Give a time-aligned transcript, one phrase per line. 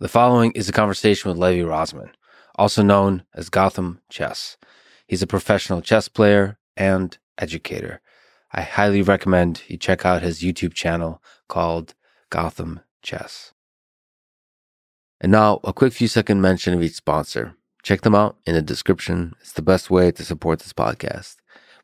[0.00, 2.10] The following is a conversation with Levi Rozman,
[2.54, 4.56] also known as Gotham Chess.
[5.08, 8.00] He's a professional chess player and educator.
[8.52, 11.94] I highly recommend you check out his YouTube channel called
[12.30, 13.54] Gotham Chess.
[15.20, 17.56] And now, a quick few second mention of each sponsor.
[17.82, 19.34] Check them out in the description.
[19.40, 21.38] It's the best way to support this podcast.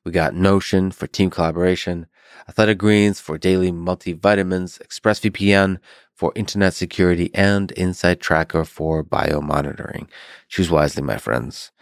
[0.05, 2.07] We got Notion for team collaboration,
[2.49, 5.79] Athletic Greens for daily multivitamins, ExpressVPN
[6.15, 10.07] for internet security, and Inside Tracker for biomonitoring.
[10.49, 11.73] Choose wisely, my friends.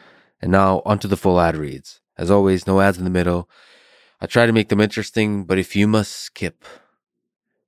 [0.41, 2.01] And now onto the full ad reads.
[2.17, 3.49] As always, no ads in the middle.
[4.21, 6.65] I try to make them interesting, but if you must skip,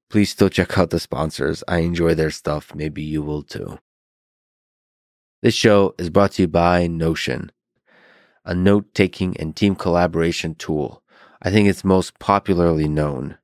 [0.08, 1.62] please still check out the sponsors.
[1.68, 2.74] I enjoy their stuff.
[2.74, 3.78] Maybe you will too.
[5.42, 7.52] This show is brought to you by Notion,
[8.44, 11.02] a note taking and team collaboration tool.
[11.42, 13.36] I think it's most popularly known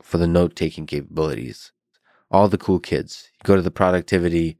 [0.00, 1.71] for the note taking capabilities
[2.32, 3.30] all the cool kids.
[3.34, 4.58] You go to the productivity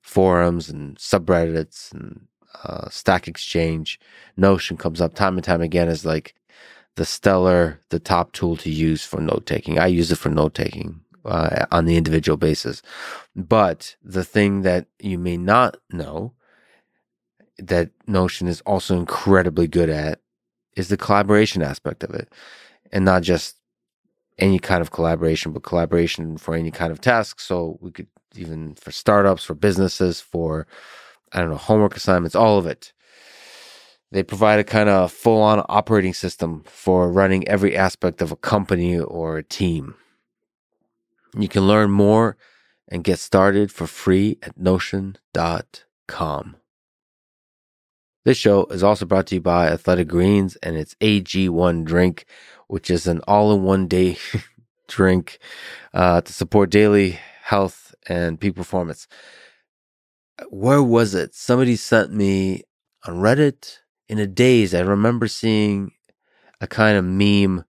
[0.00, 2.26] forums and subreddits and
[2.64, 4.00] uh, Stack Exchange.
[4.36, 6.34] Notion comes up time and time again as like
[6.96, 9.78] the stellar, the top tool to use for note taking.
[9.78, 12.82] I use it for note taking uh, on the individual basis.
[13.36, 16.34] But the thing that you may not know
[17.58, 20.20] that Notion is also incredibly good at
[20.76, 22.32] is the collaboration aspect of it.
[22.92, 23.56] And not just
[24.40, 27.40] any kind of collaboration, but collaboration for any kind of task.
[27.40, 30.66] So we could even for startups, for businesses, for
[31.32, 32.92] I don't know, homework assignments, all of it.
[34.12, 38.36] They provide a kind of full on operating system for running every aspect of a
[38.36, 39.94] company or a team.
[41.38, 42.36] You can learn more
[42.88, 46.56] and get started for free at notion.com.
[48.24, 52.26] This show is also brought to you by Athletic Greens and its AG1 drink,
[52.70, 54.16] which is an all in one day
[54.88, 55.40] drink
[55.92, 59.08] uh, to support daily health and peak performance.
[60.50, 61.34] Where was it?
[61.34, 62.62] Somebody sent me
[63.04, 64.72] on Reddit in a daze.
[64.72, 65.90] I remember seeing
[66.60, 67.64] a kind of meme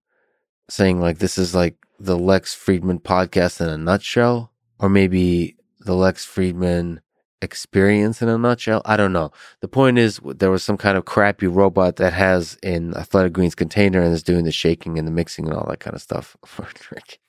[0.70, 5.96] saying, like, this is like the Lex Fridman podcast in a nutshell, or maybe the
[5.96, 7.00] Lex Fridman
[7.42, 8.82] experience in a nutshell.
[8.86, 9.32] I don't know.
[9.62, 13.56] The point is, there was some kind of crappy robot that has an Athletic Greens
[13.56, 16.38] container and is doing the shaking and the mixing and all that kind of stuff
[16.46, 17.20] for a drink.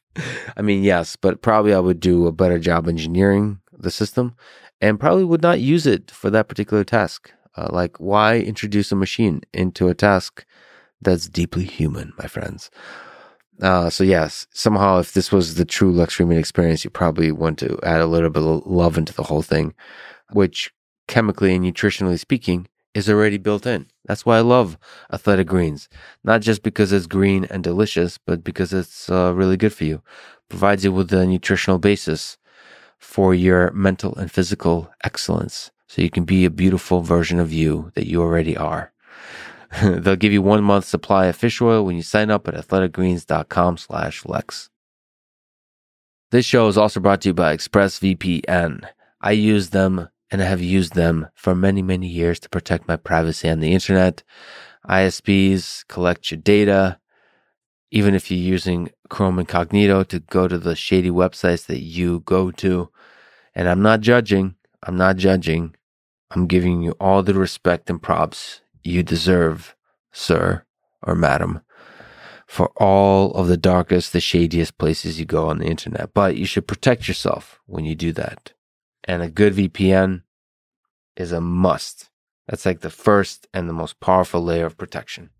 [0.56, 4.34] I mean, yes, but probably I would do a better job engineering the system
[4.80, 7.32] and probably would not use it for that particular task.
[7.56, 10.44] Uh, like, why introduce a machine into a task
[11.00, 12.70] that's deeply human, my friends?
[13.60, 17.58] Uh, so yes, somehow if this was the true Lex Fridman experience, you probably want
[17.58, 19.74] to add a little bit of love into the whole thing,
[20.32, 20.72] which
[21.06, 23.86] chemically and nutritionally speaking is already built in.
[24.06, 24.78] That's why I love
[25.12, 25.88] athletic greens,
[26.24, 30.02] not just because it's green and delicious, but because it's uh, really good for you.
[30.48, 32.38] Provides you with a nutritional basis
[32.98, 35.70] for your mental and physical excellence.
[35.88, 38.91] So you can be a beautiful version of you that you already are.
[39.82, 43.78] They'll give you one month supply of fish oil when you sign up at athleticgreens.com
[43.78, 44.68] slash Lex.
[46.30, 48.84] This show is also brought to you by ExpressVPN.
[49.20, 53.48] I use them and have used them for many, many years to protect my privacy
[53.48, 54.22] on the internet.
[54.88, 56.98] ISPs collect your data,
[57.90, 62.50] even if you're using Chrome Incognito to go to the shady websites that you go
[62.50, 62.90] to.
[63.54, 64.56] And I'm not judging.
[64.82, 65.76] I'm not judging.
[66.30, 69.74] I'm giving you all the respect and props you deserve,
[70.12, 70.64] sir
[71.02, 71.60] or madam,
[72.46, 76.12] for all of the darkest, the shadiest places you go on the internet.
[76.12, 78.52] But you should protect yourself when you do that.
[79.04, 80.22] And a good VPN
[81.16, 82.10] is a must.
[82.46, 85.30] That's like the first and the most powerful layer of protection.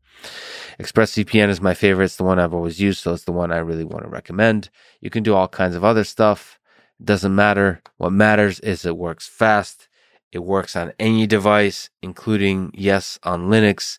[0.81, 2.07] ExpressVPN is my favorite.
[2.07, 4.71] It's the one I've always used, so it's the one I really want to recommend.
[5.01, 6.59] You can do all kinds of other stuff.
[6.99, 7.83] It doesn't matter.
[7.99, 9.89] What matters is it works fast
[10.33, 13.99] it works on any device, including, yes, on Linux,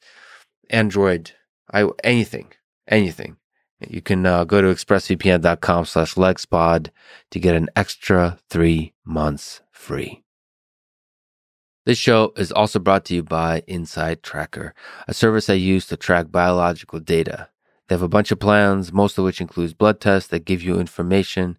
[0.69, 1.31] Android,
[1.71, 2.51] I, anything,
[2.87, 3.37] anything.
[3.87, 6.89] You can uh, go to expressvpn.com slash lexpod
[7.31, 10.23] to get an extra three months free.
[11.85, 14.73] This show is also brought to you by Inside Tracker,
[15.07, 17.49] a service I use to track biological data.
[17.87, 20.79] They have a bunch of plans, most of which includes blood tests that give you
[20.79, 21.57] information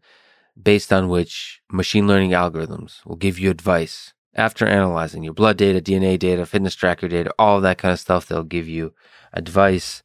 [0.61, 5.81] based on which machine learning algorithms will give you advice after analyzing your blood data,
[5.81, 8.93] DNA data, fitness tracker data, all that kind of stuff, they'll give you
[9.33, 10.03] advice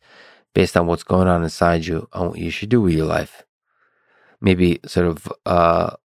[0.53, 3.43] based on what's going on inside you on what you should do with your life.
[4.41, 5.95] Maybe sort of uh,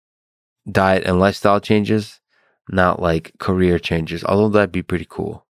[0.71, 2.21] diet and lifestyle changes,
[2.69, 5.47] not like career changes, although that'd be pretty cool.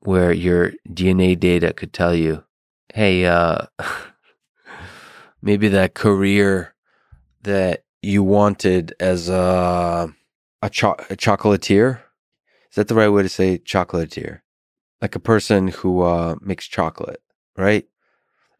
[0.00, 2.44] Where your DNA data could tell you,
[2.92, 3.66] hey, uh,
[5.42, 6.74] maybe that career
[7.42, 10.12] that you wanted as a
[10.64, 12.00] a, cho- a chocolatier.
[12.70, 14.40] Is that the right way to say chocolatier?
[15.02, 17.22] Like a person who uh, makes chocolate,
[17.56, 17.86] right?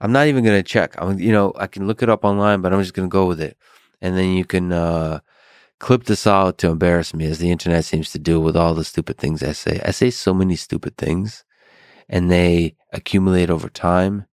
[0.00, 0.94] I'm not even gonna check.
[0.98, 3.40] I'm, you know, I can look it up online, but I'm just gonna go with
[3.40, 3.56] it,
[4.02, 5.20] and then you can uh,
[5.78, 8.84] clip this out to embarrass me, as the internet seems to do with all the
[8.84, 9.80] stupid things I say.
[9.84, 11.44] I say so many stupid things,
[12.08, 14.26] and they accumulate over time,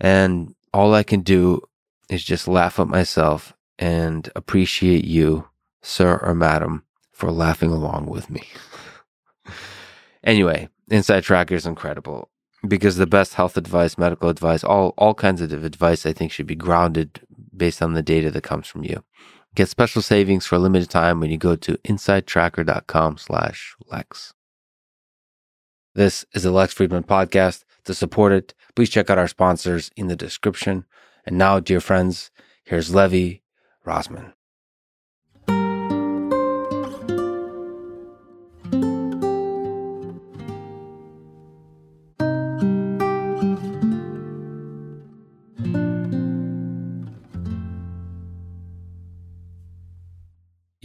[0.00, 1.60] and all I can do
[2.08, 5.49] is just laugh at myself and appreciate you,
[5.82, 8.42] sir or madam, for laughing along with me.
[10.24, 12.30] anyway, Inside Tracker is incredible
[12.66, 16.46] because the best health advice, medical advice, all all kinds of advice I think should
[16.46, 17.20] be grounded
[17.56, 19.04] based on the data that comes from you.
[19.54, 24.32] Get special savings for a limited time when you go to insidetracker.com slash Lex.
[25.94, 27.64] This is the Lex Fridman podcast.
[27.84, 30.84] To support it, please check out our sponsors in the description.
[31.26, 32.30] And now, dear friends,
[32.64, 33.38] here's Levi
[33.84, 34.34] Rozman.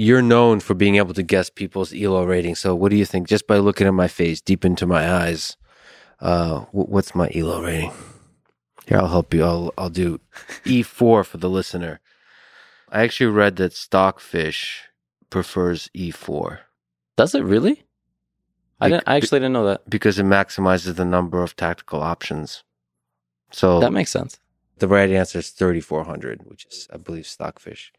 [0.05, 2.53] You're known for being able to guess people's ELO rating.
[2.53, 3.27] So, what do you think?
[3.27, 5.57] Just by looking at my face, deep into my eyes,
[6.19, 7.91] uh, what's my ELO rating?
[8.85, 9.43] Here, I'll help you.
[9.43, 10.19] I'll I'll do
[10.63, 12.01] E4 for the listener.
[12.89, 14.83] I actually read that Stockfish
[15.31, 16.59] prefers E4.
[17.17, 17.83] Does it really?
[18.79, 19.05] I didn't.
[19.07, 22.63] I actually didn't know that because it maximizes the number of tactical options.
[23.51, 24.39] So that makes sense.
[24.77, 27.91] The right answer is 3400, which is, I believe, Stockfish.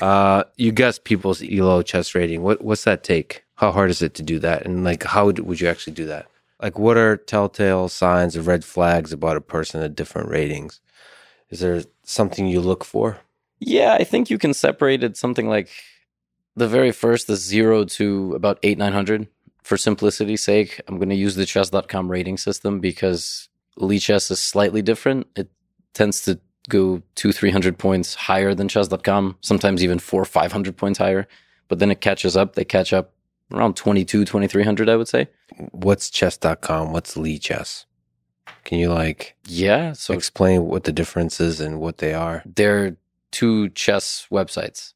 [0.00, 2.42] Uh, you guess people's ELO chess rating.
[2.42, 3.44] What what's that take?
[3.56, 4.66] How hard is it to do that?
[4.66, 6.26] And like, how would, would you actually do that?
[6.60, 10.80] Like, what are telltale signs of red flags about a person at different ratings?
[11.50, 13.18] Is there something you look for?
[13.60, 15.68] Yeah, I think you can separate it something like
[16.56, 19.28] the very first, the zero to about eight, 900.
[19.62, 23.48] For simplicity's sake, I'm going to use the chess.com rating system because
[23.78, 25.26] Lichess is slightly different.
[25.36, 25.48] It
[25.94, 26.38] tends to
[26.68, 31.26] go two, 300 points higher than chess.com, sometimes even four, 500 points higher.
[31.68, 32.54] But then it catches up.
[32.54, 33.12] They catch up
[33.52, 35.28] around 22, 2300, I would say.
[35.70, 36.92] What's chess.com?
[36.92, 37.84] What's Lichess?
[38.64, 42.42] Can you like yeah, so explain what the difference is and what they are?
[42.46, 42.96] They're
[43.30, 44.94] two chess websites.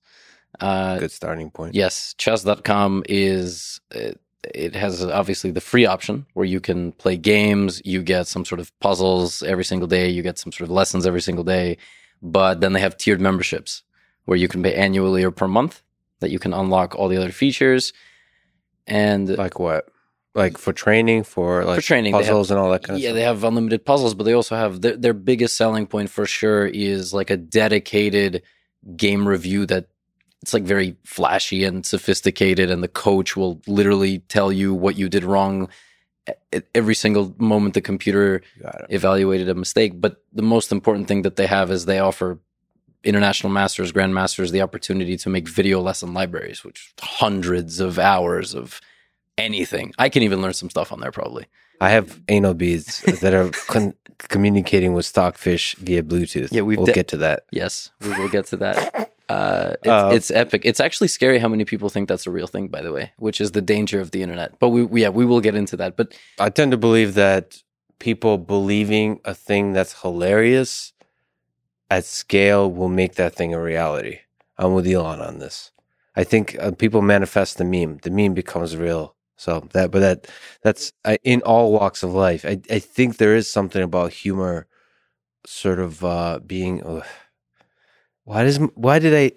[0.59, 1.75] Uh, Good starting point.
[1.75, 4.19] Yes, chess.com is it,
[4.55, 8.61] it has obviously the free option where you can play games, you get some sort
[8.61, 11.77] of puzzles every single day, you get some sort of lessons every single day,
[12.23, 13.83] but then they have tiered memberships
[14.25, 15.83] where you can pay annually or per month
[16.21, 17.93] that you can unlock all the other features
[18.87, 19.89] and like what?
[20.35, 23.09] Like for training, for like for training, puzzles have, and all that kind of stuff.
[23.09, 26.27] yeah, they have unlimited puzzles, but they also have their, their biggest selling point for
[26.27, 28.43] sure is like a dedicated
[28.97, 29.89] game review that
[30.43, 35.09] it's like very flashy and sophisticated, and the coach will literally tell you what you
[35.09, 35.69] did wrong
[36.53, 38.43] at every single moment the computer
[38.91, 40.01] evaluated a mistake.
[40.01, 42.39] But the most important thing that they have is they offer
[43.05, 48.81] international masters, grandmasters, the opportunity to make video lesson libraries, which hundreds of hours of
[49.37, 49.93] anything.
[49.99, 51.47] I can even learn some stuff on there probably.
[51.81, 56.49] I have anal beads that are con- communicating with stockfish via Bluetooth.
[56.51, 57.45] Yeah, we will de- get to that.
[57.53, 59.13] Yes, we will get to that.
[59.29, 60.63] Uh, it's, uh, it's, epic.
[60.65, 63.41] It's actually scary how many people think that's a real thing, by the way, which
[63.41, 64.59] is the danger of the internet.
[64.59, 65.97] But we, we yeah, we will get into that.
[65.97, 67.63] But I tend to believe that
[67.99, 70.93] people believing a thing that's hilarious
[71.91, 74.21] at scale will make that thing a reality.
[74.57, 75.73] I'm with Elon on this.
[76.17, 77.99] I think uh, people manifest the meme.
[78.03, 79.15] The meme becomes real.
[79.37, 80.27] So that, but that,
[80.63, 82.45] that's uh, in all walks of life.
[82.45, 84.67] I, I think there is something about humor,
[85.47, 86.83] sort of uh, being.
[88.29, 89.33] Why does why did I?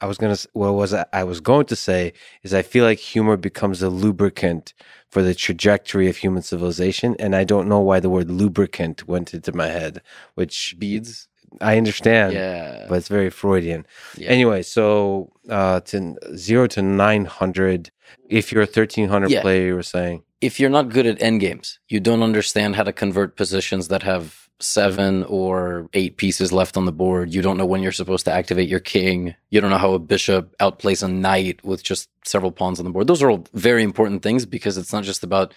[0.00, 0.36] I was gonna.
[0.52, 2.12] What was I, I was going to say
[2.44, 4.72] is I feel like humor becomes a lubricant
[5.08, 9.34] for the trajectory of human civilization, and I don't know why the word lubricant went
[9.34, 10.00] into my head.
[10.34, 11.26] Which beads
[11.60, 12.34] I understand.
[12.34, 12.86] Yeah.
[12.88, 13.84] But it's very Freudian.
[14.16, 14.28] Yeah.
[14.28, 17.90] Anyway, so uh, to zero to 900,
[18.28, 19.40] if you're a 1300 yeah.
[19.42, 20.22] player, you were saying.
[20.40, 24.04] If you're not good at end games, you don't understand how to convert positions that
[24.04, 27.34] have seven or eight pieces left on the board.
[27.34, 29.34] You don't know when you're supposed to activate your king.
[29.50, 32.90] You don't know how a bishop outplays a knight with just several pawns on the
[32.90, 33.06] board.
[33.06, 35.52] Those are all very important things because it's not just about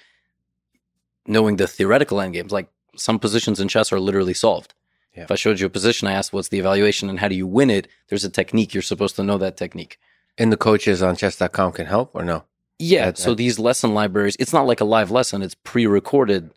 [1.26, 2.52] knowing the theoretical endgames.
[2.52, 4.74] Like some positions in chess are literally solved.
[5.16, 5.24] Yeah.
[5.24, 7.48] If I showed you a position, I asked what's the evaluation and how do you
[7.48, 8.74] win it, there's a technique.
[8.74, 10.00] You're supposed to know that technique.
[10.38, 12.44] And the coaches on chess.com can help or no?
[12.78, 13.12] Yeah.
[13.14, 16.52] so these lesson libraries, it's not like a live lesson, it's pre recorded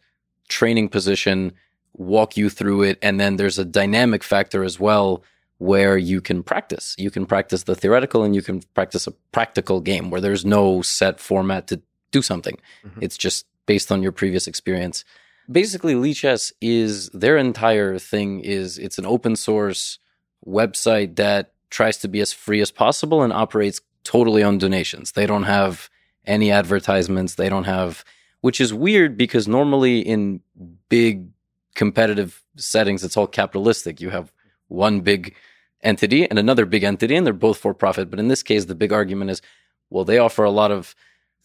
[0.48, 1.52] training position,
[1.94, 2.98] walk you through it.
[3.02, 5.22] And then there's a dynamic factor as well
[5.58, 6.94] where you can practice.
[6.98, 10.82] You can practice the theoretical and you can practice a practical game where there's no
[10.82, 11.80] set format to
[12.10, 12.58] do something.
[12.84, 13.02] Mhm.
[13.02, 15.04] It's just based on your previous experience.
[15.50, 19.98] Basically, Lichess is their entire thing is it's an open source
[20.46, 25.12] website that tries to be as free as possible and operates totally on donations.
[25.12, 25.88] They don't have
[26.26, 27.36] any advertisements.
[27.36, 28.04] They don't have,
[28.40, 30.40] which is weird because normally in
[30.88, 31.28] big
[31.74, 34.00] competitive settings, it's all capitalistic.
[34.00, 34.32] You have
[34.68, 35.34] one big
[35.82, 38.10] entity and another big entity, and they're both for profit.
[38.10, 39.42] But in this case, the big argument is,
[39.90, 40.94] well, they offer a lot of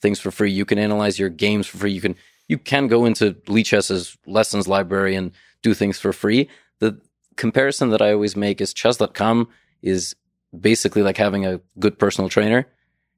[0.02, 0.52] things for free.
[0.52, 1.92] You can analyze your games for free.
[1.92, 2.16] You can
[2.48, 5.32] you can go into Lichess's lessons library and
[5.62, 6.50] do things for free.
[6.80, 7.00] The
[7.36, 9.50] comparison that I always make is chess.com
[9.82, 10.16] is
[10.58, 12.66] basically like having a good personal trainer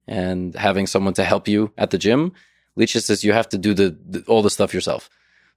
[0.08, 2.34] and having someone to help you at the gym.
[2.78, 5.10] Lichess says you have to do the, the all the stuff yourself.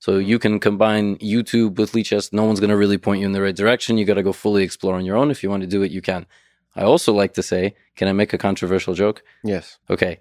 [0.02, 2.32] So you can combine YouTube with Lichess.
[2.32, 3.99] No one's going to really point you in the right direction.
[3.99, 5.30] You got to go fully explore on your own.
[5.30, 6.26] If you want to do it, you can.
[6.75, 9.23] I also like to say, can I make a controversial joke?
[9.44, 9.78] Yes.
[9.88, 10.18] Okay.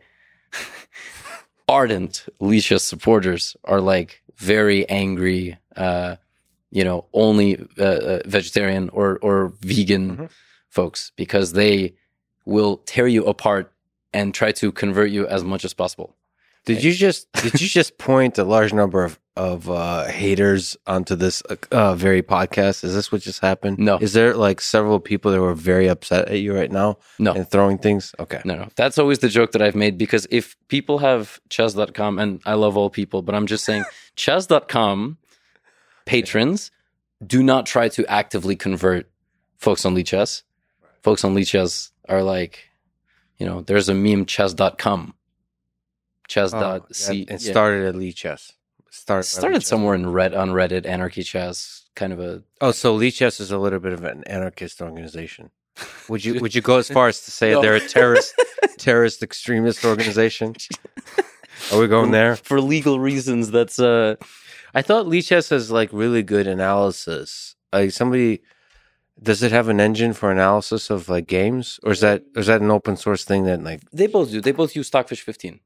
[1.67, 6.17] Ardent Lichess supporters are like very angry, uh,
[6.69, 10.29] you know, only uh, uh, vegetarian or, or vegan Mhm.
[10.69, 11.95] folks because they
[12.45, 13.71] will tear you apart
[14.13, 16.15] and try to convert you as much as possible.
[16.65, 21.15] Did you just did you just point a large number of of uh, haters onto
[21.15, 22.83] this uh, uh, very podcast?
[22.83, 23.79] Is this what just happened?
[23.79, 23.97] No.
[23.97, 27.31] Is there like several people that were very upset at you right now No.
[27.33, 28.13] and throwing things?
[28.19, 28.41] Okay.
[28.45, 28.67] No, no.
[28.75, 32.75] That's always the joke that I've made because if people have chess.com, and I love
[32.77, 35.17] all people, but I'm just saying chess.com
[36.05, 36.71] patrons
[37.25, 39.09] do not try to actively convert
[39.57, 40.43] folks on Lichess.
[41.03, 42.69] Folks on Lichess are like,
[43.37, 45.13] you know, there's a meme chess.com.
[46.31, 46.53] Chess.
[46.53, 47.21] Oh, yeah, c.
[47.21, 47.51] it yeah.
[47.51, 48.53] started at Lichess.
[48.89, 53.39] Started, started somewhere in Red on Reddit, Anarchy Chess, kind of a Oh, so Lichess
[53.39, 55.49] is a little bit of an anarchist organization.
[56.09, 57.61] Would you would you go as far as to say No.
[57.61, 58.33] they're a terrorist
[58.77, 60.55] terrorist extremist organization?
[61.71, 62.35] Are we going there?
[62.35, 63.51] for legal reasons.
[63.51, 64.15] That's uh,
[64.73, 67.55] I thought Lichess has like really good analysis.
[67.71, 68.41] Like somebody,
[69.21, 72.47] does it have an engine for analysis of like games, or is that or is
[72.47, 74.41] that an open source thing that like they both do.
[74.41, 75.59] They both use Stockfish 15.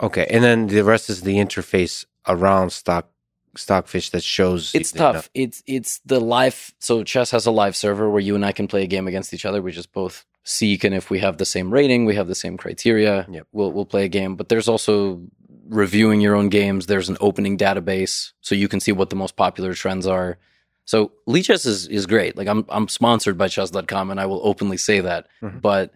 [0.00, 3.08] Okay, and then the rest is the interface around stock
[3.56, 4.74] stockfish that shows.
[4.74, 5.30] It's tough.
[5.34, 6.74] It's it's the live.
[6.78, 9.32] So chess has a live server where you and I can play a game against
[9.34, 9.60] each other.
[9.62, 12.56] We just both seek, and if we have the same rating, we have the same
[12.56, 13.26] criteria.
[13.30, 13.46] Yep.
[13.52, 14.36] We'll we'll play a game.
[14.36, 15.22] But there's also
[15.68, 16.86] reviewing your own games.
[16.86, 20.38] There's an opening database, so you can see what the most popular trends are.
[20.84, 22.36] So Lichess is is great.
[22.36, 25.26] Like I'm I'm sponsored by chess.com, and I will openly say that.
[25.42, 25.60] Mhm.
[25.60, 25.92] But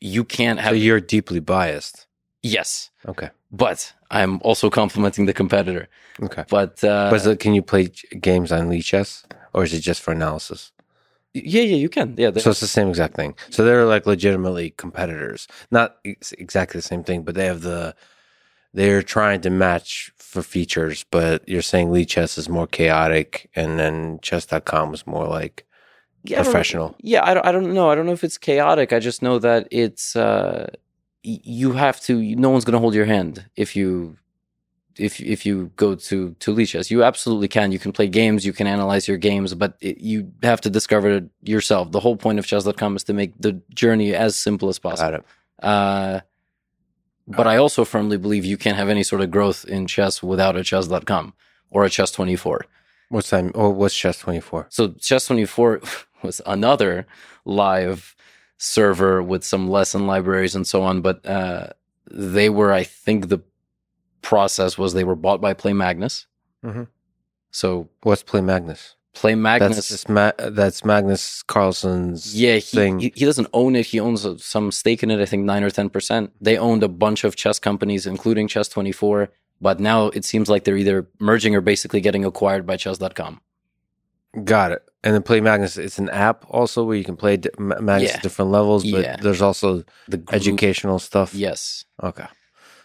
[0.00, 2.06] you can't So have you're deeply biased.
[2.42, 2.90] yes.
[3.08, 3.30] Okay.
[3.50, 5.88] But I'm also complimenting the competitor.
[6.22, 6.44] Okay.
[6.48, 7.88] But uh, but it, can you play
[8.20, 10.72] games on Lichess, or is it just for analysis?
[11.34, 12.14] yeah, yeah, you can.
[12.16, 13.34] Yeah, So it's the same exact thing.
[13.50, 17.94] So they're like legitimately competitors, not ex- exactly the same thing, but they have the.
[18.72, 24.18] They're trying to match for features, but you're saying Lichess is more chaotic, and then
[24.20, 25.66] Chess.com is more like
[26.24, 26.94] Yeah, I professional.
[27.00, 27.90] Yeah, I don't, I don't know.
[27.90, 28.92] I don't know if it's chaotic.
[28.92, 30.68] I just know that it's uh,
[31.26, 32.20] you have to.
[32.36, 34.16] No one's going to hold your hand if you
[34.98, 36.90] if if you go to to Lichess.
[36.90, 37.72] You absolutely can.
[37.72, 38.46] You can play games.
[38.46, 41.92] You can analyze your games, but it, you have to discover it yourself.
[41.92, 45.10] The whole point of chess.com is to make the journey as simple as possible.
[45.10, 45.24] Got it.
[45.62, 46.20] Uh,
[47.28, 50.56] but I also firmly believe you can't have any sort of growth in chess without
[50.56, 51.34] a chess.com
[51.70, 52.60] or a chess24.
[53.08, 53.52] What's time?
[53.54, 54.66] Oh, what's Chess Twenty Four?
[54.68, 57.06] So Chess24 was another
[57.44, 58.16] live
[58.58, 61.68] server with some lesson libraries and so on, but uh,
[62.10, 63.40] they were, I think, the
[64.22, 66.26] process was they were bought by Play Magnus.
[66.64, 66.88] Mhm.
[67.50, 68.94] So What's Play Magnus?
[69.14, 72.98] Play Magnus, That's just Ma- that's Magnus Carlsen's yeah, he, thing.
[72.98, 73.86] he he doesn't own it.
[73.86, 75.20] He owns uh, some stake in it.
[75.20, 76.32] I think nine or ten percent.
[76.40, 79.28] They owned a bunch of chess companies, including Chess24.
[79.58, 83.40] But now it seems like they're either merging or basically getting acquired by Chess.com.
[84.44, 84.82] Got it.
[85.04, 88.16] And then Play Magnus, it's an app also where you can play Magnus Yeah.
[88.16, 89.16] at different levels, but Yeah.
[89.20, 91.32] there's also The group- educational stuff.
[91.34, 92.26] yes, Okay.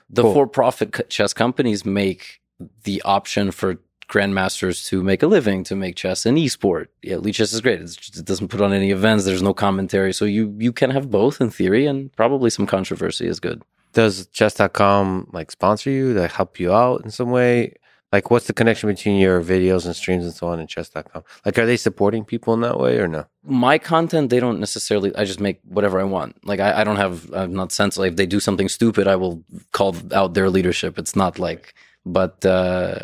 [0.09, 0.33] the Cool.
[0.33, 2.41] for-profit chess companies make
[2.83, 3.77] the option for
[4.07, 6.87] grandmasters to make a living to make chess an esport.
[7.01, 7.81] Yeah, Lichess is great.
[7.81, 9.23] It's just, it doesn't put on any events.
[9.25, 13.25] There's no commentary, so you you can have both in theory, and probably some controversy
[13.25, 13.63] is good.
[13.93, 17.75] Does chess.com like sponsor you, like help you out in some way?
[18.11, 21.23] Like what's the connection between your videos and streams and so on and chess.com?
[21.45, 23.25] Like are they supporting people in that way or no?
[23.45, 25.15] My content, they don't necessarily.
[25.15, 26.35] I just make whatever I want.
[26.45, 27.31] Like I, I don't have.
[27.33, 28.11] I'm not sensitive.
[28.13, 30.97] If they do something stupid, I will call out their leadership.
[30.99, 31.73] It's not like.
[32.05, 32.97] But uh,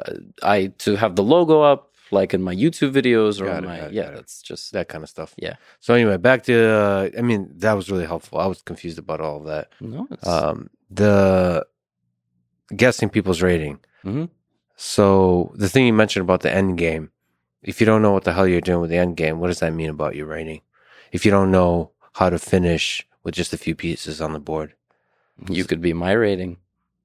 [0.44, 3.94] I to have the logo up, like in my YouTube videos or Got my it,
[3.94, 4.08] yeah.
[4.10, 4.16] it.
[4.16, 5.36] That's just that kind of stuff.
[5.38, 5.56] Yeah.
[5.80, 8.40] So anyway, back to uh, I mean, that was really helpful.
[8.40, 9.72] I was confused about all of that.
[9.80, 10.08] no.
[10.12, 11.66] It's, Um, the
[12.76, 13.80] guessing people's rating.
[14.04, 14.30] Mhm.
[14.78, 17.12] So the thing you mentioned about the end game,
[17.64, 19.60] if you don't know what the hell you're doing with the end game, what does
[19.60, 20.62] that mean about your rating?
[21.12, 24.74] If you don't know how to finish with just a few pieces on the board,
[25.50, 26.58] you could be my rating.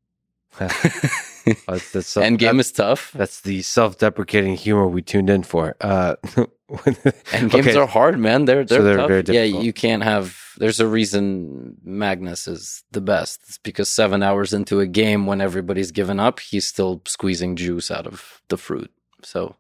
[0.59, 3.11] that's, that's so- End game is tough.
[3.13, 5.75] That's the self-deprecating humor we tuned in for.
[5.81, 6.17] Uh,
[6.87, 7.77] And games okay.
[7.77, 8.47] are hard, man.
[8.47, 9.35] They're they're, they're tough.
[9.35, 10.39] yeah, you can't have.
[10.59, 13.41] There's a reason Magnus is the best.
[13.49, 17.91] It's because seven hours into a game, when everybody's given up, he's still squeezing juice
[17.91, 18.91] out of the fruit.
[19.23, 19.57] So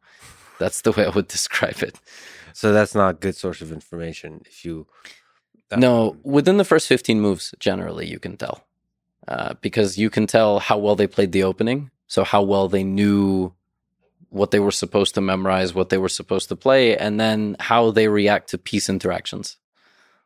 [0.58, 1.98] that's the way I would describe it.
[2.52, 4.42] So that's not a good source of information.
[4.46, 4.86] If you
[5.76, 8.64] No, within the first 15 moves, generally, you can tell.
[9.26, 11.90] Uh, because you can tell how well they played the opening.
[12.08, 13.54] So, how well they knew
[14.28, 17.90] what they were supposed to memorize, what they were supposed to play, and then how
[17.90, 19.56] they react to piece interactions.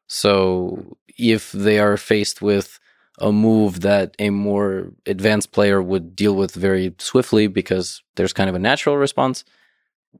[0.06, 2.78] So, if they are faced with
[3.18, 8.48] a move that a more advanced player would deal with very swiftly because there's kind
[8.50, 9.44] of a natural response,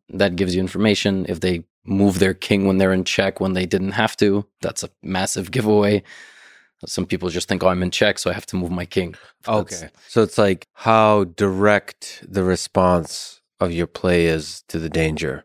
[0.08, 1.26] that gives you information.
[1.28, 4.82] If they move their king when they're in check when they didn't have to, that's
[4.82, 6.02] a massive giveaway.
[6.86, 9.14] Some people just think, oh, I'm in check, so I have to move my king.
[9.44, 9.90] That's- Okay.
[10.08, 15.44] So it's like how direct the response of your play is to the danger.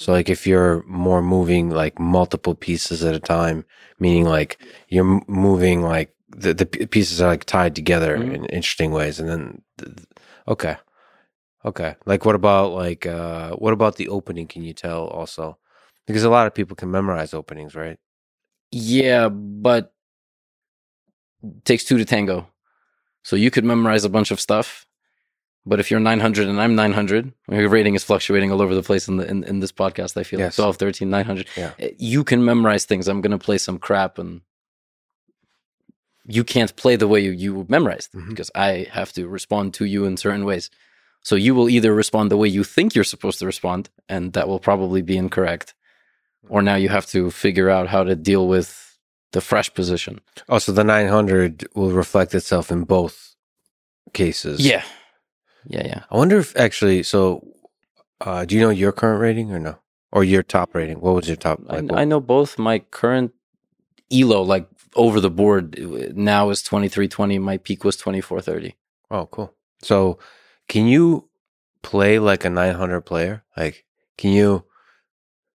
[0.00, 3.66] So like if you're more moving like multiple pieces at a time,
[3.98, 4.56] meaning like
[4.88, 8.34] you're moving like the, the pieces are like tied together Mhm.
[8.34, 10.08] in interesting ways and then th- th-
[10.48, 10.76] okay.
[11.66, 11.96] Okay.
[12.06, 15.58] Like what about like uh what about the opening can you tell also?
[16.06, 17.98] Because a lot of people can memorize openings, right?
[18.72, 19.92] Yeah, but
[21.42, 22.48] it takes two to tango.
[23.22, 24.86] So you could memorize a bunch of stuff,
[25.66, 29.08] but if you're 900 and I'm 900, your rating is fluctuating all over the place
[29.08, 30.16] in the in, in this podcast.
[30.16, 30.58] I feel Yes.
[30.58, 31.46] like 12, 13, 900.
[31.56, 31.72] Yeah.
[31.80, 33.08] Uh, You can memorize things.
[33.08, 34.40] I'm going to play some crap and
[36.26, 38.28] you can't play the way you, you memorized Mhm.
[38.30, 40.70] because I have to respond to you in certain ways.
[41.22, 44.48] So you will either respond the way you think you're supposed to respond, and that
[44.48, 45.74] will probably be incorrect,
[46.48, 48.96] or now you have to figure out how to deal with
[49.32, 50.20] the fresh position.
[50.48, 53.34] Oh, so the 900 will reflect itself in both
[54.14, 54.60] cases.
[54.66, 54.82] Yeah,
[55.66, 56.02] yeah, yeah.
[56.10, 57.46] I wonder if actually, so
[58.20, 59.78] uh, do you know your current rating or no?
[60.12, 61.00] Or your top rating?
[61.00, 61.60] What was your top?
[61.68, 62.58] I, Like, I know both.
[62.58, 63.32] My current
[64.12, 67.38] elo, like over the board, uh, now is twenty three twenty.
[67.38, 68.74] My peak was twenty four thirty.
[69.10, 69.54] oh, cool.
[69.82, 70.18] So
[70.68, 71.28] can you
[71.82, 73.42] play like a 900 player?
[73.56, 73.84] Like,
[74.18, 74.64] can you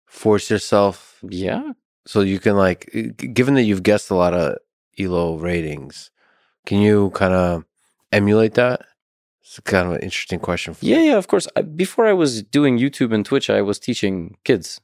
[0.07, 1.73] force yourself Yeah,
[2.07, 2.89] so you can like,
[3.35, 4.57] given that you've guessed a lot of
[4.99, 6.11] elo ratings,
[6.67, 7.65] can you kind of
[8.13, 8.87] emulate that?
[9.57, 10.75] It's kind of an interesting question.
[10.81, 11.17] Yeah, yeah.
[11.17, 11.47] Of course.
[11.55, 14.81] I, before I was doing YouTube and Twitch, I was teaching kids,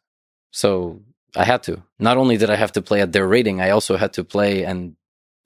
[0.52, 1.02] so
[1.34, 1.82] I had to.
[1.98, 4.64] Not only did I have to play at their rating, I also had to play
[4.64, 4.94] and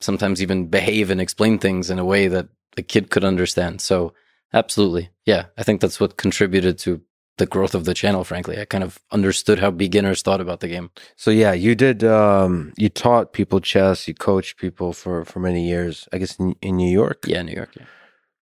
[0.01, 3.81] sometimes even behave and explain things in a way that the kid could understand.
[3.81, 4.13] So,
[4.53, 5.47] absolutely, yeah.
[5.57, 7.01] I think that's what contributed to
[7.39, 8.25] the growth of the channel.
[8.25, 10.91] Frankly, I kind of understood how beginners thought about the game.
[11.17, 12.05] So yeah, you did.
[12.05, 14.07] Um, you taught people chess.
[14.07, 16.09] You coached people for for many years.
[16.13, 17.25] I guess in, in New York.
[17.27, 17.71] Yeah, New York.
[17.75, 17.87] Yeah.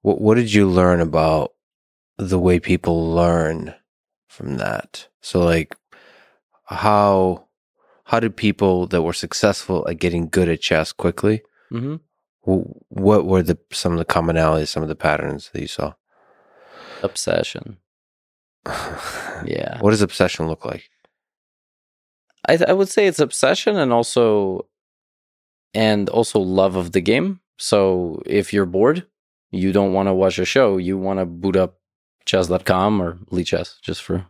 [0.02, 1.52] What What did you learn about
[2.18, 3.74] the way people learn
[4.28, 5.08] from that?
[5.20, 5.76] So like,
[6.66, 7.48] how
[8.04, 11.42] how did people that were successful at getting good at chess quickly?
[11.72, 11.96] Mm-hmm.
[12.88, 15.94] What were the some of the commonalities, some of the patterns that you saw?
[17.02, 17.78] Obsession.
[19.46, 19.78] Yeah.
[19.80, 20.90] What does obsession look like?
[22.46, 24.66] I, th- I would say it's obsession and also
[25.72, 27.40] and also love of the game.
[27.56, 29.06] So if you're bored,
[29.50, 31.76] you don't want to watch a show, you want to boot up
[32.26, 34.26] chess.com or Lichess just for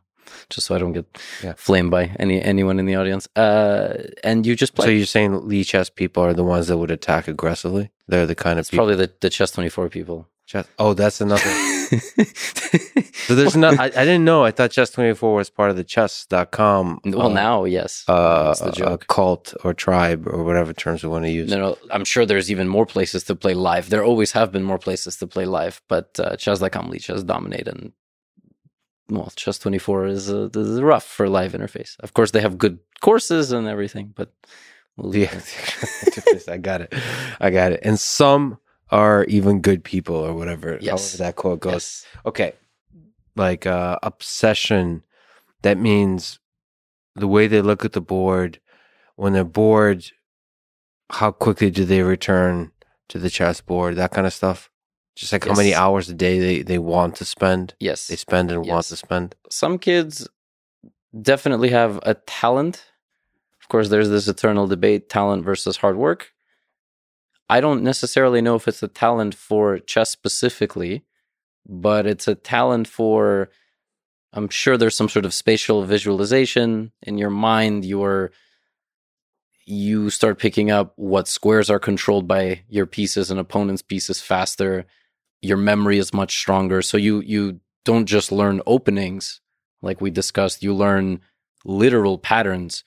[0.49, 1.07] just so I don't get
[1.43, 1.55] Yeah.
[1.57, 3.29] flamed by any anyone in the audience.
[3.37, 4.87] Uh and you just play.
[4.87, 7.91] So you're saying Lichess people are the ones that would attack aggressively?
[8.09, 10.29] They're the kind of probably the, the chess 24 people.
[10.47, 10.67] Chess.
[10.79, 11.43] Oh, that's another.
[11.91, 13.79] So there's not.
[13.79, 14.45] I, I didn't know.
[14.45, 17.01] I thought Chess24 was part of the Chess.com.
[17.05, 18.05] well, uh, now, yes.
[18.09, 19.07] uh, That's the a joke.
[19.09, 21.51] cult or tribe or whatever terms we want to use.
[21.51, 23.91] No, no, I'm sure there's even more places to play live.
[23.91, 27.93] There always have been more places to play live, but uh, chess.com Lichess dominate and
[29.09, 31.97] well, chess24 is, uh, is rough for live interface.
[32.01, 34.33] Of course, they have good courses and everything, but
[34.97, 35.41] we'll Yeah.
[36.49, 36.95] I got it.
[37.41, 37.81] I got it.
[37.83, 38.59] And some
[38.91, 40.79] are even good people or whatever.
[40.81, 41.15] Yes.
[41.15, 41.73] That quote goes.
[41.73, 42.07] Yes.
[42.27, 42.53] Okay.
[43.37, 45.03] Like uh, obsession.
[45.63, 46.39] That means
[47.15, 48.61] the way they look at the board.
[49.17, 50.05] When they're bored,
[51.11, 52.73] how quickly do they return
[53.09, 53.97] to the chessboard?
[53.97, 54.71] That kind of stuff.
[55.17, 58.07] Just like how many hours a day they, they want to spend, Yes.
[58.07, 59.35] they spend and want to spend.
[59.51, 60.27] some kids
[61.21, 62.87] definitely have a talent.
[63.61, 66.33] Of course, there's this eternal debate talent versus hard work.
[67.51, 71.03] I don't necessarily know if it's a talent for chess specifically,
[71.67, 73.51] but it's a talent for,
[74.33, 77.85] I'm sure there's some sort of spatial visualization in your mind.
[77.85, 78.31] You're,
[79.67, 84.87] you start picking up what squares are controlled by your pieces and opponent's pieces faster.
[85.43, 86.83] Your memory is much stronger.
[86.83, 89.41] So you, you don't just learn openings
[89.83, 91.21] like we discussed, you learn
[91.65, 92.85] literal patterns,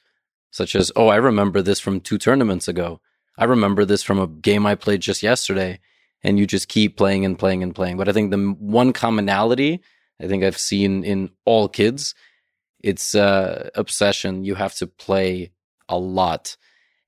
[0.51, 3.01] such as, oh, I remember this from two tournaments ago.
[3.37, 5.79] I remember this from a game I played just yesterday.
[6.25, 7.97] And you just keep playing and playing and playing.
[7.97, 9.81] But I think the one commonality
[10.21, 12.15] I think I've seen in all kids,
[12.81, 14.45] it's uh, obsession.
[14.45, 15.51] You have to play
[15.89, 16.55] a lot.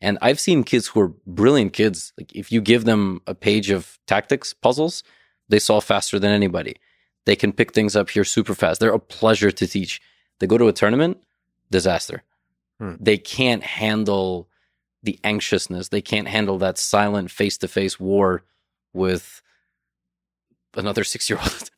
[0.02, 2.14] And I've seen kids who are brilliant kids.
[2.18, 5.04] Like if you give them a page of tactics puzzles,
[5.48, 6.76] they solve faster than anybody.
[7.26, 8.80] They can pick things up here super fast.
[8.80, 10.02] They're a pleasure to teach.
[10.40, 11.18] They go to a tournament,
[11.72, 12.24] disaster.
[12.80, 12.96] Hmm.
[13.00, 14.50] They can't handle
[15.06, 15.90] the anxiousness.
[15.90, 18.44] They can't handle that silent face to face war
[18.94, 19.42] with
[20.76, 21.70] another six year old.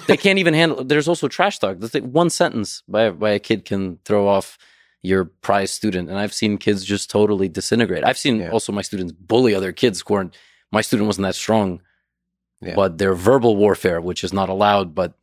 [0.06, 0.84] they can't even handle.
[0.84, 1.78] There's also trash talk.
[2.02, 4.58] One sentence by by a kid can throw off
[5.02, 8.04] your prize student, and I've seen kids just totally disintegrate.
[8.04, 8.50] I've seen Yeah.
[8.50, 10.30] also my students bully other kids who.
[10.70, 11.80] My student wasn't that strong,
[12.60, 12.74] Yeah.
[12.74, 15.14] but their verbal warfare, which is not allowed, but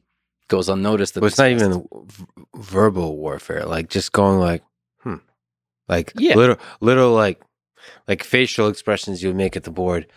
[0.47, 1.13] goes unnoticed.
[1.15, 3.65] But it's not even v- verbal warfare.
[3.65, 4.63] Like just going like,
[5.01, 5.15] hmm,
[5.87, 6.35] like Yeah.
[6.35, 7.41] little, little like,
[8.07, 10.07] like facial expressions you would make at the board.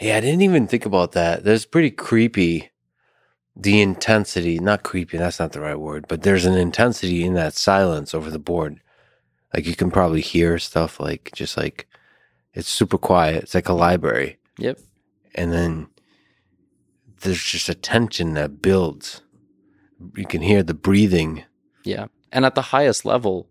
[0.00, 1.44] Yeah, I didn't even think about that.
[1.44, 2.70] That's pretty creepy.
[3.56, 5.16] The intensity, not creepy.
[5.16, 8.80] That's not the right word, but there's an intensity in that silence over the board.
[9.54, 11.86] Like you can probably hear stuff like just like
[12.52, 13.44] it's super quiet.
[13.44, 14.80] It's like a library, Yep.
[15.36, 15.86] and then
[17.20, 19.22] there's just a tension that builds.
[20.16, 21.44] You can hear the breathing.
[21.84, 22.06] Yeah.
[22.32, 23.48] And at the highest level,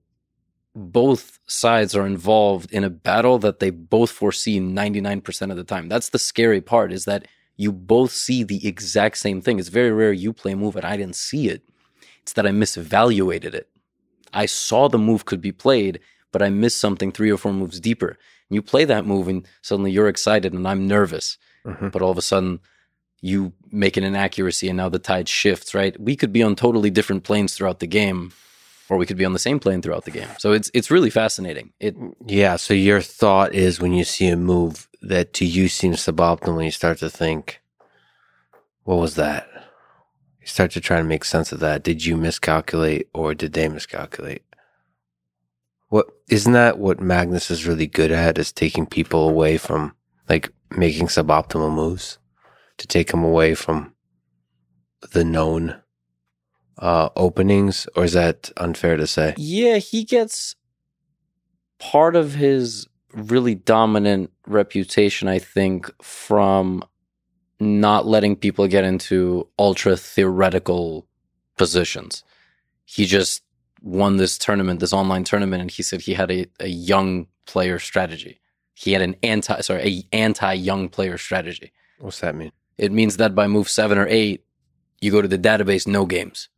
[0.75, 5.87] both sides are involved in a battle that they both foresee 99% of the time.
[5.87, 9.59] That's the scary part is that you both see the exact same thing.
[9.59, 11.61] It's very rare you play a move and I didn't see it.
[12.23, 13.69] It's that I misevaluated it.
[14.33, 15.99] I saw the move could be played,
[16.31, 18.17] but I missed something three or four moves deeper.
[18.49, 21.37] And you play that move and suddenly you're excited and I'm nervous.
[21.65, 21.91] Mhm.
[21.91, 22.59] But all of a sudden
[23.21, 25.99] you make an inaccuracy and now the tide shifts, right?
[25.99, 28.31] We could be on totally different planes throughout the game
[28.89, 30.27] or we could be on the same plane throughout the game.
[30.39, 31.73] So it's it's really fascinating.
[31.79, 32.57] It Yeah.
[32.57, 36.71] So your thought is when you see a move that to you seems suboptimal, you
[36.71, 37.61] start to think,
[38.83, 39.47] what was that?
[40.41, 41.83] You start to try to make sense of that.
[41.83, 44.43] Did you miscalculate or did they miscalculate?
[45.89, 49.95] What isn't that what Magnus is really good at is taking people away from
[50.27, 52.17] like making suboptimal moves
[52.77, 53.93] to take them away from
[55.11, 55.82] the known
[56.77, 59.33] uh openings or is that unfair to say?
[59.37, 60.55] yeah, he gets
[61.79, 66.83] part of his really dominant reputation, I think, from
[67.59, 71.07] not letting people get into ultra theoretical
[71.57, 72.23] positions.
[72.85, 73.43] He just
[73.81, 77.79] won this tournament, this online tournament, and he said he had a, a young player
[77.79, 78.39] strategy.
[78.73, 81.71] He had an anti sorry, a anti young player strategy.
[81.99, 82.51] What's that mean?
[82.77, 84.43] It means that by move seven or eight,
[84.99, 86.49] you go to the database, no games.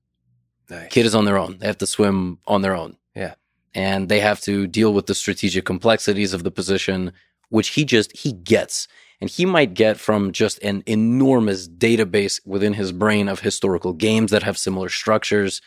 [0.69, 0.89] Nice.
[0.89, 1.57] Kid is on their own.
[1.59, 2.97] They have to swim on their own.
[3.15, 3.35] Yeah.
[3.73, 7.11] And they have to deal with the strategic complexities of the position,
[7.49, 8.87] which he just, he gets.
[9.21, 14.31] And he might get from just an enormous database within his brain of historical games
[14.31, 15.61] that have similar structures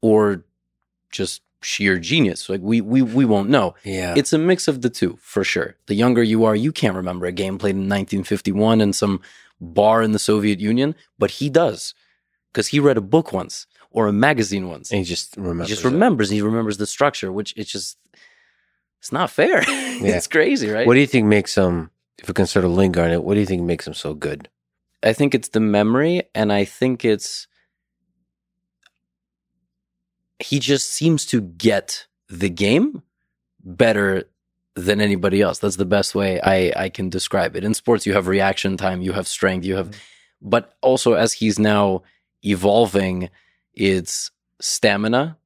[0.00, 0.44] or
[1.10, 2.48] just sheer genius.
[2.48, 3.74] Like we, we, we won't know.
[3.84, 4.14] Yeah.
[4.16, 5.76] It's a mix of the two for sure.
[5.86, 9.20] The younger you are, you can't remember a game played in 1951 in some
[9.60, 11.94] bar in the Soviet Union, but he does
[12.52, 14.90] because he read a book once or a magazine once.
[14.90, 15.68] and he just remembers.
[15.68, 15.88] he just it.
[15.88, 16.28] remembers.
[16.28, 17.96] He remembers the structure, which it's just
[19.00, 19.62] it's not fair.
[19.66, 20.86] it's crazy, right?
[20.86, 23.34] What do you think makes him, if we can sort of linger on it, what
[23.34, 24.48] do you think makes him so good?
[25.02, 27.46] I think it's the memory, and I think it's
[30.40, 33.02] he just seems to get the game
[33.62, 34.24] better
[34.74, 35.60] than anybody else.
[35.60, 37.62] That's the best way I, I can describe it.
[37.62, 40.48] In sports, you have reaction time, you have strength, you have, mm-hmm.
[40.48, 42.02] but also as he's now
[42.44, 43.30] evolving,
[43.76, 45.36] it's stamina.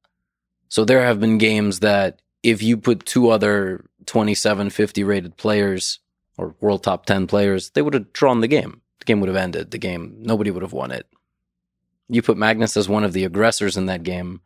[0.67, 5.99] So there have been games that if you put two other 27, 50 rated players
[6.37, 8.81] or world top 10 players, they would have drawn the game.
[8.99, 9.71] The game would have ended.
[9.71, 11.07] The game, nobody would have won it.
[12.07, 14.41] You put Magnus as one of the aggressors in that game,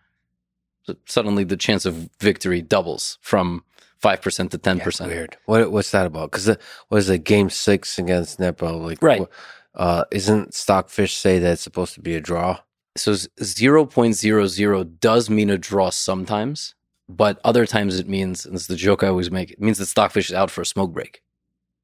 [1.06, 3.64] suddenly the chance of victory doubles from
[4.04, 5.00] 5% to 10%.
[5.00, 5.38] Yeah, weird.
[5.46, 6.32] What what's that about?
[6.32, 6.58] Because
[6.90, 7.24] what is it?
[7.24, 8.78] Game six against Nepo?
[8.78, 9.26] Like Right.
[9.74, 12.60] Uh, isn't Stockfish say that it's supposed to be a draw?
[12.96, 16.76] So 0.00 does mean a draw sometimes,
[17.10, 19.88] but other times it means, and it's the joke I always make, it means that
[19.88, 21.22] Stockfish is out for a smoke break.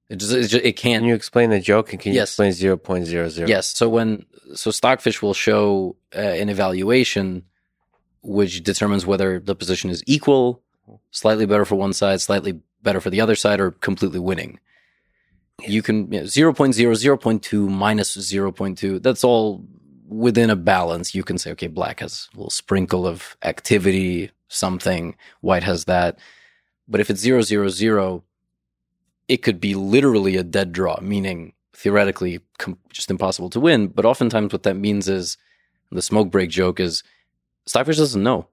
[0.09, 1.01] It just, it, just, it can't.
[1.01, 2.29] Can you explain the joke and can you Yes.
[2.29, 3.47] explain zero point zero zero?
[3.47, 3.67] Yes.
[3.67, 7.43] So when so Stockfish will show uh, an evaluation
[8.23, 10.63] which determines whether the position is equal,
[11.11, 14.59] slightly better for one side, slightly better for the other side, or completely winning.
[15.67, 19.03] You can you know, 0.0, 0.2, minus 0.2.
[19.03, 19.63] That's all
[20.09, 21.15] within a balance.
[21.15, 26.17] You can say, okay, black has a little sprinkle of activity, something, white has that.
[26.87, 28.23] But if it's 0, 0, 0,
[29.27, 33.87] it could be literally a dead draw, meaning theoretically com- just impossible to win.
[33.87, 35.37] But oftentimes, what that means is
[35.91, 37.03] the smoke break joke is
[37.65, 38.47] Stockfish doesn't know.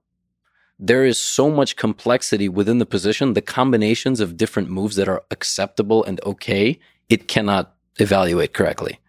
[0.79, 5.23] There is so much complexity within the position, the combinations of different moves that are
[5.31, 8.99] acceptable and okay, it cannot evaluate correctly.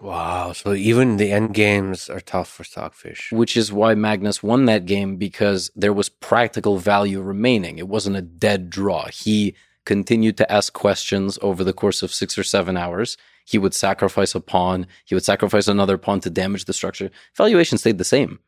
[0.00, 0.52] Wow.
[0.52, 3.32] So even the end games are tough for Stockfish.
[3.32, 7.78] Which is why Magnus won that game because there was practical value remaining.
[7.78, 9.08] It wasn't a dead draw.
[9.08, 13.16] He continued to ask questions over the course of six or seven hours.
[13.44, 14.86] He would sacrifice a pawn.
[15.04, 17.10] He would sacrifice another pawn to damage the structure.
[17.36, 18.38] Valuation stayed the same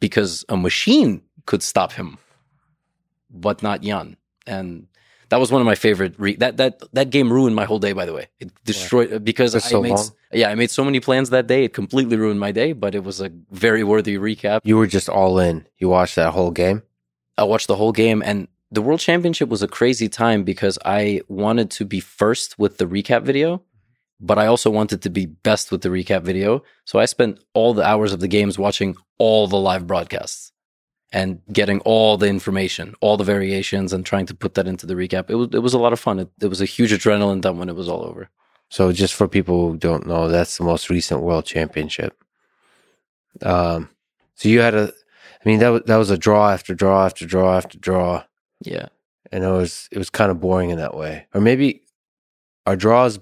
[0.00, 2.18] because a machine could stop him,
[3.30, 4.16] but not Jan.
[4.46, 4.88] And
[5.28, 6.14] that was one of my favorite.
[6.18, 7.92] Re- that that that game ruined my whole day.
[7.92, 10.08] By the way, it destroyed uh, because For I so made long?
[10.32, 11.64] yeah I made so many plans that day.
[11.64, 14.60] It completely ruined my day, but it was a very worthy recap.
[14.64, 15.66] You were just all in.
[15.78, 16.82] You watched that whole game.
[17.38, 21.20] I watched the whole game and the World Championship was a crazy time because I
[21.28, 23.62] wanted to be first with the recap video,
[24.20, 26.62] but I also wanted to be best with the recap video.
[26.84, 30.52] So I spent all the hours of the games watching all the live broadcasts
[31.16, 34.94] and getting all the information, all the variations and trying to put that into the
[35.02, 35.30] recap.
[35.30, 36.18] It was it was a lot of fun.
[36.20, 38.28] It, it was a huge adrenaline dump when it was all over.
[38.68, 42.12] So just for people who don't know, that's the most recent world championship.
[43.42, 43.88] Um,
[44.34, 44.92] so you had a,
[45.44, 48.24] I mean that was that was a draw after draw after draw after draw,
[48.64, 48.88] Yeah.
[49.32, 51.26] and it was it was kind of boring in that way.
[51.34, 51.82] Or maybe
[52.66, 53.18] are draws?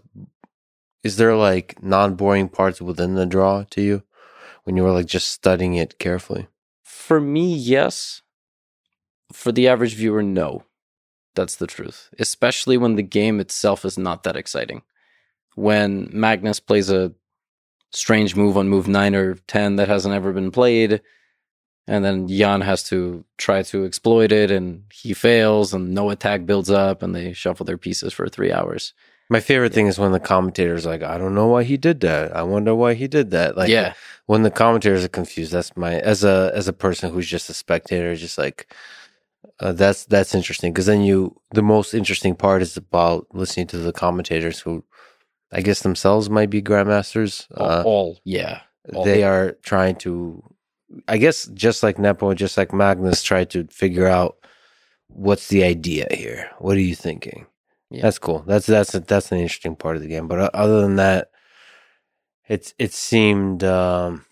[1.02, 4.02] Is there like non-boring parts within the draw to you
[4.64, 6.48] when you were like just studying it carefully?
[6.94, 8.22] For me, yes.
[9.30, 10.64] For the average viewer, no.
[11.34, 12.08] That's the truth.
[12.18, 14.82] Especially when the game itself is not that exciting.
[15.54, 17.12] When Magnus plays a
[17.92, 21.02] strange move on move 9 or 10 that hasn't ever been played,
[21.86, 26.46] and then Jan has to try to exploit it, and he fails, and no attack
[26.46, 28.94] builds up, and they shuffle their pieces for three hours.
[29.34, 32.36] My favorite thing is when the commentators like, I don't know why he did that.
[32.36, 33.56] I wonder why he did that.
[33.56, 33.94] Like, yeah.
[34.26, 37.52] when the commentators are confused that's my as a as a person who's just a
[37.54, 38.72] spectator just like
[39.58, 43.78] uh, that's that's interesting because then you the most interesting part is about listening to
[43.78, 44.84] the commentators who
[45.50, 48.60] i guess themselves might be grandmasters uh, all, yeah.
[48.94, 49.04] all.
[49.04, 50.42] they are trying to
[51.08, 54.36] i guess just like nepo just like magnus tried to figure out
[55.08, 57.46] what's the idea here what are you thinking
[57.94, 58.02] Yeah.
[58.02, 60.96] that's cool that's that's that's an interesting part of the game but uh, other than
[60.96, 61.30] that
[62.48, 64.24] it's it seemed um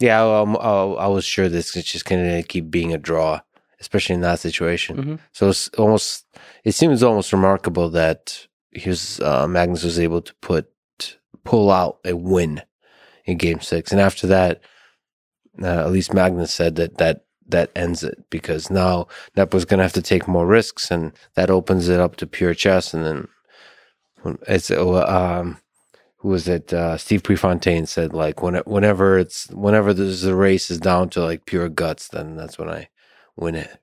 [0.00, 0.72] yeah I, I,
[1.04, 3.40] I was sure this is just gonna keep being a draw
[3.80, 5.18] especially in that situation Mhm.
[5.32, 6.26] so it's almost
[6.64, 10.66] it seems almost remarkable that he was uh, magnus was able to put
[11.44, 12.62] pull out a win
[13.24, 14.60] in game six and after that
[15.62, 19.84] uh, at least magnus said that that that ends it because now Nepo's going to
[19.84, 23.28] have to take more risks and that opens it up to pure chess and then
[24.48, 25.58] it's uh, um
[26.16, 30.78] who was it uh Steve Prefontaine said like when whenever it's whenever the race is
[30.78, 32.88] down to like pure guts then that's when I
[33.36, 33.80] win it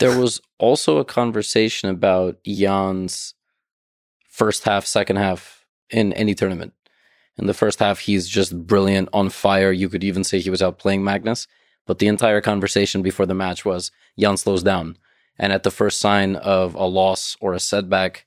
[0.00, 3.34] There was also a conversation about Jan's
[4.34, 6.72] first half, second half in any tournament.
[7.36, 9.72] In the first half, he's just brilliant, on fire.
[9.72, 11.46] You could even say he was outplaying Magnus.
[11.86, 14.96] But the entire conversation before the match was Jan slows down.
[15.38, 18.24] And at the first sign of a loss or a setback,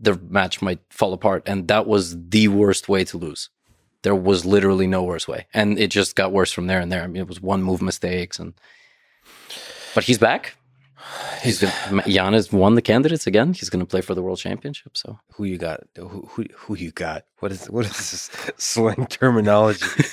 [0.00, 1.42] the match might fall apart.
[1.46, 3.50] And that was the worst way to lose.
[4.02, 5.46] There was literally no worse way.
[5.52, 7.02] And it just got worse from there and there.
[7.02, 8.54] I mean, it was one move mistakes and
[9.94, 10.54] but he's back.
[11.42, 13.52] He's gonna, Jan has won the candidates again.
[13.52, 14.96] He's going to play for the world championship.
[14.96, 15.18] So.
[15.34, 15.80] Who you got?
[15.96, 17.24] Who who, who you got?
[17.38, 19.86] What is what is this slang terminology?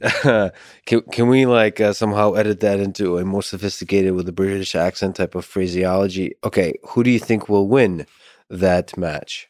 [0.86, 4.74] Can can we like uh, somehow edit that into a more sophisticated with a British
[4.74, 6.34] accent type of phraseology?
[6.42, 8.06] Okay who do you think will win
[8.48, 9.48] that match?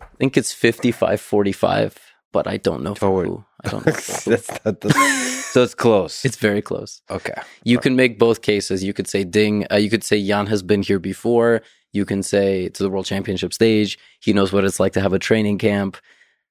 [0.00, 1.98] I think it's 55 45,
[2.32, 3.26] but I don't know for Forward.
[3.28, 3.44] who.
[3.64, 3.92] I don't know.
[3.92, 4.92] That's not the,
[5.52, 6.24] so it's close.
[6.24, 7.02] It's very close.
[7.10, 7.34] okay.
[7.64, 8.82] You can make both cases.
[8.84, 9.66] You could say Ding.
[9.70, 11.62] Uh, you could say Jan has been here before.
[11.92, 15.12] You can say to the world championship stage, he knows what it's like to have
[15.12, 15.96] a training camp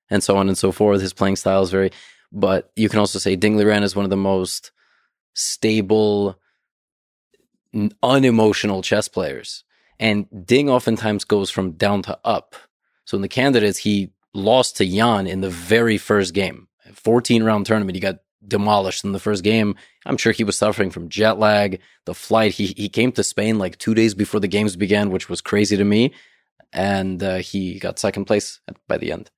[0.10, 1.02] and so on and so forth.
[1.02, 1.92] His playing style is very,
[2.32, 4.72] but you can also say Ding Liren is one of the most
[5.34, 6.38] stable,
[8.04, 9.64] unemotional chess players.
[10.00, 12.56] And Ding oftentimes goes from down to up.
[13.06, 16.68] So in the candidates, he lost to Ian in the very first game.
[16.94, 19.76] 14 round tournament, he got demolished in the first game.
[20.06, 22.54] I'm sure he was suffering from jet lag, the flight.
[22.54, 25.78] He he came to Spain like two days before the games began, which was crazy
[25.78, 26.14] to me.
[26.72, 29.32] And uh, he got second place by the end.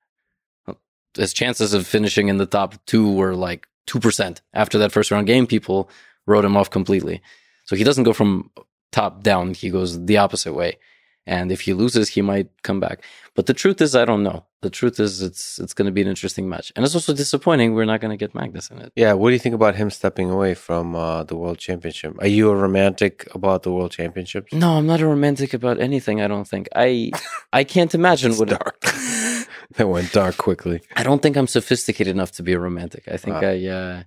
[1.14, 5.10] His chances of finishing in the top two were like two percent after that first
[5.10, 5.46] round game.
[5.46, 5.90] People
[6.26, 7.20] wrote him off completely.
[7.64, 8.50] So he doesn't go from
[8.92, 10.78] top down; he goes the opposite way.
[11.26, 13.04] And if he loses, he might come back.
[13.34, 14.44] But the truth is, I don't know.
[14.62, 17.74] The truth is, it's it's going to be an interesting match, and it's also disappointing
[17.74, 18.92] we're not going to get Magnus in it.
[18.94, 22.14] Yeah, what do you think about him stepping away from uh, the World Championship?
[22.20, 24.52] Are you a romantic about the World Championships?
[24.52, 26.20] No, I'm not a romantic about anything.
[26.20, 27.10] I don't think I
[27.52, 28.80] I can't imagine what dark.
[29.76, 30.80] that went dark quickly.
[30.94, 33.08] I don't think I'm sophisticated enough to be a romantic.
[33.08, 33.48] I think Wow.
[33.48, 34.02] I, uh,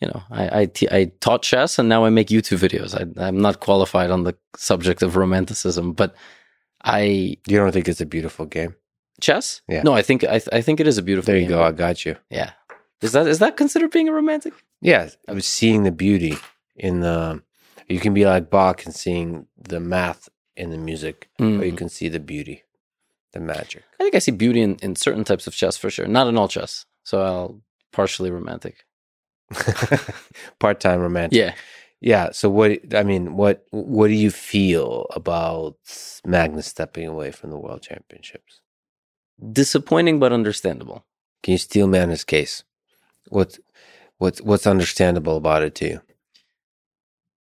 [0.00, 2.92] you know, I I, t- I taught chess and now I make YouTube videos.
[2.94, 6.14] I, I'm not qualified on the subject of romanticism, but
[6.84, 8.74] I You don't think it's a beautiful game?
[9.20, 9.62] Chess.
[9.68, 9.82] Yeah.
[9.82, 11.26] No, I think I I think it is a beautiful.
[11.32, 11.56] There you game.
[11.58, 11.62] go.
[11.62, 12.16] I got you.
[12.30, 12.52] Yeah.
[13.02, 14.52] Is that is that considered being a romantic?
[14.80, 16.36] Yeah, I was seeing the beauty
[16.76, 17.42] in the.
[17.88, 21.76] You can be like Bach and seeing the math in the music, or you Mm.
[21.76, 22.62] can see the beauty,
[23.32, 23.82] the magic.
[24.00, 26.06] I think I see beauty in, in certain types of chess for sure.
[26.06, 26.86] Not in all chess.
[27.02, 27.60] So I'll
[27.92, 28.84] partially romantic.
[30.58, 31.38] Part time romantic.
[31.38, 31.54] Yeah.
[32.00, 32.30] Yeah.
[32.32, 32.94] So what?
[32.94, 33.64] I mean, what?
[33.70, 35.76] What do you feel about
[36.24, 38.60] Magnus stepping away from the World Championships?
[39.52, 41.04] Disappointing but understandable.
[41.42, 42.64] Can you steel man his case?
[43.28, 43.58] What's
[44.18, 46.00] what's what's understandable about it to you?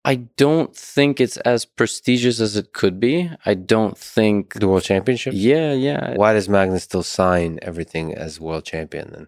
[0.04, 3.30] I don't think it's as prestigious as it could be.
[3.44, 4.54] I don't think.
[4.54, 5.34] The World Championship.
[5.36, 6.14] Yeah, yeah.
[6.14, 9.26] Why does Magnus still sign everything as world champion then?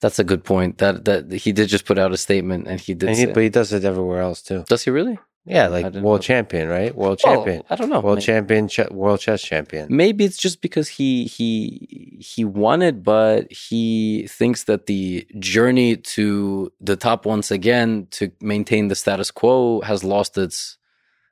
[0.00, 0.78] That's a good point.
[0.78, 3.08] That that he did just put out a statement, and he did.
[3.10, 4.64] And he, say- but he does it everywhere else too.
[4.68, 5.18] does he really?
[5.44, 6.18] Yeah, like world know.
[6.18, 6.94] champion, right?
[6.94, 8.00] World Well, champion, I don't know.
[8.00, 9.88] world May- champion, ch- world chess champion.
[9.90, 15.96] Maybe it's just because he he he won it, but he thinks that the journey
[15.96, 20.78] to the top once again to maintain the status quo has lost its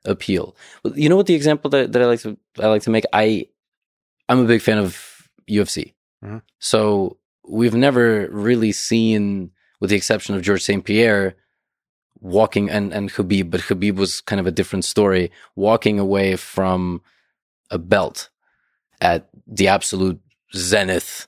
[0.03, 0.55] appeal.
[0.93, 3.05] You know what the example that, that I like to I like to make?
[3.13, 3.47] I
[4.27, 5.93] I'm a big fan of UFC.
[6.23, 6.41] Mhm.
[6.59, 10.83] So we've never really seen, with the exception of George St.
[10.83, 11.35] Pierre,
[12.21, 17.01] walking and, and Khabib, but Khabib was kind of a different story, walking away from
[17.69, 18.29] a belt
[19.01, 20.21] at the absolute
[20.55, 21.27] zenith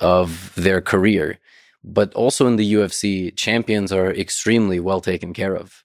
[0.00, 1.38] of their career.
[1.84, 5.84] But also in the UFC, champions are extremely well taken care of.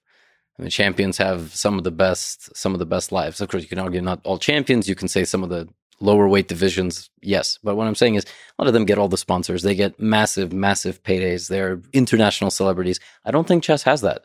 [0.58, 3.40] I mean, champions have some of the best, some of the best lives.
[3.40, 4.88] Of course, you can argue not all champions.
[4.88, 5.68] You can say some of the
[6.00, 7.58] lower weight divisions, yes.
[7.62, 9.62] But what I'm saying is, a lot of them get all the sponsors.
[9.62, 11.48] They get massive, massive paydays.
[11.48, 13.00] They're international celebrities.
[13.24, 14.24] I don't think chess has that.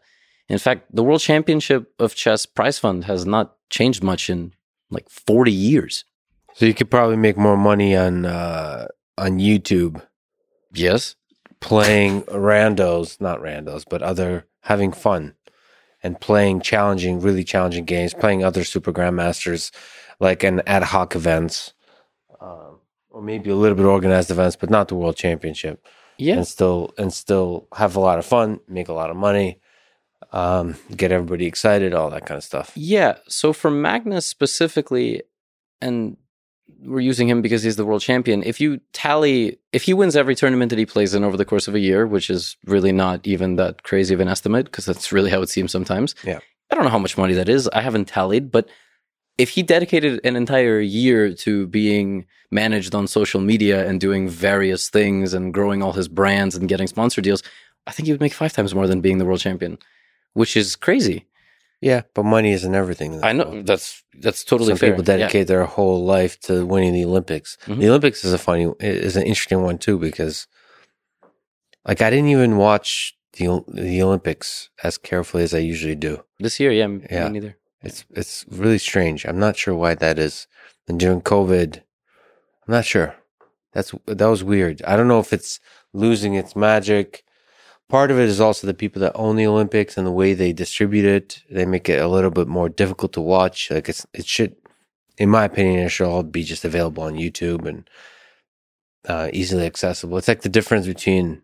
[0.52, 4.52] In fact, the World Championship of Chess prize fund has not changed much in
[4.90, 6.04] like 40 years.
[6.56, 8.88] So you could probably make more money on uh,
[9.18, 10.02] on YouTube
[10.74, 11.16] Yes.
[11.62, 15.36] playing randos, not randos, but other having fun
[16.04, 19.72] and playing challenging, really challenging games, playing other super grandmasters,
[20.20, 21.74] like an ad hoc events,
[22.42, 25.88] um, or maybe a little bit organized events, but not the world championship.
[26.18, 26.36] Yeah.
[26.36, 29.61] and still and still have a lot of fun, make a lot of money,
[30.32, 32.72] um, get everybody excited, all that kind of stuff.
[32.76, 33.18] Yeah.
[33.28, 35.24] So for Magnus specifically,
[35.82, 36.18] and
[36.84, 38.44] we're using him because he's the world champion.
[38.44, 41.68] If you tally, if he wins every tournament that he plays in over the course
[41.68, 45.12] of a year, which is really not even that crazy of an estimate, because that's
[45.12, 46.16] really how it seems sometimes.
[46.24, 46.40] Yeah.
[46.70, 47.68] I don't know how much money that is.
[47.68, 48.70] I haven't tallied, but
[49.38, 54.90] if he dedicated an entire year to being managed on social media and doing various
[54.90, 57.44] things and growing all his brands and getting sponsor deals,
[57.88, 59.78] I think he would make five times more than being the world champion,
[60.34, 61.26] which is crazy.
[61.82, 63.14] Yeah, but money isn't everything.
[63.16, 64.90] in I know that's that's totally Some fair.
[64.92, 67.58] people dedicate their whole life to winning the Olympics.
[67.66, 67.80] Mhm.
[67.80, 70.46] The Olympics is a funny, is an interesting one too because,
[71.88, 76.24] like, I didn't even watch the the Olympics as carefully as I usually do.
[76.40, 77.30] This year, yeah, me Yeah.
[77.30, 77.58] neither.
[77.82, 79.26] It's it's really strange.
[79.26, 80.48] I'm not sure why that is.
[80.88, 81.78] And during COVID,
[82.68, 83.16] I'm not sure.
[83.74, 84.82] That's that was weird.
[84.84, 85.60] I don't know if it's
[85.94, 87.24] losing its magic.
[87.92, 90.54] Part of it is also the people that own the Olympics and the way they
[90.54, 91.44] distribute it.
[91.52, 93.70] They make it a little bit more difficult to watch.
[93.70, 94.56] Like it's it should,
[95.18, 97.90] in my opinion, it should all be just available on YouTube and
[99.08, 100.18] uh, easily accessible.
[100.18, 101.42] It's like the difference between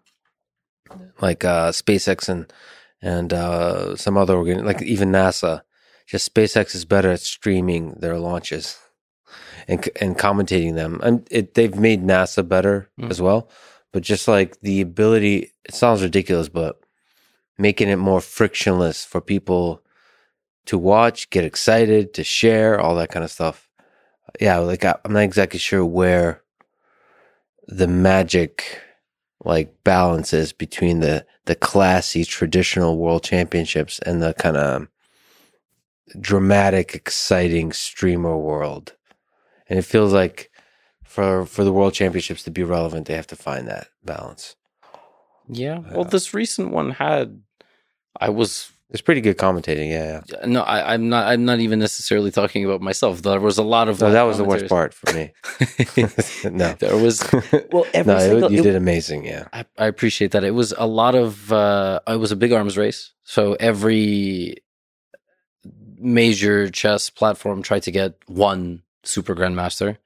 [1.21, 2.51] like uh, SpaceX and
[3.01, 5.61] and uh, some other organ, like even NASA.
[6.07, 8.77] Just SpaceX is better at streaming their launches.
[9.67, 10.99] and and commentating them.
[11.03, 13.09] And it, they've made NASA better Mm.
[13.11, 13.49] as well,
[13.91, 16.79] but just like the ability, it sounds ridiculous, but
[17.57, 19.81] making it more frictionless for people
[20.65, 23.69] to watch, get excited, to share, all that kind of stuff.
[24.39, 26.43] Yeah, like I, I'm not exactly sure where
[27.67, 28.81] the magic
[29.43, 34.87] like balance is between the the classy traditional world championships and the kind of
[36.19, 38.93] dramatic exciting streamer world
[39.67, 40.49] and it feels like
[41.17, 44.55] for for the world championships to be relevant they have to find that balance
[45.49, 45.79] Yeah.
[45.79, 46.09] Well, Yeah.
[46.15, 47.41] this recent one had.
[48.25, 48.49] I was
[48.93, 50.45] it's pretty good commentating yeah, yeah.
[50.45, 50.61] no.
[50.75, 51.23] I, I'm not.
[51.31, 53.21] I'm not even necessarily talking about myself.
[53.21, 53.99] There was a lot of.
[53.99, 55.25] no that was the worst part for me
[56.61, 57.15] no there was.
[57.73, 58.51] Well, every no it- single.
[58.53, 60.43] you it- did amazing yeah I, I appreciate that.
[60.43, 61.51] It was a lot of.
[61.51, 64.57] Uh, it was a big arms race, so every
[65.99, 69.97] major chess platform tried to get one super grandmaster.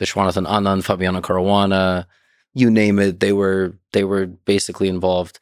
[0.00, 2.06] Viswanathan Anand, Fabiano Caruana,
[2.54, 5.38] you name it, they were they were basically involved.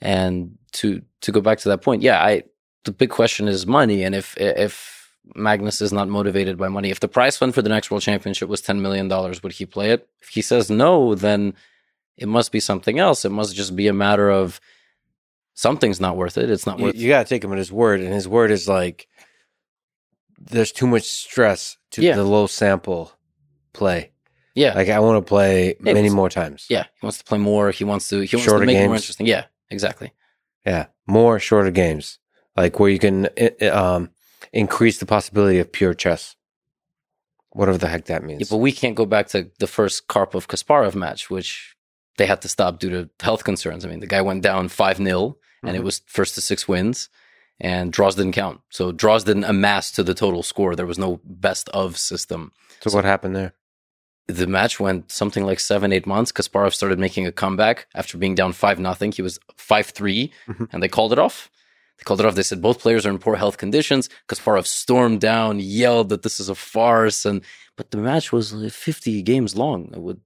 [0.00, 2.44] And to to go back to that point, yeah, I
[2.84, 7.00] the big question is money, and if if Magnus is not motivated by money, if
[7.00, 9.90] the prize fund for the next world championship was ten million dollars, would he play
[9.90, 10.08] it?
[10.22, 11.54] If he says no, then
[12.16, 13.24] it must be something else.
[13.24, 14.60] It must just be a matter of
[15.54, 16.48] something's not worth it.
[16.50, 16.94] It's not you, worth.
[16.94, 19.06] you got to take him at his word and his word is like
[20.38, 22.14] there's too much stress to Yeah.
[22.16, 23.12] the low sample
[23.72, 24.10] play
[24.54, 26.84] yeah, like i want to play Yeah, many more times yeah.
[27.00, 27.70] He wants to play more.
[27.70, 28.20] He wants to.
[28.22, 29.02] He wants Shorter to make it more games.
[29.02, 29.26] interesting.
[29.26, 30.12] Yeah, exactly.
[30.66, 32.18] Yeah, more shorter games,
[32.56, 33.28] like where you can
[33.70, 34.10] um,
[34.52, 36.34] increase the possibility of pure chess.
[37.50, 38.40] Whatever the heck that means.
[38.40, 41.74] Yeah, but we can't go back to the first Karpov Kasparov match, which
[42.18, 43.84] they had to stop due to health concerns.
[43.84, 45.84] I mean, the guy went down 5 0, and it Mhm.
[45.84, 47.08] was first to six wins,
[47.60, 48.60] and draws didn't count.
[48.70, 50.76] So draws didn't amass to the total score.
[50.76, 52.52] There was no best of system.
[52.80, 53.54] so what happened there?
[54.28, 56.32] The match went something like seven, eight months.
[56.32, 59.10] Kasparov started making a comeback after being down 5 nothing.
[59.12, 60.68] He was 5 3, Mhm.
[60.72, 61.50] and they called it off.
[61.96, 62.34] They called it off.
[62.34, 64.08] They said both players are in poor health conditions.
[64.28, 67.40] Kasparov stormed down, yelled that this is a farce, and
[67.76, 69.90] but the match was like 50 games long.
[69.94, 70.20] It would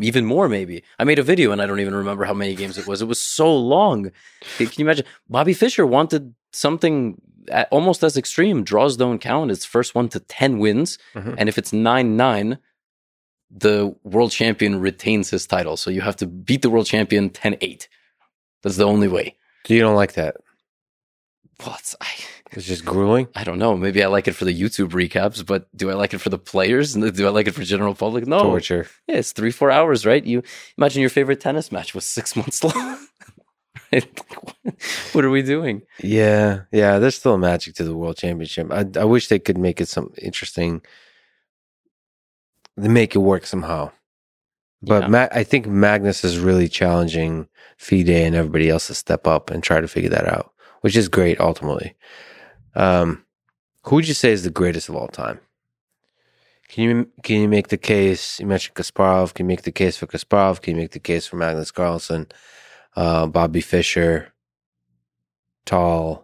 [0.00, 0.84] even more maybe.
[0.98, 3.02] I made a video and I don't even remember how many games it was.
[3.02, 4.10] It was so long.
[4.58, 5.06] Can you imagine?
[5.28, 7.20] Bobby Fischer wanted something
[7.70, 8.62] almost as extreme.
[8.64, 9.50] Draws don't count.
[9.50, 11.34] It's first one to 10 wins, Mhm.
[11.38, 12.58] and if it's 9 9,
[13.50, 15.76] the world champion retains his title.
[15.76, 17.88] So you have to beat the world champion 10 8.
[18.62, 19.36] That's the only way.
[19.66, 20.36] So you don't like that?
[21.60, 22.06] Well, it's, I,
[22.52, 23.28] It's just grueling.
[23.34, 23.76] I don't know.
[23.76, 26.38] Maybe I like it for the YouTube recaps, but do I like it for the
[26.38, 26.94] players?
[26.94, 28.26] Do I like it for general public?
[28.26, 28.42] No.
[28.42, 28.88] Torture.
[29.06, 30.24] Yeah, it's three, four hours, right?
[30.24, 30.42] You
[30.76, 32.98] imagine your favorite tennis match was six months long.
[33.92, 34.20] right?
[35.12, 35.82] what are we doing?
[36.02, 36.98] Yeah, yeah.
[36.98, 38.70] There's still a magic to the world championship.
[38.72, 40.82] I, I wish they could make it some interesting.
[42.76, 43.92] They make it work somehow.
[44.82, 45.08] But Yeah.
[45.08, 47.48] Ma- I think Magnus is really challenging
[47.78, 50.52] FIDE and everybody else to step up and try to figure that out,
[50.82, 51.94] which is great ultimately.
[52.74, 53.24] Um,
[53.84, 55.40] who would you say is the greatest of all time?
[56.68, 58.40] Can you can you make the case?
[58.40, 59.34] You mentioned Kasparov.
[59.34, 60.60] Can you make the case for Kasparov?
[60.60, 62.26] Can you make the case for Magnus Carlsen,
[62.96, 64.32] uh, Bobby Fischer,
[65.66, 66.23] Tal?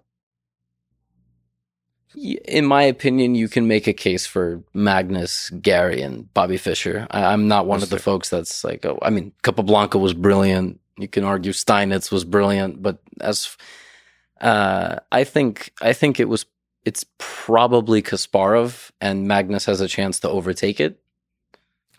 [2.17, 7.07] In my opinion, you can make a case for Magnus, Gary, and Bobby Fischer.
[7.11, 8.13] I, I'm not one That's of the fair.
[8.13, 10.81] folks that's like, oh, I mean, Capablanca was brilliant.
[10.99, 13.57] You can argue Steinitz was brilliant, but as
[14.41, 16.47] uh, I think, I think it was.
[16.85, 20.99] It's probably Kasparov, and Magnus has a chance to overtake it.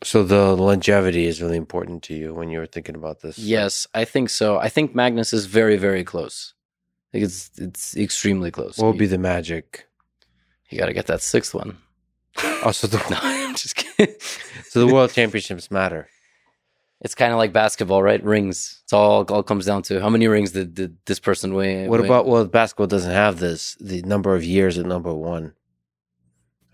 [0.03, 3.37] So the longevity is really important to you when you were thinking about this.
[3.37, 4.57] Yes, I think so.
[4.57, 6.55] I think Magnus is very, very close.
[7.09, 8.77] I think it's it's extremely close.
[8.77, 9.85] What would be the magic?
[10.71, 11.77] You got to get that sixth one.
[12.63, 14.15] Oh, so the No, I'm just kidding.
[14.69, 16.07] so the world championships matter.
[17.01, 18.23] It's kind of like basketball, right?
[18.23, 18.79] Rings.
[18.83, 21.89] It's all all comes down to how many rings did, did this person win.
[21.89, 22.09] What win?
[22.09, 25.53] about well, basketball doesn't have this the number of years at number one,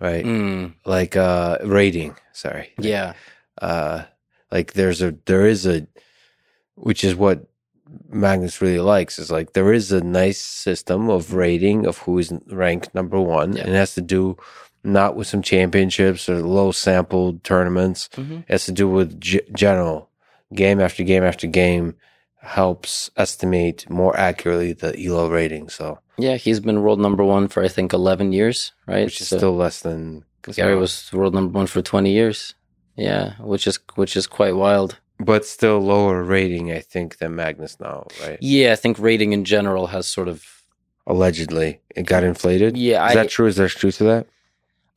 [0.02, 0.26] right?
[0.26, 2.16] Mm, Like uh rating.
[2.34, 2.74] Sorry.
[2.78, 3.14] yeah,
[3.62, 4.04] Uh,
[4.52, 5.88] like there's a there is a,
[6.76, 7.48] which is what
[8.10, 12.32] Magnus really likes is like there is a nice system of rating of who is
[12.48, 13.64] ranked number one, Yeah.
[13.64, 14.38] and it has to do
[14.84, 18.10] not with some championships or low sampled tournaments.
[18.16, 18.40] Mhm.
[18.42, 20.10] It has to do with g- general
[20.54, 21.96] game after game after game
[22.42, 25.70] helps estimate more accurately the elo rating.
[25.70, 26.38] So yeah.
[26.38, 29.06] He's been world number one for I think eleven years, right?
[29.06, 30.24] which is So still less than
[30.54, 32.54] Gary was world number one for twenty years.
[32.96, 34.98] Yeah, which is which is quite wild.
[35.20, 38.38] But still lower rating, I think, than Magnus now, right?
[38.42, 40.46] Yeah, I think rating in general has sort of
[41.10, 42.76] Allegedly, it got inflated.
[42.78, 43.06] yeah.
[43.06, 43.48] Is I, that true?
[43.48, 44.28] Is there truth to that?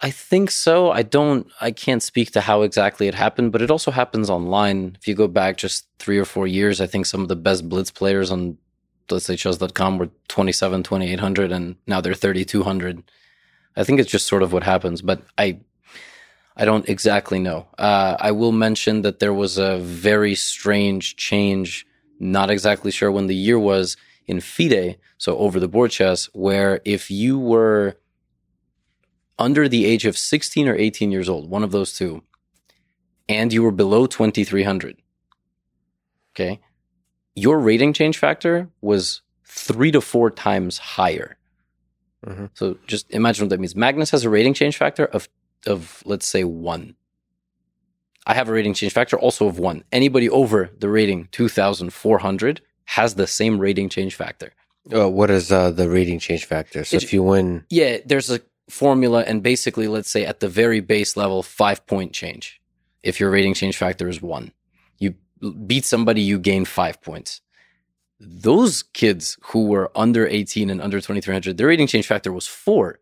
[0.01, 0.91] I think so.
[0.91, 1.47] I don't.
[1.61, 4.97] I can't speak to how exactly it happened, but it also happens online.
[4.99, 7.69] If you go back just three or four years, I think some of the best
[7.69, 8.59] blitz players on
[9.11, 13.03] let's say chess.com were 27, 2800, and now they're 3200.
[13.77, 15.61] I think it's just sort of what happens, but I
[16.61, 17.67] I don't exactly know.
[17.79, 21.87] Uh, I will mention that there was a very strange change.
[22.19, 23.97] Not exactly sure when the year was
[24.27, 27.97] in FIDE, so over the board chess, where if you were
[29.39, 32.23] under the age of 16 or 18 years old, one of those two,
[33.27, 34.99] and you were below 2300,
[36.35, 36.61] okay,
[37.35, 41.39] your rating change factor was three to four times higher.
[42.27, 42.47] Mm-hmm.
[42.53, 43.75] So just imagine what that means.
[43.75, 45.27] Magnus has a rating change factor of
[45.67, 46.97] of let's say one.
[48.27, 49.85] I have a rating change factor also of one.
[49.91, 54.53] Anybody over the rating 2,400 has the same rating change factor.
[54.93, 56.85] Uh, what is uh, the rating change factor?
[56.85, 60.81] So if you win, yeah, there's a formula, and basically, let's say at the very
[60.81, 62.61] base level, five point change.
[63.03, 64.53] If your rating change factor is one,
[64.99, 65.15] you
[65.67, 67.41] beat somebody, you gain five points.
[68.19, 72.99] Those kids who were under 18 and under 2300, their rating change factor was four.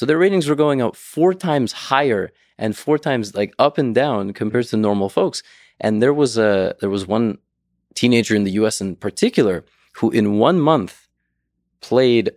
[0.00, 3.94] So their ratings were going up four times higher and four times like up and
[3.94, 5.42] down compared to normal folks.
[5.78, 7.36] And there was a there was one
[7.94, 9.62] teenager in the US in particular
[9.96, 11.06] who in one month
[11.82, 12.30] played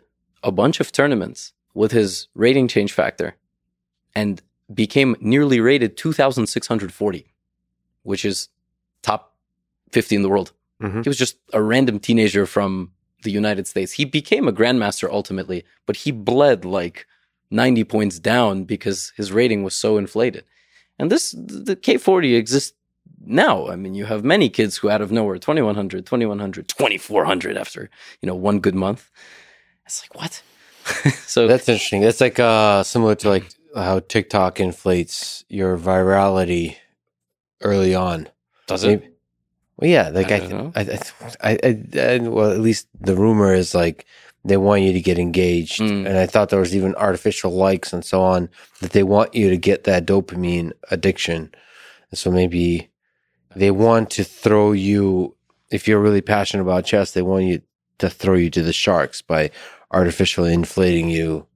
[0.44, 3.38] a bunch of tournaments with his rating change factor
[4.14, 4.42] and
[4.74, 7.32] became nearly rated 2640,
[8.02, 8.50] which is
[9.04, 9.38] top
[9.94, 10.52] 50 in the world.
[10.82, 11.04] Mm-hmm.
[11.04, 12.92] He was just a random teenager from
[13.24, 13.94] the United States.
[13.94, 17.08] He became a grandmaster ultimately, but he bled like
[17.54, 20.44] 90 points down because his rating was so inflated.
[21.00, 22.74] And this, the K40 exists
[23.26, 23.68] now.
[23.68, 27.90] I mean, you have many kids who out of nowhere, 2100, 2100, 2400 after,
[28.22, 29.10] you know, one good month.
[29.86, 30.42] It's like, what?
[31.26, 32.02] so that's interesting.
[32.02, 33.46] That's like, uh, similar to like
[33.76, 36.78] how TikTok inflates your virality
[37.62, 38.28] early on.
[38.68, 39.14] Does it?
[39.78, 41.00] Well, yeah, like I, I, I,
[41.42, 44.06] I, I, I, well, at least the rumor is like
[44.46, 45.80] they want you to get engaged.
[45.80, 46.06] Mm.
[46.08, 48.50] And I thought there was even artificial likes and so on
[48.82, 51.54] that they want you to get that dopamine addiction.
[52.12, 52.90] And so maybe
[53.56, 55.36] they want to throw you,
[55.72, 57.62] if you're really passionate about chess, they want you
[58.00, 59.52] to throw you to the sharks by
[59.92, 61.48] artificially inflating you,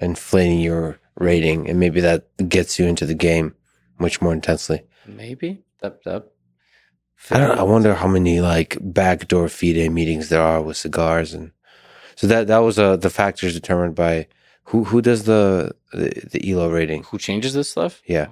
[0.00, 1.68] inflating your rating.
[1.70, 3.54] And maybe that gets you into the game
[3.98, 4.82] much more intensely.
[5.06, 6.30] Maybe that, that
[7.30, 7.58] I.
[7.58, 11.52] I wonder how many like backdoor FIDE meetings there are with cigars and
[12.16, 14.26] so that that was uh, the factors determined by
[14.64, 17.04] who who does the the, the elo rating?
[17.04, 18.02] Who changes this stuff?
[18.06, 18.28] Yeah.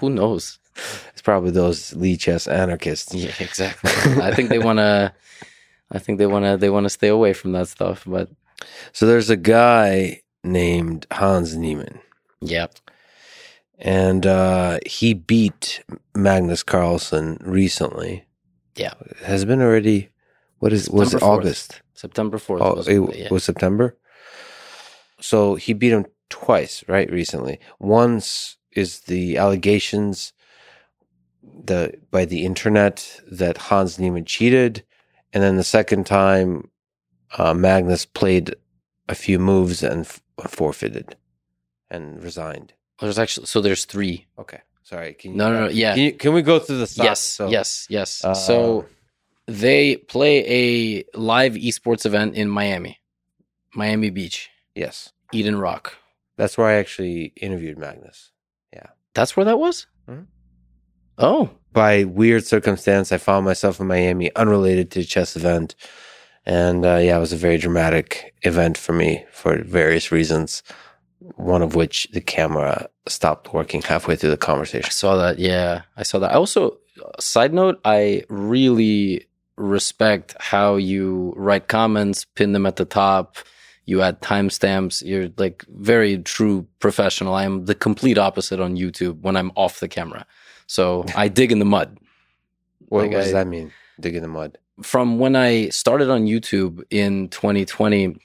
[0.00, 0.58] who knows?
[1.12, 3.14] It's probably those Lichess anarchists.
[3.14, 3.90] Yeah, exactly.
[4.22, 5.10] I think they want to.
[5.90, 6.58] I think they want to.
[6.58, 8.04] They want to stay away from that stuff.
[8.06, 8.28] But
[8.92, 12.00] so there's a guy named Hans Niemann.
[12.42, 12.74] Yep.
[13.78, 15.82] And uh, he beat
[16.14, 18.26] Magnus Carlsen recently.
[18.74, 18.92] Yeah.
[19.24, 20.10] Has been already.
[20.58, 21.26] What is was it 4th.
[21.26, 21.80] August?
[21.96, 22.58] September 4th.
[22.60, 23.28] Oh, was, it yeah.
[23.30, 23.96] was September?
[25.20, 27.10] So he beat him twice, right?
[27.10, 27.58] Recently.
[27.78, 30.32] Once is the allegations
[31.42, 34.84] the by the internet that Hans Niemann cheated.
[35.32, 36.70] And then the second time,
[37.36, 38.54] uh, Magnus played
[39.08, 41.16] a few moves and f- forfeited
[41.90, 42.72] and resigned.
[43.00, 44.26] There's actually so there's three.
[44.38, 45.14] Okay, sorry.
[45.14, 45.68] Can you, no, no, no.
[45.68, 45.94] Yeah.
[45.94, 47.04] Can, you, can we go through the stocks?
[47.04, 48.24] Yes, so, yes, yes.
[48.24, 48.86] Uh, so
[49.46, 53.00] they play a live esports event in Miami,
[53.74, 54.50] Miami Beach.
[54.74, 55.12] Yes.
[55.32, 55.96] Eden Rock.
[56.36, 58.30] That's where I actually interviewed Magnus.
[58.72, 58.88] Yeah.
[59.14, 59.86] That's where that was?
[60.08, 60.24] Mm-hmm.
[61.18, 61.50] Oh.
[61.72, 65.74] By weird circumstance, I found myself in Miami, unrelated to the chess event.
[66.44, 70.62] And uh, yeah, it was a very dramatic event for me for various reasons.
[71.36, 74.86] One of which the camera stopped working halfway through the conversation.
[74.86, 75.38] I saw that.
[75.38, 76.32] Yeah, I saw that.
[76.32, 76.78] I also,
[77.18, 79.25] side note, I really
[79.56, 83.36] respect how you write comments, pin them at the top.
[83.84, 85.04] You add timestamps.
[85.04, 87.34] You're like very true professional.
[87.34, 90.26] I am the complete opposite on YouTube when I'm off the camera.
[90.66, 91.98] So I dig in the mud.
[92.88, 93.72] What, like what does I, that mean?
[94.00, 94.58] Dig in the mud.
[94.82, 98.16] From when I started on YouTube in 2020,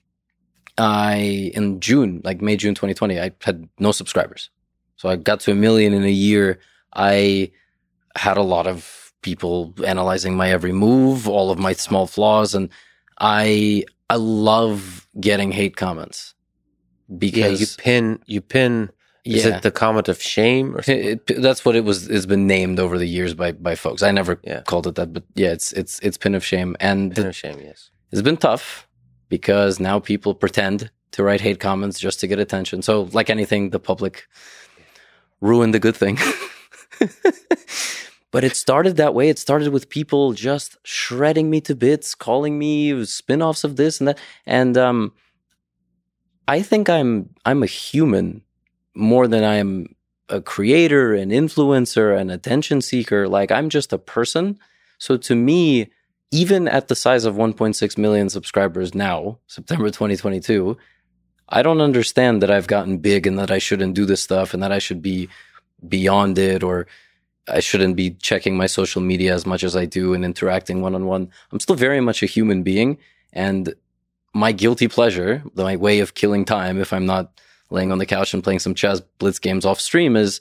[0.78, 4.50] I in June, like May, June 2020, I had no subscribers.
[4.98, 6.60] So I got to a million in a year.
[6.94, 7.52] I
[8.16, 12.70] had a lot of people analyzing my every move, all of my small flaws, and
[13.20, 16.34] I I love getting hate comments
[17.18, 18.92] because yeah, you pin you pin.
[19.24, 19.58] Is yeah.
[19.58, 20.80] it the comment of shame or?
[20.80, 22.08] It, it, that's what it was.
[22.08, 24.02] It's been named over the years by by folks.
[24.02, 24.62] I never yeah.
[24.62, 27.60] called it that, but yeah, it's it's it's pin of shame and pin of shame.
[27.62, 28.88] Yes, it's been tough
[29.30, 32.82] because now people pretend to write hate comments just to get attention.
[32.82, 34.28] So, like anything, the public
[35.40, 36.18] ruined the good thing.
[38.32, 39.30] but it started that way.
[39.30, 44.08] It started with people just shredding me to bits, calling me spin-offs of this and
[44.08, 44.20] that.
[44.46, 45.14] And um,
[46.48, 48.42] I think I'm I'm a human
[48.96, 49.96] more than I am
[50.30, 53.28] a creator, an influencer, an attention seeker.
[53.28, 54.58] Like I'm just a person.
[54.98, 55.92] So to me,
[56.32, 60.78] even at the size of 1.6 million subscribers now, September 2022,
[61.50, 64.64] I don't understand that I've gotten big and that I shouldn't do this stuff and
[64.64, 65.28] that I should be
[65.86, 66.88] beyond it or
[67.48, 70.96] I shouldn't be checking my social media as much as I do and interacting one
[70.96, 71.30] on one.
[71.52, 72.98] I'm still very much a human being
[73.34, 73.74] and
[74.34, 78.34] my guilty pleasure, my way of killing time if I'm not laying on the couch
[78.34, 80.40] and playing some chess blitz games off stream is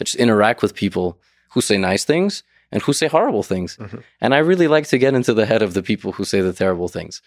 [0.00, 1.18] I just interact with people
[1.52, 3.76] who say nice things and who say horrible things.
[3.76, 3.98] Mm-hmm.
[4.20, 6.52] And I really like to get into the head of the people who say the
[6.52, 7.20] terrible things.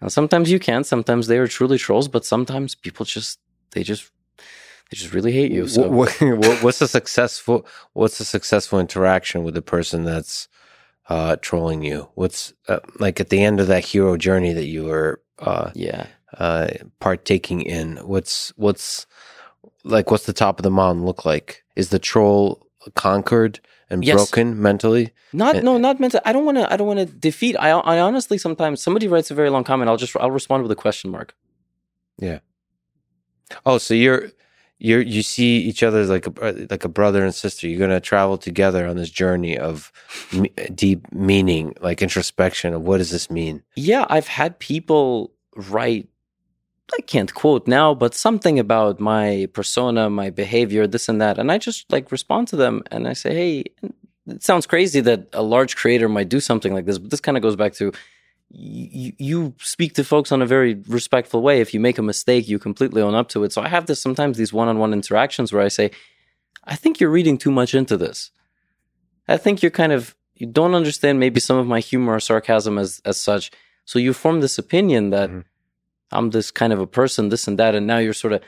[0.00, 3.38] Now, sometimes you can, sometimes they are truly trolls, but sometimes people just
[3.72, 4.10] they just
[4.90, 5.66] they just really hate you.
[5.66, 6.10] So what,
[6.62, 10.48] what's a successful what's a successful interaction with the person that's
[11.08, 12.08] uh, trolling you?
[12.14, 16.06] What's uh, like at the end of that hero journey that you were uh, yeah
[16.38, 16.68] uh,
[17.00, 17.96] partaking in?
[17.96, 19.06] What's what's
[19.84, 21.64] like what's the top of the mountain look like?
[21.74, 23.60] Is the troll conquered?
[23.88, 24.16] and yes.
[24.16, 25.12] broken mentally.
[25.32, 26.22] Not and, no, not mentally.
[26.24, 26.72] I don't want to.
[26.72, 27.56] I don't want to defeat.
[27.56, 29.88] I I honestly sometimes somebody writes a very long comment.
[29.88, 31.34] I'll just I'll respond with a question mark.
[32.18, 32.40] Yeah.
[33.64, 34.30] Oh, so you're
[34.78, 37.66] you're you see each other like a uh, like a brother and sister.
[37.68, 39.92] You're gonna travel together on this journey of
[40.74, 43.62] deep meaning, like introspection of what does this mean.
[43.74, 46.08] Yeah, I've had people write
[46.96, 51.38] I can't quote now, but something about my persona, my behavior, this and that.
[51.38, 53.64] And I just like respond to them and I say, hey,
[54.28, 57.36] it sounds crazy that a large creator might do something like this, but this kind
[57.36, 57.92] of goes back to
[58.50, 61.60] you, you speak to folks on a very respectful way.
[61.60, 63.52] If you make a mistake, you completely own up to it.
[63.52, 65.90] So I have this sometimes these one on one interactions where I say,
[66.64, 68.30] I think you're reading too much into this.
[69.28, 72.78] I think you're kind of, you don't understand maybe some of my humor or sarcasm
[72.78, 73.50] as, as such.
[73.84, 75.40] So you form this opinion that, mm-hmm
[76.12, 77.74] I'm this kind of a person, this and that.
[77.74, 78.42] And now you're sort of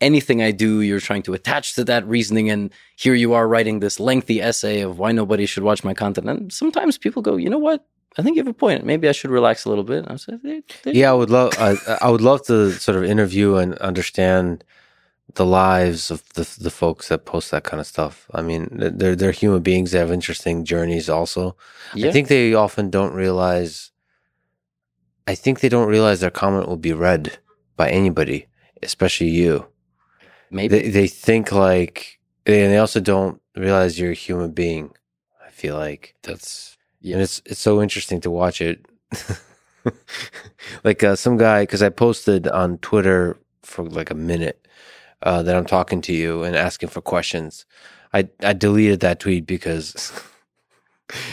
[0.00, 2.50] anything I do, you're trying to attach to that reasoning.
[2.50, 6.28] And here you are writing this lengthy essay of why nobody should watch my content.
[6.28, 7.86] And sometimes people go, you know what?
[8.18, 8.84] I think you have a point.
[8.84, 10.04] Maybe I should relax a little bit.
[10.08, 11.54] I said, they, yeah, I would love.
[11.58, 14.64] I, I would love to sort of interview and understand
[15.34, 18.28] the lives of the the folks that post that kind of stuff.
[18.34, 19.92] I mean, they're they're human beings.
[19.92, 21.08] They have interesting journeys.
[21.08, 21.56] Also,
[21.94, 22.08] yeah.
[22.08, 23.92] I think they often don't realize
[25.26, 27.38] I think they don't realize their comment will be read
[27.76, 28.48] by anybody,
[28.82, 29.66] especially you.
[30.50, 34.92] Maybe they, they think like, and they also don't realize you're a human being.
[35.44, 37.14] I feel like that's yeah.
[37.14, 38.86] and it's it's so interesting to watch it.
[40.84, 44.66] like uh, some guy, because I posted on Twitter for like a minute
[45.22, 47.66] uh, that I'm talking to you and asking for questions.
[48.14, 50.12] I I deleted that tweet because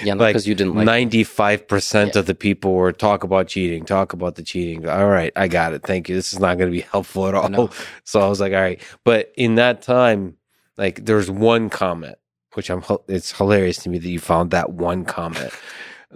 [0.03, 3.47] Yeah, like because you didn't like ninety five percent of the people were talk about
[3.47, 4.87] cheating, talk about the cheating.
[4.87, 5.83] All right, I got it.
[5.83, 6.15] Thank you.
[6.15, 7.71] This is not going to be helpful at all.
[8.03, 8.81] So I was like, all right.
[9.05, 10.35] But in that time,
[10.77, 12.17] like there's one comment,
[12.53, 15.53] which I'm it's hilarious to me that you found that one comment.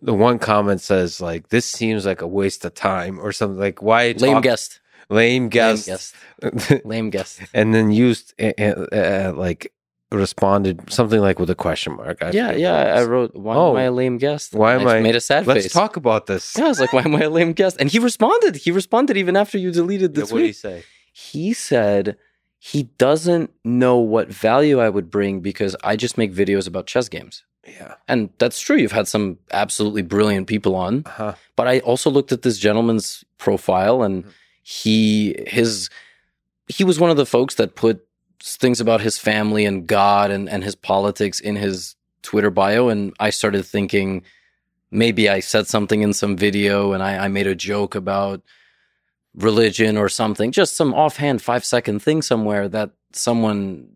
[0.02, 3.82] the one comment says like this seems like a waste of time or something like
[3.82, 4.80] why lame talk- guest
[5.10, 7.40] lame guest lame guest, lame guest.
[7.54, 9.72] and then used uh, uh, like
[10.14, 12.22] responded something like with a question mark.
[12.22, 12.96] I yeah, yeah.
[12.96, 15.22] I wrote, "Why oh, am I a lame guest?" Why am I, I made a
[15.22, 15.74] sad let's face.
[15.74, 16.56] talk about this.
[16.58, 18.58] Yeah, I was like, "Why am I a lame guest?" And he responded.
[18.58, 20.34] He responded even after you deleted the yeah, tweet.
[20.34, 20.84] What did he say?
[21.14, 22.18] He said
[22.66, 27.09] he doesn't know what value I would bring because I just make videos about chess
[27.09, 27.43] games.
[27.68, 28.78] Yeah, and that's true.
[28.78, 31.34] You've had some absolutely brilliant people on, uh-huh.
[31.57, 34.32] but I also looked at this gentleman's profile, and mm-hmm.
[34.61, 35.89] he his
[36.70, 38.07] he was one of the folks that put
[38.41, 42.88] things about his family and God and, and his politics in his Twitter bio.
[42.88, 44.24] And I started thinking
[44.89, 48.41] maybe I said something in some video and I, I made a joke about
[49.36, 53.90] religion or something, just some offhand five second thing somewhere that someone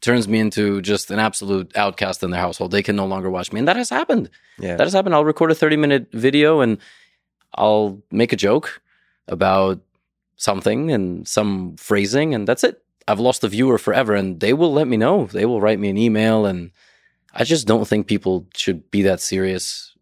[0.00, 2.70] turns me into just an absolute outcast in their household.
[2.70, 3.58] They can no longer watch me.
[3.58, 4.30] And that has happened.
[4.58, 4.76] Yeah.
[4.76, 5.14] That has happened.
[5.14, 6.78] I'll record a 30 minute video and
[7.54, 8.82] I'll make a joke
[9.26, 9.80] about
[10.36, 12.82] something and some phrasing and that's it.
[13.08, 15.26] I've lost a viewer forever and they will let me know.
[15.26, 16.70] They will write me an email and
[17.32, 19.94] I just don't think people should be that serious.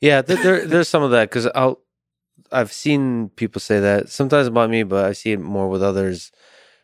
[0.00, 1.80] Yeah, there, there's some of that because I'll
[2.52, 6.32] I've seen people say that sometimes about me, but I see it more with others.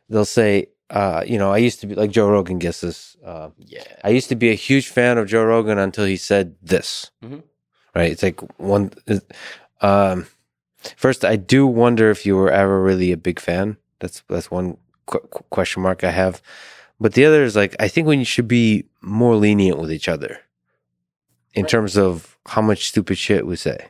[0.09, 3.17] They'll say, uh, you know, I used to be like Joe Rogan gets this.
[3.25, 6.55] Uh, yeah, I used to be a huge fan of Joe Rogan until he said
[6.63, 7.11] this.
[7.25, 7.41] Mm-hmm.
[7.95, 8.13] Right?
[8.13, 8.93] It's like one.
[9.81, 10.27] Um,
[10.97, 13.77] first, I do wonder if you were ever really a big fan.
[14.01, 16.41] That's that's one qu- question mark I have.
[17.01, 20.39] But the other is like I think you should be more lenient with each other
[21.55, 21.71] in Right.
[21.71, 23.89] terms of how much stupid shit we say.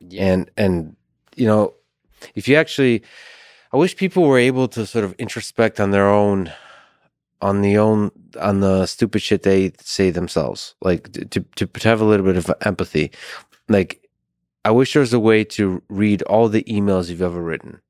[0.00, 0.32] Yeah.
[0.32, 0.96] And and
[1.36, 1.74] you know,
[2.34, 3.02] if you actually
[3.72, 6.52] I wish people were able to sort of introspect on their own
[7.40, 10.74] on the own on the stupid shit they say themselves.
[10.80, 13.10] Like to to, to have a little bit of empathy.
[13.68, 14.08] Like
[14.64, 17.80] I wish there was a way to read all the emails you've ever written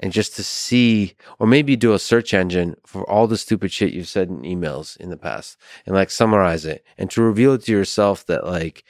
[0.00, 3.92] and just to see, or maybe do a search engine for all the stupid shit
[3.92, 7.64] you've said in emails in the past and like summarize it and to reveal it
[7.64, 8.84] to yourself that like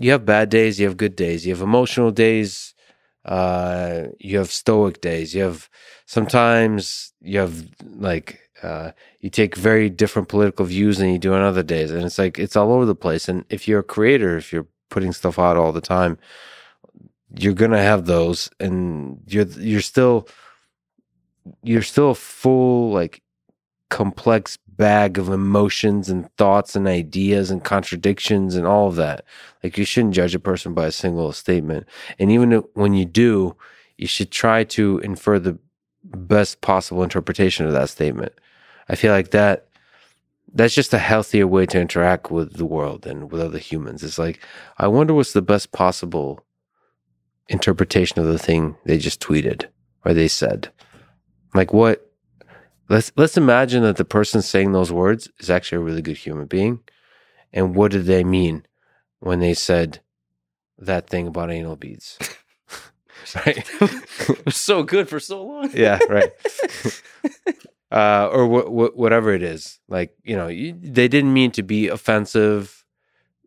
[0.00, 2.74] you have bad days, you have good days, you have emotional days,
[3.24, 5.68] uh, you have stoic days, you have
[6.06, 11.42] sometimes you have like, uh, you take very different political views than you do on
[11.42, 11.90] other days.
[11.90, 13.28] And it's like, it's all over the place.
[13.28, 16.18] And if you're a creator, if you're putting stuff out all the time,
[17.36, 20.28] you're gonna have those, and you're you're still
[21.62, 23.22] you're still full like
[23.90, 29.24] complex bag of emotions and thoughts and ideas and contradictions and all of that.
[29.62, 31.86] Like you shouldn't judge a person by a single statement,
[32.18, 33.56] and even when you do,
[33.96, 35.56] you should try to infer the
[36.02, 38.32] best possible interpretation of that statement.
[38.88, 39.68] I feel like that
[40.52, 44.02] that's just a healthier way to interact with the world and with other humans.
[44.02, 44.40] It's like,
[44.78, 46.44] I wonder what's the best possible
[47.48, 49.66] interpretation of the thing they just tweeted
[50.04, 50.72] or they said.
[51.54, 52.11] Like what
[52.92, 56.46] let's let's imagine that the person saying those words is actually a really good human
[56.46, 56.80] being.
[57.52, 58.66] And what did they mean
[59.20, 60.00] when they said
[60.78, 62.18] that thing about anal beads?
[63.46, 63.66] right?
[64.48, 65.70] so good for so long.
[65.74, 66.30] yeah, right.
[67.90, 69.80] uh, or wh- wh- whatever it is.
[69.88, 72.84] Like you know, you, they didn't mean to be offensive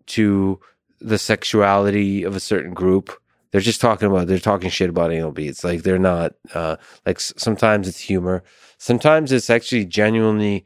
[0.08, 0.60] to
[1.00, 3.12] the sexuality of a certain group.
[3.52, 5.64] They're just talking about they're talking shit about anal beads.
[5.64, 8.44] Like they're not uh, like sometimes it's humor.
[8.78, 10.66] Sometimes it's actually genuinely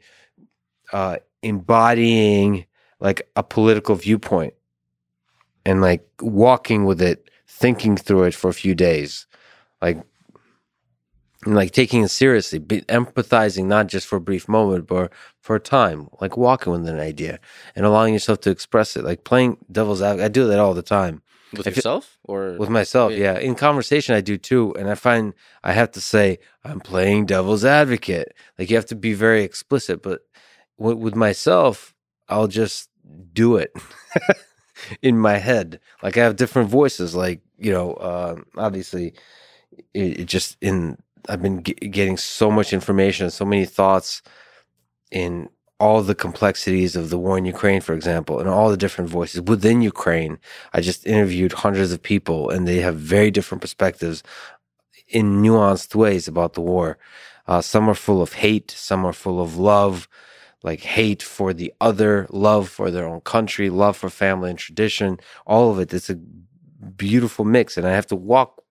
[0.92, 2.66] uh, embodying
[2.98, 4.54] like a political viewpoint
[5.64, 9.26] and like walking with it, thinking through it for a few days,
[9.80, 10.02] like
[11.46, 15.10] and like taking it seriously, be empathizing not just for a brief moment, but
[15.40, 17.38] for a time, like walking with an idea
[17.74, 20.24] and allowing yourself to express it, like playing devil's advocate.
[20.24, 21.22] I do that all the time
[21.56, 23.12] With it- yourself or with myself.
[23.12, 23.34] Yeah.
[23.34, 23.38] Yeah.
[23.38, 24.74] In conversation, I do too.
[24.78, 25.34] And I find
[25.64, 28.34] I have to say, I'm playing devil's advocate.
[28.58, 30.02] Like you have to be very explicit.
[30.02, 30.20] But
[30.78, 31.94] with, with myself,
[32.28, 32.88] I'll just
[33.32, 33.72] do it
[35.02, 35.80] in my head.
[36.02, 37.14] Like I have different voices.
[37.14, 39.14] Like, you know, um, obviously,
[39.94, 40.96] it, it just in,
[41.28, 44.22] I've been ge- getting so much information, so many thoughts
[45.10, 45.48] in
[45.80, 49.40] all the complexities of the war in Ukraine, for example, and all the different voices
[49.40, 50.38] within Ukraine.
[50.74, 54.22] I just interviewed hundreds of people and they have very different perspectives
[55.08, 56.98] in nuanced ways about the war.
[57.48, 60.06] Uh, some are full of hate, some are full of love,
[60.62, 65.18] like hate for the other, love for their own country, love for family and tradition.
[65.46, 65.92] All of it.
[65.94, 66.20] It's a
[66.96, 67.78] beautiful mix.
[67.78, 68.62] And I have to walk,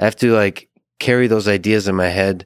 [0.00, 2.44] I have to like carry those ideas in my head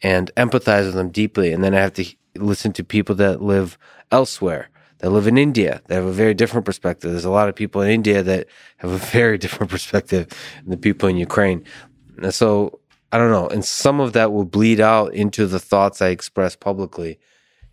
[0.00, 1.52] and empathize with them deeply.
[1.52, 2.04] And then I have to
[2.36, 3.78] listen to people that live
[4.10, 4.70] elsewhere
[5.00, 7.10] that live in India that have a very different perspective.
[7.10, 8.46] There's a lot of people in India that
[8.78, 10.28] have a very different perspective
[10.62, 11.64] than the people in Ukraine.
[12.18, 12.80] And so
[13.12, 13.48] I don't know.
[13.48, 17.18] And some of that will bleed out into the thoughts I express publicly.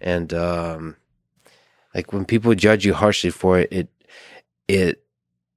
[0.01, 0.95] And um
[1.93, 3.89] like when people judge you harshly for it, it
[4.67, 5.03] it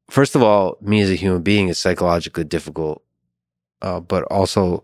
[0.08, 3.02] first of all, me as a human being is psychologically difficult.
[3.82, 4.82] Uh, but also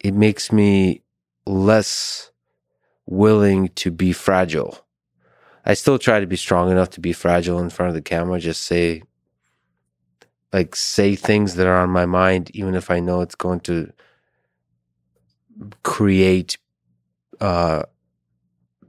[0.00, 1.02] it makes me
[1.46, 2.30] less
[3.06, 4.78] willing to be fragile.
[5.64, 8.38] I still try to be strong enough to be fragile in front of the camera,
[8.38, 9.02] just say
[10.52, 13.92] like say things that are on my mind even if I know it's going to
[15.82, 16.56] create
[17.40, 17.82] uh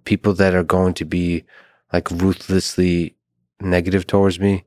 [0.06, 1.44] people that are going to be
[1.92, 3.16] like ruthlessly
[3.60, 4.64] negative towards me.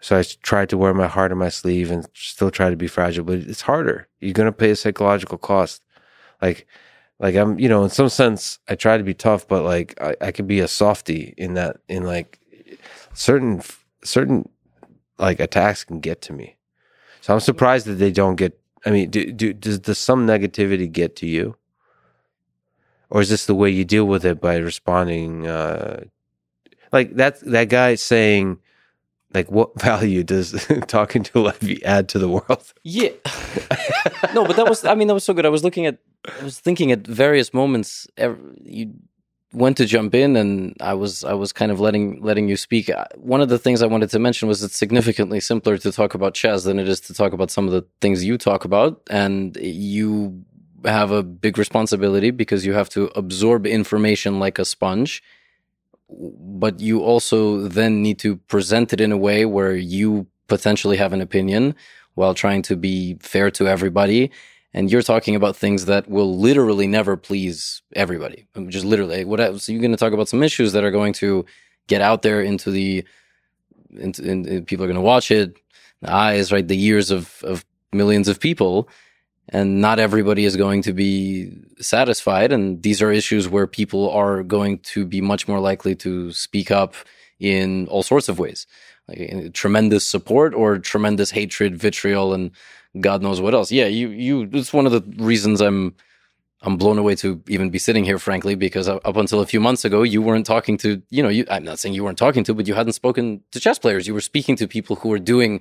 [0.00, 2.86] So I try to wear my heart on my sleeve and still try to be
[2.86, 4.06] fragile, but it's harder.
[4.20, 5.82] You're going to pay a psychological cost.
[6.40, 6.66] Like,
[7.20, 10.14] like I'm, you know, in some sense, I try to be tough, but like I,
[10.20, 12.38] I could be a softie in that, in like
[13.12, 13.62] certain,
[14.04, 14.48] certain
[15.18, 16.56] like attacks can get to me.
[17.20, 18.58] So I'm surprised that they don't get.
[18.86, 21.56] I mean, do, do does, does some negativity get to you,
[23.10, 25.46] or is this the way you deal with it by responding?
[25.46, 26.04] Uh,
[26.92, 28.58] like that that guy saying,
[29.34, 32.72] like, what value does talking to Levi add to the world?
[32.84, 33.10] Yeah.
[34.34, 35.44] no, but that was I mean that was so good.
[35.44, 38.06] I was looking at I was thinking at various moments
[38.62, 38.94] you
[39.52, 42.90] went to jump in and I was I was kind of letting letting you speak.
[43.16, 46.34] One of the things I wanted to mention was it's significantly simpler to talk about
[46.34, 49.56] chess than it is to talk about some of the things you talk about, and
[49.56, 50.44] you
[50.84, 55.22] have a big responsibility because you have to absorb information like a sponge,
[56.08, 61.12] but you also then need to present it in a way where you potentially have
[61.12, 61.74] an opinion
[62.14, 64.30] while trying to be fair to everybody
[64.78, 68.46] and you're talking about things that will literally never please everybody.
[68.54, 69.40] Um, just literally, what?
[69.40, 69.64] else?
[69.64, 71.44] So you're going to talk about some issues that are going to
[71.88, 73.04] get out there into the,
[73.90, 75.56] into, in, people are going to watch it,
[76.00, 76.66] the eyes, right?
[76.66, 78.88] The ears of of millions of people,
[79.48, 81.50] and not everybody is going to be
[81.80, 82.52] satisfied.
[82.52, 86.70] And these are issues where people are going to be much more likely to speak
[86.70, 86.94] up
[87.40, 88.64] in all sorts of ways,
[89.08, 92.52] like tremendous support or tremendous hatred, vitriol, and
[93.00, 93.70] God knows what else.
[93.70, 94.48] Yeah, you you.
[94.52, 95.94] It's one of the reasons I'm
[96.62, 99.84] I'm blown away to even be sitting here, frankly, because up until a few months
[99.84, 101.28] ago, you weren't talking to you know.
[101.28, 104.06] You, I'm not saying you weren't talking to, but you hadn't spoken to chess players.
[104.06, 105.60] You were speaking to people who were doing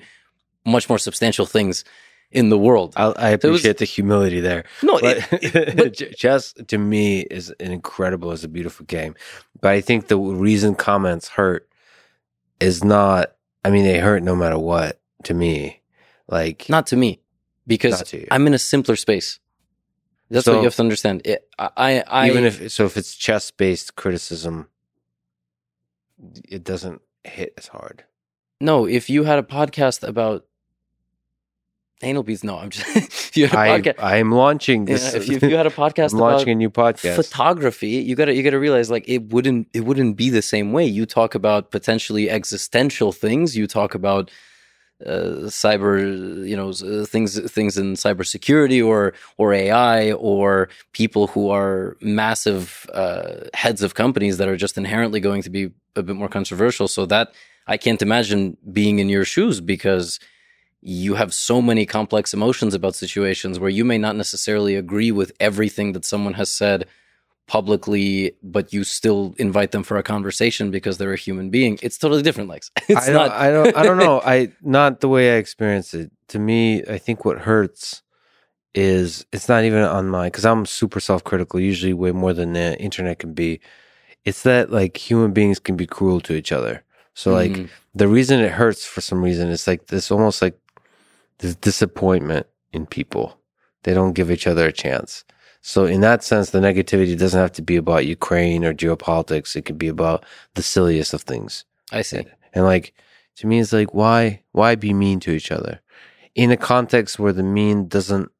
[0.65, 1.83] much more substantial things
[2.31, 2.93] in the world.
[2.95, 4.65] I, I appreciate was, the humility there.
[4.81, 9.15] No, but, it, but chess to me is an incredible, is a beautiful game.
[9.61, 11.67] But I think the reason comments hurt
[12.59, 13.33] is not.
[13.63, 15.81] I mean, they hurt no matter what to me.
[16.27, 17.21] Like not to me,
[17.65, 19.39] because I'm in a simpler space.
[20.29, 21.21] That's so, what you have to understand.
[21.25, 24.67] It, I, I, even if so, if it's chess based criticism,
[26.49, 28.03] it doesn't hit as hard.
[28.59, 30.45] No, if you had a podcast about
[32.01, 33.35] anal beads, no, I'm just.
[33.37, 35.13] you had a podcast, I, am launching this.
[35.13, 38.15] Yeah, if, you, if, you, had a podcast, I'm launching a new podcast, photography, you
[38.15, 40.85] gotta you gotta realize like it wouldn't it wouldn't be the same way.
[40.85, 43.55] You talk about potentially existential things.
[43.55, 44.29] You talk about
[45.05, 51.49] uh, cyber, you know, uh, things things in cybersecurity or or AI or people who
[51.49, 56.15] are massive uh, heads of companies that are just inherently going to be a bit
[56.15, 56.87] more controversial.
[56.87, 57.31] So that
[57.67, 60.19] I can't imagine being in your shoes because
[60.81, 65.31] you have so many complex emotions about situations where you may not necessarily agree with
[65.39, 66.87] everything that someone has said
[67.47, 71.79] publicly, but you still invite them for a conversation because they're a human being.
[71.81, 72.69] It's totally different, Lex.
[72.89, 73.31] It's I not.
[73.31, 73.75] I don't.
[73.75, 74.21] I don't know.
[74.25, 76.11] I not the way I experience it.
[76.29, 78.03] To me, I think what hurts
[78.75, 81.59] is it's not even on my because I'm super self critical.
[81.59, 83.59] Usually, way more than the internet can be.
[84.25, 86.83] It's that like human beings can be cruel to each other.
[87.13, 87.65] So like mm-hmm.
[87.95, 90.59] the reason it hurts for some reason is like this almost like
[91.39, 93.39] this disappointment in people.
[93.83, 95.23] They don't give each other a chance.
[95.67, 99.53] So in that sense, the negativity doesn't have to be about Ukraine or geopolitics.
[99.53, 101.65] It could be about the silliest of things.
[101.91, 102.19] I see.
[102.19, 102.93] And, and like
[103.35, 105.81] to me, it's like why why be mean to each other
[106.35, 108.31] in a context where the mean doesn't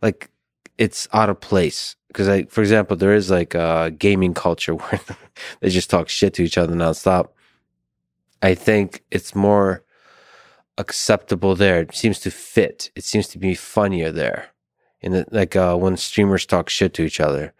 [0.00, 0.30] like
[0.78, 1.96] it's out of place.
[2.08, 5.00] Because like for example, there is like a gaming culture where
[5.60, 7.28] they just talk shit to each other nonstop.
[8.40, 9.84] I think it's more
[10.78, 11.80] acceptable there.
[11.80, 12.90] It seems to fit.
[12.96, 14.54] It seems to be funnier there
[15.00, 17.52] in the, like uh, when streamers talk shit to each other.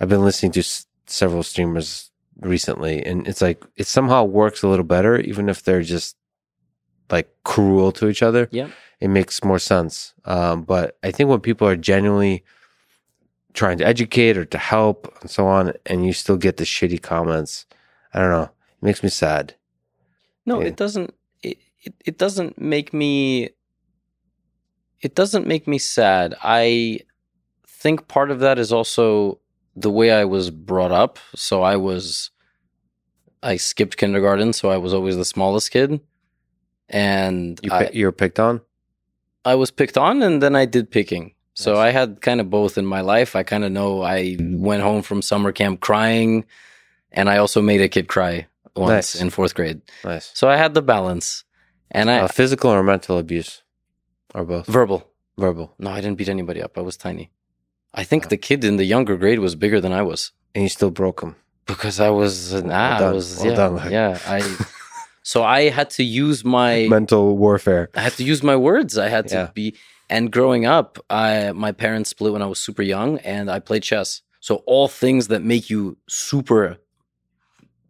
[0.00, 2.10] I've been listening to s- several streamers
[2.40, 6.16] recently, and it's like it somehow works a little better, even if they're just
[7.10, 8.48] like cruel to each other.
[8.50, 8.68] Yeah,
[9.00, 10.14] it makes more sense.
[10.24, 12.44] Um, but I think when people are genuinely
[13.52, 17.02] trying to educate or to help and so on, and you still get the shitty
[17.02, 17.66] comments,
[18.14, 18.44] I don't know.
[18.44, 19.54] It makes me sad.
[20.46, 20.68] No, yeah.
[20.68, 21.14] it doesn't.
[21.42, 23.50] It, it, it doesn't make me
[25.02, 26.34] it doesn't make me sad.
[26.42, 27.00] I
[27.66, 29.40] think part of that is also
[29.74, 31.18] the way I was brought up.
[31.34, 32.30] So I was,
[33.42, 36.00] I skipped kindergarten, so I was always the smallest kid.
[36.88, 38.60] And you, I, you were picked on?
[39.44, 41.34] I was picked on and then I did picking.
[41.54, 43.36] So I had kind of both in my life.
[43.36, 46.46] I kind of know I went home from summer camp crying
[47.10, 49.20] and I also made a kid cry once nice.
[49.20, 49.82] in fourth grade.
[50.04, 50.30] Nice.
[50.34, 51.44] So I had the balance.
[51.90, 53.61] And I uh, physical or mental abuse?
[54.34, 54.66] Or both?
[54.66, 55.06] Verbal.
[55.38, 55.74] Verbal.
[55.78, 56.76] No, I didn't beat anybody up.
[56.76, 57.30] I was tiny.
[57.94, 58.28] I think oh.
[58.28, 60.32] the kid in the younger grade was bigger than I was.
[60.54, 61.36] And you still broke him.
[61.66, 64.18] Because I was nah, well I was well yeah, done, yeah.
[64.26, 64.56] I
[65.22, 67.88] so I had to use my mental warfare.
[67.94, 68.98] I had to use my words.
[68.98, 69.50] I had to yeah.
[69.54, 69.76] be
[70.10, 73.84] and growing up, I my parents split when I was super young and I played
[73.84, 74.22] chess.
[74.40, 76.78] So all things that make you super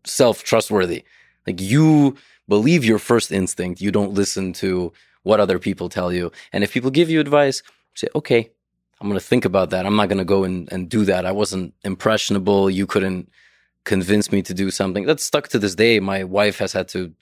[0.04, 1.04] self trustworthy.
[1.46, 2.16] Like you
[2.48, 3.80] believe your first instinct.
[3.80, 4.92] You don't listen to
[5.24, 6.32] what other people tell you.
[6.52, 7.62] And if people give you advice,
[7.94, 8.50] say, okay,
[9.00, 9.86] I'm going to think about that.
[9.86, 11.26] I'm not going to go and, and do that.
[11.26, 12.70] I wasn't impressionable.
[12.70, 13.30] You couldn't
[13.84, 15.06] convince me to do something.
[15.06, 16.00] That's stuck to this day.
[16.00, 17.12] My wife has had to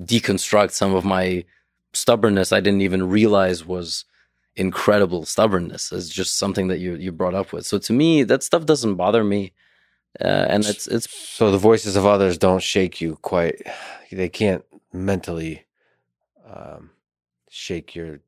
[0.00, 1.44] deconstruct some of my
[1.94, 4.04] stubbornness I didn't even realize was
[4.56, 5.92] incredible stubbornness.
[5.92, 7.66] It's just something that you you brought up with.
[7.66, 9.52] So to me, that stuff doesn't bother me.
[10.20, 13.62] uh, and it's it's So the voices of others don't shake you quite.
[14.12, 15.66] They can't mentally
[16.46, 16.90] um,
[17.54, 18.20] shake your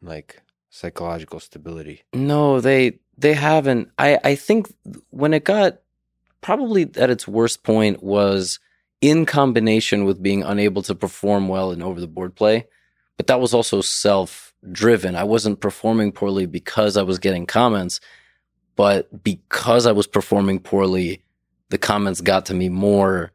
[0.00, 2.02] like psychological stability.
[2.14, 3.90] no they they haven't.
[3.98, 4.72] I I think
[5.10, 5.80] when it got
[6.40, 8.58] probably at its worst point was
[9.00, 12.66] in combination with being unable to perform well in over the board play,
[13.16, 15.16] but that was also self driven.
[15.16, 18.00] I wasn't performing poorly because I was getting comments,
[18.76, 21.24] but because I was performing poorly,
[21.70, 23.32] the comments got to me more.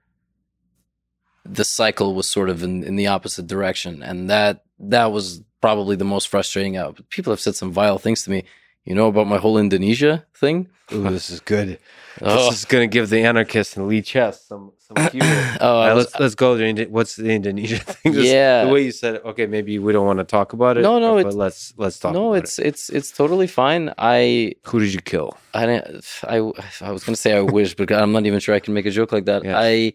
[1.46, 5.96] The cycle was sort of in, in the opposite direction, and that that was probably
[5.96, 7.00] the most frustrating out.
[7.10, 8.44] People have said some vile things to me.
[8.86, 10.70] You know about my whole Indonesia thing?
[10.94, 11.80] Ooh, this is good.
[12.20, 12.50] Oh.
[12.50, 15.24] This is gonna give the anarchist and Lichess some some fuel.
[15.62, 16.58] Oh, right, was, let's let's go.
[16.58, 18.12] To Indi- what's the Indonesia thing?
[18.12, 18.66] This- Yeah.
[18.66, 19.22] the way you said it.
[19.24, 20.82] Okay, maybe we don't want to talk about it.
[20.82, 22.14] No, no, but it's- let's let's talk.
[22.18, 22.66] no, about it's it.
[22.74, 23.94] it's it's totally fine.
[24.00, 25.38] I who did you kill?
[25.54, 26.04] I didn't.
[26.26, 26.38] I
[26.82, 28.92] I was gonna say I wish, but I'm not even sure I can make a
[29.00, 29.44] joke like that.
[29.46, 29.54] Yes.
[29.56, 29.94] I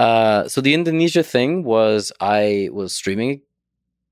[0.00, 3.42] uh so the Indonesia thing was I was streaming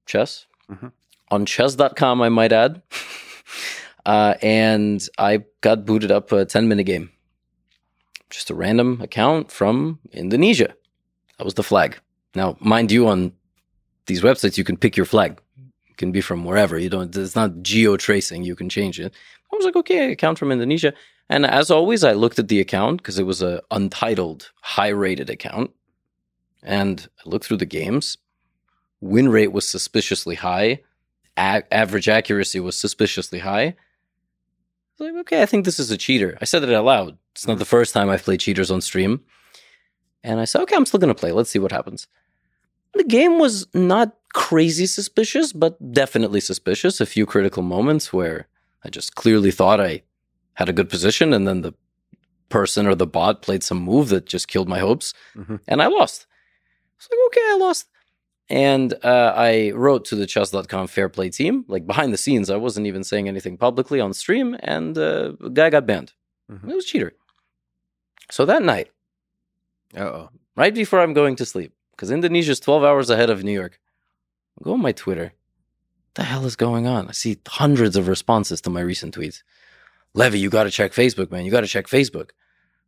[0.08, 0.90] chess Mhm.
[1.30, 2.82] on chess.com, I might add.
[4.06, 7.10] uh and I got booted up a 10 minute game.
[8.30, 10.74] Just a random account from Indonesia.
[11.38, 11.98] That was the flag.
[12.34, 13.32] Now, mind you, on
[14.06, 15.40] these websites you can pick your flag.
[15.90, 16.78] It can be from wherever.
[16.78, 19.12] You don't it's not geo tracing, you can change it.
[19.52, 20.92] I was like, okay, account from Indonesia.
[21.30, 25.28] And as always, I looked at the account because it was a untitled, high rated
[25.30, 25.70] account.
[26.62, 28.16] And I looked through the games.
[29.00, 30.80] Win rate was suspiciously high.
[31.36, 33.62] A- average accuracy was suspiciously high.
[33.64, 33.74] I
[34.98, 36.36] was like, okay, I think this is a cheater.
[36.40, 37.18] I said it out loud.
[37.32, 39.20] It's not the first time I've played cheaters on stream.
[40.24, 41.30] And I said, okay, I'm still going to play.
[41.30, 42.08] Let's see what happens.
[42.94, 47.00] The game was not crazy suspicious, but definitely suspicious.
[47.00, 48.48] A few critical moments where
[48.84, 50.02] I just clearly thought I
[50.54, 51.74] had a good position, and then the
[52.48, 55.60] person or the bot played some move that just killed my hopes, Mhm.
[55.68, 56.26] and I lost.
[56.28, 57.86] I was like, okay, I lost.
[58.50, 62.48] And uh, I wrote to the chess.com fair play team, like behind the scenes.
[62.48, 66.12] I wasn't even saying anything publicly on stream, and uh, guy got banned.
[66.50, 66.70] Mhm.
[66.70, 67.12] It was cheater.
[68.30, 68.90] So that night,
[69.94, 70.30] Uh oh.
[70.56, 73.78] right before I'm going to sleep, because Indonesia's 12 hours ahead of New York.
[74.58, 75.24] I go on my Twitter.
[75.24, 77.08] What the hell is going on?
[77.08, 79.42] I see hundreds of responses to my recent tweets.
[80.14, 81.44] Levi, you got to check Facebook, man.
[81.44, 82.30] You got to check Facebook.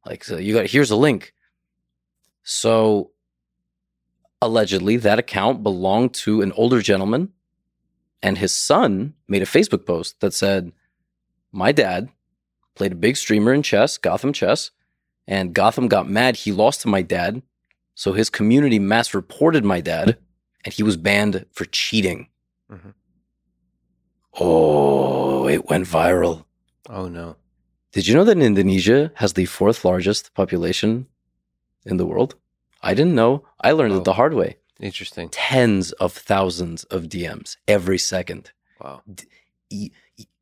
[0.06, 1.34] Like, so you got here's a link.
[2.42, 3.11] So,
[4.43, 7.32] allegedly, that account belonged to an older gentleman,
[8.22, 10.72] and his son made a Facebook post that said,
[11.53, 12.09] "My dad
[12.74, 14.70] played a big streamer in chess, Gotham Chess,
[15.26, 16.36] and Gotham got mad.
[16.36, 17.43] He lost to my dad,
[17.95, 20.18] so his community mass reported my dad,
[20.64, 22.28] and he was banned for cheating.
[22.70, 22.95] Mhm.
[24.34, 26.45] Oh, it went viral.
[26.88, 27.36] Oh no.
[27.93, 31.07] Did you know that Indonesia has the fourth largest population
[31.84, 32.36] in the world?
[32.83, 33.45] I didn't know.
[33.61, 33.99] I learned Wow.
[34.01, 34.57] it the hard way.
[34.81, 35.28] Interesting.
[35.31, 38.53] Tens of thousands of DMs every second.
[38.83, 39.03] Wow.
[39.70, 39.91] E-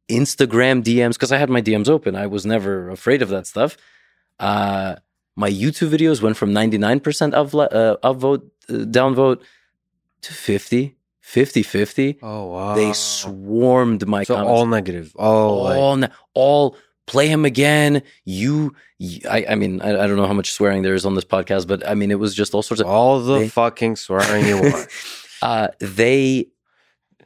[0.08, 2.14] Instagram DMs because I had my DMs open.
[2.16, 3.76] I was never afraid of that stuff.
[4.38, 4.96] Uh,
[5.36, 9.40] my YouTube videos went from 99% of uh, upvote, uh, downvote
[10.22, 12.18] to 50, 50, 50.
[12.22, 12.74] Oh wow.
[12.74, 14.50] They swarmed my so comments.
[14.50, 15.12] all negative.
[15.16, 16.76] All like, all, na- all
[17.08, 18.02] play him again.
[18.24, 18.74] You,
[19.28, 21.66] I, I mean, I, I don't know how much swearing there is on this podcast,
[21.66, 22.86] but I mean, it was just all sorts of.
[22.86, 24.86] all the they- fucking swearing you want.
[25.40, 26.48] Uh, they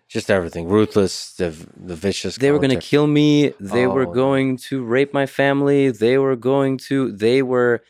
[0.07, 0.69] Just everything.
[0.69, 1.35] Ruthless.
[1.37, 1.49] The
[1.91, 2.37] the vicious.
[2.37, 4.13] they were going to kill me they were Oh.
[4.13, 7.81] going to rape my family they were going to they were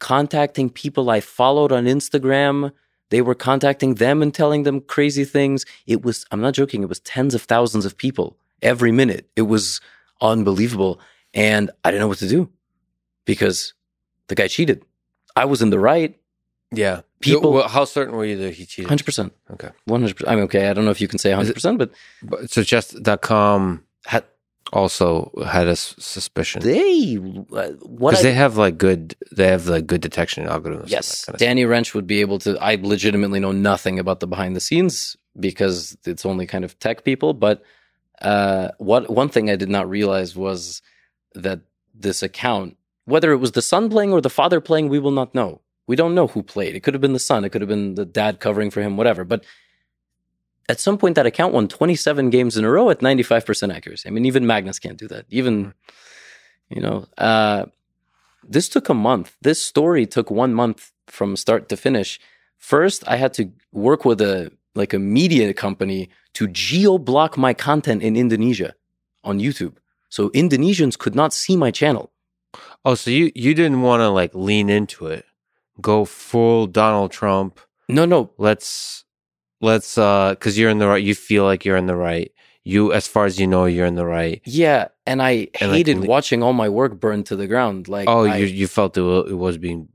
[0.00, 2.70] contacting people i followed on instagram
[3.10, 6.88] they were contacting them and telling them crazy things it was i'm not joking it
[6.88, 9.80] was tens of thousands of people every minute it was
[10.20, 10.98] unbelievable
[11.36, 12.48] and i didn't know what to do
[13.24, 13.74] because
[14.28, 14.78] the guy cheated
[15.36, 16.12] i was in the right
[16.72, 17.02] Yeah.
[17.20, 18.90] People- Well, how certain were you that he cheated?
[18.90, 19.70] 100% Okay.
[19.88, 21.90] 100% i'm okay i don't know if you can say 100% but
[22.30, 24.24] But, so chess.com had,
[24.72, 27.16] also had a s- suspicion they
[27.60, 27.70] uh,
[28.00, 30.88] what because they have like good they have like good detection algorithms.
[30.96, 32.50] Yes, kind of Danny Rensch would be able to.
[32.70, 37.04] I legitimately know nothing about the behind the scenes because it's only kind of tech
[37.04, 37.30] people.
[37.46, 37.62] But
[38.22, 40.82] uh, what one thing I did not realize was
[41.36, 41.60] that
[41.94, 45.34] this account, whether it was the son playing or the father playing, we will not
[45.34, 45.60] know.
[45.86, 46.74] We don't know who played.
[46.74, 47.44] It could have been the son.
[47.44, 48.96] It could have been the dad covering for him.
[48.96, 49.24] Whatever.
[49.24, 49.44] But
[50.68, 54.08] at some point, that account won 27 games in a row at 95% accuracy.
[54.08, 55.26] I mean, even Magnus can't do that.
[55.30, 55.74] Even,
[56.68, 57.66] you know, uh,
[58.42, 59.36] this took a month.
[59.42, 62.20] This story took one month from start to finish.
[62.58, 67.54] First, I had to work with a like a media company to geo block my
[67.54, 68.74] content in Indonesia
[69.24, 69.76] on YouTube.
[70.08, 72.12] So Indonesians could not see my channel.
[72.84, 75.24] Oh, so you you didn't want to like lean into it,
[75.80, 77.60] go full Donald Trump.
[77.88, 78.30] No, no.
[78.38, 79.04] Let's
[79.60, 81.02] let's uh, because you're in the right.
[81.02, 82.30] You feel like you're in the right.
[82.64, 84.42] You, as far as you know, you're in the right.
[84.44, 87.86] Yeah, and I And, hated le- watching all my work burn to the ground.
[87.86, 89.88] Like, Oh, I- you you felt it, it was being.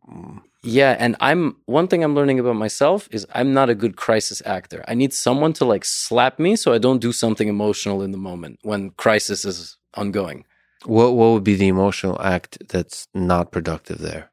[0.64, 4.42] Yeah, and I'm one thing I'm learning about myself is I'm not a good crisis
[4.46, 4.86] actor.
[4.88, 8.18] I need someone to like slap me so I don't do something emotional in the
[8.18, 10.46] moment when crisis is ongoing.
[10.86, 14.32] What what would be the emotional act that's not productive there?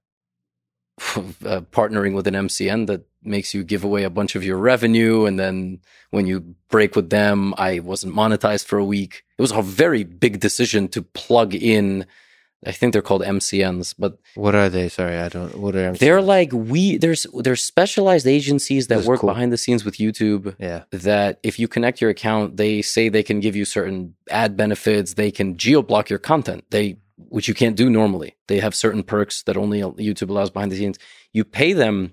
[1.16, 5.26] uh, partnering with an MCN that makes you give away a bunch of your revenue,
[5.26, 5.80] and then
[6.10, 9.24] when you break with them, I wasn't monetized for a week.
[9.36, 12.06] It was a very big decision to plug in.
[12.66, 14.88] I think they're called MCNs, but What are they?
[14.88, 15.56] Sorry, I don't.
[15.58, 15.98] What are MCNs?
[15.98, 19.30] they're like we there's there's specialized agencies that That's work cool.
[19.30, 20.82] behind the scenes with YouTube yeah.
[20.90, 25.14] that if you connect your account, they say they can give you certain ad benefits.
[25.14, 26.64] They can geo block your content.
[26.70, 28.36] They which you can't do normally.
[28.48, 30.98] They have certain perks that only YouTube allows behind the scenes.
[31.32, 32.12] You pay them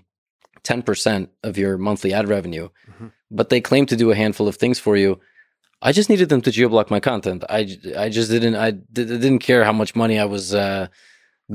[0.64, 3.12] ten percent of your monthly ad revenue, Mhm.
[3.32, 5.20] but they claim to do a handful of things for you.
[5.88, 7.44] I just needed them to geo block my content.
[7.58, 7.60] I,
[8.04, 10.88] I just didn't I d- didn't care how much money I was uh,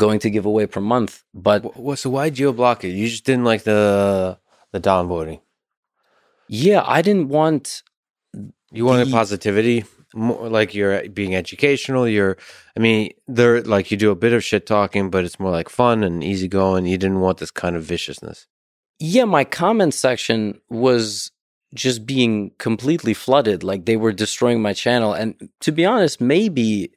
[0.05, 1.99] going to give away per month, but What?
[1.99, 2.93] So why geo block it?
[3.01, 4.39] You just didn't like the
[4.73, 5.41] the downvoting.
[6.49, 7.83] yeah, I didn't want
[8.73, 12.07] You wanted The- positivity, more like you're being educational.
[12.17, 12.37] You're,
[12.77, 15.69] I mean, they're like you do a bit of shit talking, but it's more like
[15.69, 16.87] fun and easygoing.
[16.87, 18.47] You didn't want this kind of viciousness.
[19.01, 21.31] yeah, my comment section was
[21.75, 23.63] just being completely flooded.
[23.63, 25.13] Like they were destroying my channel.
[25.13, 26.93] And to be honest, maybe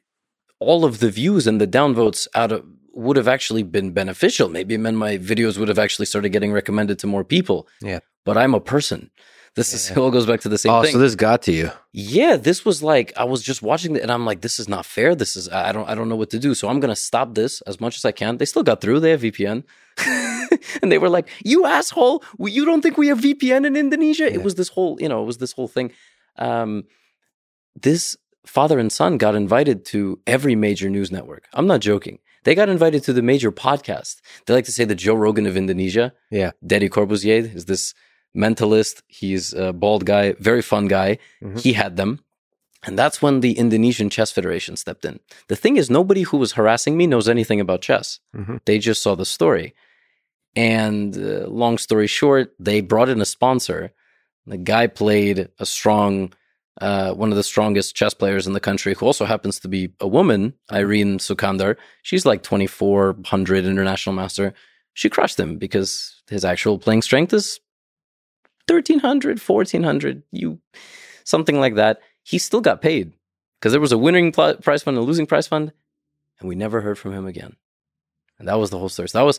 [0.58, 4.48] all of the views and the downvotes out of would have actually been beneficial.
[4.48, 7.68] Maybe meant my videos would have actually started getting recommended to more people.
[7.82, 8.00] Yeah.
[8.24, 9.10] But I'm a person.
[9.54, 9.98] This is Yeah.
[10.00, 10.78] all goes back to the same thing.
[10.78, 10.92] oh, thing.
[10.92, 11.70] so this got to you.
[11.92, 14.84] yeah, this was like I was just watching it and I'm like, this is not
[14.84, 15.14] fair.
[15.14, 16.54] This is I don't I don't know what to do.
[16.54, 18.38] So I'm gonna stop this as much as I can.
[18.38, 19.00] They still got through.
[19.00, 19.64] They have VPN.
[20.82, 24.24] and they were like, You asshole, you don't think we have VPN in Indonesia?
[24.24, 24.34] Yeah.
[24.34, 25.92] It was this whole, you know, it was this whole thing.
[26.36, 26.84] Um
[27.80, 31.48] this father and son got invited to every major news network.
[31.54, 32.18] I'm not joking.
[32.44, 34.20] They got invited to the major podcast.
[34.44, 36.12] They like to say the Joe Rogan of Indonesia.
[36.30, 36.50] Yeah.
[36.64, 37.94] Deddy Corbuzier is this
[38.36, 39.02] mentalist.
[39.06, 41.18] He's a bald guy, very fun guy.
[41.42, 41.60] Mhm.
[41.60, 42.20] He had them.
[42.86, 45.18] And that's when the Indonesian Chess Federation stepped in.
[45.48, 48.20] The thing is, nobody who was harassing me knows anything about chess.
[48.36, 48.60] Mhm.
[48.66, 49.74] They just saw the story.
[50.56, 53.92] And uh, long story short, they brought in a sponsor.
[54.46, 56.32] The guy played a strong,
[56.80, 59.90] uh, one of the strongest chess players in the country, who also happens to be
[60.00, 61.76] a woman, Irene Sukandar.
[62.02, 64.54] She's like 2400 international master.
[64.92, 67.58] She crushed him because his actual playing strength is
[68.68, 70.60] 1300, 1400, you
[71.24, 72.00] something like that.
[72.22, 73.12] He still got paid
[73.58, 75.72] because there was a winning pl- prize fund and a losing prize fund,
[76.40, 77.56] and we never heard from him again.
[78.38, 79.08] And that was the whole story.
[79.08, 79.38] So that was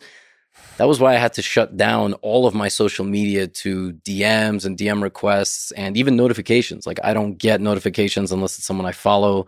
[0.78, 4.66] that was why I had to shut down all of my social media to DMs
[4.66, 6.86] and DM requests and even notifications.
[6.88, 9.48] Like I don't get notifications unless it's someone I follow.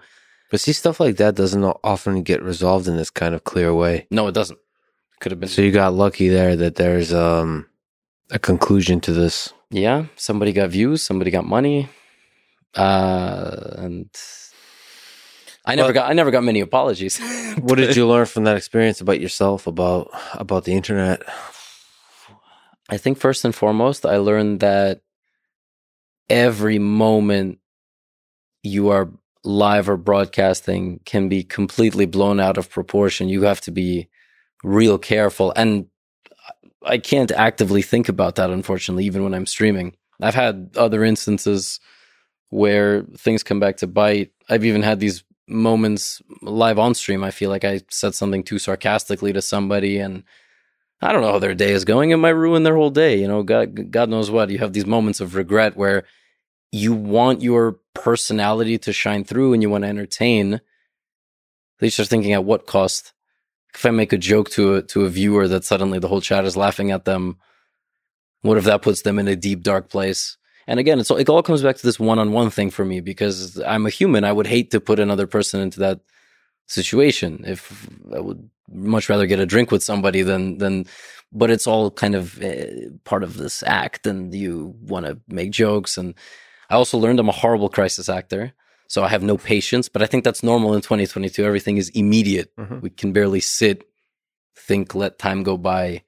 [0.50, 4.08] But see, stuff like that doesn't often get resolved in this kind of clear way.
[4.10, 4.60] No, it doesn't.
[5.20, 5.50] Could have been.
[5.50, 7.68] So you got lucky there that there's um
[8.32, 9.54] a conclusion to this.
[9.70, 11.90] yeah, somebody got views, somebody got money,
[12.76, 14.10] uh, and
[15.66, 16.10] I never got.
[16.10, 17.20] I never got many apologies.
[17.58, 21.24] What did you learn from that experience about yourself, about about the internet?
[22.90, 25.02] I think first and foremost, I learned that
[26.30, 27.60] every moment
[28.64, 29.10] you are
[29.44, 33.30] live or broadcasting can be completely blown out of proportion.
[33.30, 34.08] You have to be
[34.64, 35.54] real careful.
[35.56, 35.88] And
[36.88, 39.96] I can't actively think about that, unfortunately, even when I'm streaming.
[40.22, 41.80] I've had other instances
[42.50, 44.32] where things come back to bite.
[44.50, 47.24] I've even had these moments live on stream.
[47.24, 50.24] I feel like I said something too sarcastically to somebody and
[51.02, 52.10] I don't know how their day is going.
[52.10, 53.20] It might ruin their whole day.
[53.20, 54.50] You know, God, God knows what.
[54.50, 56.06] You have these moments of regret where
[56.72, 60.56] you want your personality to shine through and you want to entertain.
[60.56, 60.62] At
[61.82, 63.14] least you're thinking at what cost?
[63.74, 66.46] If I make a joke to a to a viewer that suddenly the whole chat
[66.46, 67.38] is laughing at them,
[68.42, 70.38] what if that puts them in a deep dark place?
[70.68, 73.58] And again, it's all, it all comes back to this one-on-one thing for me because
[73.62, 74.26] I'm a human.
[74.26, 76.02] I would hate to put another person into that
[76.68, 77.44] situation.
[77.48, 80.86] If I would much rather get a drink with somebody than than,
[81.32, 82.66] but it's all kind of uh,
[83.06, 85.98] part of this act, and you want to make jokes.
[85.98, 86.16] And
[86.70, 88.54] I also learned I'm a horrible crisis actor,
[88.88, 89.90] so I have no patience.
[89.90, 91.44] But I think that's normal in 2022.
[91.44, 92.56] Everything is immediate.
[92.58, 92.82] Mhm.
[92.82, 93.84] We can barely sit,
[94.56, 96.04] think, let time go by.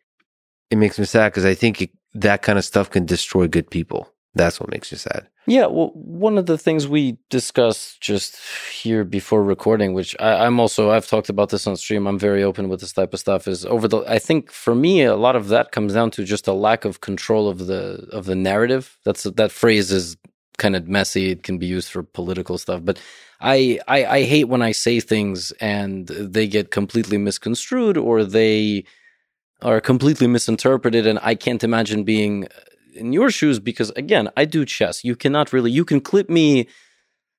[0.69, 3.69] It makes me sad because I think it, that kind of stuff can destroy good
[3.69, 4.11] people.
[4.35, 5.27] That's what makes you sad.
[5.47, 8.37] Yeah, well, one of the things we discussed just
[8.71, 12.05] here before recording, which I, am also I've talked about this on stream.
[12.05, 13.47] I'm very open with this type of stuff.
[13.47, 16.47] Is over the I think for me a lot of that comes down to just
[16.47, 18.99] a lack of control of the of the narrative.
[19.03, 20.17] That's that phrase is
[20.59, 21.31] kind of messy.
[21.31, 22.99] It can be used for political stuff, but
[23.41, 28.83] I, I I hate when I say things and they get completely misconstrued or they
[29.61, 32.49] are completely misinterpreted, and I can't imagine being uh,
[32.95, 35.03] in your shoes because again, I do chess.
[35.03, 36.67] You cannot really you can clip me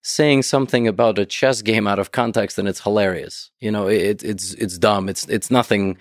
[0.03, 3.51] saying something about a chess game out of context and it's hilarious.
[3.61, 5.09] You know, it, it's it's dumb.
[5.09, 5.99] It's it's nothing.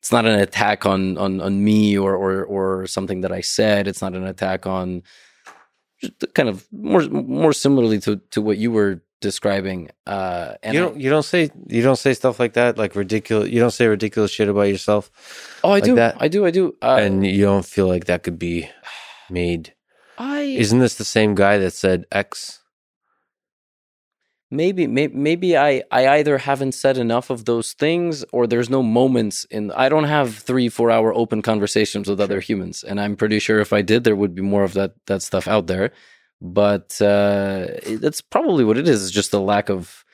[0.00, 3.88] It's not an attack on on on me or or or something that I said.
[3.88, 5.02] It's not an attack on
[6.34, 9.90] kind of more more similarly to to what you were describing.
[10.06, 12.94] Uh, and you don't I, you don't say you don't say stuff like that, like
[12.94, 13.50] ridiculous.
[13.50, 15.10] You don't say ridiculous shit about yourself.
[15.64, 15.94] Oh, I like do.
[15.96, 16.16] That.
[16.20, 16.46] I do.
[16.46, 16.76] I do.
[16.82, 18.68] Uh, and you don't feel like that could be
[19.30, 19.74] made.
[20.18, 22.60] I isn't this the same guy that said X?
[24.54, 28.82] Maybe, maybe, maybe I, I either haven't said enough of those things, or there's no
[28.82, 29.70] moments in.
[29.72, 33.60] I don't have three, four hour open conversations with other humans, and I'm pretty sure
[33.60, 35.92] if I did, there would be more of that that stuff out there
[36.40, 37.68] but uh,
[38.00, 39.02] that's probably what it is.
[39.02, 40.04] It's just a lack of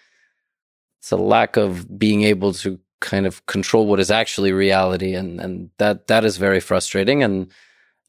[1.00, 5.40] it's a lack of being able to kind of control what is actually reality, and
[5.40, 7.22] and that that is very frustrating.
[7.24, 7.50] And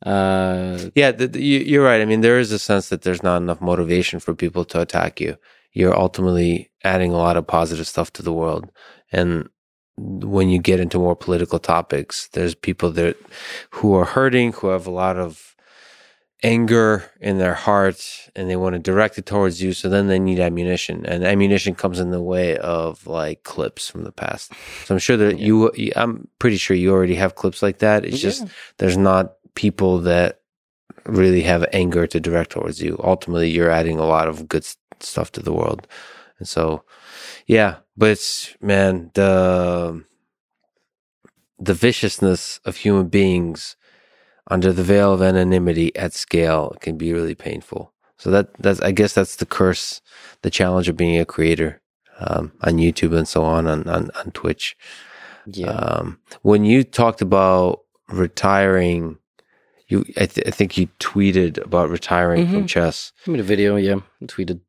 [0.05, 2.01] uh, yeah, the, the, you're right.
[2.01, 5.19] I mean, there is a sense that there's not enough motivation for people to attack
[5.19, 5.37] you.
[5.73, 8.71] You're ultimately adding a lot of positive stuff to the world,
[9.11, 9.49] and
[9.97, 13.17] when you get into more political topics, there's people that
[13.71, 15.55] who are hurting, who have a lot of
[16.43, 19.73] anger in their heart and they want to direct it towards you.
[19.73, 24.03] So then they need ammunition, and ammunition comes in the way of like clips from
[24.03, 24.51] the past.
[24.85, 25.45] So I'm sure that yeah.
[25.45, 28.05] you, I'm pretty sure you already have clips like that.
[28.05, 28.29] It's yeah.
[28.29, 30.41] just there's not people that
[31.05, 32.99] really have anger to direct towards you.
[33.03, 34.65] Ultimately, you're adding a lot of good
[35.03, 35.87] stuff to the world,
[36.39, 36.83] and so
[37.47, 37.77] yeah.
[37.97, 40.03] But it's man the
[41.59, 43.75] the viciousness of human beings
[44.47, 47.93] under the veil of anonymity at scale can be really painful.
[48.17, 50.01] So that that's I guess that's the curse,
[50.41, 51.81] the challenge of being a creator
[52.19, 54.77] um, on YouTube and so on on on, on Twitch.
[55.45, 55.69] Yeah.
[55.69, 59.17] Um, when you talked about retiring,
[59.87, 62.53] you I, th- I think you tweeted about retiring mm-hmm.
[62.53, 63.11] from chess.
[63.25, 63.75] I made a video.
[63.75, 64.61] Yeah, I tweeted.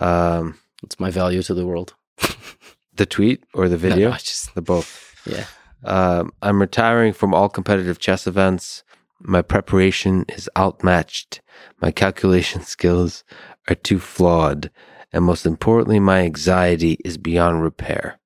[0.00, 1.94] Um, it's my value to the world.
[2.94, 4.08] the tweet or the video?
[4.08, 5.14] No, no, just the both.
[5.26, 5.46] Yeah.
[5.84, 8.82] Um, I'm retiring from all competitive chess events.
[9.20, 11.40] My preparation is outmatched.
[11.80, 13.24] My calculation skills
[13.68, 14.70] are too flawed.
[15.12, 18.18] And most importantly, my anxiety is beyond repair.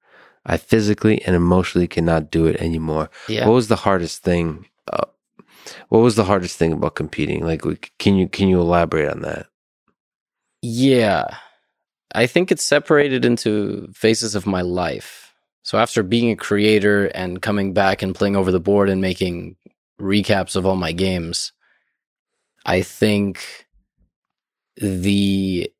[0.46, 3.10] I physically and emotionally cannot do it anymore.
[3.28, 3.46] Yeah.
[3.46, 4.66] What was the hardest thing?
[4.90, 5.04] Uh,
[5.90, 7.44] what was the hardest thing about competing?
[7.44, 7.62] Like,
[7.98, 9.46] can you can you elaborate on that?
[10.62, 11.36] Yeah,
[12.12, 15.32] I think it's separated into phases of my life.
[15.62, 19.56] So after being a creator and coming back and playing over the board and making
[20.00, 21.52] recaps of all my games,
[22.64, 23.66] I think
[24.76, 25.70] the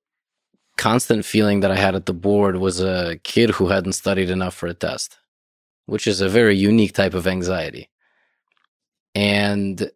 [0.76, 4.54] constant feeling that I had at the board was a kid who hadn't studied enough
[4.54, 5.18] for a test,
[5.86, 7.90] which is a very unique type of anxiety.
[9.14, 9.90] And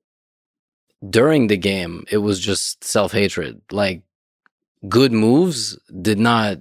[1.09, 3.61] during the game, it was just self hatred.
[3.71, 4.03] Like
[4.89, 6.59] good moves did not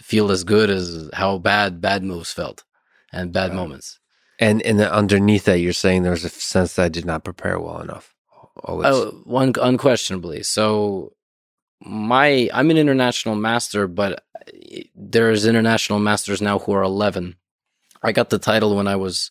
[0.00, 2.64] feel as good as how bad bad moves felt
[3.12, 3.98] and bad moments.
[4.38, 7.80] And and underneath that, you're saying there's a sense that I did not prepare well
[7.80, 8.14] enough.
[8.62, 8.86] Always.
[8.86, 10.42] Oh, one unquestionably.
[10.42, 11.12] So
[11.80, 17.36] my I'm an international master, but eh, there's international masters now who are 11.
[18.02, 19.30] I got the title when I was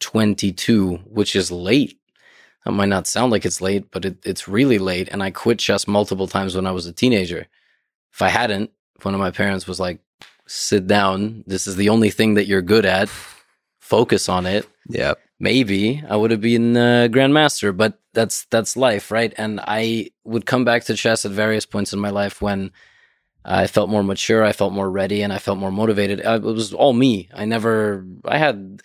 [0.00, 1.98] 22, which is late.
[2.64, 5.08] That might not sound like it's late, but it, it's really late.
[5.10, 7.46] And I quit chess multiple times when I was a teenager.
[8.12, 10.00] If I hadn't, if one of my parents was like,
[10.46, 13.08] sit down, this is the only thing that you're good at
[13.84, 17.76] focus on it, yeah, maybe I would have been a grandmaster.
[17.76, 19.32] But that's that's life, right?
[19.36, 22.72] And I would come back to chess at various points in my life when
[23.44, 26.24] I felt more mature, I felt more ready, and I felt more motivated.
[26.24, 27.28] Uh, it was all me.
[27.34, 28.80] I never, I had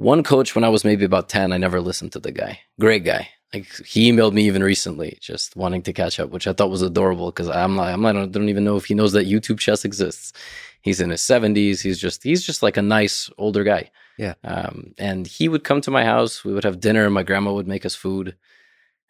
[0.00, 1.52] one coach when I was maybe about 10.
[1.52, 2.60] I never listened to the guy.
[2.78, 3.28] Great guy.
[3.52, 6.82] Like he emailed me even recently, just wanting to catch up, which I thought was
[6.82, 9.58] adorable because I'm like, I'm not, I don't even know if he knows that YouTube
[9.58, 10.32] chess exists.
[10.82, 11.82] He's in his 70s.
[11.82, 13.90] He's just, he's just like a nice older guy.
[14.16, 14.34] Yeah.
[14.44, 16.44] Um, and he would come to my house.
[16.44, 17.10] We would have dinner.
[17.10, 18.36] My grandma would make us food,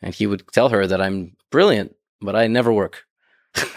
[0.01, 3.07] and he would tell her that I'm brilliant, but I never work.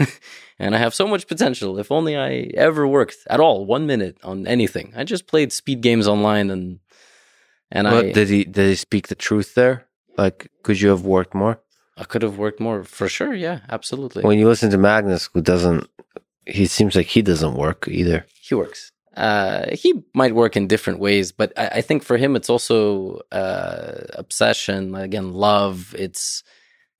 [0.59, 1.79] and I have so much potential.
[1.79, 4.93] If only I ever worked at all, one minute on anything.
[4.95, 6.79] I just played speed games online, and
[7.73, 9.85] and but I did he did he speak the truth there?
[10.17, 11.59] Like, could you have worked more?
[11.97, 13.33] I could have worked more for sure.
[13.33, 14.23] Yeah, absolutely.
[14.23, 15.87] When you listen to Magnus, who doesn't,
[16.45, 18.25] he seems like he doesn't work either.
[18.41, 18.91] he works.
[19.15, 23.21] Uh, he might work in different ways, but I, I think for him, it's also
[23.31, 24.95] uh, obsession.
[24.95, 25.93] Again, love.
[25.97, 26.43] It's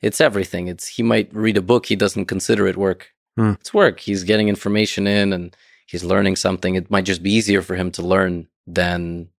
[0.01, 0.67] it's everything.
[0.67, 3.09] It's he might read a book, he doesn't consider it work.
[3.37, 3.53] Hmm.
[3.61, 3.99] It's work.
[3.99, 5.55] He's getting information in, and
[5.87, 6.75] he's learning something.
[6.75, 9.29] It might just be easier for him to learn than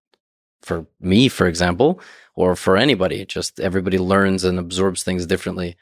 [0.65, 1.89] for me, for example,
[2.35, 3.25] or for anybody.
[3.25, 5.75] Just everybody learns and absorbs things differently.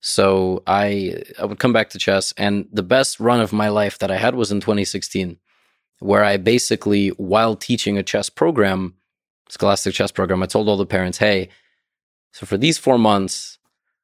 [0.00, 3.96] So I I would come back to chess, and the best run of my life
[3.98, 5.38] that I had was in 2016
[5.98, 8.94] where I basically, while teaching a chess program,
[9.48, 11.48] scholastic chess program, I told all the parents, hey,
[12.32, 13.58] so for these four months,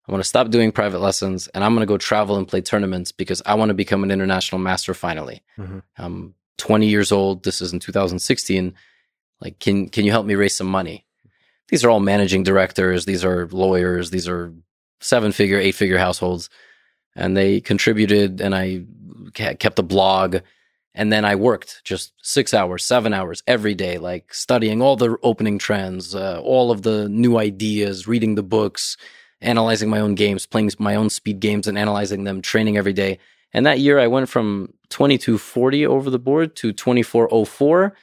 [0.06, 2.60] I'm going to stop doing private lessons and I'm going to go travel and play
[2.60, 5.42] tournaments because I want to become an international master finally.
[5.58, 5.82] Mhm.
[5.98, 7.44] I'm 20 years old.
[7.44, 8.74] This is in 2016.
[9.42, 11.04] Like, can, can you help me raise some money?
[11.68, 13.04] These are all managing directors.
[13.04, 14.10] These are lawyers.
[14.10, 14.52] These are
[15.00, 16.48] seven figure, eight figure households.
[17.16, 18.84] And they contributed and I
[19.34, 20.36] kept a blog
[20.94, 25.16] and then I worked just six hours, seven hours every day, like studying all the
[25.22, 28.98] opening trends, uh, all of the new ideas, reading the books,
[29.40, 33.18] analyzing my own games, playing my own speed games and analyzing them, training every day.
[33.54, 37.94] And that year I went from 2240 over the board to 2404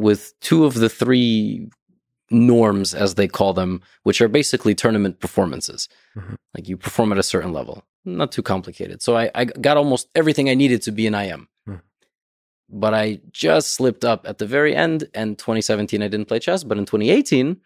[0.00, 1.68] with two of the three
[2.30, 5.88] norms, as they call them, which are basically tournament performances.
[6.16, 6.36] Mhm.
[6.54, 9.02] Like you perform at a certain level, not too complicated.
[9.02, 11.48] So I, I got almost everything I needed to be an IM
[12.72, 15.08] but I just slipped up at the very end.
[15.14, 16.62] And 2017, I didn't play chess.
[16.64, 17.56] But in 2018,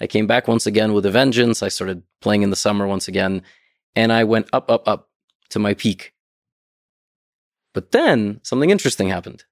[0.00, 1.62] I came back once again with a vengeance.
[1.62, 3.42] I started playing in the summer once again,
[3.94, 5.08] and I went up, up, up
[5.50, 6.12] to my peak.
[7.72, 9.44] But then something interesting happened.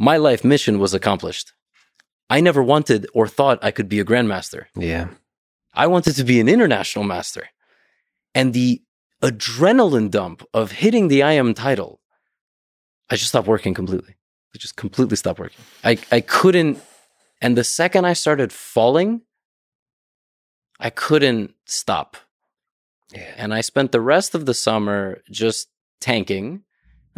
[0.00, 1.52] My life mission was accomplished.
[2.30, 4.64] I never wanted or thought I could be a grandmaster.
[4.74, 5.08] Yeah.
[5.74, 7.48] I wanted to be an international master.
[8.34, 8.80] And the
[9.22, 12.00] adrenaline dump of hitting the IM title,
[13.10, 14.16] I just stopped working completely.
[14.54, 15.62] I just completely stopped working.
[15.84, 16.80] I, I couldn't,
[17.42, 19.20] and the second I started falling,
[20.78, 22.16] I couldn't stop.
[23.12, 23.34] Yeah.
[23.36, 25.68] And I spent the rest of the summer just
[26.00, 26.62] tanking.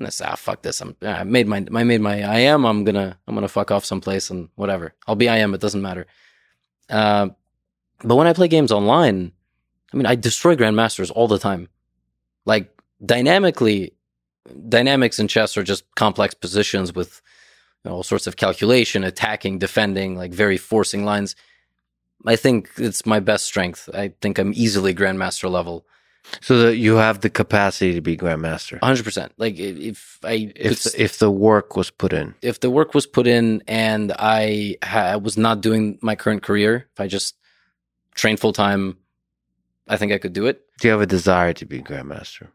[0.03, 0.81] And I said, ah, fuck this.
[0.81, 2.65] I'm, I made my, I made my IM.
[2.67, 4.95] I'm gonna, I'm gonna fuck off someplace and whatever.
[5.07, 6.07] I'll be I am, It doesn't matter.
[6.91, 7.29] Uh,
[8.03, 9.31] but when I play games online,
[9.93, 11.69] I mean, I destroy grandmasters all the time.
[12.45, 13.95] Like dynamically,
[14.69, 17.23] dynamics in chess are just complex positions with
[17.85, 21.37] you know, all sorts of calculation, attacking, defending, like very forcing lines.
[22.27, 23.89] I think it's my best strength.
[23.95, 25.87] I think I'm easily grandmaster level,
[26.41, 28.79] So that you have the capacity to be grandmaster.
[28.81, 29.31] 100%.
[29.39, 32.35] Like if I If the, if the work was put in.
[32.43, 36.89] if the work was put in and I ha- was not doing my current career,
[36.93, 37.37] if I just
[38.15, 38.97] trained full time,
[39.89, 40.63] I think I could do it.
[40.81, 42.49] Do you have a desire to be grandmaster?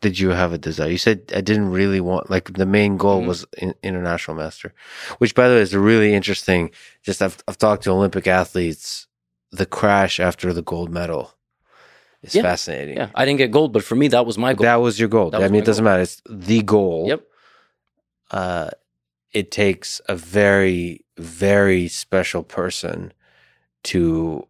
[0.00, 0.90] Did you have a desire?
[0.90, 3.26] You said I didn't really want like the main goal Mhm.
[3.28, 4.74] was in, international master,
[5.18, 6.70] which by the way is a really interesting.
[7.02, 9.06] Just I've I've talked to Olympic athletes.
[9.52, 11.34] The crash after the gold medal
[12.22, 12.42] is Yeah.
[12.42, 12.96] fascinating.
[12.96, 14.64] Yeah, I didn't get gold, but for me, that was my goal.
[14.64, 15.30] That was your goal.
[15.30, 16.02] That I mean, it doesn't matter.
[16.02, 17.06] It's the goal.
[17.08, 17.22] yep.
[18.30, 18.70] uh,
[19.32, 23.12] it takes a very, very special person
[23.84, 24.46] to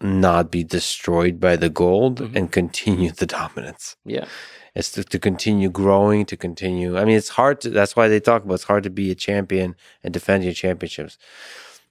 [0.00, 2.36] not be destroyed by the gold Mhm.
[2.36, 3.96] and continue the dominance.
[4.04, 4.26] Yeah.
[4.74, 6.96] It's to, to continue growing, to continue.
[6.96, 9.14] I mean, it's hard to, that's why they talk about it's hard to be a
[9.16, 9.74] champion
[10.04, 11.18] and defend your championships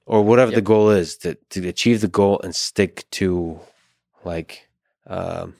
[0.05, 3.59] or whatever the goal is to, to achieve the goal and stick to
[4.23, 4.66] like,
[5.07, 5.55] um,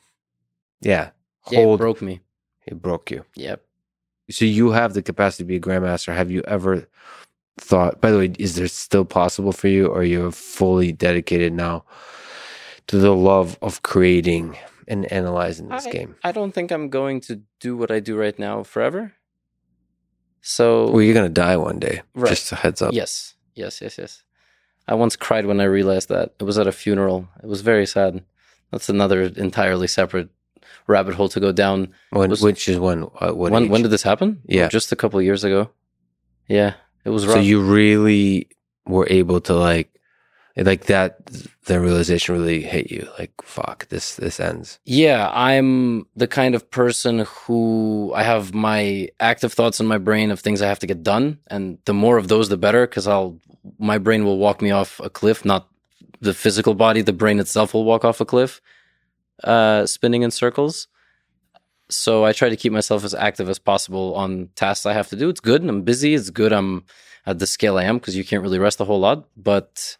[0.82, 1.10] yeah,
[1.50, 2.22] Yeah, it broke me.
[2.66, 3.64] it broke you Yep.
[4.30, 6.14] so you have the capacity to be a grandmaster.
[6.16, 6.88] Have you ever
[7.58, 8.02] thought?
[8.02, 11.86] By the way, is there still possible for you, or you're fully dedicated now
[12.88, 14.58] to the love of creating
[14.88, 16.16] and analyzing this I, game?
[16.24, 19.14] I don't think I'm going to do what I do right now forever.
[20.42, 22.02] So Well, you're gonna die one day.
[22.14, 22.30] Right.
[22.30, 22.94] Just a heads up.
[22.94, 24.24] yes, yes, yes, yes.
[24.88, 27.28] I once cried when I realized that it was at a funeral.
[27.44, 28.24] It was very sad.
[28.72, 30.30] That's another entirely separate
[30.88, 31.94] rabbit hole to go down.
[32.12, 33.04] When, Was- which is when?
[33.04, 34.42] Uh, what when when did this happen?
[34.46, 34.68] Yeah.
[34.70, 35.70] just a couple of years ago.
[36.48, 36.74] Yeah,
[37.04, 37.36] it was rough.
[37.36, 38.48] so you really
[38.86, 39.90] were able to like,
[40.56, 41.26] like that.
[41.66, 43.10] The realization really hit you.
[43.20, 44.80] Like, fuck, this this ends.
[44.86, 50.32] Yeah, I'm the kind of person who I have my active thoughts in my brain
[50.32, 53.08] of things I have to get done, and the more of those, the better, because
[53.08, 53.40] I'll
[53.78, 55.68] my brain will walk me off a cliff, not
[56.22, 57.02] the physical body.
[57.02, 58.62] The brain itself will walk off a cliff,
[59.44, 60.88] uh, spinning in circles.
[61.90, 65.16] So I try to keep myself as active as possible on tasks I have to
[65.16, 65.30] do.
[65.30, 65.62] It's good.
[65.62, 66.14] And I'm busy.
[66.16, 66.52] It's good.
[66.52, 66.84] I'm
[67.26, 69.28] at the scale I am because you can't really rest a whole lot.
[69.38, 69.98] But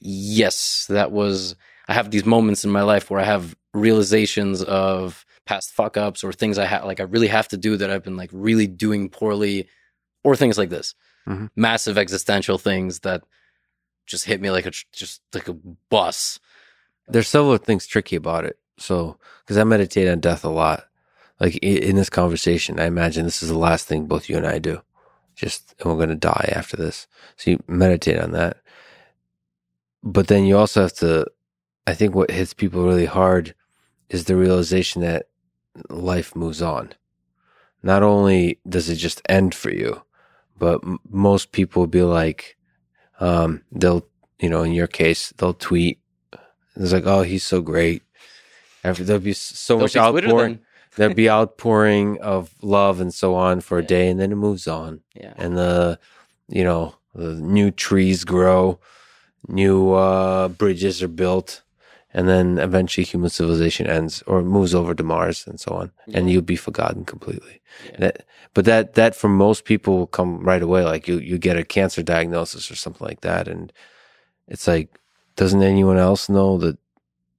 [0.00, 1.54] yes, that was.
[1.88, 6.22] I have these moments in my life where I have realizations of past fuck ups
[6.22, 8.66] or things I have like I really have to do that I've been like really
[8.66, 9.68] doing poorly
[10.22, 10.94] or things like this.
[11.26, 11.50] Mhm.
[11.56, 13.22] Massive existential things that
[14.06, 15.54] just hit me like a just like a
[15.90, 16.40] bus.
[17.08, 18.58] There's several things tricky about it.
[18.78, 20.84] So, because I meditate on death a lot.
[21.40, 24.58] Like in this conversation, I imagine this is the last thing both you and I
[24.58, 24.80] do.
[25.34, 27.08] Just, and we're going to die after this.
[27.36, 28.58] So you meditate on that.
[30.04, 31.26] But then you also have to,
[31.86, 33.54] I think what hits people really hard
[34.08, 35.26] is the realization that
[35.88, 36.92] life moves on.
[37.82, 40.02] Not only does it just end for you,
[40.56, 42.56] but m- most people be like,
[43.22, 44.06] um, they'll,
[44.40, 45.98] you know, in your case, they'll tweet
[46.76, 48.02] it's like, oh, he's so great.
[48.82, 50.58] After there'll be so Don't much be outpouring.
[50.96, 53.88] There'll be outpouring of love and so on for a Yeah.
[53.88, 55.00] day, and then it moves on.
[55.14, 55.34] Yeah.
[55.36, 55.98] And the,
[56.48, 58.78] you know, the new trees grow,
[59.48, 61.62] new uh, bridges are built,
[62.14, 66.30] and then eventually human civilization ends or moves over to Mars and so on, and
[66.30, 67.60] you'll be forgotten completely.
[67.86, 67.96] Yeah.
[67.98, 70.84] That, but that that for most people will come right away.
[70.84, 73.72] Like you you get a cancer diagnosis or something like that, and
[74.48, 74.98] it's like,
[75.36, 76.78] doesn't anyone else know that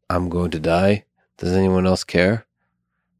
[0.10, 1.06] I'm going to die?
[1.38, 2.46] Does anyone else care?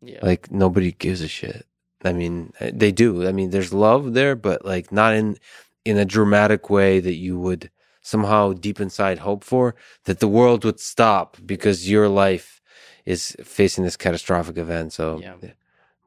[0.02, 0.20] Yeah.
[0.22, 1.66] Like nobody gives a shit.
[2.04, 3.28] I mean, they do.
[3.28, 5.38] I mean, there's love there, but like not in
[5.86, 7.70] in a dramatic way that you would
[8.04, 12.62] somehow deep inside hope for that the world would stop because your life
[13.06, 14.94] is facing this catastrophic event.
[14.94, 15.52] So, Yeah.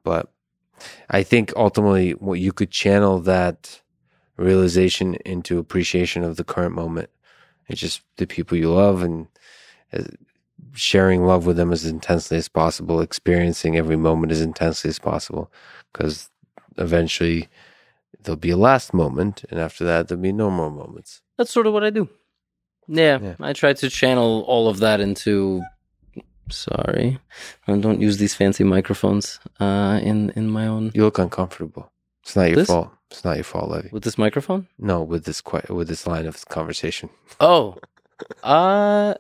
[0.05, 0.31] but
[1.11, 3.83] I think ultimately what you could channel that
[4.37, 7.11] realization into appreciation of the current moment.
[7.69, 9.27] It's just the people you love and
[9.93, 10.05] uh,
[10.75, 15.51] sharing love with them as intensely as possible, experiencing every moment as intensely as possible,
[15.93, 16.31] because
[16.77, 17.49] eventually
[18.23, 21.23] there'll be a last moment, and after that there'll be no more moments.
[21.37, 22.09] That's sort of what I do.
[22.89, 23.35] Yeah, Yeah.
[23.41, 25.63] I try to channel all of that into.
[26.49, 27.19] Sorry,
[27.67, 31.91] I don't use these fancy microphones uh, in in my own You look uncomfortable.
[32.23, 32.69] It's not your This?
[32.69, 32.91] fault.
[33.11, 33.89] It's not your fault, Levi.
[33.93, 34.69] with this microphone.
[34.79, 37.09] No, with this que- with this line of conversation,
[37.41, 37.77] Oh,
[38.45, 39.15] uh,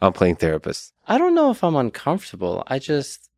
[0.00, 0.92] I'm playing therapist.
[1.08, 2.62] I don't know if I'm uncomfortable.
[2.68, 3.28] I just,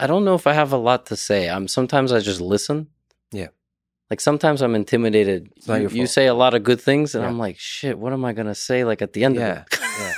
[0.00, 1.48] I don't know if I have a lot to say.
[1.50, 2.88] I'm sometimes I just listen.
[3.32, 3.48] Yeah.
[4.12, 5.48] Like sometimes I'm intimidated.
[5.66, 7.28] You, you say a lot of good things, and Yeah.
[7.30, 7.96] I'm like, shit.
[7.98, 8.84] What am I gonna say?
[8.84, 9.64] Like at the end Yeah,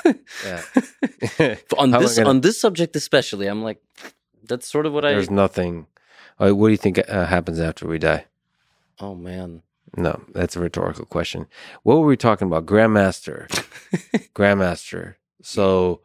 [0.04, 0.20] of it.
[0.44, 1.54] yeah.
[1.78, 3.78] on How this gonna- on this subject especially, I'm like,
[4.48, 5.12] that's sort of what I.
[5.12, 5.86] There's nothing.
[6.40, 8.24] Uh, what do you think uh, happens after we die?
[8.98, 9.62] Oh man.
[9.96, 11.46] No, that's a rhetorical question.
[11.84, 12.66] What were we talking about?
[12.66, 13.46] Grandmaster.
[14.34, 15.14] Grandmaster.
[15.40, 16.00] So,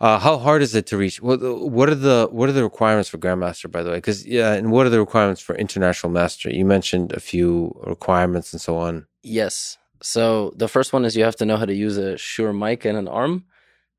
[0.00, 1.20] uh, how hard is it to reach?
[1.20, 3.70] What What are the What are the requirements for Grandmaster?
[3.70, 6.50] By the way, because yeah, and what are the requirements for International Master?
[6.50, 9.06] You mentioned a few requirements and so on.
[9.22, 9.76] Yes.
[10.00, 12.84] So the first one is you have to know how to use a Shure mic
[12.84, 13.44] and an arm.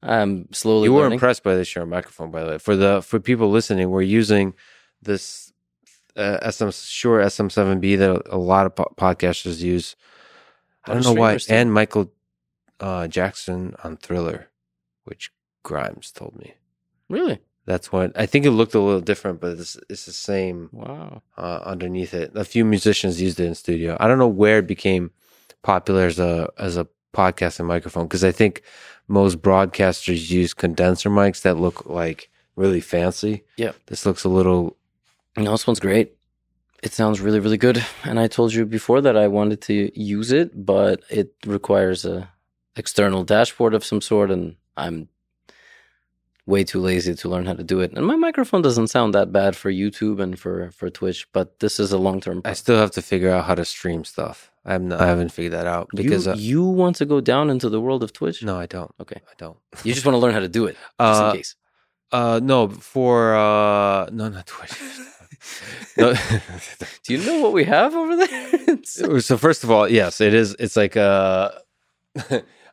[0.01, 1.17] I'm slowly You were learning.
[1.17, 2.57] impressed by the Shure microphone, by the way.
[2.57, 4.53] For the for people listening, we're using
[5.01, 5.51] this
[6.15, 9.97] uh, SM Shure SM7B that a lot of po- podcasters use.
[10.85, 11.37] I don't know why.
[11.49, 12.13] And Michael
[12.79, 14.47] uh, Jackson on Thriller,
[15.03, 15.31] which
[15.63, 16.53] Grimes told me.
[17.09, 17.39] Really?
[17.65, 18.45] That's what I think.
[18.45, 21.21] It looked a little different, but it's it's the same Wow.
[21.37, 22.31] uh, underneath it.
[22.35, 23.95] A few musicians used it in studio.
[23.99, 25.11] I don't know where it became
[25.61, 28.61] popular as a as a podcasting microphone because I think
[29.07, 33.43] most broadcasters use condenser mics that look like really fancy.
[33.57, 33.73] Yeah.
[33.87, 34.75] This looks a little.
[35.37, 36.15] No, this one's great.
[36.81, 37.85] It sounds really, really good.
[38.03, 42.29] And I told you before that I wanted to use it, but it requires a
[42.75, 45.09] external dashboard of some sort, and I'm
[46.49, 47.89] way too lazy to learn how to do it.
[47.95, 51.79] And my microphone doesn't sound that bad for YouTube and for for Twitch, but this
[51.79, 52.41] is a long term.
[52.43, 54.51] I still have to figure out how to stream stuff.
[54.65, 57.49] I'm not, I haven't figured that out because you, uh, you want to go down
[57.49, 58.43] into the world of Twitch?
[58.43, 58.91] no, I don't.
[58.99, 59.21] Okay.
[59.33, 59.57] I don't.
[59.83, 61.55] You just want to learn how to do it, just Uh, in case.
[62.11, 64.73] Uh, no, for uh, no, not Twitch.
[65.97, 66.13] no.
[67.03, 68.77] Do you know what we have over there?
[69.21, 70.55] So first of all, yes, it is.
[70.59, 71.51] It's like uh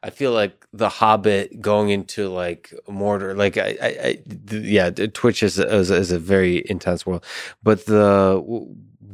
[0.06, 4.10] I feel like the Hobbit going into like Mordor, Like I, I, I
[4.52, 7.24] yeah, Twitch is a, is, a, is a very intense world,
[7.62, 8.06] but the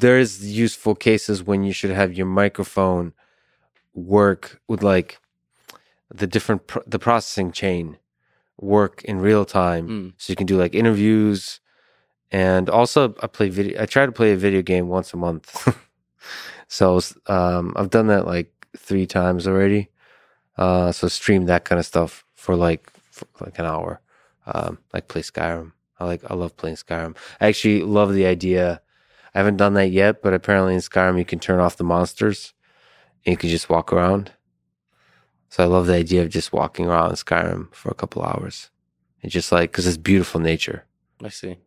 [0.04, 0.32] there is
[0.66, 3.14] useful cases when you should have your microphone
[3.94, 5.18] work with like
[6.14, 7.98] the different pro- the processing chain
[8.60, 10.12] work in real time, Mm.
[10.18, 11.60] so you can do like interviews.
[12.30, 13.82] And also, I play video.
[13.82, 15.48] I try to play a video game once a month.
[16.68, 19.90] So um, I've done that like three times already.
[20.56, 24.00] Uh, so stream that kind of stuff for like for like an hour.
[24.46, 25.72] Um, like play Skyrim.
[25.98, 27.16] I like I love playing Skyrim.
[27.40, 28.80] I actually love the idea.
[29.34, 32.54] I haven't done that yet, but apparently in Skyrim you can turn off the monsters
[33.24, 34.32] and you can just walk around.
[35.48, 38.70] So I love the idea of just walking around in Skyrim for a couple hours
[39.20, 40.84] It's just like because it's beautiful nature.
[41.22, 41.58] I see.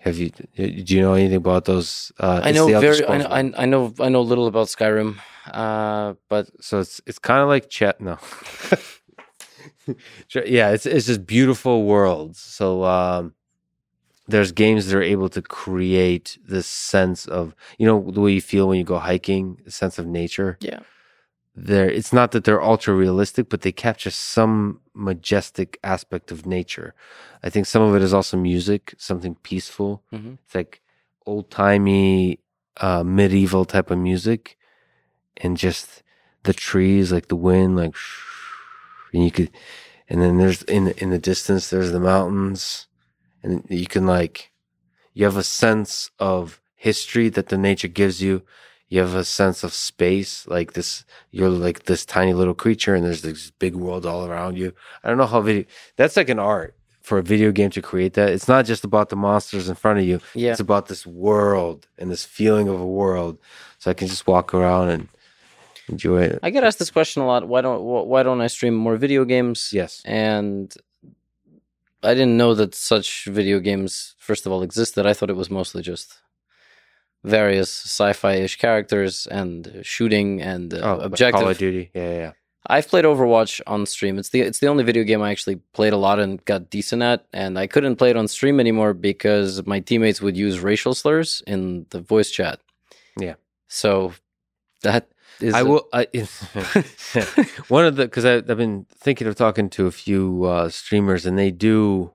[0.00, 0.30] Have you?
[0.56, 2.12] Do you know anything about those?
[2.18, 3.06] Uh, I know very.
[3.06, 3.26] I know.
[3.26, 3.94] I, I know.
[4.00, 8.00] I know little about Skyrim, uh, but So it's it's kind of like chat.
[8.00, 8.18] No.
[10.46, 12.38] Yeah, it's it's just beautiful worlds.
[12.38, 13.34] So um,
[14.28, 18.40] there's games that are able to create this sense of you know the way you
[18.40, 20.56] feel when you go hiking, a sense of nature.
[20.60, 20.80] yeah,
[21.56, 26.94] There, it's not that they're ultra realistic, but they capture some majestic aspect of nature.
[27.42, 30.02] I think some of it is also music, something peaceful.
[30.12, 30.38] Mhm.
[30.44, 30.80] It's like
[31.26, 32.38] old timey,
[32.80, 34.56] uh, medieval type of music,
[35.40, 36.02] and just
[36.44, 37.94] the trees, like the wind, like,
[39.12, 39.50] and you could,
[40.08, 42.86] and then there's in in the distance there's the mountains,
[43.42, 44.50] and you can like,
[45.14, 48.42] you have a sense of history that the nature gives you.
[48.88, 51.04] You have a sense of space, like this.
[51.30, 54.72] You're like this tiny little creature, and there's this big world all around you.
[55.04, 55.64] I don't know how video.
[55.96, 58.30] That's like an art for a video game to create that.
[58.30, 60.20] It's not just about the monsters in front of you.
[60.34, 60.50] yeah.
[60.50, 63.38] It's about this world and this feeling of a world.
[63.78, 65.08] So I can just walk around and
[65.90, 66.38] enjoy it.
[66.42, 67.46] I get asked this question a lot.
[67.48, 69.70] Why don't Why don't I stream more video games?
[69.72, 70.02] Yes.
[70.04, 70.72] and
[72.02, 75.04] I didn't know that such video games, first of all, existed.
[75.06, 76.08] I thought it was mostly just
[77.24, 81.40] various sci-fi-ish characters and shooting and uh, Oh, objective.
[81.40, 81.90] Call of Duty.
[81.94, 82.32] Yeah, yeah, yeah.
[82.66, 84.18] I've played Overwatch on stream.
[84.18, 87.02] It's the it's the only video game I actually played a lot and got decent
[87.02, 90.94] at, and I couldn't play it on stream anymore because my teammates would use racial
[90.94, 92.60] slurs in the voice chat.
[93.18, 93.34] Yeah.
[93.68, 94.12] So
[94.82, 95.08] that
[95.42, 95.88] is I will.
[95.92, 96.04] I,
[97.68, 101.38] one of the because I've been thinking of talking to a few uh, streamers, and
[101.38, 102.12] they do.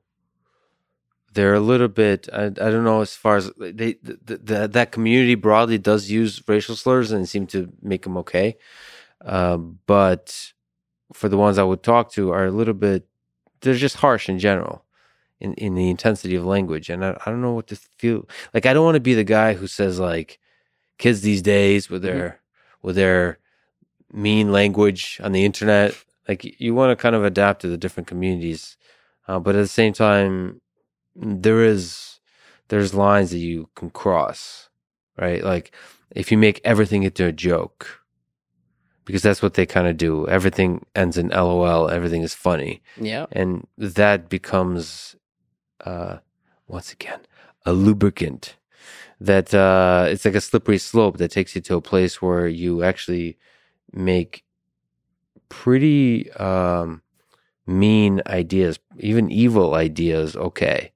[1.34, 2.30] They're a little bit.
[2.31, 6.41] I, I don't know as far as they the, the, that community broadly does use
[6.47, 8.57] racial slurs and seem to make them okay,
[9.23, 10.53] uh, but
[11.14, 13.07] for the ones I would talk to are a little bit.
[13.61, 14.85] They're just harsh in general,
[15.39, 18.65] in in the intensity of language, and I, I don't know what to feel like.
[18.65, 20.39] I don't want to be the guy who says like,
[20.97, 22.41] kids these days with their
[22.86, 23.40] with their
[24.14, 25.95] mean language on the internet.
[26.30, 28.78] Like you want to kind of adapt to the different communities,
[29.28, 30.62] uh, but at the same time,
[31.16, 32.20] there is
[32.68, 34.70] there's lines that you can cross,
[35.18, 35.44] right?
[35.44, 35.72] Like
[36.12, 38.02] if you make everything into a joke,
[39.03, 40.28] because that's what they kind of do.
[40.28, 41.90] Everything ends in LOL.
[41.90, 43.26] Everything is funny, yeah.
[43.32, 45.16] and that becomes,
[45.84, 46.18] uh,
[46.68, 47.22] once again,
[47.66, 48.57] a lubricant
[49.19, 52.83] that uh, it's like a slippery slope that takes you to a place where you
[52.83, 53.37] actually
[53.93, 54.43] make
[55.49, 57.01] pretty um,
[57.65, 60.91] mean ideas, even evil ideas, okay,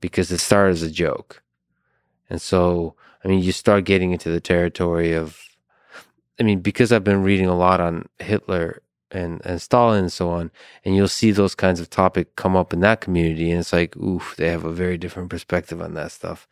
[0.00, 1.42] because it started as a joke.
[2.30, 2.94] And so,
[3.24, 5.38] I mean, you start getting into the territory of,
[6.40, 10.30] I mean, because I've been reading a lot on Hitler and, and Stalin and so
[10.30, 10.50] on,
[10.84, 13.96] and you'll see those kinds of topic come up in that community, and it's like,
[13.96, 16.48] oof, they have a very different perspective on that stuff.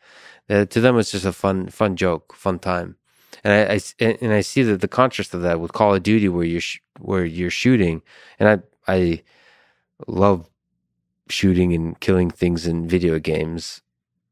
[0.49, 2.97] Uh, to them, it's just a fun, fun joke, fun time.
[3.43, 6.29] And I, I and I see that the contrast of that with Call of Duty,
[6.29, 8.01] where you're sh- where you're shooting,
[8.39, 8.49] and
[8.87, 9.23] I I
[10.07, 10.49] love
[11.29, 13.81] shooting and killing things in video games,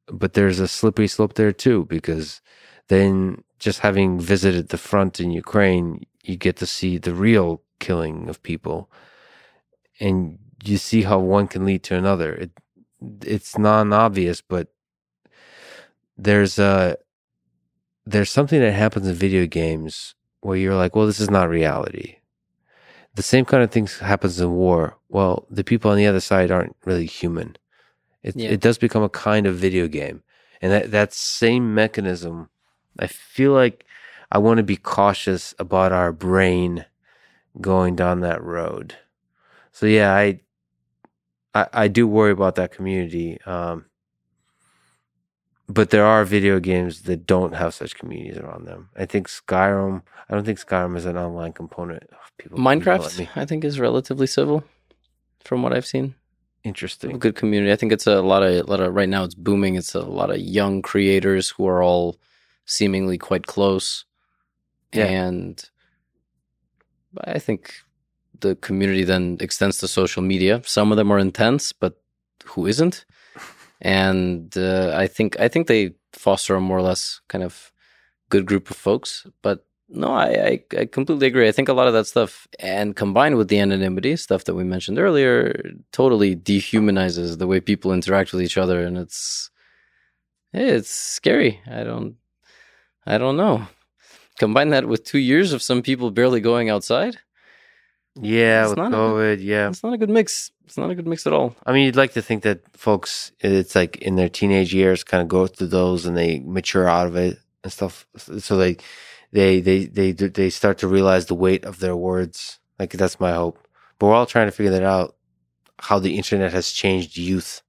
[0.08, 2.42] but there's a slippery slope there too because
[2.88, 8.30] then just having visited the front in Ukraine, you get to see the real killing
[8.30, 8.92] of people,
[10.00, 12.34] and you see how one can lead to another.
[12.34, 12.52] It
[13.22, 14.68] it's non obvious, but
[16.20, 16.98] there's a
[18.06, 22.18] there's something that happens in video games where you're like, well, this is not reality.
[23.16, 24.98] The same kind of things happens in war.
[25.10, 27.56] Well, the people on the other side aren't really human.
[28.24, 28.50] It Yeah.
[28.50, 30.24] it does become a kind of video game,
[30.62, 32.50] and that that same mechanism,
[33.00, 33.86] I feel like
[34.32, 36.86] I want to be cautious about our brain
[37.62, 38.96] going down that road.
[39.72, 40.42] So yeah, I
[41.56, 43.40] I, I do worry about that community.
[43.46, 43.86] Um,
[45.70, 48.90] but there are video games that don't have such communities around them.
[48.98, 50.02] I think Skyrim.
[50.30, 52.04] I don't think Skyrim is an online component.
[52.12, 53.28] Ugh, People Minecraft.
[53.36, 54.64] I think, is relatively civil,
[55.44, 56.16] from what I've seen.
[56.66, 57.18] A Interesting.
[57.20, 57.72] good community.
[57.72, 59.24] I think it's a lot of a lot of right now.
[59.24, 59.76] It's booming.
[59.76, 62.18] It's a lot of young creators who are all
[62.66, 64.06] seemingly quite close,
[64.94, 65.06] Yeah.
[65.06, 65.64] and
[67.24, 67.74] I think
[68.40, 70.62] the community then extends to social media.
[70.66, 71.94] Some of them are intense, but
[72.46, 73.06] who isn't?
[73.82, 77.72] And uh, I think I think they foster a more or less kind of
[78.30, 79.26] good group of folks.
[79.42, 81.48] But no, I, I I completely agree.
[81.48, 84.64] I think a lot of that stuff, and combined with the anonymity stuff that we
[84.64, 89.50] mentioned earlier, totally dehumanizes the way people interact with each other, and it's
[90.54, 91.62] it's scary.
[91.68, 92.16] I don't
[93.06, 93.68] I don't know.
[94.40, 97.18] Combine that with two years of some people barely going outside.
[98.16, 99.38] Yeah, It's with not a- COVID.
[99.42, 99.70] yeah.
[99.70, 100.52] It's not a good mix.
[100.66, 101.56] It's not a good mix at all.
[101.66, 105.22] I mean, you'd like to think that folks, it's like in their teenage years, kind
[105.22, 108.06] of go through those and they mature out of it and stuff.
[108.18, 108.78] So they,
[109.32, 112.60] they, they, they, they start to realize the weight of their words.
[112.78, 113.58] Like that's my hope.
[113.98, 115.16] But we're all trying to figure that out.
[115.80, 117.62] How the internet has changed youth.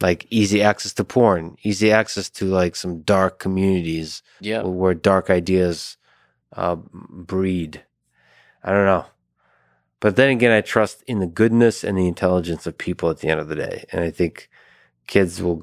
[0.00, 4.62] Like easy access to porn, easy access to like some dark communities Yeah.
[4.62, 5.96] where dark ideas
[6.56, 7.84] uh, breed.
[8.64, 9.06] I don't know.
[10.00, 13.28] But then again, I trust in the goodness and the intelligence of people at the
[13.28, 13.84] end of the day.
[13.92, 14.48] And I think
[15.06, 15.62] kids will.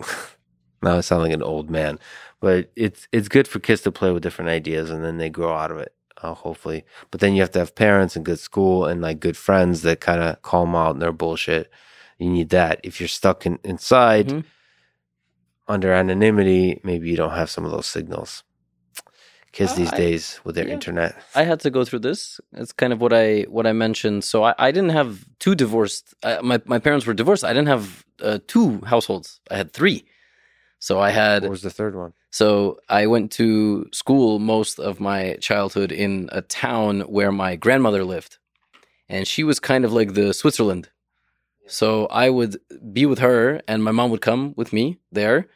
[0.82, 1.98] now I sound like an old man,
[2.40, 5.54] but it's it's good for kids to play with different ideas and then they grow
[5.54, 6.84] out of it, uh, hopefully.
[7.10, 10.00] But then you have to have parents and good school and like good friends that
[10.00, 11.70] kind of call them out in their bullshit.
[12.18, 12.80] You need that.
[12.82, 14.44] If you're stuck in, inside Mhm.
[15.68, 18.44] under anonymity, maybe you don't have some of those signals.
[19.56, 20.74] Kids these I- days with their yeah.
[20.74, 21.10] internet.
[21.34, 22.40] I had to go through this.
[22.52, 24.22] It's kind of what I what I mentioned.
[24.30, 26.04] So I, I didn't have two divorced.
[26.22, 27.42] I, my my parents were divorced.
[27.42, 29.40] I didn't have uh, two households.
[29.50, 30.04] I had three.
[30.78, 32.12] So I had What was the third one?
[32.30, 32.48] So
[33.00, 38.36] I went to school most of my childhood in a town where my grandmother lived.
[39.08, 40.90] And she was kind of like the Switzerland.
[41.66, 42.58] So I would
[42.92, 45.48] be with her and my mom would come with me there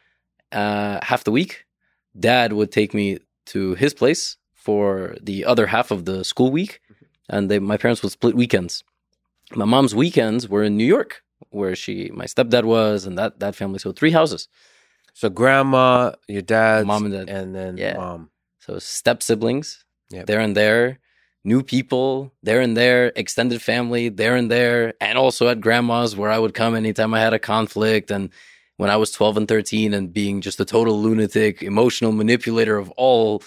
[0.52, 1.66] uh, half the week.
[2.18, 6.80] Dad would take me to his place for the other half of the school week.
[6.92, 7.04] Mm-hmm.
[7.36, 8.84] And they, my parents would split weekends.
[9.54, 13.54] My mom's weekends were in New York, where she, my stepdad was, and that, that
[13.56, 13.78] family.
[13.78, 14.48] So three houses.
[15.14, 17.28] So grandma, your dad, Mom and dad.
[17.28, 17.96] and then Yeah.
[17.96, 18.30] mom.
[18.60, 20.26] So step siblings, Yep.
[20.26, 20.98] there and there,
[21.44, 26.30] new people, there and there, extended family, there and there, and also at grandma's where
[26.30, 28.10] I would come anytime I had a conflict.
[28.10, 28.30] And
[28.80, 32.90] when I was 12 and 13 and being just a total lunatic, emotional manipulator of
[32.92, 33.42] all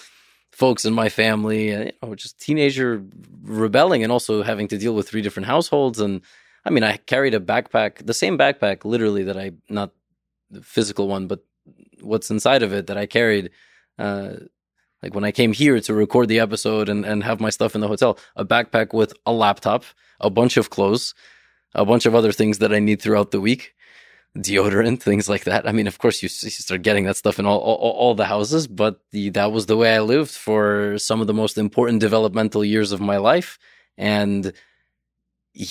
[0.52, 3.02] folks in my family, and, you know, just teenager
[3.42, 5.98] rebelling and also having to deal with three different households.
[5.98, 6.20] And
[6.64, 9.90] I mean, I carried a backpack, the same backpack literally that I, not
[10.52, 11.40] the physical one, but
[12.00, 13.50] what's inside of it that I carried.
[13.98, 14.34] Uh,
[15.02, 17.80] like when I came here to record the episode and, and have my stuff in
[17.80, 19.82] the hotel, a backpack with a laptop,
[20.20, 21.12] a bunch of clothes,
[21.74, 23.74] a bunch of other things that I need throughout the week,
[24.38, 25.68] deodorant, things like that.
[25.68, 28.26] I mean, of course, you, you start getting that stuff in all, all, all the
[28.26, 32.00] houses, but the, that was the way I lived for some of the most important
[32.00, 33.58] developmental years of my life.
[33.96, 34.52] And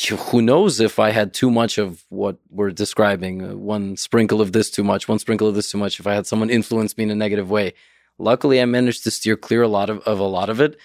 [0.09, 4.53] who knows if I had too much of what we're describing, uh, one sprinkle of
[4.53, 7.03] this too much, one sprinkle of this too much, if I had someone influence me
[7.03, 7.73] in a negative way.
[8.17, 10.77] Luckily, I managed to steer clear a lot of, of a lot of it.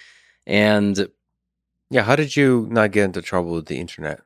[0.45, 1.07] And
[1.89, 2.03] Yeah.
[2.03, 4.21] How did you not get into trouble with the internet?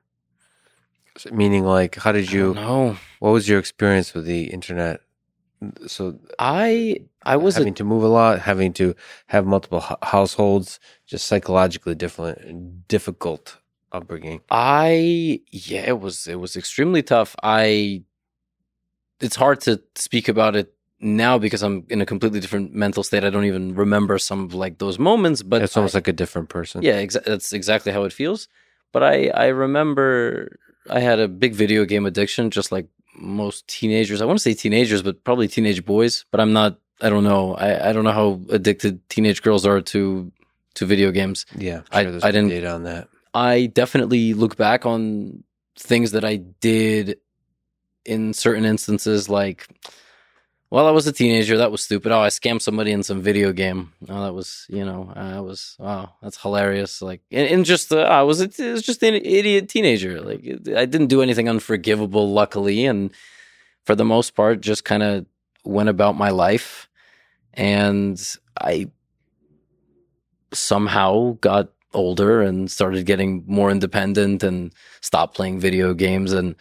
[1.32, 2.54] Meaning, like, how did you?
[2.56, 5.02] no, What was your experience with the internet?
[5.88, 8.96] So I I was a having to move a lot, having to
[9.28, 13.60] have multiple households, just psychologically different, difficult
[13.92, 14.42] upbringing.
[14.52, 17.36] I yeah, it was it was extremely tough.
[17.42, 18.04] I
[19.22, 23.24] it's hard to speak about it now because I'm in a completely different mental state.
[23.24, 26.14] I don't even remember some of like those moments, but it's almost I- like a
[26.14, 26.82] different person.
[26.84, 28.48] yeah, exa- that's exactly how it feels.
[28.92, 30.58] But I I remember
[30.90, 34.22] I had a big video game addiction, just like most teenagers.
[34.22, 36.26] I want to say teenagers, but probably teenage boys.
[36.32, 36.78] But I'm not.
[37.02, 37.56] I don't know.
[37.56, 40.32] I, I don't know how addicted teenage girls are to
[40.76, 41.46] to video games.
[41.56, 41.82] yeah.
[41.92, 43.08] I- sure there's I didn't- data on that.
[43.36, 45.44] I definitely look back on
[45.76, 47.18] things that I did
[48.06, 49.68] in certain instances, like,
[50.74, 51.56] well, I was a teenager.
[51.58, 52.12] That was stupid.
[52.12, 53.94] Oh, I scammed somebody in some video game.
[54.10, 57.00] Oh, that was, you know, uh, I was, wow, that's hilarious.
[57.00, 60.20] Like, and, and just, uh, I was, it was just an idiot teenager.
[60.20, 60.40] Like,
[60.76, 62.88] I didn't do anything unforgivable, luckily.
[62.88, 63.12] And
[63.84, 65.28] for the most part, just kind of
[65.64, 66.90] went about my life.
[67.54, 68.20] And
[68.60, 68.90] I
[70.54, 76.34] somehow got older and started getting more independent and stopped playing video games.
[76.34, 76.56] And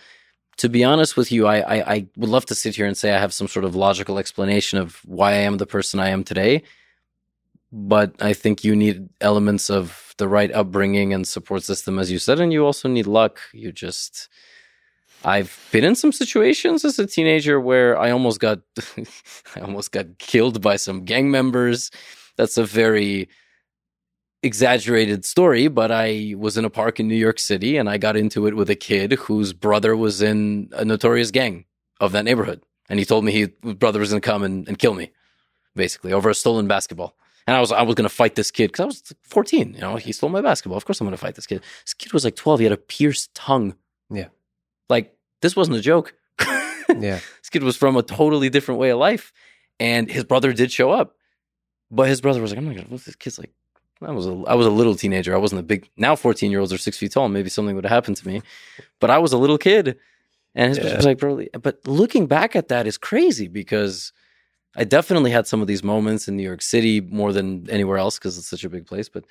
[0.58, 3.12] to be honest with you, I, I, I would love to sit here and say
[3.12, 6.24] I have some sort of logical explanation of why I am the person I am
[6.24, 6.62] today.
[7.72, 12.18] But I think you need elements of the right upbringing and support system, as you
[12.18, 13.40] said, and you also need luck.
[13.54, 14.28] You just,
[15.24, 18.60] I've been in some situations as a teenager where I almost got,
[19.56, 21.90] I almost got killed by some gang members.
[22.36, 23.30] That's a very
[24.43, 28.16] exaggerated story, but I was in a park in New York City and I got
[28.16, 31.64] into it with a kid whose brother was in a notorious gang
[32.01, 32.62] of that neighborhood.
[32.89, 35.12] And he told me he, his brother was going to come and, and kill me,
[35.74, 37.16] basically, over a stolen basketball.
[37.47, 39.74] And I was I was going to fight this kid because I was 14.
[39.74, 40.77] You know, he stole my basketball.
[40.77, 41.62] Of course, I'm going to fight this kid.
[41.85, 42.60] This kid was like 12.
[42.60, 43.74] He had a pierced tongue.
[44.10, 44.28] Yeah.
[44.89, 46.14] Like, this wasn't a joke.
[46.89, 47.20] Yeah.
[47.40, 49.32] This kid was from a totally different way of life.
[49.81, 51.16] And his brother did show up.
[51.90, 53.51] But his brother was like, I'm not gonna this kid's like
[54.04, 55.34] I was a, I was a little teenager.
[55.34, 55.88] I wasn't a big.
[55.96, 57.28] Now, fourteen year olds are six feet tall.
[57.28, 58.42] Maybe something would have happened to me,
[59.00, 59.96] but I was a little kid,
[60.54, 60.96] and his Yeah.
[60.96, 61.44] was like, bro.
[61.60, 64.12] But looking back at that is crazy because
[64.76, 68.18] I definitely had some of these moments in New York City more than anywhere else
[68.18, 69.08] because it's such a big place.
[69.08, 69.24] But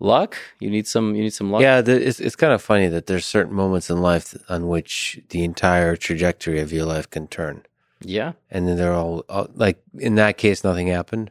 [0.00, 1.14] luck, you need some.
[1.14, 1.62] You need some luck.
[1.62, 5.20] Yeah, the, it's it's kind of funny that there's certain moments in life on which
[5.30, 7.62] the entire trajectory of your life can turn,
[8.00, 8.32] yeah.
[8.50, 11.30] and then they're all, all like in that case, nothing happened.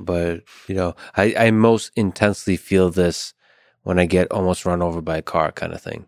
[0.00, 3.34] But you know, I I most intensely feel this
[3.82, 6.06] when I get almost run over by a car, kind of thing.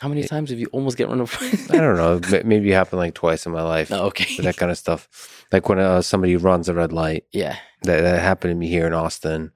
[0.00, 1.36] How many times have you almost get run over?
[1.70, 3.90] I don't know, maybe it happened like twice in my life.
[3.90, 4.40] oh, okay.
[4.42, 5.08] That kind of stuff,
[5.50, 7.24] like when uh, somebody runs a red light.
[7.32, 7.56] yeah.
[7.82, 9.50] That, that happened to me here in Austin.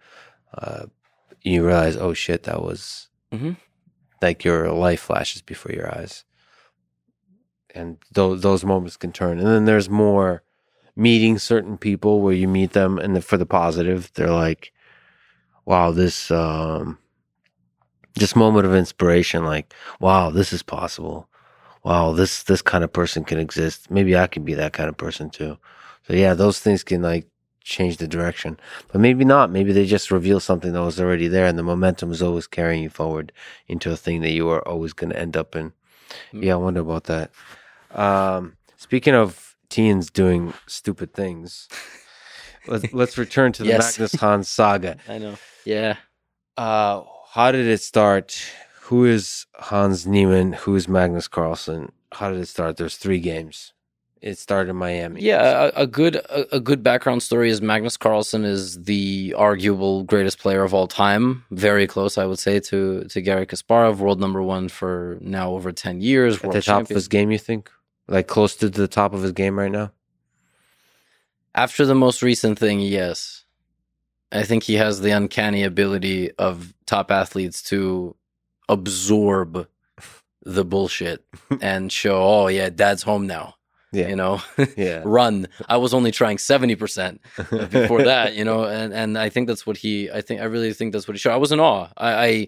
[0.52, 0.86] Uh,
[1.42, 3.56] you realize, oh shit, that was Mhm.
[4.20, 6.24] like your life flashes before your eyes,
[7.74, 9.38] and those those moments can turn.
[9.38, 10.42] And then there's more
[10.96, 14.72] meeting certain people where you meet them, and the, for the positive, they're like,
[15.64, 16.98] wow, this um,
[18.14, 21.28] this moment of inspiration, like, wow, this is possible.
[21.84, 23.90] Wow, this this kind of person can exist.
[23.90, 25.58] Maybe I can be that kind of person too.
[26.06, 27.26] So yeah, those things can like
[27.64, 28.58] change the direction.
[28.90, 29.50] But maybe not.
[29.50, 32.82] Maybe they just reveal something that was already there and the momentum is always carrying
[32.82, 33.32] you forward
[33.68, 35.72] into a thing that you are always going to end up in.
[36.32, 36.44] Mm.
[36.44, 37.30] Yeah, I wonder about that.
[37.92, 41.68] Um, speaking of teens doing stupid things,
[42.66, 43.98] let's, let's return to the Yes.
[43.98, 44.96] Magnus Hans saga.
[45.08, 45.36] I know.
[45.64, 45.96] Yeah.
[46.56, 48.38] Uh, how did it start?
[48.82, 50.52] Who is Hans Niemann?
[50.52, 51.90] Who is Magnus Carlsen?
[52.12, 52.76] How did it start?
[52.76, 53.72] There's three games.
[54.20, 55.20] It started in Miami.
[55.22, 60.04] Yeah, a, a good a, a good background story is Magnus Carlsen is the arguable
[60.04, 61.44] greatest player of all time.
[61.50, 65.72] Very close, I would say, to to Garry Kasparov, world number one for now over
[65.72, 66.36] ten years.
[66.36, 66.92] At the top champion.
[66.94, 67.70] of his game, you think?
[68.08, 69.92] Like close to the top of his game right now?
[71.54, 73.44] After the most recent thing, yes,
[74.32, 78.16] I think he has the uncanny ability of top athletes to
[78.68, 79.68] absorb
[80.42, 81.24] the bullshit
[81.60, 83.54] and show, oh yeah, dad's home now.
[83.92, 84.08] Yeah.
[84.08, 84.40] You know,
[84.78, 85.02] Yeah.
[85.04, 85.48] run.
[85.68, 87.20] I was only trying seventy percent.
[87.68, 90.10] before that, you know, and and I think that's what he.
[90.10, 91.34] I think I really think that's what he showed.
[91.34, 91.88] I was in awe.
[91.98, 92.46] I, I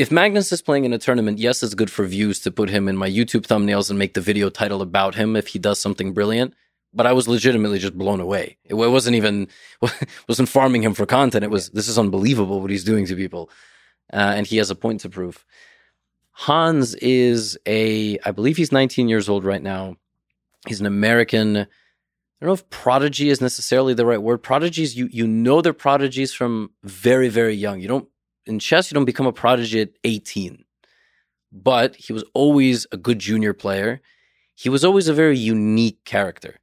[0.00, 2.88] if Magnus is playing in a tournament, yes, it's good for views to put him
[2.88, 6.14] in my YouTube thumbnails and make the video title about him if he does something
[6.14, 6.54] brilliant.
[6.94, 8.56] But I was legitimately just blown away.
[8.64, 9.48] It wasn't even
[10.28, 11.44] wasn't farming him for content.
[11.44, 13.50] It was this is unbelievable what he's doing to people,
[14.10, 15.44] uh, and he has a point to prove.
[16.32, 19.96] Hans is a, I believe he's 19 years old right now.
[20.66, 21.58] He's an American.
[21.58, 21.66] I
[22.40, 24.42] don't know if prodigy is necessarily the right word.
[24.42, 27.80] Prodigies, you you know they're prodigies from very very young.
[27.80, 28.08] You don't
[28.46, 30.64] in chess you don't become a prodigy at 18.
[31.52, 34.00] But he was always a good junior player.
[34.54, 36.58] He was always a very unique character.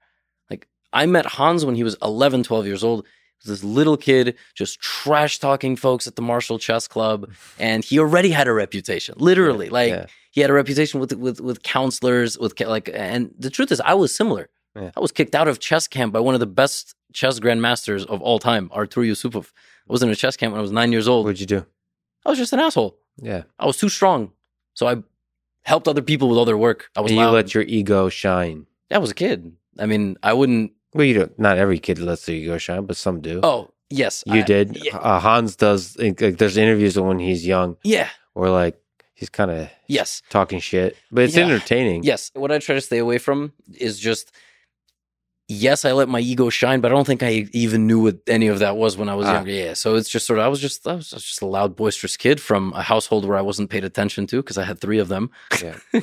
[0.50, 3.06] Like I met Hans when he was 11, 12 years old.
[3.40, 7.30] He was this little kid just trash talking folks at the Marshall Chess Club
[7.60, 9.16] and he already had a reputation.
[9.18, 10.06] Literally, like Yeah.
[10.32, 13.94] he had a reputation with with with counselors with like and the truth is I
[13.94, 14.50] was similar.
[14.76, 14.92] Yeah.
[14.96, 18.22] I was kicked out of chess camp by one of the best chess grandmasters of
[18.22, 19.52] all time, Artur Yusupov.
[19.90, 21.26] I was in a chess camp when I was 9 years old.
[21.26, 21.66] What'd you do?
[22.26, 22.98] I was just an asshole.
[23.22, 23.44] Yeah.
[23.60, 24.32] I was too strong.
[24.74, 24.98] So I
[25.64, 26.90] helped other people with all their work.
[26.96, 27.34] I was And you loud.
[27.34, 28.68] let your ego shine.
[28.92, 29.54] I was a kid.
[29.80, 31.38] I mean, I wouldn't Well, you don't.
[31.40, 33.40] Not every kid lets their ego shine, but some do.
[33.44, 34.24] Oh, yes.
[34.26, 34.78] you I- did.
[34.84, 34.98] Yeah.
[34.98, 35.98] Uh, Hans does.
[35.98, 38.10] Like, there's interviews when he's young, yeah.
[38.36, 38.80] or like
[39.14, 40.22] he's kind of Yes.
[40.30, 41.46] talking shit, but it's Yeah.
[41.46, 42.04] entertaining.
[42.04, 42.32] Yes.
[42.34, 44.32] What I try to stay away from is just
[45.48, 48.48] yes, I let my ego shine, but I don't think I even knew what any
[48.48, 49.36] of that was when I was Ah.
[49.36, 49.52] younger.
[49.52, 49.74] Yeah.
[49.74, 52.42] So it's just sort of I was just I was just a loud, boisterous kid
[52.42, 55.30] from a household where I wasn't paid attention to because I had three of them.
[55.64, 55.78] Yeah.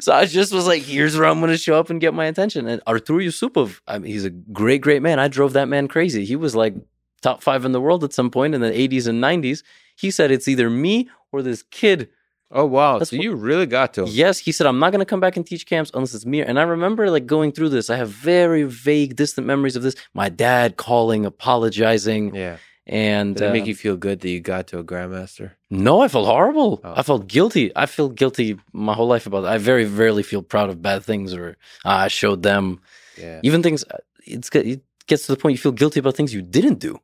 [0.00, 2.26] so I just was like, here's where I'm going to show up and get my
[2.26, 2.66] attention.
[2.66, 5.18] And Artur Yusupov, I mean, he's a great, great man.
[5.18, 6.24] I drove that man crazy.
[6.24, 6.74] He was like
[7.22, 9.62] top five in the world at some point in the 80s and 90s.
[9.96, 12.08] He said it's either me or this kid.
[12.54, 12.98] Oh wow!
[12.98, 14.08] That's so what- you really got to him.
[14.10, 16.42] Yes, he said I'm not going to come back and teach camps unless it's me.
[16.42, 17.88] And I remember like going through this.
[17.88, 19.94] I have very vague, distant memories of this.
[20.14, 22.56] My dad calling, apologizing, Yeah.
[22.86, 25.52] and Did it make uh, you feel good that you got to a grandmaster?
[25.70, 26.80] No, I felt horrible.
[26.84, 26.94] Oh.
[26.96, 27.72] I felt guilty.
[27.74, 29.52] I feel guilty my whole life about that.
[29.52, 31.56] I very rarely feel proud of bad things or
[31.86, 32.80] uh, I showed them
[33.16, 33.40] Yeah.
[33.42, 33.84] even things.
[34.26, 36.98] It's it gets to the point you feel guilty about things you didn't do.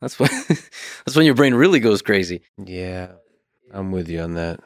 [0.00, 0.30] That's when
[1.04, 2.40] that's when your brain really goes crazy.
[2.64, 3.08] Yeah.
[3.72, 4.60] I'm with you on that.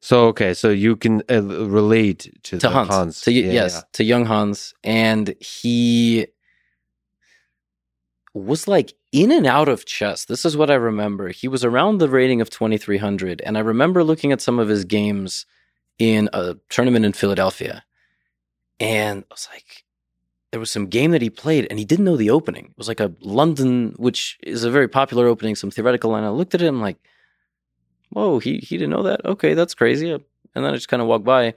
[0.00, 3.20] So okay, so you can uh, relate to, To Hans, Hans.
[3.22, 6.26] to Yeah, yes, to young Hans, and he
[8.32, 10.24] was like in and out of chess.
[10.24, 11.28] This is what I remember.
[11.28, 14.84] He was around the rating of 2300 and I remember looking at some of his
[14.84, 15.46] games
[15.98, 17.84] in a tournament in Philadelphia.
[18.78, 19.84] And I was like
[20.52, 22.66] there was some game that he played and he didn't know the opening.
[22.66, 26.14] It was like a London, which is a very popular opening, some theoretical.
[26.16, 26.98] And I looked at it, I'm like,
[28.10, 29.24] whoa, he, he didn't know that?
[29.24, 30.10] Okay, that's crazy.
[30.12, 30.22] And
[30.54, 31.54] then I just kind of walked by.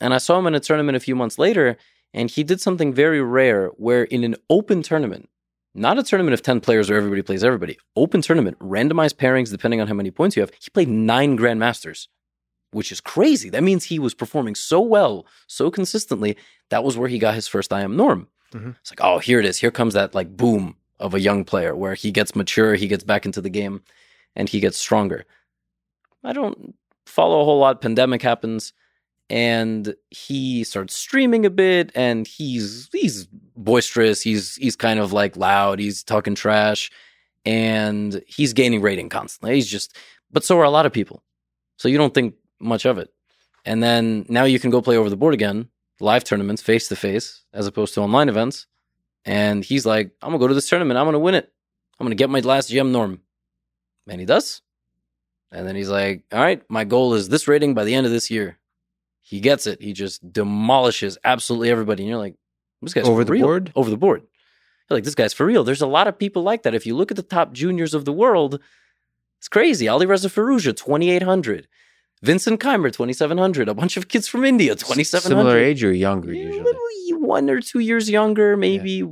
[0.00, 1.76] And I saw him in a tournament a few months later,
[2.14, 5.28] and he did something very rare where in an open tournament,
[5.74, 9.80] not a tournament of 10 players where everybody plays everybody, open tournament, randomized pairings depending
[9.80, 12.08] on how many points you have, he played nine Grandmasters,
[12.72, 13.50] which is crazy.
[13.50, 16.36] That means he was performing so well, so consistently.
[16.70, 18.28] That was where he got his first IM norm.
[18.52, 18.76] Mhm.
[18.80, 19.58] It's like, oh, here it is.
[19.58, 23.04] Here comes that like boom of a young player where he gets mature, he gets
[23.04, 23.82] back into the game,
[24.34, 25.24] and he gets stronger.
[26.24, 26.74] I don't
[27.06, 27.80] follow a whole lot.
[27.80, 28.72] Pandemic happens,
[29.28, 33.26] and he starts streaming a bit, and he's he's
[33.56, 34.22] boisterous.
[34.22, 35.78] He's he's kind of like loud.
[35.78, 36.90] He's talking trash,
[37.44, 39.54] and he's gaining rating constantly.
[39.54, 39.96] He's just,
[40.30, 41.22] but so are a lot of people.
[41.76, 43.12] So you don't think much of it.
[43.64, 45.68] And then now you can go play over the board again,
[46.00, 48.66] live tournaments, face to face, as opposed to online events.
[49.24, 50.98] And he's like, I'm gonna go to this tournament.
[50.98, 51.52] I'm gonna win it.
[51.98, 53.20] I'm gonna get my last GM norm.
[54.08, 54.62] And he does.
[55.52, 58.12] And then he's like, All right, my goal is this rating by the end of
[58.12, 58.58] this year.
[59.20, 59.80] He gets it.
[59.80, 62.02] He just demolishes absolutely everybody.
[62.02, 62.34] And you're like,
[62.82, 63.46] this guy's Over the real.
[63.46, 63.72] board?
[63.76, 64.22] Over the board.
[64.88, 65.62] You're like, this guy's for real.
[65.62, 66.74] There's a lot of people like that.
[66.74, 68.58] If you look at the top juniors of the world,
[69.38, 69.86] it's crazy.
[69.86, 71.68] Alireza Firouzja, 2,800.
[72.22, 73.68] Vincent Keymer, 2,700.
[73.68, 75.28] A bunch of kids from India, 2,700.
[75.28, 76.74] Similar age or younger usually.
[77.30, 79.04] one or two years younger, maybe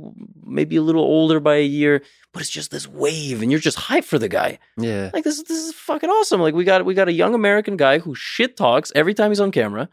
[0.45, 2.01] maybe a little older by a year,
[2.33, 4.59] but it's just this wave, and you're just hyped for the guy.
[4.77, 5.09] Yeah.
[5.13, 6.41] Like this, this is fucking awesome.
[6.41, 9.39] Like we got we got a young American guy who shit talks every time he's
[9.39, 9.89] on camera,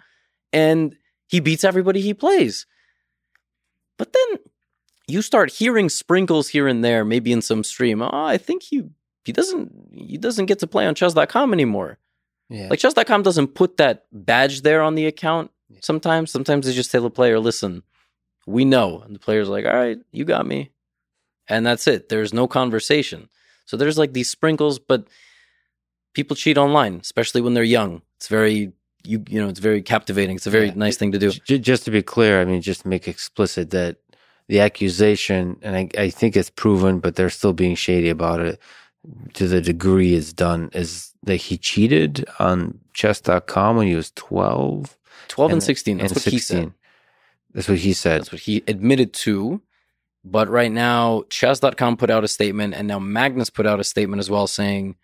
[0.53, 2.67] and he beats everybody he plays.
[3.97, 4.39] But then
[5.07, 8.03] you start hearing sprinkles here and there, maybe in some stream.
[8.03, 8.83] Oh, I think he
[9.25, 11.99] he doesn't he doesn't get to play on chess.com anymore.
[12.49, 12.69] Yeah.
[12.69, 15.51] Like chess.com doesn't put that badge there on the account
[15.81, 16.31] sometimes.
[16.31, 17.83] Sometimes they just tell the player, listen,
[18.47, 19.01] we know.
[19.01, 20.71] And the player's like, all right, you got me.
[21.49, 22.09] And that's it.
[22.09, 23.29] There's no conversation.
[23.67, 25.09] So there's like these sprinkles, but
[26.15, 28.03] people cheat online, especially when they're young.
[28.17, 28.73] It's very
[29.05, 30.35] you you know, it's very captivating.
[30.37, 30.75] It's a very Yeah.
[30.75, 31.31] nice thing to do.
[31.31, 33.99] Just to be clear, I mean, just to make explicit that
[34.49, 38.61] the accusation, and I, I think it's proven, but they're still being shady about it
[39.35, 44.97] to the degree it's done, is that he cheated on chess.com when he was 12
[45.29, 45.99] 12 and, and- 16.
[45.99, 46.73] That's and what he said.
[47.53, 48.21] That's what he said.
[48.21, 49.63] That's what he admitted to.
[50.25, 54.19] But right now, chess.com put out a statement, and now Magnus put out a statement
[54.19, 54.97] as well saying,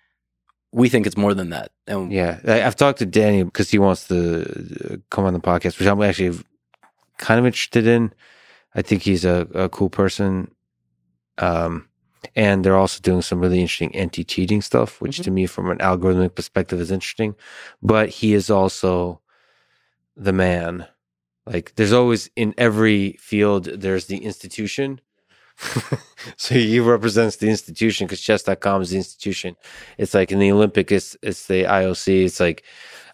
[0.72, 1.70] we think it's more than that.
[1.86, 4.42] And Yeah, I, I've talked to Danny because he wants to
[4.90, 6.38] uh, come on the podcast, which I'm actually
[7.18, 8.12] kind of interested in.
[8.74, 10.50] I think he's a, a cool person.
[11.38, 11.88] Um,
[12.36, 15.24] and they're also doing some really interesting anti-cheating stuff, which Mhm.
[15.24, 17.34] to me, from an algorithmic perspective, is interesting.
[17.82, 19.20] But he is also
[20.16, 20.86] the man.
[21.46, 25.00] Like, there's always in every field, there's the institution.
[26.36, 29.56] so he represents the institution because chess.com is the institution.
[29.98, 32.24] It's like in the Olympic, it's it's the IOC.
[32.24, 32.64] It's like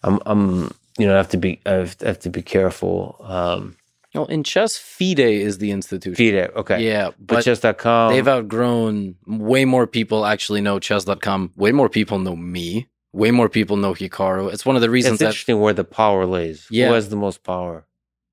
[0.03, 3.17] I'm I'm you know I have to be I have, I have to be careful.
[3.21, 3.75] Um,
[4.13, 6.15] well, in chess, FIDE is the institution.
[6.15, 6.85] FIDE, okay.
[6.85, 8.11] Yeah, but, but chess.com.
[8.11, 9.15] they've outgrown.
[9.27, 11.51] Way more people actually know chess.com.
[11.55, 12.87] Way more people know me.
[13.13, 14.51] Way more people know Hikaru.
[14.53, 16.67] It's one of the reasons it's that interesting where the power lays.
[16.69, 16.87] Yeah.
[16.87, 17.85] Who has the most power?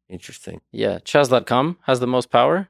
[0.09, 0.61] Interesting.
[0.71, 2.69] yeah, chess.com has the most power.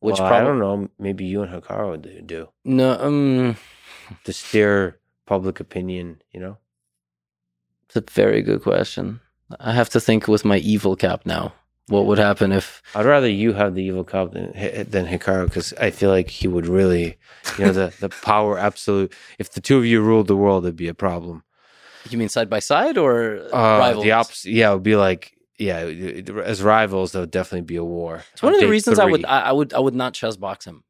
[0.00, 0.88] Which well, I don't know.
[0.98, 3.56] Maybe you and Hikaru do, do no, um,
[4.22, 6.22] to steer public opinion.
[6.30, 6.58] You know.
[7.86, 9.20] it's a very good question.
[9.58, 11.52] I have to think with my evil cap now.
[11.88, 14.52] What would happen if I'd rather you have the evil cop than
[14.90, 17.16] than Hikaru because I feel like he would really,
[17.58, 19.12] you know, the the power absolute.
[19.38, 21.42] If the two of you ruled the world, it'd be a problem.
[22.10, 24.04] you mean side by side or Uh, rivals?
[24.04, 24.50] the opposite.
[24.52, 25.78] Yeah, it would be like yeah,
[26.44, 28.22] as rivals, there would definitely be a war.
[28.32, 29.24] It's one of the reasons I would.
[29.24, 30.84] I, would I would not chess box him.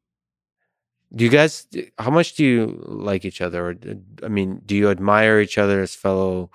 [1.15, 1.65] Do you guys?
[1.97, 3.69] How much do you like each other?
[3.69, 3.75] Or,
[4.23, 6.51] I mean, do you admire each other as fellow,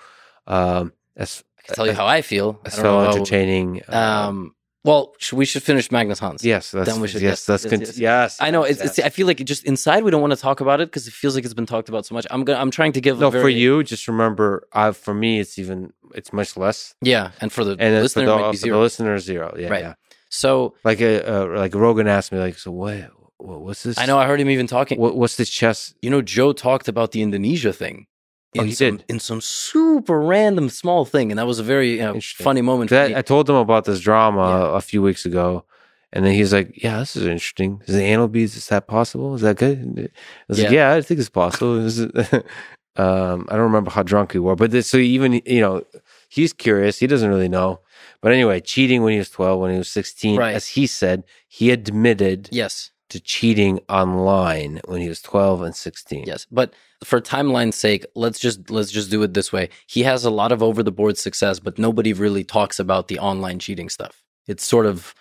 [0.46, 2.60] um, as can tell you how I feel.
[2.64, 3.82] I know how- entertaining?
[3.88, 3.96] uh,
[4.28, 4.54] Um,
[4.84, 6.44] well, should, we should finish Magnus Hans.
[6.44, 7.98] yes, that's then we should- yes, yes, that's yes, con- yes.
[7.98, 8.36] yes.
[8.38, 8.64] I know.
[8.64, 8.98] It's, it's.
[8.98, 11.34] I feel like just inside we don't want to talk about it because it feels
[11.34, 12.26] like it's been talked about so much.
[12.30, 12.58] I'm gonna.
[12.60, 13.16] I'm trying to give.
[13.16, 13.82] a no for you.
[13.82, 16.94] Just remember, uh, for me, it's even it's much less.
[17.00, 19.54] Yeah, and for the and listener, for it the, might be for the listener zero
[19.58, 19.80] yeah Right.
[19.82, 19.94] yeah
[20.28, 23.08] So like uh, uh, like rogan asked me like so what,
[23.38, 25.00] what what's this I know I heard him even talking.
[25.00, 28.06] what, what's this chess You know, Joe talked about the Indonesia thing.
[28.56, 29.04] Oh, in he some, did?
[29.08, 32.90] in some super random small thing, and that was a very you know, funny moment.
[32.90, 33.16] For that, me.
[33.16, 34.76] i told him about this drama Yeah.
[34.76, 35.64] a few weeks ago
[36.12, 39.34] and then he's like yeah this is interesting is the anal beads is that possible
[39.34, 40.08] is that good i
[40.48, 40.90] was like Yeah.
[40.92, 41.74] yeah i think it's possible
[42.96, 45.82] um i don't remember how drunk we were but this, so even you know
[46.28, 47.80] he's curious he doesn't really know
[48.22, 50.54] But anyway, cheating when he was 12, when he was 16, Right.
[50.56, 51.24] as he said,
[51.58, 52.90] he admitted Yes.
[53.14, 56.24] To cheating online when he was 12 and 16.
[56.26, 56.74] Yes, but
[57.04, 59.68] for timeline's sake, let's just let's just do it this way.
[59.86, 63.20] He has a lot of over the board success, but nobody really talks about the
[63.20, 64.24] online cheating stuff.
[64.48, 65.14] It's sort of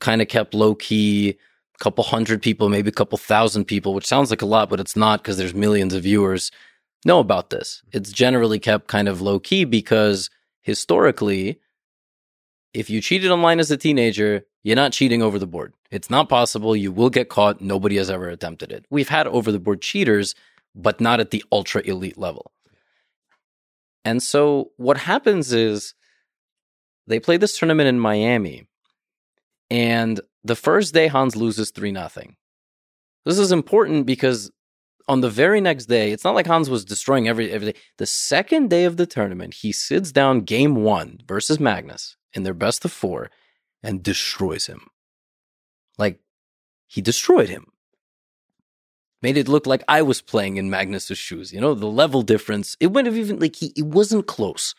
[0.00, 1.38] kind of kept low key.
[1.76, 4.80] A couple hundred people, maybe a couple thousand people, which sounds like a lot, but
[4.80, 6.50] it's not because there's millions of viewers
[7.04, 7.82] know about this.
[7.92, 10.28] It's generally kept kind of low key because
[10.62, 11.60] historically,
[12.76, 15.72] if you cheated online as a teenager, you're not cheating over the board.
[15.90, 16.76] It's not possible.
[16.76, 17.62] You will get caught.
[17.62, 18.84] Nobody has ever attempted it.
[18.90, 20.34] We've had over the board cheaters,
[20.74, 22.52] but not at the ultra elite level.
[24.04, 25.94] And so what happens is
[27.06, 28.68] they play this tournament in Miami,
[29.70, 32.36] and the first day Hans loses 3 nothing.
[33.24, 34.50] This is important because
[35.08, 37.78] on the very next day, it's not like Hans was destroying every every day.
[37.96, 42.54] The second day of the tournament, he sits down game one versus Magnus in their
[42.54, 43.30] best of four
[43.82, 44.88] and destroys him.
[45.98, 46.20] Like
[46.86, 47.72] he destroyed him.
[49.22, 51.52] Made it look like I was playing in Magnus's shoes.
[51.52, 52.76] You know, the level difference.
[52.78, 54.74] It wouldn't have even like he it wasn't close.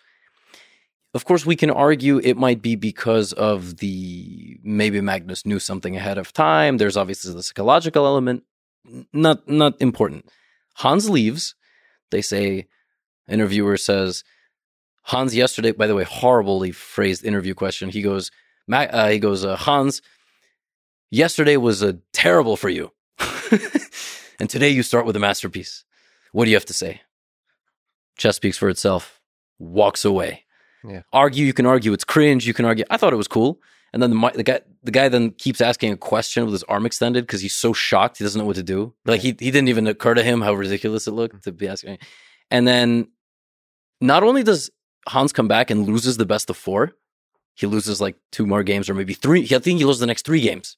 [1.13, 5.95] Of course, we can argue it might be because of the maybe Magnus knew something
[5.95, 6.77] ahead of time.
[6.77, 8.43] There's obviously the psychological element.
[9.11, 10.29] Not not important.
[10.75, 11.55] Hans leaves.
[12.11, 12.67] They say,
[13.27, 14.23] interviewer says,
[15.07, 15.71] Hans yesterday.
[15.71, 17.89] By the way, horribly phrased interview question.
[17.89, 18.29] He goes,
[18.71, 20.01] uh, he goes, uh, Hans,
[21.09, 22.91] yesterday was uh, terrible for you,
[24.39, 25.85] and today you start with a masterpiece.
[26.33, 27.01] What do you have to say?
[28.17, 29.21] Chess speaks for itself.
[29.59, 30.43] Walks away.
[30.83, 31.03] Yeah.
[31.13, 31.45] Argue.
[31.45, 31.93] You can argue.
[31.93, 32.45] It's cringe.
[32.45, 32.83] You can argue.
[32.89, 33.61] I thought it was cool.
[33.93, 36.85] And then the, the guy, the guy then keeps asking a question with his arm
[36.85, 38.93] extended because he's so shocked he doesn't know what to do.
[39.05, 41.97] Like he he didn't even occur to him how ridiculous it looked to be asking.
[42.51, 43.07] And then
[44.01, 44.69] not only does
[45.07, 46.93] Hans come back and loses the best of four,
[47.55, 49.43] he loses like two more games or maybe three.
[49.43, 50.77] I think he loses the next three games.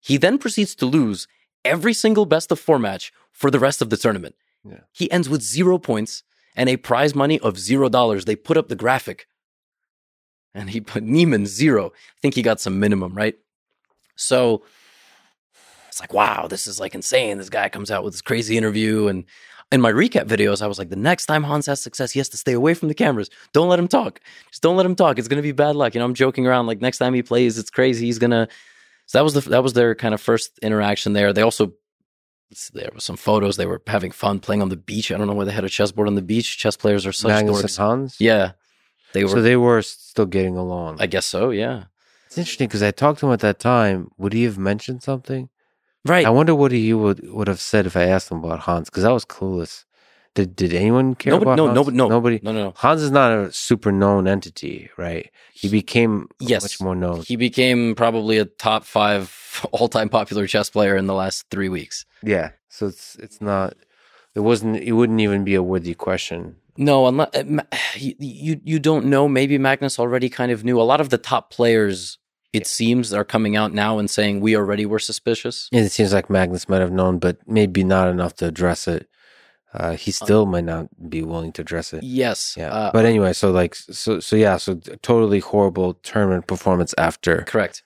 [0.00, 1.26] He then proceeds to lose
[1.64, 4.34] every single best of four match for the rest of the tournament.
[4.64, 4.80] Yeah.
[4.92, 6.22] He ends with zero points
[6.54, 8.24] and a prize money of zero dollars.
[8.24, 9.26] They put up the graphic
[10.54, 11.88] and he put Niemann zero.
[11.88, 13.36] I think he got some minimum, right?
[14.16, 14.62] So
[15.88, 17.38] it's like, wow, this is like insane.
[17.38, 19.08] This guy comes out with this crazy interview.
[19.08, 19.24] And
[19.70, 22.28] in my recap videos, I was like, the next time Hans has success, he has
[22.30, 23.28] to stay away from the cameras.
[23.52, 24.20] Don't let him talk.
[24.50, 25.18] Just don't let him talk.
[25.18, 25.94] It's gonna be bad luck.
[25.94, 26.66] You know, I'm joking around.
[26.66, 28.06] Like next time he plays, it's crazy.
[28.06, 28.48] He's gonna.
[29.06, 31.32] So that was the that was their kind of first interaction there.
[31.32, 31.74] They also
[32.72, 33.56] there was some photos.
[33.56, 35.12] They were having fun playing on the beach.
[35.12, 36.56] I don't know why they had a chessboard on the beach.
[36.58, 37.78] Chess players are such Magnus dorks.
[37.78, 38.16] and Hans?
[38.18, 38.52] Yeah,
[39.12, 39.30] they were.
[39.30, 40.96] So they were still getting along.
[41.00, 41.50] I guess so.
[41.50, 41.84] Yeah.
[42.26, 44.10] it's interesting because I talked to him at that time.
[44.16, 45.50] Would he have mentioned something?
[46.08, 46.26] Right.
[46.26, 49.04] I wonder what he would would have said if I asked him about Hans because
[49.04, 49.84] I was clueless.
[50.34, 51.74] Did Did anyone care Nobody, about no, Hans?
[51.74, 52.40] nobody, no, nobody.
[52.42, 52.72] no, no, no.
[52.76, 55.30] Hans is not a super known entity, right?
[55.52, 56.62] He became Yes.
[56.62, 57.22] much more known.
[57.22, 61.68] He became probably a top five all time popular chess player in the last three
[61.68, 62.04] weeks.
[62.22, 63.74] Yeah, so it's it's not.
[64.34, 64.76] It wasn't.
[64.76, 66.56] It wouldn't even be a worthy question.
[66.76, 67.42] No, unless eh,
[67.96, 69.26] you, you you don't know.
[69.28, 70.80] Maybe Magnus already kind of knew.
[70.80, 72.18] A lot of the top players,
[72.52, 75.68] it seems, are coming out now and saying we already were suspicious.
[75.72, 79.08] It seems like Magnus might have known, but maybe not enough to address it.
[79.74, 82.02] Uh, he still might not be willing to address it.
[82.02, 82.54] Yes.
[82.56, 87.42] Yeah, uh, but anyway, so like, so so yeah, so totally horrible tournament performance after
[87.42, 87.82] correct.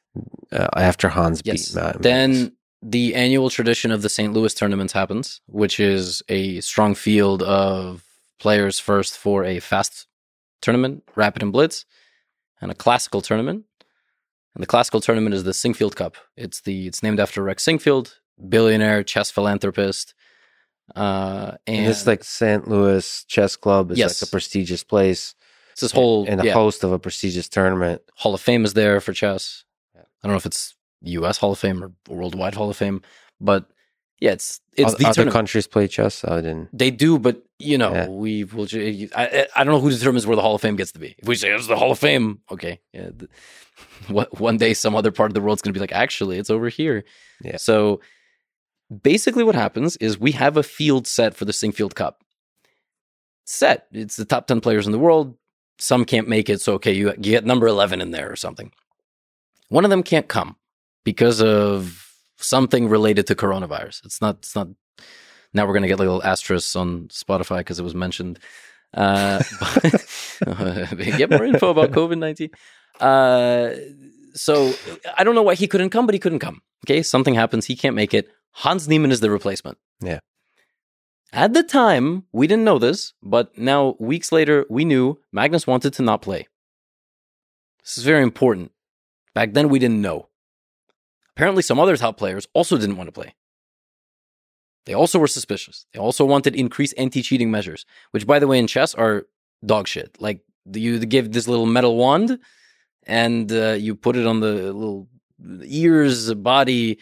[0.52, 1.70] uh, after Hans Yes.
[1.70, 2.02] beat Ma- Magnus.
[2.02, 2.52] Then
[2.82, 4.32] the annual tradition of the St.
[4.32, 8.04] Louis tournaments happens, which is a strong field of
[8.38, 10.06] players first for a fast
[10.60, 11.84] tournament, rapid and blitz,
[12.60, 13.64] and a classical tournament.
[14.54, 16.16] And the classical tournament is the Sinquefield Cup.
[16.36, 18.14] It's the it's named after Rex Sinquefield,
[18.48, 20.14] billionaire chess philanthropist.
[20.94, 22.68] Uh, and, and it's like St.
[22.68, 24.20] Louis Chess Club is Yes.
[24.20, 25.34] like a prestigious place
[25.72, 28.02] it's this whole and a yeah, host of a prestigious tournament.
[28.16, 29.64] Hall of Fame is there for chess.
[29.96, 31.38] I don't know if it's U.S.
[31.38, 33.02] Hall of Fame or Worldwide Hall of Fame,
[33.40, 33.66] but
[34.22, 35.32] yeah, it's it's other tournament.
[35.32, 36.22] countries play chess.
[36.24, 36.68] I didn't.
[36.72, 38.06] They do, but you know, Yeah.
[38.08, 38.68] we will.
[38.72, 41.16] I, I don't know who determines where the Hall of Fame gets to be.
[41.18, 43.10] If we say it's the Hall of Fame, okay, yeah.
[43.16, 43.28] The,
[44.08, 46.50] what one day some other part of the world's going to be like, actually, it's
[46.50, 47.02] over here.
[47.42, 47.56] Yeah.
[47.56, 48.00] So
[49.02, 52.22] basically, what happens is we have a field set for the Sinquefield Cup.
[53.44, 53.88] Set.
[53.90, 55.36] It's the top ten players in the world.
[55.78, 58.70] Some can't make it, so okay, you, you get number eleven in there or something.
[59.68, 60.54] One of them can't come
[61.02, 62.11] because of
[62.42, 64.04] something related to coronavirus.
[64.04, 64.36] It's not.
[64.36, 64.68] It's not.
[65.54, 68.38] Now we're gonna get little asterisks on Spotify because it was mentioned.
[68.94, 72.50] Uh, but- get more info about COVID nineteen.
[73.00, 73.74] Uh,
[74.34, 74.72] so
[75.16, 76.62] I don't know why he couldn't come, but he couldn't come.
[76.86, 77.66] Okay, something happens.
[77.66, 78.28] He can't make it.
[78.52, 79.78] Hans Niemann is the replacement.
[80.00, 80.20] Yeah.
[81.32, 85.94] At the time, we didn't know this, but now weeks later, we knew Magnus wanted
[85.94, 86.46] to not play.
[87.82, 88.72] This is very important.
[89.34, 90.28] Back then, we didn't know.
[91.36, 93.34] Apparently, some other top players also didn't want to play.
[94.84, 95.86] They also were suspicious.
[95.92, 99.26] They also wanted increased anti cheating measures, which, by the way, in chess are
[99.64, 100.20] dog shit.
[100.20, 100.40] Like,
[100.72, 102.38] you give this little metal wand
[103.06, 105.08] and uh, you put it on the little
[105.64, 106.98] ears, body,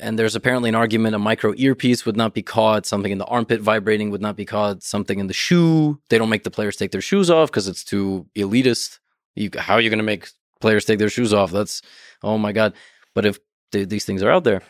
[0.00, 3.26] and there's apparently an argument a micro earpiece would not be caught, something in the
[3.26, 6.00] armpit vibrating would not be caught, something in the shoe.
[6.08, 8.98] They don't make the players take their shoes off because it's too elitist.
[9.34, 10.28] You, how are you going to make
[10.60, 11.50] players take their shoes off?
[11.50, 11.82] That's,
[12.22, 12.74] oh my God.
[13.14, 13.38] But if
[13.72, 14.62] th- these things are out there.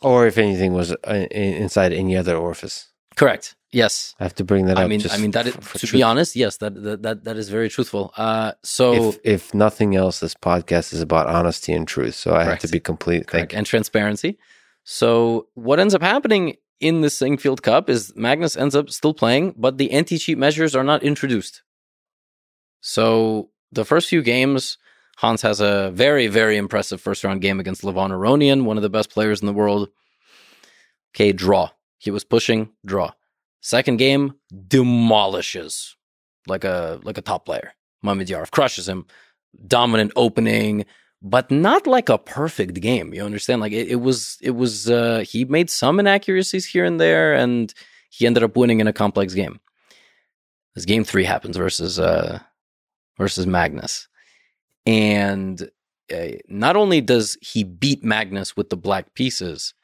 [0.00, 2.92] Or if anything was uh, inside any other orifice.
[3.16, 3.56] Correct.
[3.72, 4.14] Yes.
[4.20, 4.84] I have to bring that up.
[4.84, 5.46] I mean, I mean that.
[5.46, 5.92] Is, to truth.
[5.92, 8.14] be honest, yes, that, that that that is very truthful.
[8.16, 12.14] Uh, so if, if nothing else, this podcast is about honesty and truth.
[12.14, 13.26] So I have to be complete.
[13.26, 13.52] Correct.
[13.52, 14.38] And transparency.
[14.84, 19.54] So what ends up happening in the Sinquefield Cup is Magnus ends up still playing,
[19.58, 21.62] but the anti-cheat measures are not introduced.
[22.80, 24.78] So the first few games,
[25.18, 28.88] Hans has a very, very impressive first round game against Levon Aronian, one of the
[28.88, 29.88] best players in the world.
[31.12, 31.70] Okay, draw.
[31.98, 33.10] He was pushing, draw.
[33.60, 34.34] Second game,
[34.68, 35.96] demolishes
[36.46, 37.72] like a like a top player.
[38.04, 39.06] Mamedyarov crushes him.
[39.66, 40.84] Dominant opening,
[41.20, 43.12] but not like a perfect game.
[43.12, 43.60] You understand?
[43.60, 47.74] Like it, it was it was uh he made some inaccuracies here and there, and
[48.08, 49.58] he ended up winning in a complex game.
[50.76, 52.38] This game three happens versus uh
[53.16, 54.06] versus Magnus.
[54.88, 55.70] And
[56.10, 59.74] uh, not only does he beat Magnus with the black pieces,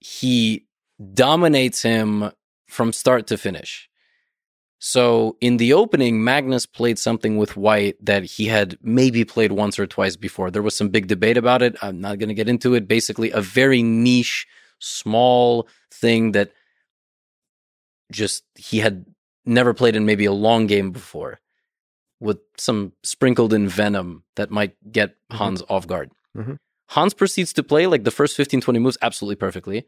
[0.00, 0.66] he
[1.14, 2.32] dominates him
[2.66, 3.88] from start to finish.
[4.80, 9.78] So in the opening, Magnus played something with white that he had maybe played once
[9.78, 10.50] or twice before.
[10.50, 11.76] There was some big debate about it.
[11.80, 12.88] I'm not going to get into it.
[12.88, 14.44] Basically, a very niche,
[14.80, 16.50] small thing that
[18.10, 19.06] just he had
[19.44, 21.38] never played in maybe a long game before
[22.20, 25.36] with some sprinkled in venom that might get mm-hmm.
[25.36, 26.10] Hans off guard.
[26.36, 26.54] Mm-hmm.
[26.88, 29.86] Hans proceeds to play like the first 15, 20 moves absolutely perfectly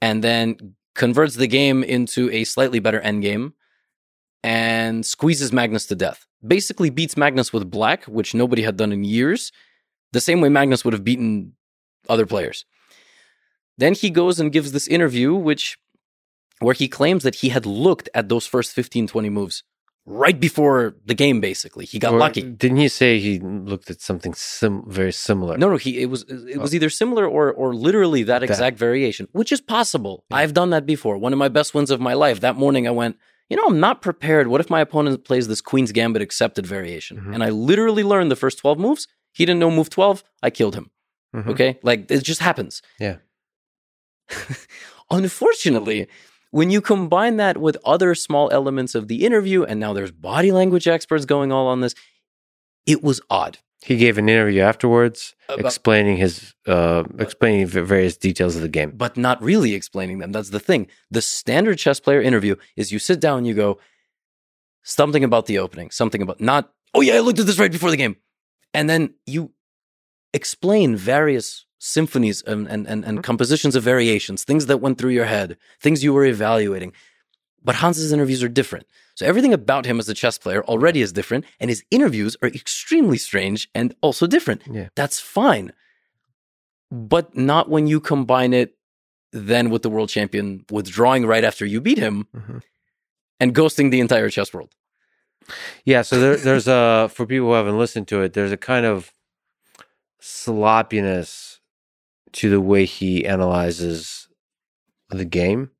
[0.00, 3.52] and then converts the game into a slightly better endgame
[4.42, 6.26] and squeezes Magnus to death.
[6.46, 9.50] Basically beats Magnus with black, which nobody had done in years,
[10.12, 11.52] the same way Magnus would have beaten
[12.08, 12.64] other players.
[13.78, 15.76] Then he goes and gives this interview which
[16.60, 19.62] where he claims that he had looked at those first 15 20 moves
[20.06, 21.40] right before the game.
[21.40, 22.42] Basically, he got or lucky.
[22.42, 25.58] Didn't he say he looked at something sim- very similar?
[25.58, 25.76] No, no.
[25.76, 26.76] He it was it was oh.
[26.76, 30.24] either similar or or literally that, that exact variation, which is possible.
[30.30, 30.38] Yeah.
[30.38, 31.18] I've done that before.
[31.18, 32.40] One of my best wins of my life.
[32.40, 33.16] That morning, I went.
[33.48, 34.48] You know, I'm not prepared.
[34.48, 37.18] What if my opponent plays this Queen's Gambit accepted variation?
[37.18, 37.34] Mm-hmm.
[37.34, 39.06] And I literally learned the first 12 moves.
[39.34, 40.24] He didn't know move 12.
[40.42, 40.90] I killed him.
[41.32, 41.50] Mm-hmm.
[41.50, 41.78] Okay.
[41.84, 42.82] Like it just happens.
[42.98, 43.18] Yeah.
[45.10, 46.08] Unfortunately,
[46.50, 50.52] when you combine that with other small elements of the interview, and now there's body
[50.52, 51.94] language experts going all on this,
[52.86, 53.58] it was odd.
[53.84, 58.92] He gave an interview afterwards, About, explaining his uh, explaining various details of the game,
[58.96, 60.32] but not really explaining them.
[60.32, 60.88] That's the thing.
[61.10, 63.78] The standard chess player interview is you sit down, you go
[64.82, 66.72] something about the opening, something about not.
[66.94, 68.16] Oh yeah, I looked at this right before the game,
[68.72, 69.52] and then you
[70.32, 73.20] explain various symphonies and, and, and, and mm-hmm.
[73.20, 76.92] compositions of variations, things that went through your head, things you were evaluating.
[77.62, 78.86] But Hans's interviews are different.
[79.14, 82.48] So everything about him as a chess player already is different, and his interviews are
[82.48, 84.62] extremely strange and also different.
[84.70, 84.88] Yeah.
[84.94, 85.72] That's fine.
[86.90, 88.76] But not when you combine it
[89.32, 92.58] then with the world champion withdrawing right after you beat him mm-hmm.
[93.40, 94.74] and ghosting the entire chess world.
[95.84, 98.86] Yeah, so there, there's a for people who haven't listened to it, there's a kind
[98.86, 99.12] of
[100.20, 101.45] sloppiness
[102.32, 104.28] to the way he analyzes
[105.10, 105.70] the game.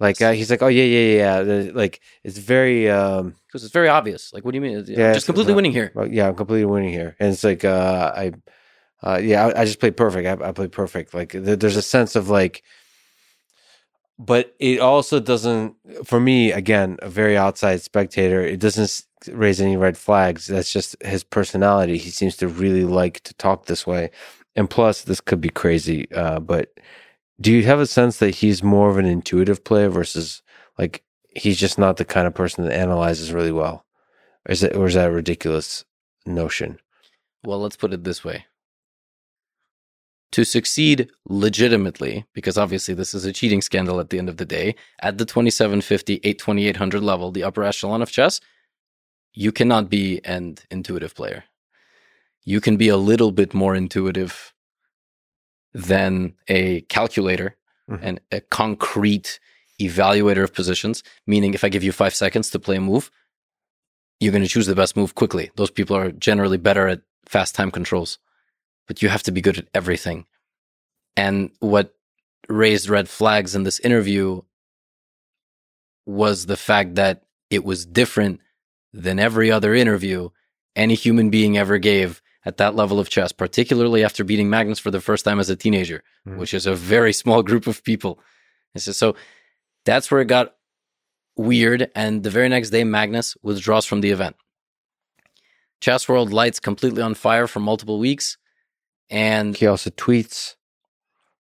[0.00, 1.70] Like uh, he's like, oh yeah, yeah, yeah.
[1.72, 4.32] Like it's very um because it's very obvious.
[4.32, 4.84] Like, what do you mean?
[4.86, 5.90] Yeah, just completely winning here.
[5.94, 8.32] Well, yeah, I'm completely winning here, and it's like uh, I,
[9.02, 10.26] uh, yeah, I, I just played perfect.
[10.40, 11.14] I, I played perfect.
[11.14, 12.62] Like th- there's a sense of like,
[14.20, 15.74] but it also doesn't.
[16.04, 20.46] For me, again, a very outside spectator, it doesn't raise any red flags.
[20.46, 21.98] That's just his personality.
[21.98, 24.10] He seems to really like to talk this way.
[24.56, 26.72] And plus, this could be crazy, uh, but
[27.40, 30.42] do you have a sense that he's more of an intuitive player versus
[30.76, 31.04] like
[31.34, 33.84] he's just not the kind of person that analyzes really well?
[34.48, 35.84] Or is it or is that a ridiculous
[36.26, 36.78] notion?
[37.44, 38.46] Well, let's put it this way.
[40.32, 44.44] To succeed legitimately, because obviously this is a cheating scandal at the end of the
[44.44, 48.40] day, at the 2750, 82800 level, the upper echelon of chess,
[49.32, 51.44] you cannot be an intuitive player
[52.48, 54.54] you can be a little bit more intuitive
[55.74, 57.54] than a calculator
[57.90, 58.02] mm-hmm.
[58.02, 59.38] and a concrete
[59.78, 61.02] evaluator of positions.
[61.26, 63.10] Meaning, if I give you five seconds to play a move,
[64.18, 65.50] you're going to choose the best move quickly.
[65.56, 68.18] Those people are generally better at fast time controls,
[68.86, 70.24] but you have to be good at everything.
[71.18, 71.94] And what
[72.48, 74.40] raised red flags in this interview
[76.06, 78.40] was the fact that it was different
[78.94, 80.30] than every other interview
[80.74, 84.90] any human being ever gave at that level of chess, particularly after beating Magnus for
[84.90, 86.36] the first time as a teenager, mm.
[86.38, 88.20] which is a very small group of people.
[88.76, 89.16] So, so
[89.84, 90.54] that's where it got
[91.36, 91.90] weird.
[91.94, 94.36] And the very next day, Magnus withdraws from the event.
[95.80, 98.36] Chess World lights completely on fire for multiple weeks.
[99.10, 100.56] And he also tweets.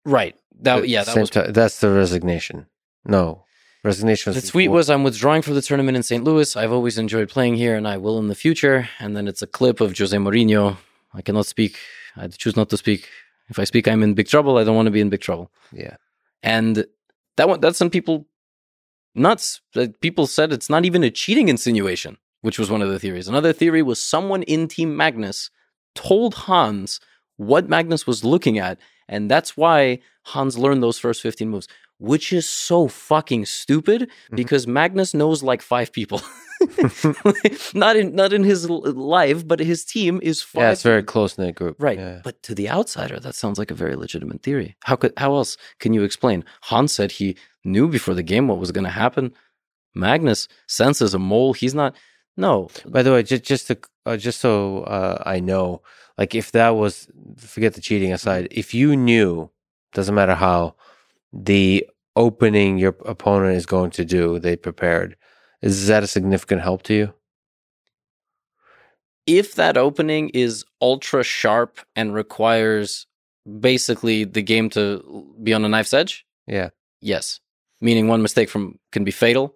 [0.05, 0.35] Right.
[0.61, 2.67] That, yeah, that was, that's the resignation.
[3.05, 3.44] No,
[3.85, 4.33] Resignation.
[4.33, 6.23] The tweet was, "I'm withdrawing from the tournament in St.
[6.23, 6.55] Louis.
[6.55, 9.47] I've always enjoyed playing here, and I will in the future." And then it's a
[9.47, 10.77] clip of Jose Mourinho.
[11.13, 11.77] I cannot speak.
[12.17, 13.07] I choose not to speak.
[13.47, 14.57] If I speak, I'm in big trouble.
[14.57, 15.51] I don't want to be in big trouble.
[15.71, 15.97] Yeah.
[16.41, 16.85] And
[17.37, 18.25] that one, that's some people
[19.13, 19.61] nuts.
[20.01, 23.27] People said it's not even a cheating insinuation, which was one of the theories.
[23.27, 25.51] Another theory was someone in Team Magnus
[25.93, 26.99] told Hans
[27.37, 31.67] what Magnus was looking at, and that's why Hans learned those first 15 moves
[31.99, 34.35] which is so fucking stupid mm-hmm.
[34.35, 36.21] because Magnus knows like five people.
[37.73, 40.61] not in not in his life, but his team is five.
[40.61, 41.75] Yeah, it's very close knit group.
[41.79, 41.97] Right.
[41.97, 42.21] Yeah.
[42.23, 44.75] But to the outsider, that sounds like a very legitimate theory.
[44.83, 46.43] How could how else can you explain?
[46.61, 49.33] Hans said he knew before the game what was going to happen.
[49.93, 51.53] Magnus senses a mole.
[51.53, 51.95] He's not.
[52.37, 52.69] No.
[52.85, 55.81] By the way, just just to, uh, just so uh, I know,
[56.17, 57.07] like if that was
[57.37, 59.49] forget the cheating aside, if you knew,
[59.93, 60.75] doesn't matter how
[61.35, 61.85] the
[62.15, 65.17] opening your opponent is going to do, they prepared.
[65.61, 67.13] Is that a significant help to you?
[69.27, 73.07] If that opening is ultra sharp and requires
[73.59, 76.69] basically the game to be on a knife's edge, yeah,
[77.01, 77.39] yes,
[77.81, 79.55] meaning one mistake from can be fatal.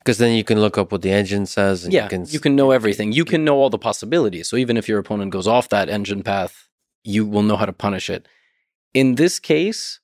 [0.00, 1.86] Because then you can look up what the engine says.
[1.86, 3.12] yeah, you can, you can know everything.
[3.12, 4.48] You can know all the possibilities.
[4.48, 6.68] So even if your opponent goes off that engine path,
[7.04, 8.26] you will know how to punish it.
[8.94, 10.00] In this case,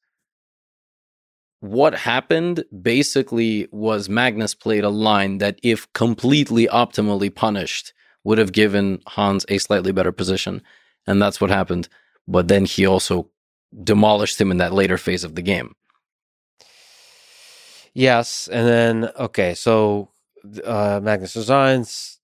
[1.60, 7.92] what happened basically was Magnus played a line that, if completely optimally punished,
[8.24, 10.62] would have given Hans a slightly better position.
[11.06, 11.88] And that's what happened.
[12.26, 13.30] But then he also
[13.82, 15.74] demolished him in that later phase of the game.
[17.94, 18.48] Yes.
[18.52, 20.10] And then, okay, so
[20.64, 22.18] uh, Magnus resigns,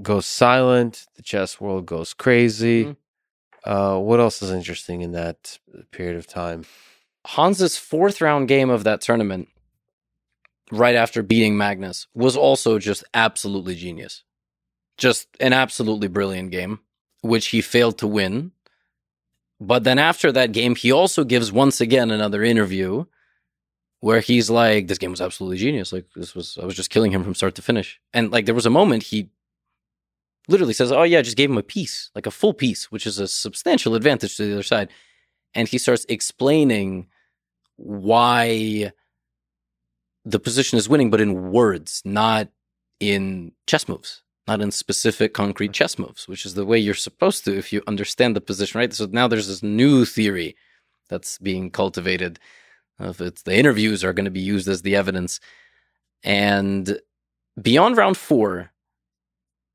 [0.00, 2.84] goes silent, the chess world goes crazy.
[2.84, 3.70] Mm-hmm.
[3.70, 5.58] Uh, what else is interesting in that
[5.90, 6.64] period of time?
[7.26, 9.48] Hans's fourth round game of that tournament,
[10.70, 14.24] right after beating Magnus, was also just absolutely genius.
[14.96, 16.80] Just an absolutely brilliant game,
[17.20, 18.52] which he failed to win.
[19.60, 23.04] But then after that game, he also gives once again another interview
[24.00, 25.92] where he's like, This game was absolutely genius.
[25.92, 28.00] Like, this was, I was just killing him from start to finish.
[28.12, 29.30] And like, there was a moment he
[30.48, 33.06] literally says, Oh, yeah, I just gave him a piece, like a full piece, which
[33.06, 34.90] is a substantial advantage to the other side.
[35.54, 37.08] And he starts explaining
[37.76, 38.92] why
[40.24, 42.48] the position is winning, but in words, not
[43.00, 47.44] in chess moves, not in specific concrete chess moves, which is the way you're supposed
[47.44, 48.92] to if you understand the position, right?
[48.92, 50.56] So now there's this new theory
[51.08, 52.38] that's being cultivated.
[53.00, 55.40] If it's the interviews are going to be used as the evidence.
[56.24, 56.98] And
[57.60, 58.72] beyond round four,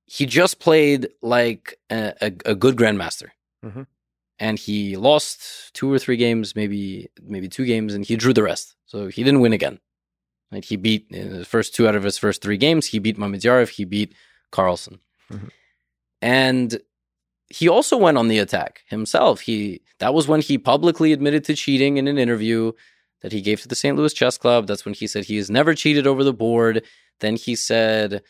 [0.05, 3.29] he just played like a, a, a good grandmaster.
[3.65, 3.83] Mm-hmm
[4.39, 8.43] and he lost two or three games, maybe maybe two games, and he drew the
[8.43, 8.75] rest.
[8.85, 9.79] So he didn't win again.
[10.51, 12.87] Like he beat the first two out of his first three games.
[12.87, 13.69] He beat Mamedyarov.
[13.69, 14.13] He beat
[14.51, 14.99] Carlsen,
[15.31, 15.47] mm-hmm.
[16.21, 16.79] and
[17.49, 19.41] he also went on the attack himself.
[19.41, 22.71] He that was when he publicly admitted to cheating in an interview
[23.21, 23.95] that he gave to the St.
[23.97, 24.67] Louis Chess Club.
[24.67, 26.83] That's when he said he has never cheated over the board.
[27.19, 28.21] Then he said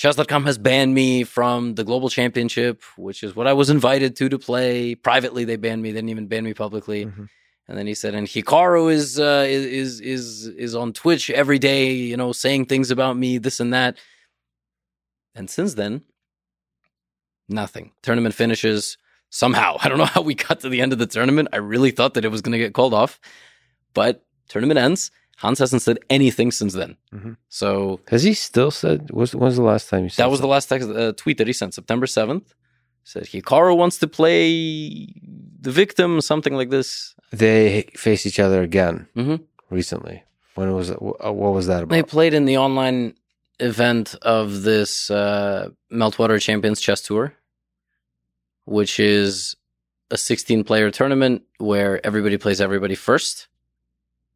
[0.00, 4.30] Chess.com has banned me from the Global Championship, which is what I was invited to
[4.30, 4.94] to play.
[4.94, 5.90] Privately, they banned me.
[5.90, 7.04] They didn't even ban me publicly.
[7.04, 7.24] Mm-hmm.
[7.68, 11.92] And then he said, and Hikaru is uh, is is is on Twitch every day,
[11.92, 13.98] you know, saying things about me, this and that.
[15.34, 16.00] And since then,
[17.46, 17.92] nothing.
[18.02, 18.96] Tournament finishes
[19.28, 19.76] somehow.
[19.82, 21.50] I don't know how we got to the end of the tournament.
[21.52, 23.20] I really thought that it was going to get called off,
[23.92, 25.10] but tournament ends.
[25.40, 26.96] Hans hasn't said anything since then.
[27.14, 27.32] Mm-hmm.
[27.48, 29.10] So has he still said?
[29.10, 30.30] Was was the last time you said that?
[30.30, 32.52] Was the last text, uh, tweet that he sent September seventh?
[33.04, 35.08] Said Hikaru wants to play
[35.60, 37.14] the victim, something like this.
[37.32, 39.36] They face each other again mm-hmm.
[39.70, 40.22] recently.
[40.56, 40.98] When was it?
[41.00, 41.94] Uh, what was that about?
[41.94, 43.14] They played in the online
[43.58, 47.34] event of this uh, Meltwater Champions Chess Tour,
[48.66, 49.56] which is
[50.10, 53.48] a 16 player tournament where everybody plays everybody first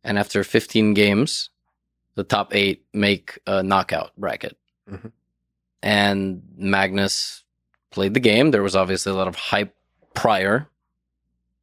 [0.05, 1.51] and after 15 games,
[2.15, 4.57] the top eight make a knockout bracket.
[4.89, 5.09] Mm-hmm.
[5.83, 7.43] and Magnus
[7.91, 8.51] played the game.
[8.51, 9.75] There was obviously a lot of hype
[10.13, 10.69] prior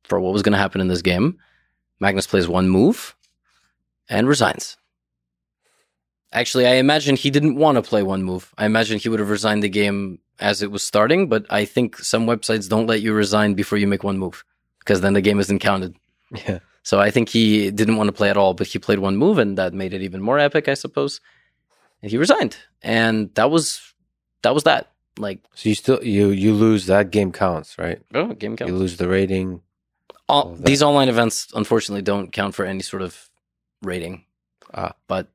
[0.06, 1.38] for what was going to happen in this game.
[2.00, 3.16] Magnus plays one move
[4.10, 4.78] and resigns.
[6.34, 8.52] Actually, I imagine he didn't want to play one move.
[8.58, 11.98] I imagine he would have resigned the game as it was starting, but I think
[11.98, 14.44] some websites don't let you resign before you make one move
[14.80, 15.96] because then the game isn't counted.
[16.34, 16.60] Yeah.
[16.84, 19.38] So I think he didn't want to play at all, but he played one move
[19.38, 21.22] and that made it even more epic, I suppose.
[22.02, 22.58] And he resigned.
[22.82, 23.94] And that was
[24.42, 24.92] that was that.
[25.18, 28.02] Like So you still you you lose that game counts, right?
[28.16, 28.72] oh, game counts.
[28.72, 29.62] You lose the rating.
[30.28, 33.30] All, all these online events unfortunately don't count for any sort of
[33.84, 34.26] rating.
[34.74, 34.94] Ah.
[35.08, 35.28] But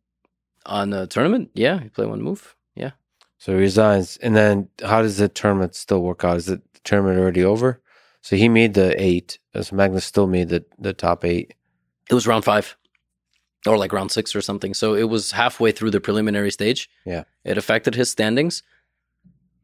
[0.65, 2.57] on a tournament, yeah, you play one move.
[2.75, 2.93] Yeah.
[3.39, 6.39] So he resigns, and then how does the tournament still work out?
[6.39, 7.81] Is the tournament already over?
[8.23, 9.39] So he made the eight.
[9.57, 11.55] As Magnus still made the the top eight.
[12.11, 12.77] It was round five.
[13.67, 14.75] Or like round six or something.
[14.75, 16.89] So it was halfway through the preliminary stage.
[17.05, 17.25] Yeah.
[17.45, 18.63] It affected his standings.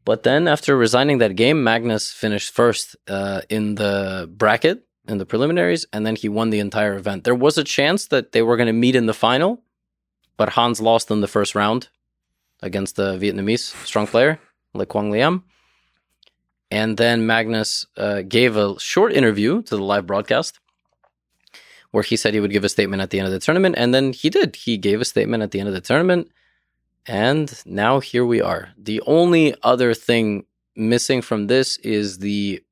[0.04, 5.26] But then after resigning that game, Magnus finished first uh, in the bracket in the
[5.26, 7.24] preliminaries, and then he won the entire event.
[7.24, 9.62] There was a chance that they were going to meet in the final,
[10.36, 11.88] but Hans lost in the first round
[12.60, 14.38] against the Vietnamese strong player,
[14.74, 15.44] Le Quang Liem.
[16.72, 20.58] And then Magnus uh, gave a short interview to the live broadcast
[21.90, 23.74] where he said he would give a statement at the end of the tournament.
[23.76, 24.56] And then he did.
[24.56, 26.30] He gave a statement at the end of the tournament.
[27.04, 28.70] And now here we are.
[28.78, 32.64] The only other thing missing from this is the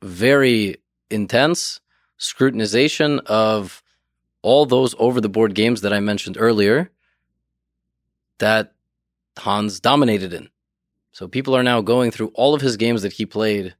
[0.00, 0.78] very
[1.10, 1.80] intense
[2.18, 3.82] scrutinization of
[4.40, 6.90] all those over the board games that I mentioned earlier
[8.38, 8.72] that
[9.36, 10.48] Hans dominated in.
[11.14, 13.76] So people are now going through all of his games that he played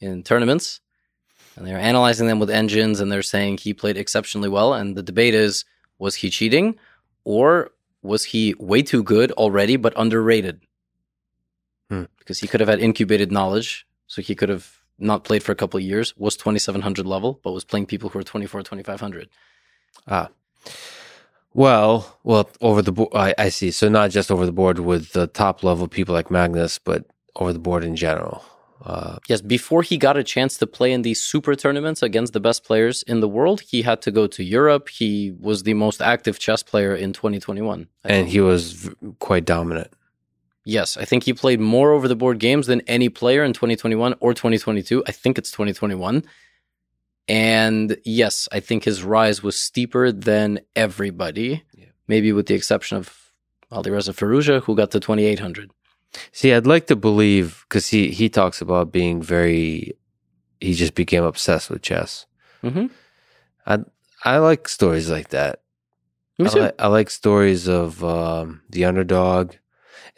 [0.00, 0.80] in tournaments
[1.56, 4.74] and they're analyzing them with engines and they're saying he played exceptionally well.
[4.74, 5.64] And the debate is
[5.98, 6.78] was he cheating
[7.24, 7.70] or
[8.02, 10.60] was he way too good already but underrated?
[11.88, 12.04] Hmm.
[12.18, 13.86] Because he could have had incubated knowledge.
[14.06, 17.52] So he could have not played for a couple of years, was 2700 level, but
[17.52, 19.30] was playing people who are 24, 2500.
[20.06, 20.28] Ah.
[21.54, 23.70] Well, well, over the board, I, I see.
[23.70, 27.04] So not just over the board with the top level people like Magnus, but
[27.36, 28.44] over the board in general.
[28.84, 32.40] Uh, Yes, before he got a chance to play in these super tournaments against the
[32.40, 34.88] best players in the world, he had to go to Europe.
[34.88, 37.86] He was the most active chess player in 2021.
[38.04, 38.28] I and think.
[38.28, 39.90] he was v- quite dominant.
[40.66, 44.14] yes, I think he played more over the board games than any player in 2021
[44.20, 45.04] or 2022.
[45.06, 46.24] I think it's 2021.
[47.28, 51.86] And yes, I think his rise was steeper than everybody, Yeah.
[52.06, 53.32] maybe with the exception of
[53.72, 55.70] Alireza Firouzja, who got to 2800.
[56.32, 59.94] See, I'd like to believe because he he talks about being very.
[60.60, 62.26] He just became obsessed with chess.
[62.62, 62.86] hmm
[63.66, 63.78] I
[64.24, 65.60] I like stories like that.
[66.38, 69.54] I, li- I like stories of um, the underdog,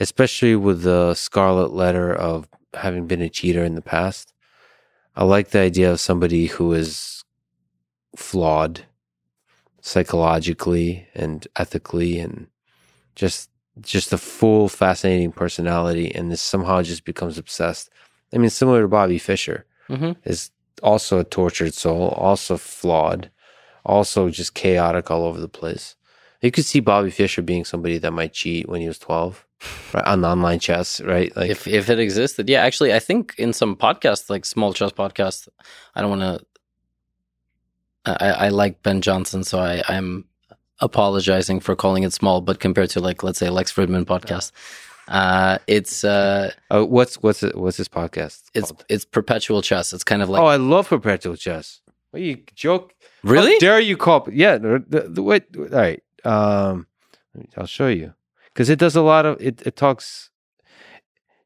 [0.00, 4.32] especially with the scarlet letter of having been a cheater in the past.
[5.16, 7.24] I like the idea of somebody who is
[8.14, 8.82] flawed
[9.80, 12.48] psychologically and ethically and
[13.14, 17.90] just just a full fascinating personality and this somehow just becomes obsessed.
[18.34, 20.50] I mean similar to Bobby Fischer hmm is
[20.82, 23.30] also a tortured soul, also flawed,
[23.84, 25.96] also just chaotic all over the place.
[26.42, 29.45] You could see Bobby Fischer being somebody that might cheat when he was 12
[29.92, 31.34] right, on online chess, right?
[31.36, 32.62] Like, if if it existed, yeah.
[32.62, 35.48] Actually, I think in some podcasts, like small chess podcasts,
[35.94, 36.46] I don't want to.
[38.08, 40.26] I, I like Ben Johnson, so I, I'm
[40.80, 42.40] apologizing for calling it small.
[42.40, 44.52] But compared to like let's say Lex Fridman podcast,
[45.08, 48.42] uh, it's uh, uh, what's what's it, what's this podcast?
[48.54, 48.84] it's called?
[48.88, 49.92] it's perpetual chess.
[49.92, 51.80] It's kind of like oh, I love perpetual chess.
[52.10, 52.94] What you joke?
[53.24, 53.54] really.
[53.54, 54.28] How dare you call?
[54.32, 55.44] Yeah, the, the, the, wait.
[55.56, 56.02] All right.
[56.24, 56.86] Um,
[57.56, 58.14] I'll show you
[58.56, 59.60] because it does a lot of it.
[59.66, 60.30] It talks.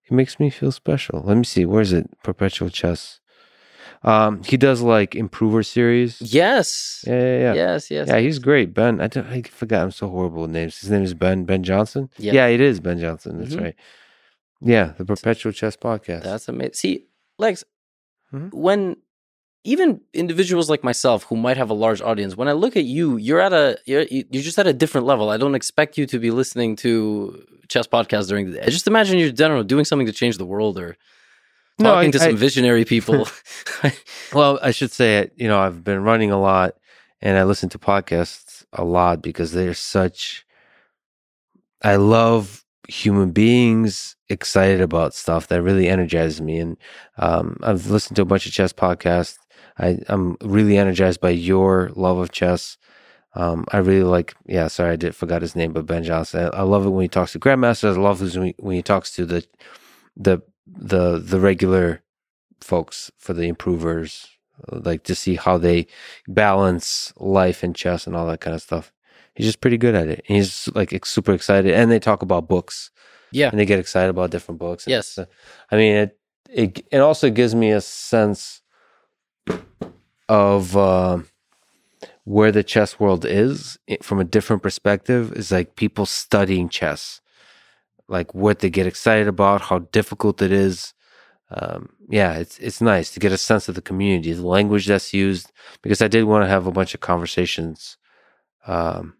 [0.08, 1.22] It makes me feel special.
[1.24, 1.64] Let me see.
[1.64, 2.06] Where is it?
[2.22, 3.18] Perpetual chess.
[4.04, 6.22] Um, he does like improver series.
[6.22, 7.02] yes.
[7.06, 7.54] Yeah, yeah, yeah.
[7.54, 7.90] Yes.
[7.90, 8.08] Yes.
[8.08, 8.72] Yeah, he's great.
[8.72, 9.82] Ben, I, don't, I forgot.
[9.82, 10.78] I'm so horrible with names.
[10.78, 11.44] His name is Ben.
[11.44, 12.08] Ben Johnson.
[12.16, 12.32] Yeah.
[12.32, 13.38] Yeah, it is Ben Johnson.
[13.40, 13.62] That's Mhm.
[13.64, 13.76] right.
[14.62, 16.22] Yeah, the Perpetual Chess Podcast.
[16.22, 16.74] That's amazing.
[16.74, 17.06] See,
[17.38, 17.64] Lex,
[18.32, 18.54] Mhm.
[18.54, 18.96] when
[19.64, 23.16] even individuals like myself who might have a large audience, when I look at you,
[23.18, 25.28] you're at a you're you're just at a different level.
[25.30, 28.62] I don't expect you to be listening to chess podcasts during the day.
[28.66, 30.96] I just imagine you're general doing something to change the world or
[31.78, 33.28] No, talking I- to some I- visionary people.
[34.32, 35.32] Well, I should say it.
[35.36, 36.76] You know, I've been running a lot,
[37.20, 40.46] and I listen to podcasts a lot because they're such.
[41.82, 46.76] I love human beings excited about stuff that really energizes me, and
[47.18, 49.36] um, I've listened to a bunch of chess podcasts.
[49.78, 52.76] I, I'm really energized by your love of chess.
[53.34, 56.50] Um, I really like, yeah, sorry, I did forgot his name, but Ben Johnson.
[56.52, 57.96] I, I love it when he talks to grandmasters.
[57.96, 59.46] I love it when he, when he talks to the,
[60.16, 62.02] the, the, the regular
[62.60, 64.26] folks for the improvers,
[64.70, 65.86] like to see how they
[66.28, 68.92] balance life and chess and all that kind of stuff.
[69.34, 70.24] He's just pretty good at it.
[70.28, 71.72] And he's like super excited.
[71.72, 72.90] And they talk about books
[73.30, 73.48] Yeah.
[73.48, 74.86] and they get excited about different books.
[74.86, 75.16] Yes.
[75.16, 75.26] uh,
[75.70, 76.18] I mean, it,
[76.50, 78.60] it, it also gives me a sense
[80.28, 81.18] of, uh,
[82.24, 87.20] where the chess world is it- from a different perspective is like people studying chess,
[88.08, 90.94] like what they get excited about, how difficult it is.
[91.50, 95.12] Um, yeah, it's it's nice to get a sense of the community, the language that's
[95.12, 95.50] used.
[95.82, 97.96] Because I did want to have a bunch of conversations
[98.66, 99.14] um,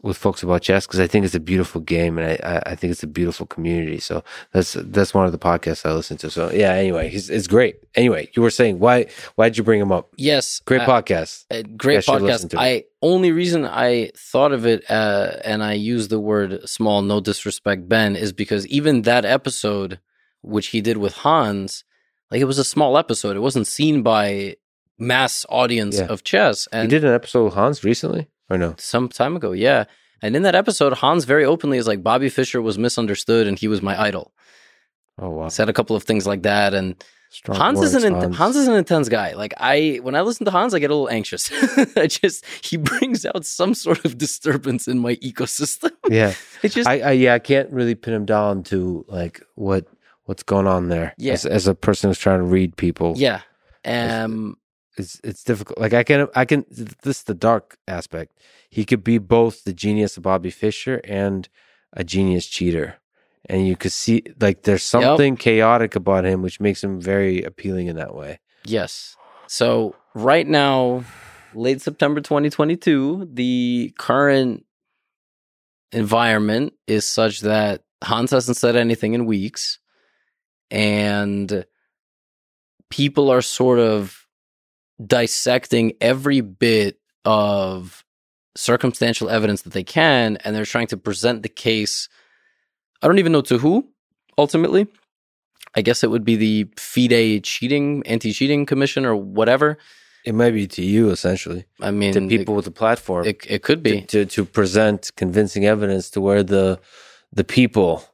[0.00, 2.74] with folks about chess because I think it's a beautiful game and I, I, I
[2.76, 3.98] think it's a beautiful community.
[3.98, 4.22] So
[4.52, 6.30] that's that's one of the podcasts I listen to.
[6.30, 7.76] So yeah, anyway, he's, it's great.
[7.96, 10.10] Anyway, you were saying why why did you bring him up?
[10.16, 10.60] Yes.
[10.64, 11.46] Great I- podcast.
[11.50, 12.58] a great You listen podcast.
[12.60, 17.20] I only reason I thought of it uh, and I use the word small, no
[17.20, 19.98] disrespect, Ben, is because even that episode,
[20.42, 21.82] which he did with Hans,
[22.30, 23.36] like it was a small episode.
[23.36, 24.56] It wasn't seen by
[24.96, 26.06] mass audience Yeah.
[26.06, 26.68] of chess.
[26.72, 28.74] You And did an episode with Hans recently or no?
[28.78, 29.84] some time ago, yeah.
[30.22, 33.68] And in that episode, Hans very openly is like Bobby Fischer was misunderstood and he
[33.68, 34.32] was my idol.
[35.20, 36.94] Oh wow, Said a couple of things like that, and
[37.30, 38.56] Strong Hans words, is an in- Hans.
[38.56, 39.34] is an intense guy.
[39.34, 41.50] Like I, when I listen to Hans, I get a little anxious.
[41.96, 45.90] I just he brings out some sort of disturbance in my ecosystem.
[46.08, 49.86] yeah, It just I, I yeah I can't really pin him down to like what
[50.24, 51.14] what's going on there.
[51.18, 51.32] Yeah.
[51.34, 53.40] as, as a person who's trying to read people, yeah.
[53.84, 54.56] Um.
[54.98, 55.78] It's it's difficult.
[55.78, 58.38] Like I can I can this is the dark aspect.
[58.70, 61.48] He could be both the genius of Bobby Fischer and
[61.92, 62.96] a genius cheater,
[63.46, 67.86] and you could see like there's something chaotic about him, which makes him very appealing
[67.86, 68.40] in that way.
[68.64, 69.16] Yes.
[69.46, 71.04] So right now,
[71.54, 74.64] late September 2022, the current
[75.92, 79.78] environment is such that Hans hasn't said anything in weeks,
[80.70, 81.64] and
[82.90, 84.27] people are sort of
[85.04, 88.04] dissecting every bit of
[88.56, 92.08] circumstantial evidence that they can, and they're trying to present the case.
[93.02, 93.88] I don't even know to who
[94.36, 94.86] ultimately.
[95.74, 99.78] I guess it would be the FIDE cheating, anti cheating commission or whatever.
[100.24, 103.26] It might be to you essentially, I mean, to people with the platform.
[103.26, 104.00] it, it, it could be.
[104.02, 106.80] to, to to present convincing evidence to where the
[107.32, 108.04] the people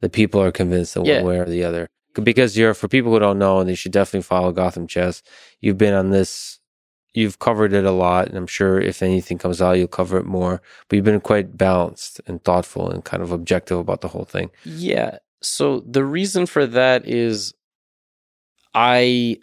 [0.00, 1.16] the people are convinced of Yeah.
[1.16, 1.88] one way or the other
[2.22, 5.22] because you're for people who don't know and they should definitely follow gotham chess
[5.60, 6.60] you've been on this
[7.12, 10.26] you've covered it a lot and i'm sure if anything comes out you'll cover it
[10.26, 14.24] more but you've been quite balanced and thoughtful and kind of objective about the whole
[14.24, 15.18] thing Yeah.
[15.44, 17.52] So the reason for that is
[18.74, 19.36] I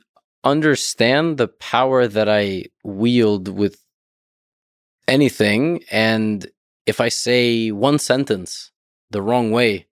[0.44, 3.82] understand the power that I wield with
[5.08, 5.84] anything.
[5.92, 6.46] And
[6.86, 8.72] if I say one sentence
[9.12, 9.88] the wrong way,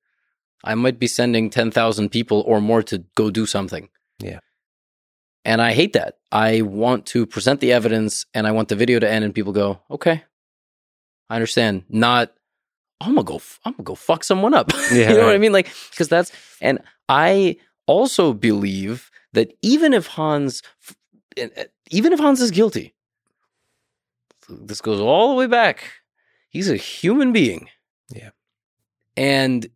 [0.64, 3.90] I might be sending 10,000 people or more to go do something.
[4.20, 4.40] Yeah.
[5.46, 6.16] And I hate that.
[6.32, 9.54] I want to present the evidence and I want the video to end and people
[9.54, 10.24] go, okay,
[11.30, 11.86] I understand.
[11.90, 12.34] Not,
[13.00, 14.72] I'm gonna go, I'm gonna go fuck someone up.
[14.92, 15.54] Yeah, you know what I mean?
[15.54, 16.32] Like, because that's,
[16.62, 17.58] and I
[17.88, 20.62] also believe that even if Hans,
[21.90, 22.94] even if Hans is guilty,
[24.50, 25.84] this goes all the way back.
[26.50, 27.70] He's a human being.
[28.10, 28.32] Yeah.
[29.16, 29.70] And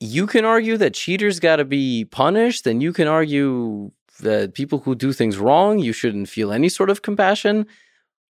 [0.00, 4.80] you can argue that cheaters got to be punished, and you can argue that people
[4.80, 7.66] who do things wrong, you shouldn't feel any sort of compassion.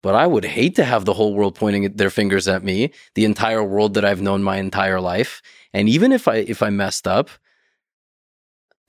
[0.04, 3.26] But I would hate to have the whole world pointing their fingers at me, the
[3.26, 5.42] entire world that I've known my entire life.
[5.74, 7.30] And even if I if I messed up,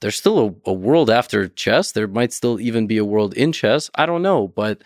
[0.01, 1.91] there's still a, a world after chess.
[1.91, 3.89] There might still even be a world in chess.
[3.95, 4.83] I don't know, but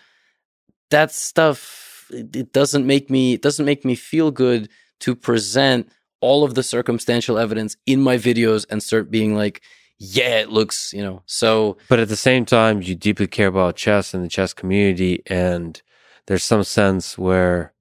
[0.90, 5.90] that stuff it, it doesn't make me it doesn't make me feel good to present
[6.28, 9.56] all of the circumstantial evidence in my videos and start being like,
[9.98, 11.16] yeah, it looks, you know.
[11.26, 15.14] So but at the same time you deeply care about chess and the chess community
[15.44, 15.70] and
[16.26, 17.72] there's some sense where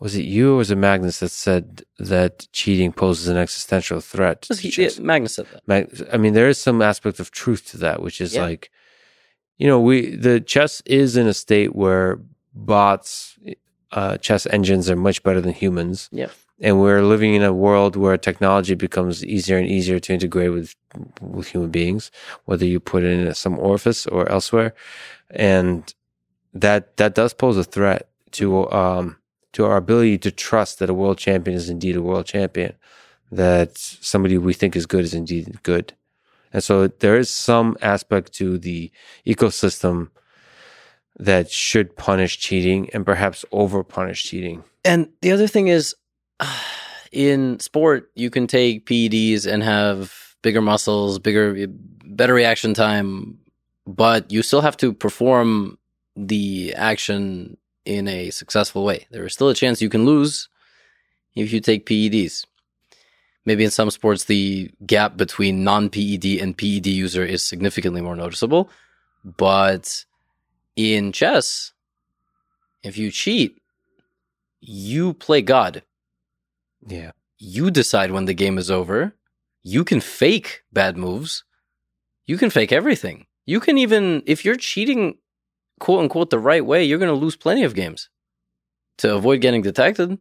[0.00, 4.42] was it you or was it Magnus that said that cheating poses an existential threat
[4.42, 4.98] to he, chess?
[4.98, 5.62] Magnus said that.
[5.66, 8.42] Mag- I mean, there is some aspect of truth to that, which is Yeah.
[8.48, 8.70] like,
[9.60, 9.96] you know, we
[10.26, 12.18] the chess is in a state where
[12.54, 13.38] bots,
[13.92, 16.08] uh, chess engines are much better than humans.
[16.12, 16.30] Yeah.
[16.60, 20.74] And we're living in a world where technology becomes easier and easier to integrate with
[21.20, 22.10] with human beings,
[22.44, 24.74] whether you put it in some orifice or elsewhere,
[25.30, 25.94] and
[26.52, 29.16] that that does pose a threat to um
[29.52, 32.74] to our ability to trust that a world champion is indeed a world champion,
[33.30, 35.92] that somebody we think is good is indeed good.
[36.52, 38.92] And so there is some aspect to the
[39.26, 40.10] ecosystem
[41.18, 44.64] that should punish cheating and perhaps over punish cheating.
[44.84, 45.94] And the other thing is,
[47.12, 53.38] in sport, you can take PEDs and have bigger muscles, bigger, better reaction time,
[53.86, 55.78] but you still have to perform
[56.16, 59.06] the action in a successful way.
[59.10, 60.48] There is still a chance you can lose
[61.34, 62.46] if you take PEDs.
[63.46, 68.16] Maybe in some sports, the gap between non PED and PED user is significantly more
[68.16, 68.70] noticeable.
[69.22, 70.04] But
[70.76, 71.72] in chess,
[72.82, 73.58] if you cheat,
[74.60, 75.82] you play God.
[76.86, 77.12] Yeah.
[77.38, 79.16] You decide when the game is over.
[79.62, 81.44] You can fake bad moves.
[82.26, 83.26] You can fake everything.
[83.46, 85.18] You can even, if you're cheating,
[85.80, 88.08] quote unquote, the right way, you're going to lose plenty of games
[88.98, 90.18] to avoid getting detected.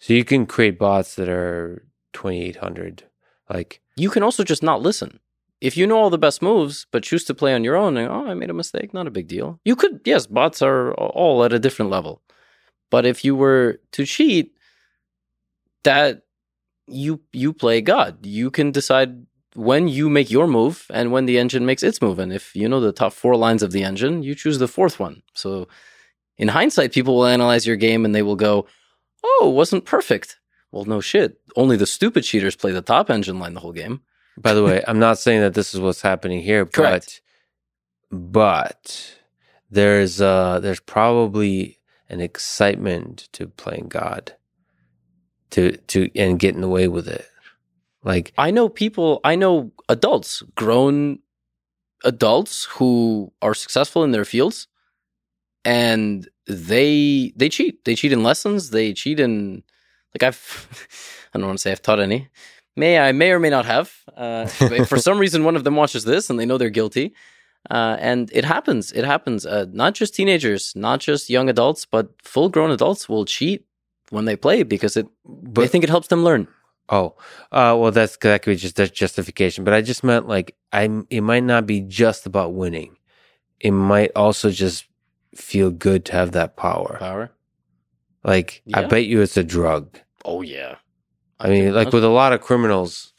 [0.00, 3.04] So you can create bots that are 2800
[3.50, 5.20] like You can also just not listen.
[5.60, 8.08] If you know all the best moves, but choose to play on your own, and,
[8.08, 9.58] oh, I made a mistake, not a big deal.
[9.64, 12.22] You could, yes, bots are all at a different level.
[12.90, 14.52] But if you were to cheat,
[15.84, 16.22] that
[16.86, 18.24] you you play God.
[18.26, 22.18] You can decide when you make your move and when the engine makes its move.
[22.18, 25.00] And if you know the top four lines of the engine, you choose the fourth
[25.00, 25.22] one.
[25.34, 25.68] So
[26.36, 28.66] in hindsight, people will analyze your game and they will go,
[29.24, 30.38] "Oh, wasn't perfect."
[30.70, 31.40] Well, no shit.
[31.56, 34.02] Only the stupid cheaters play the top engine line the whole game.
[34.40, 37.20] by the way i'm not saying that this is what's happening here Correct.
[38.10, 39.14] but but
[39.70, 41.78] there's uh there's probably
[42.08, 44.34] an excitement to playing god
[45.50, 47.28] to to and getting away with it
[48.02, 51.18] like I know people, I know adults, grown
[52.04, 54.68] adults who are successful in their fields
[55.64, 57.84] and they they cheat.
[57.84, 59.62] They cheat in lessons, they cheat in
[60.14, 60.88] like I've
[61.34, 62.28] I don't want to say I've taught any.
[62.76, 63.92] May I may or may not have.
[64.16, 67.14] Uh, for some reason one of them watches this and they know they're guilty.
[67.68, 68.92] Uh, and it happens.
[68.92, 69.44] It happens.
[69.44, 73.66] Uh, not just teenagers, not just young adults, but full grown adults will cheat
[74.10, 75.06] when they play because it
[75.52, 76.48] they think it helps them learn.
[76.88, 77.14] oh
[77.52, 80.88] uh well that's that could be just that's justification but i just meant like i
[81.10, 82.96] it might not be just about winning
[83.60, 84.86] it might also just
[85.34, 87.30] feel good to have that power Power.
[88.24, 90.76] like i bet you it's a drug Oh yeah.
[91.40, 93.12] I mean, like with a lot of criminals,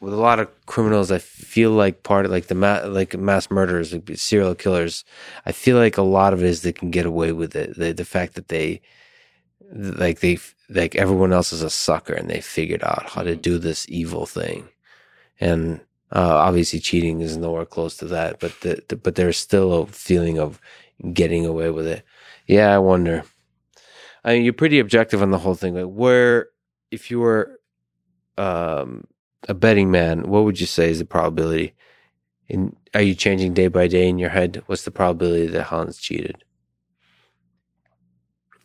[0.00, 3.50] with a lot of criminals, I feel like part of like the ma- like mass
[3.50, 5.04] murderers, like serial killers.
[5.44, 7.76] I feel like a lot of it is they can get away with it.
[7.76, 8.80] The the fact that they
[9.72, 10.38] like they
[10.68, 14.26] like everyone else is a sucker and they figured out how to do this evil
[14.26, 14.68] thing,
[15.40, 15.80] and
[16.12, 18.40] uh, obviously cheating is nowhere close to that.
[18.40, 20.60] But the, the but there's still a feeling of
[21.12, 22.04] getting away with it.
[22.46, 23.24] Yeah, I wonder.
[24.24, 25.74] I mean, you're pretty objective on the whole thing.
[25.74, 26.48] Like, where
[26.90, 27.60] if you were
[28.38, 29.06] um,
[29.48, 31.74] a betting man, what would you say is the probability?
[32.48, 34.62] In are you changing day by day in your head?
[34.66, 36.44] What's the probability that Hans cheated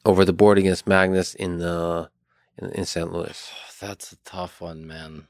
[0.05, 2.09] over the board against Magnus in the
[2.57, 3.11] in, in St.
[3.11, 3.51] Louis?
[3.81, 5.27] That's a tough one, man.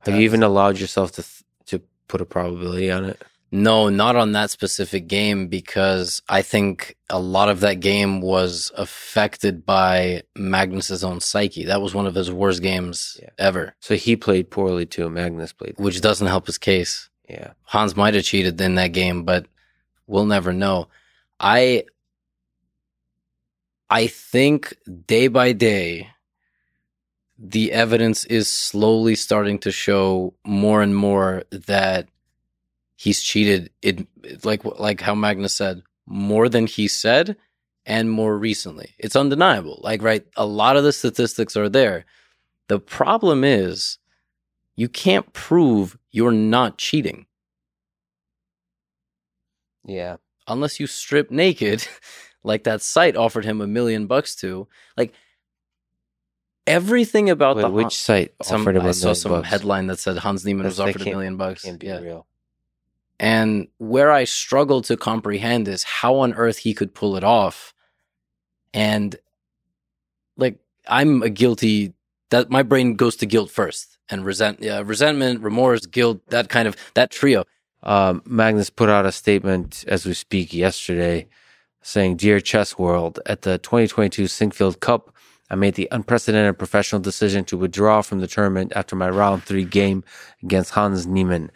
[0.00, 3.22] Have you even allowed yourself to th- to put a probability on it?
[3.52, 8.70] No, not on that specific game because I think a lot of that game was
[8.76, 11.64] affected by Magnus's own psyche.
[11.64, 13.30] That was one of his worst games Yeah.
[13.38, 15.08] ever, So he played poorly too.
[15.08, 17.08] Magnus played, which doesn't help his case.
[17.28, 17.52] yeah.
[17.62, 19.46] Hans might have cheated in that game, but
[20.08, 20.88] we'll never know.
[21.40, 21.84] I
[23.90, 24.76] I think
[25.06, 26.08] day by day
[27.38, 32.08] the evidence is slowly starting to show more and more that
[32.96, 34.06] he's cheated it
[34.44, 37.36] like like how Magnus said more than he said
[37.84, 38.94] and more recently.
[38.98, 39.80] It's undeniable.
[39.82, 42.04] Like right a lot of the statistics are there.
[42.68, 43.98] The problem is
[44.76, 47.26] you can't prove you're not cheating
[49.84, 50.16] Yeah.
[50.48, 51.86] unless you strip naked,
[52.46, 54.68] like that site offered him a million bucks to.
[54.96, 55.12] Like
[56.66, 59.48] everything about Wait, the which site some, offered him a I saw some bucks?
[59.48, 61.64] headline that said Hans Niemann was offered a million bucks.
[61.64, 62.00] Can't be Yeah.
[62.00, 62.26] real.
[63.18, 67.74] And where I struggle to comprehend is how on earth he could pull it off.
[68.74, 69.16] And
[70.36, 71.94] like I'm a guilty
[72.30, 76.68] that my brain goes to guilt first and resent yeah, resentment, remorse, guilt, that kind
[76.68, 77.44] of that trio.
[77.82, 81.28] Um, Magnus put out a statement as we speak yesterday
[81.86, 85.14] saying, Dear Chess World, at the 2022 Sinquefield Cup,
[85.48, 89.64] I made the unprecedented professional decision to withdraw from the tournament after my round three
[89.64, 90.02] game
[90.42, 91.52] against Hans Niemann.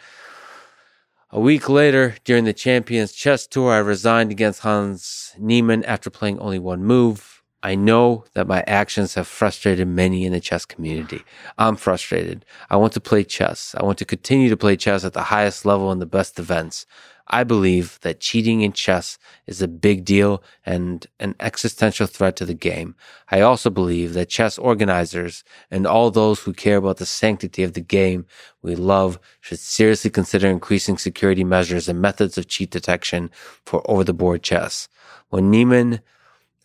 [1.32, 6.38] A week later, during the Champions Chess Tour, I resigned against Hans Niemann after playing
[6.38, 7.42] only one move.
[7.64, 11.24] I know that my actions have frustrated many in the chess community.
[11.58, 12.44] I'm frustrated.
[12.70, 13.74] I want to play chess.
[13.76, 16.86] I want to continue to play chess at the highest level in the best events.
[17.30, 19.16] I believe that cheating in chess
[19.46, 22.96] is a big deal and an existential threat to the game.
[23.30, 27.74] I also believe that chess organizers and all those who care about the sanctity of
[27.74, 28.26] the game
[28.62, 33.30] we love should seriously consider increasing security measures and methods of cheat detection
[33.64, 34.88] for over the board chess.
[35.28, 36.00] When Niemann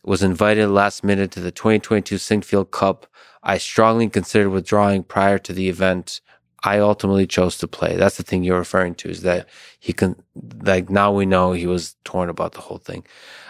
[0.06, 3.08] was invited last minute to the 2022 Sinquefield Cup.
[3.42, 6.22] I strongly considered withdrawing prior to the event.
[6.64, 7.96] I ultimately chose to play.
[7.96, 9.48] That's the thing you're referring to is that
[9.80, 10.16] he can,
[10.64, 13.06] like now we know he was torn about the whole thing.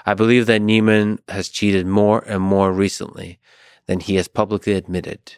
[0.05, 3.39] I believe that Niemann has cheated more and more recently
[3.87, 5.35] than he has publicly admitted.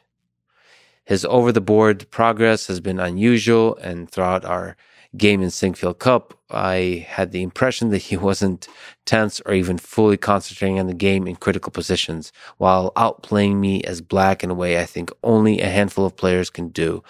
[1.06, 4.76] His over the board progress has been unusual and throughout our
[5.16, 8.68] game in Sinquefield Cup, I had the impression that he wasn't
[9.06, 14.02] tense or even fully concentrating on the game in critical positions, while outplaying me as
[14.02, 17.04] black in a way I think only a handful of players can do.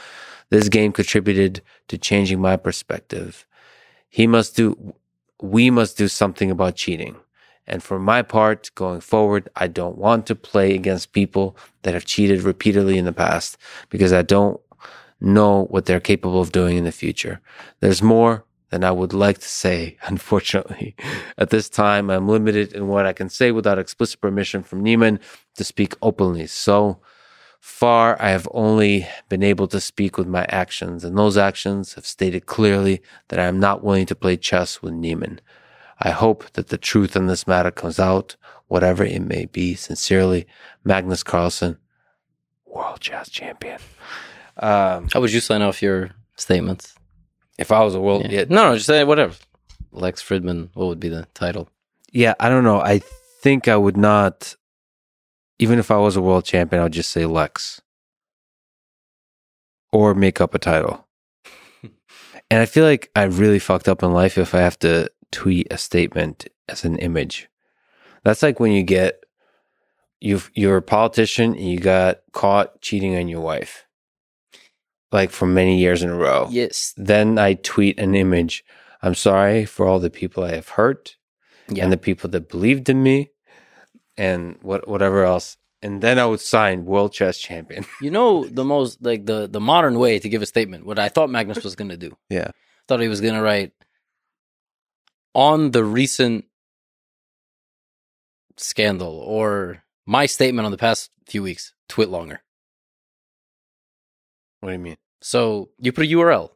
[0.50, 3.46] This game contributed to changing my perspective.
[4.10, 4.96] He must do,
[5.42, 7.18] we must do something about cheating.
[7.68, 12.06] And for my part, going forward, I don't want to play against people that have
[12.06, 13.58] cheated repeatedly in the past
[13.90, 14.60] because I don't
[15.20, 17.42] know what they're capable of doing in the future.
[17.82, 20.96] There's more than I would like to say, unfortunately.
[21.38, 25.20] At this time, I'm limited in what I can say without explicit permission from Niemann
[25.56, 26.48] to speak openly.
[26.48, 27.00] So
[27.60, 32.06] far, I have only been able to speak with my actions, and those actions have
[32.06, 35.40] stated clearly that I am not willing to play chess with Niemann.
[36.00, 38.36] I hope that the truth in this matter comes out,
[38.68, 39.76] whatever it may be.
[39.76, 40.46] Sincerely,
[40.84, 41.78] Magnus Carlsen,
[42.66, 43.80] world chess champion.
[44.58, 46.96] Um, How would you sign off your statements?
[47.58, 48.40] If I was a world, yeah.
[48.40, 48.46] yeah.
[48.50, 49.36] no, no, just say whatever.
[49.92, 51.70] Lex Fridman, what would be the title?
[52.12, 52.80] Yeah, I don't know.
[52.80, 53.02] I
[53.42, 54.56] think I would not,
[55.60, 57.82] even if I was a world champion, I would just say Lex
[59.92, 61.08] or make up a title.
[61.84, 65.68] and I feel like I really fucked up in life if I have to tweet
[65.72, 67.50] a statement as an image.
[68.24, 69.24] That's like when you get
[70.20, 73.86] you you're a politician and you got caught cheating on your wife
[75.12, 76.48] like for many years in a row.
[76.52, 76.94] Yes.
[76.98, 78.64] Then I tweet an image.
[79.02, 81.16] I'm sorry for all the people I have hurt
[81.70, 81.84] yeah.
[81.84, 83.32] and the people that believed in me
[84.18, 85.58] and what whatever else.
[85.82, 87.86] And then I would sign world chess champion.
[88.02, 90.86] you know the most like the the modern way to give a statement.
[90.86, 92.18] What I thought Magnus was going to do.
[92.30, 92.52] Yeah.
[92.88, 93.74] Thought he was going to write
[95.36, 96.46] on the recent
[98.56, 101.74] scandal or my statement on the past few weeks.
[101.90, 102.42] Twit longer.
[104.62, 104.98] What do you mean?
[105.22, 106.52] So you put a URL.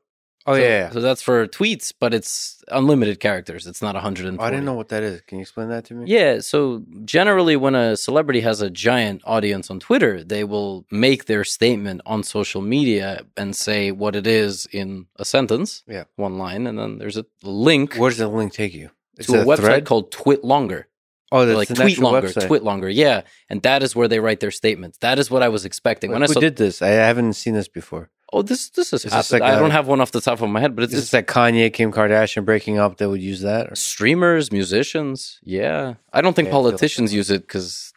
[0.47, 3.67] Oh so, yeah, yeah, So that's for tweets, but it's unlimited characters.
[3.67, 4.41] It's not 140.
[4.41, 5.21] Oh, I didn't know what that is.
[5.21, 6.05] Can you explain that to me?
[6.07, 6.39] Yeah.
[6.39, 11.43] So generally, when a celebrity has a giant audience on Twitter, they will make their
[11.43, 15.83] statement on social media and say what it is in a sentence.
[15.87, 16.05] Yeah.
[16.15, 17.95] One line, and then there's a link.
[17.95, 18.89] Where does the link take you?
[19.17, 19.85] Is to a, website thread?
[19.85, 20.87] called Twit Longer.
[21.33, 22.47] Oh, that's like tweet longer, website.
[22.47, 24.97] tweet longer, yeah, and that is where they write their statements.
[24.97, 26.09] That is what I was expecting.
[26.11, 28.09] Wait, when I saw, did this, I haven't seen this before.
[28.33, 30.61] Oh, this this is, is like I don't have one off the top of my
[30.61, 33.71] head, but it's is like Kanye, Kim Kardashian breaking up that would use that.
[33.71, 33.75] Or?
[33.75, 35.95] Streamers, musicians, yeah.
[36.13, 37.91] I don't think yeah, politicians use it because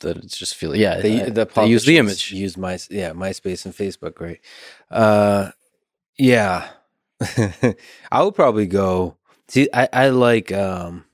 [0.00, 1.00] that it's just feel yeah.
[1.00, 2.30] They, I, the they use the image.
[2.30, 4.40] Use my yeah MySpace and Facebook, right?
[4.90, 5.50] Uh,
[6.16, 6.68] yeah.
[8.12, 9.16] I would probably go.
[9.48, 10.52] See, I I like.
[10.52, 11.04] um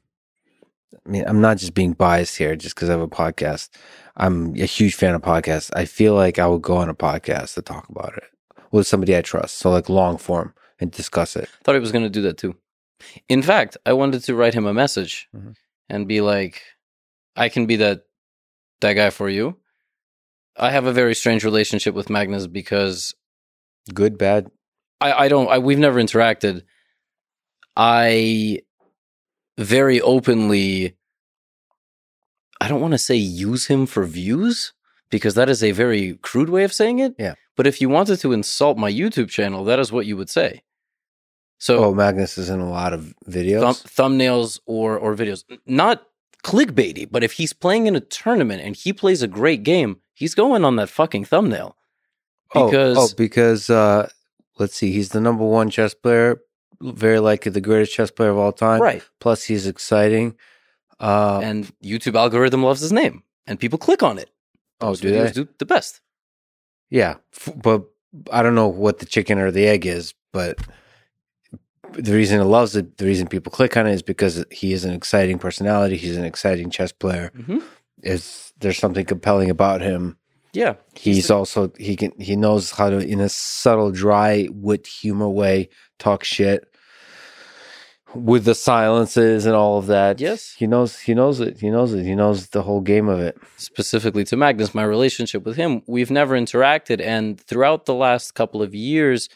[1.06, 3.70] I mean, I'm not just being biased here just because I have a podcast.
[4.16, 5.70] I'm a huge fan of podcasts.
[5.74, 8.24] I feel like I would go on a podcast to talk about it
[8.76, 9.58] with somebody I trust.
[9.58, 11.48] So like long form and discuss it.
[11.64, 12.54] Thought he was going to do that too.
[13.28, 15.52] In fact, I wanted to write him a message mm-hmm.
[15.88, 16.62] and be like,
[17.34, 18.02] I can be that
[18.80, 19.56] that guy for you.
[20.56, 23.14] I have a very strange relationship with Magnus because
[23.92, 24.50] good, bad.
[25.00, 25.48] I, I don't.
[25.48, 26.62] I, we've never interacted.
[27.76, 28.60] I
[29.58, 30.96] very openly.
[32.58, 34.72] I don't want to say use him for views
[35.10, 37.14] because that is a very crude way of saying it.
[37.18, 37.34] Yeah.
[37.56, 40.62] But if you wanted to insult my YouTube channel, that is what you would say.
[41.58, 46.06] So, oh, Magnus is in a lot of videos, thumbnails or or videos, not
[46.44, 47.08] clickbaity.
[47.10, 50.64] But if he's playing in a tournament and he plays a great game, he's going
[50.64, 51.76] on that fucking thumbnail.
[52.52, 54.08] Because oh, oh because uh,
[54.58, 56.42] let's see, he's the number one chess player,
[56.80, 58.82] very likely the greatest chess player of all time.
[58.82, 59.02] Right.
[59.18, 60.36] Plus, he's exciting,
[61.00, 64.30] uh, and YouTube algorithm loves his name, and people click on it.
[64.82, 66.02] Oh, Those oh, do they do the best?
[66.90, 67.16] Yeah,
[67.56, 67.84] but
[68.32, 70.58] I don't know what the chicken or the egg is, but
[71.92, 74.84] the reason it loves it, the reason people click on it is because he is
[74.84, 75.96] an exciting personality.
[75.96, 77.32] He's an exciting chess player.
[77.36, 77.58] Mm-hmm.
[78.02, 80.16] is there's something compelling about him.
[80.52, 85.28] Yeah, He's also he can he knows how to in a subtle, dry, wit humor
[85.28, 86.72] way talk shit
[88.24, 90.20] with the silences and all of that.
[90.20, 90.54] Yes.
[90.58, 91.58] he knows he knows it.
[91.60, 92.04] He knows it.
[92.04, 93.36] He knows the whole game of it.
[93.56, 97.00] specifically to Magnus, my relationship with him, we've never interacted.
[97.00, 99.28] And throughout the last couple of years,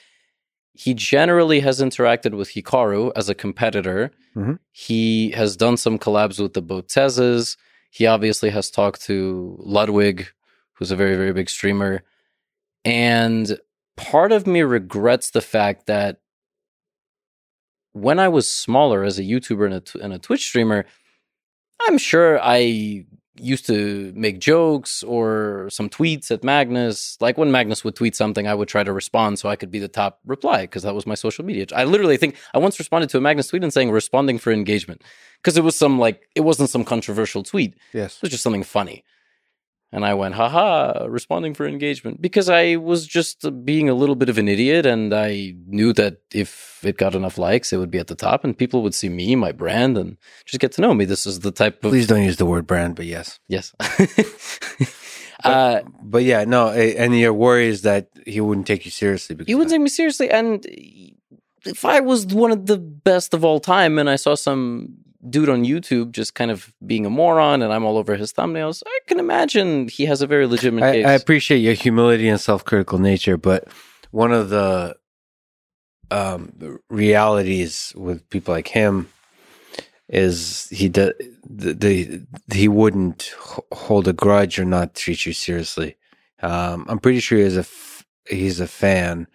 [0.72, 4.10] he generally has interacted with Hikaru as a competitor.
[4.36, 4.58] Mhm.
[4.72, 7.56] He has done some collabs with the Botezes.
[7.90, 10.28] He obviously has talked to Ludwig,
[10.74, 12.02] who's a very, very big streamer.
[12.84, 13.58] And
[13.96, 16.20] part of me regrets the fact that
[17.92, 20.86] when I was smaller as a YouTuber and a, and a Twitch streamer,
[21.82, 23.06] I'm sure I
[23.42, 27.16] used to make jokes or some tweets at Magnus.
[27.20, 29.78] Like when Magnus would tweet something, I would try to respond so I could be
[29.78, 31.66] the top reply because that was my social media.
[31.74, 35.02] I literally think I once responded to a Magnus tweet and saying responding for engagement
[35.42, 37.74] because it was some like it wasn't some controversial tweet.
[37.92, 38.16] Yes.
[38.16, 39.04] It was just something funny.
[39.92, 42.22] And I went, haha, responding for engagement.
[42.22, 44.86] Because I was just being a little bit of an idiot.
[44.86, 48.44] And I knew that if it got enough likes, it would be at the top
[48.44, 51.04] and people would see me, my brand, and just get to know me.
[51.06, 51.90] This is the type of.
[51.90, 53.40] Please don't use the word brand, but yes.
[53.48, 53.74] Yes.
[55.44, 59.48] uh, But yeah, no, and your worry is that he wouldn't take you seriously because
[59.48, 60.30] he wouldn't take me seriously.
[60.30, 60.64] And
[61.66, 65.48] if I was one of the best of all time and I saw some dude
[65.48, 68.98] on YouTube just kind of being a moron and I'm all over his thumbnails, I
[69.06, 71.06] can imagine he has a very legitimate I, case.
[71.06, 73.68] I appreciate your humility and self-critical nature, but
[74.10, 74.96] one of the
[76.10, 79.08] um, realities with people like him
[80.08, 81.12] is he does
[81.48, 85.96] the, the he wouldn't h- hold a grudge or not treat you seriously.
[86.42, 89.28] Um, I'm pretty sure he's a f- he's a fan.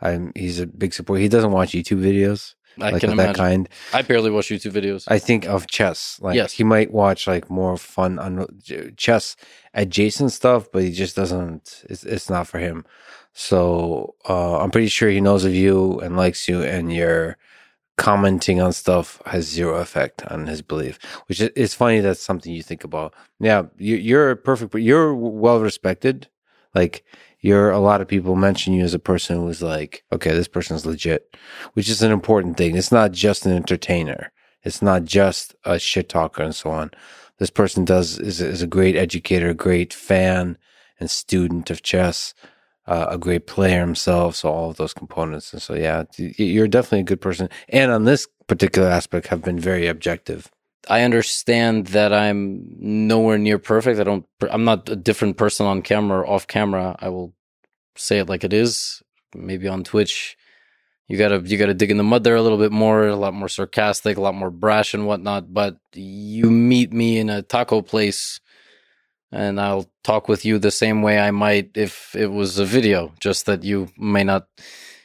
[0.00, 1.20] I'm, he's a big supporter.
[1.20, 3.34] He doesn't watch YouTube videos I like can of that imagine.
[3.44, 3.68] kind.
[3.92, 5.04] I barely watch YouTube videos.
[5.08, 6.18] I think of chess.
[6.20, 6.52] Like Yes.
[6.52, 8.46] he might watch like more fun on
[8.96, 9.36] chess
[9.74, 11.84] adjacent stuff, but he just doesn't.
[11.88, 12.84] It's, it's not for him.
[13.32, 17.36] So uh, I'm pretty sure he knows of you and likes you, and your
[17.96, 20.98] commenting on stuff has zero effect on his belief.
[21.26, 22.00] Which is it's funny.
[22.00, 23.14] That's something you think about.
[23.38, 26.28] Yeah, you, you're perfect, but you're well respected.
[26.74, 27.04] Like
[27.40, 30.84] you're a lot of people mention you as a person who's like, okay, this person's
[30.84, 31.34] legit,
[31.72, 32.76] which is an important thing.
[32.76, 34.32] It's not just an entertainer.
[34.62, 36.90] It's not just a shit talker and so on.
[37.38, 40.58] This person does is, is a great educator, a great fan
[40.98, 42.34] and student of chess,
[42.86, 44.36] uh, a great player himself.
[44.36, 45.54] So all of those components.
[45.54, 47.48] And so, yeah, you're definitely a good person.
[47.70, 50.50] And on this particular aspect have been very objective.
[50.90, 54.00] I understand that I'm nowhere near perfect.
[54.00, 54.26] I don't.
[54.50, 56.96] I'm not a different person on camera or off camera.
[56.98, 57.32] I will
[57.96, 59.00] say it like it is.
[59.32, 60.36] Maybe on Twitch,
[61.06, 63.34] you gotta you gotta dig in the mud there a little bit more, a lot
[63.34, 65.54] more sarcastic, a lot more brash and whatnot.
[65.54, 68.40] But you meet me in a taco place,
[69.30, 73.12] and I'll talk with you the same way I might if it was a video.
[73.20, 74.48] Just that you may not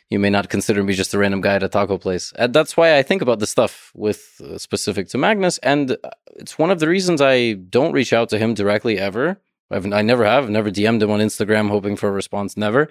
[0.09, 2.31] you may not consider me just a random guy at a taco place.
[2.37, 6.09] And that's why I think about this stuff with uh, specific to Magnus, and uh,
[6.35, 9.41] it's one of the reasons I don't reach out to him directly ever.
[9.71, 12.55] I've, I never have, never DM'd him on Instagram hoping for a response.
[12.55, 12.89] Never.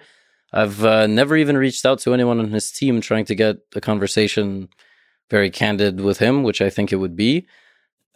[0.53, 3.81] I've uh, never even reached out to anyone on his team trying to get a
[3.81, 4.69] conversation
[5.31, 7.47] very candid with him, which I think it would be.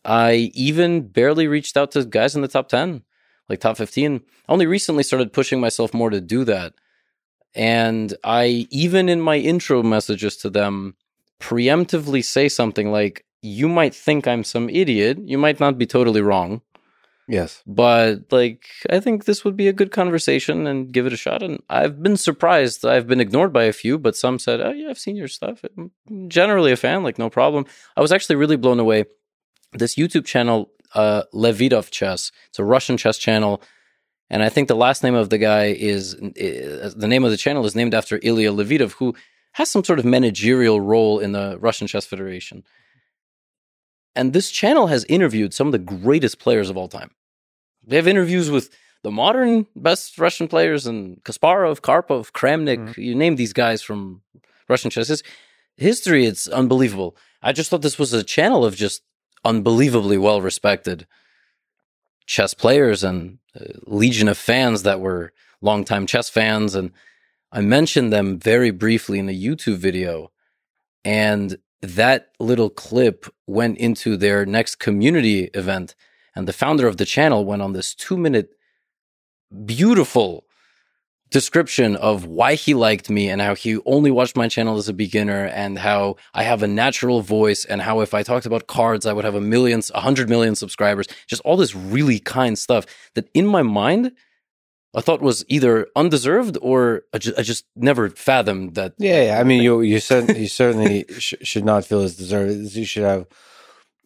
[0.05, 3.03] I even barely reached out to guys in the top 10,
[3.49, 4.23] like top 15.
[4.49, 6.75] I Only recently started pushing myself more to do that.
[7.59, 10.95] And I, even in my intro messages to them,
[11.41, 15.19] preemptively say something like, You might think I'm some idiot.
[15.25, 16.63] You might not be totally wrong.
[17.27, 17.63] Yes.
[17.67, 21.43] But like, I think this would be a good conversation and give it a shot.
[21.43, 22.87] And I've been surprised.
[22.87, 25.63] I've been ignored by a few, but some said, "Oh yeah, I've seen your stuff."
[25.77, 25.91] I'm
[26.29, 27.67] generally a fan, like no problem.
[27.97, 29.05] I was actually really blown away.
[29.73, 32.33] This YouTube channel, uh, Levitov Chess.
[32.49, 33.61] It's a Russian chess channel,
[34.31, 37.37] and I think the last name of the guy is uh, the name of the
[37.37, 39.15] channel is named after Ilya Levitov, who
[39.53, 42.65] has some sort of managerial role in the Russian Chess Federation.
[44.15, 47.13] And this channel has interviewed some of the greatest players of all time.
[47.87, 48.71] They have interviews with
[49.03, 54.23] the modern best Russian players and Kasparov, Karpov, Kramnik, you name these guys from
[54.69, 55.09] Russian chess.
[55.09, 55.23] His
[55.77, 57.17] history, it's unbelievable.
[57.41, 59.03] I just thought this was a channel of just
[59.45, 61.07] unbelievably well respected
[62.29, 65.33] chess players and a legion of fans that were
[65.63, 66.75] longtime chess fans.
[66.75, 66.93] And
[67.51, 70.31] I mentioned them very briefly in a YouTube video.
[71.05, 75.95] And that little clip went into their next community event.
[76.37, 78.51] And the founder of the channel went on this two minute,
[79.65, 80.45] beautiful
[81.31, 84.93] description of why he liked me and how he only watched my channel as a
[84.93, 89.07] beginner and how I have a natural voice and how if I talked about cards,
[89.07, 91.07] I would have a million, a hundred million subscribers.
[91.27, 94.13] Just all this really kind stuff that in my mind,
[94.97, 98.95] I thought was either undeserved or I just, I just never fathomed that.
[98.99, 99.41] Yeah, yeah.
[99.41, 102.75] I mean, you you certainly you certainly sh- should not feel as deserved.
[102.75, 103.27] You should have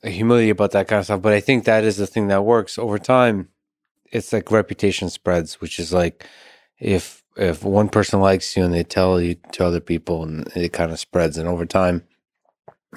[0.02, 1.22] a humility about that kind of stuff.
[1.22, 3.48] But I think that is the thing that works over time.
[4.10, 6.26] It's like reputation spreads, which is like
[6.82, 10.72] if if one person likes you and they tell you to other people, and it
[10.72, 12.02] kind of spreads, and over time,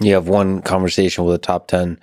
[0.01, 1.99] you have one conversation with a top ten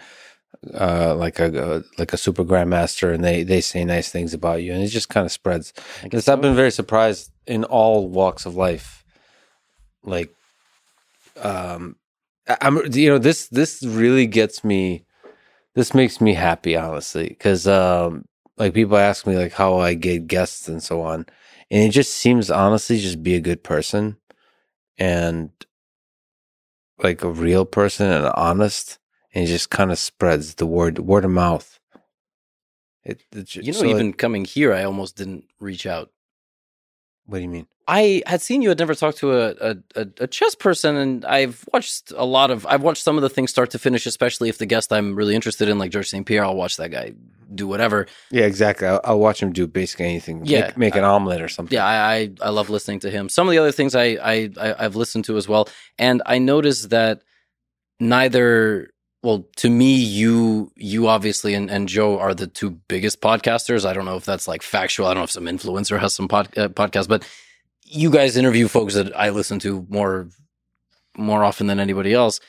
[0.75, 4.63] uh, like a, a, like a super grandmaster, and they they say nice things about
[4.63, 5.73] you, and it just kind of spreads.
[6.03, 6.33] Because so.
[6.33, 9.05] I've been very surprised in all walks of life,
[10.05, 10.31] like,
[11.41, 11.97] um,
[12.61, 15.05] I'm you know this this really gets me,
[15.75, 18.25] this makes me happy honestly, because um,
[18.57, 21.27] like people ask me like how I get guests and so on,
[21.73, 24.19] and it just seems honestly just be a good person,
[24.97, 25.51] and
[27.03, 29.01] like a real person and honest
[29.35, 31.79] and it just kind of spreads the word word of mouth.
[33.05, 36.11] It, it you know, so even it, coming here, I almost didn't reach out.
[37.27, 37.67] What do you mean?
[37.89, 41.65] I had seen you had never talked to a, a, a, chess person, and I've
[41.73, 42.65] watched a lot of.
[42.67, 45.35] I've watched some of the things start to finish, especially if the guest I'm really
[45.35, 47.15] interested in, like Georges St-Pierre, I'll watch that guy
[47.55, 48.07] do whatever.
[48.31, 48.87] Yeah, exactly.
[48.87, 50.47] I'll, I'll watch him do basically anything.
[50.47, 51.75] Yeah, make, make an I, omelet or something.
[51.75, 53.29] Yeah, I, I, I love listening to him.
[53.29, 56.39] Some of the other things I, I I I've listened to as well, and I
[56.39, 57.23] noticed that
[57.99, 63.85] neither well, to me, you you obviously and, and Joe are the two biggest podcasters.
[63.85, 65.07] I don't know if that's like factual.
[65.07, 67.25] I don't know if some influencer has some pod, uh, podcast, but
[67.93, 70.29] you guys interview folks that I listen to more
[71.17, 72.41] more often than anybody else.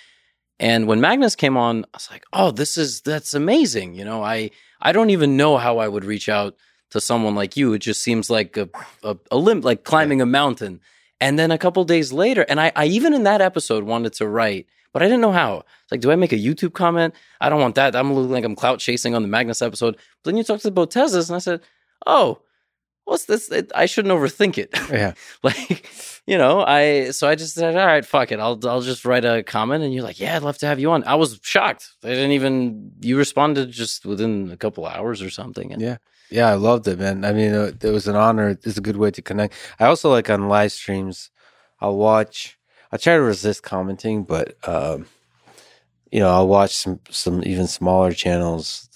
[0.59, 4.23] And when Magnus came on, I was like, "Oh, this is that's amazing." You know,
[4.23, 6.55] I I don't even know how I would reach out
[6.91, 7.73] to someone like you.
[7.73, 8.69] It just seems like a
[9.03, 10.80] a, a limb, like climbing a mountain.
[11.19, 14.27] And then a couple days later, and I, I even in that episode wanted to
[14.27, 15.63] write but I didn't know how.
[15.83, 17.15] It's like, do I make a YouTube comment?
[17.41, 17.95] I don't want that.
[17.95, 19.95] I'm looking like I'm clout chasing on the Magnus episode.
[19.95, 21.61] But then you talked about Botezas, and I said,
[22.05, 22.39] oh,
[23.06, 23.51] what's this?
[23.51, 24.73] It, I shouldn't overthink it.
[24.91, 25.14] Yeah.
[25.41, 25.90] like,
[26.27, 28.40] you know, I, so I just said, all right, fuck it.
[28.40, 29.83] I'll, I'll just write a comment.
[29.83, 31.03] And you're like, yeah, I'd love to have you on.
[31.06, 31.93] I was shocked.
[32.01, 35.72] They didn't even, you responded just within a couple hours or something.
[35.73, 35.98] And, yeah.
[36.30, 37.25] Yeah, I loved it, man.
[37.25, 38.49] I mean, it was an honor.
[38.49, 39.53] It's a good way to connect.
[39.80, 41.30] I also like on live streams,
[41.80, 42.57] I'll watch
[42.93, 45.07] I try to resist commenting, but um,
[46.14, 48.88] you know, I'll watch some some even smaller channels.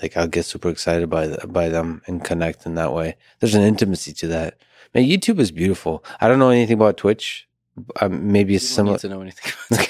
[0.00, 3.16] Like I'll get super excited by the, by them and connect in that way.
[3.40, 4.56] There's an intimacy to that.
[4.94, 6.02] Man, YouTube is beautiful.
[6.18, 7.46] I don't know anything about Twitch.
[8.00, 8.96] Um, maybe it's similar.
[8.96, 9.52] to know anything,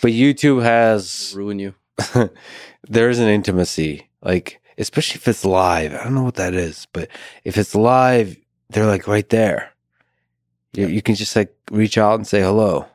[0.00, 1.74] but YouTube has ruin you.
[2.88, 5.92] there's an intimacy, like especially if it's live.
[5.92, 7.08] I don't know what that is, but
[7.44, 8.34] if it's live,
[8.70, 9.74] they're like right there.
[10.72, 12.86] You, you can just like reach out and say hello.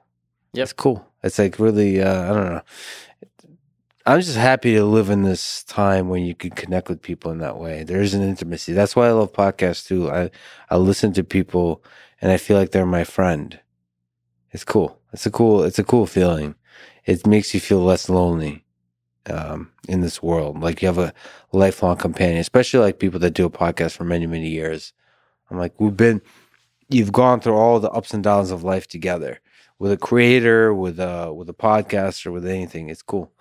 [0.52, 1.13] Yeah, It's cool.
[1.24, 2.62] It's like really, uh, I don't know.
[4.06, 7.38] I'm just happy to live in this time when you can connect with people in
[7.38, 7.84] that way.
[7.84, 8.74] There is an intimacy.
[8.74, 10.12] That's why I love podcasts too.
[10.12, 10.30] I,
[10.70, 11.82] I listen to people
[12.22, 13.58] and I feel like they're my friend.
[14.52, 15.00] It's cool.
[15.14, 16.56] It's a cool, it's a cool feeling.
[17.06, 18.66] It makes you feel less lonely,
[19.30, 20.60] um, in this world.
[20.60, 21.14] Like you have a
[21.54, 24.92] lifelong companion, especially like people that do a podcast for many, many years.
[25.50, 26.22] I'm like, we've been,
[26.90, 29.40] you've gone through all the ups and downs of life together
[29.80, 32.90] with a creator, with a with a podcaster, with anything.
[32.90, 33.32] It's cool.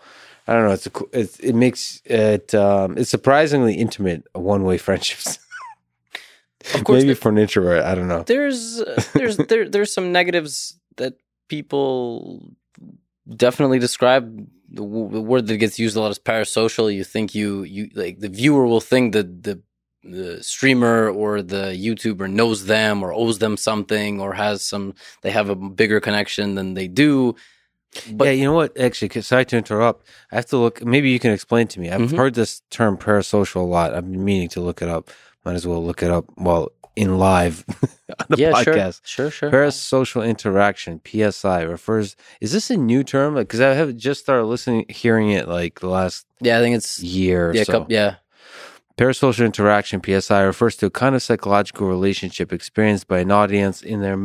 [0.47, 0.73] I don't know.
[0.73, 5.39] It's a it's, it makes it um, it's surprisingly intimate one way friendships.
[6.75, 8.23] Of course, maybe for an introvert, I don't know.
[8.23, 11.15] There's uh, there's there there's some negatives that
[11.49, 12.55] people
[13.29, 14.47] definitely describe.
[14.75, 16.95] The, word that gets used a lot is parasocial.
[16.95, 19.61] You think you you like the viewer will think that the
[20.05, 25.31] the streamer or the YouTuber knows them or owes them something or has some they
[25.31, 27.35] have a bigger connection than they do.
[28.11, 28.79] But yeah, you know what?
[28.79, 30.07] Actually, sorry to interrupt.
[30.31, 30.83] I have to look.
[30.85, 31.91] Maybe you can explain to me.
[31.91, 32.17] I've mm-hmm.
[32.17, 33.95] heard this term parasocial a lot.
[33.95, 35.11] I've been meaning to look it up.
[35.45, 37.65] Might as well look it up while in live
[38.19, 39.01] on the yeah, podcast.
[39.05, 39.51] Sure, sure, sure.
[39.51, 42.17] Parasocial interaction (PSI) refers.
[42.41, 43.35] Is this a new term?
[43.35, 46.27] Because I have just started listening, hearing it like the last.
[46.41, 47.53] Yeah, I think it's year.
[47.55, 47.73] Yeah, so.
[47.73, 48.17] couple, yeah.
[48.97, 54.01] Parasocial interaction, PSI, refers to a kind of psychological relationship experienced by an audience in
[54.01, 54.19] their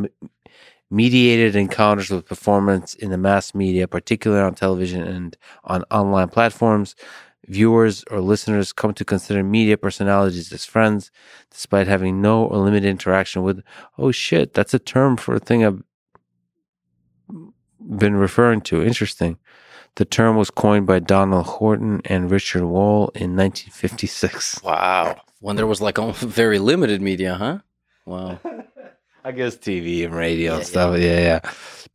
[0.90, 6.96] mediated encounters with performance in the mass media, particularly on television and on online platforms.
[7.48, 11.12] Viewers or listeners come to consider media personalities as friends,
[11.50, 13.64] despite having no or limited interaction with.
[13.98, 15.82] Oh shit, that's a term for a thing I've
[17.80, 18.84] been referring to.
[18.84, 19.38] Interesting.
[19.98, 24.62] The term was coined by Donald Horton and Richard Wohl in 1956.
[24.64, 25.20] Wow.
[25.40, 27.60] When there was like very limited media, huh?
[28.06, 28.40] Wow.
[29.26, 31.00] I guess TV and radio and stuff.
[31.00, 31.40] Yeah, yeah.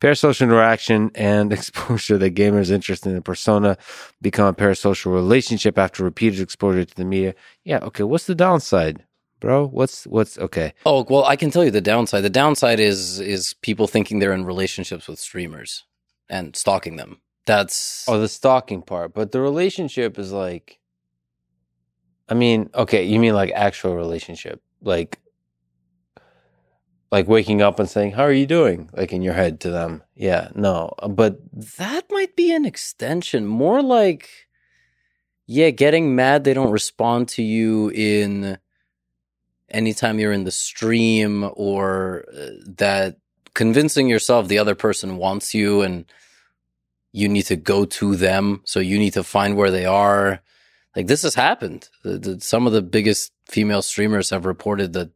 [0.01, 3.77] Parasocial interaction and exposure that gamers interested in a persona
[4.21, 7.33] become a parasocial relationship after repeated exposure to the media.
[7.63, 8.03] Yeah, okay.
[8.03, 9.05] What's the downside,
[9.39, 9.65] bro?
[9.65, 10.73] What's what's okay?
[10.85, 12.23] Oh well, I can tell you the downside.
[12.25, 15.85] The downside is is people thinking they're in relationships with streamers
[16.29, 17.21] and stalking them.
[17.45, 20.79] That's Oh, the stalking part, but the relationship is like.
[22.29, 25.19] I mean, okay, you mean like actual relationship, like,
[27.11, 30.03] like waking up and saying, "How are you doing?" Like in your head to them.
[30.15, 31.37] Yeah, no, but
[31.77, 33.45] that might be an extension.
[33.45, 34.29] More like,
[35.45, 38.57] yeah, getting mad they don't respond to you in
[39.69, 43.17] anytime you're in the stream or uh, that
[43.53, 46.05] convincing yourself the other person wants you and
[47.13, 48.61] you need to go to them.
[48.65, 50.41] So you need to find where they are.
[50.95, 51.87] Like this has happened.
[52.03, 55.11] The, the, some of the biggest female streamers have reported that,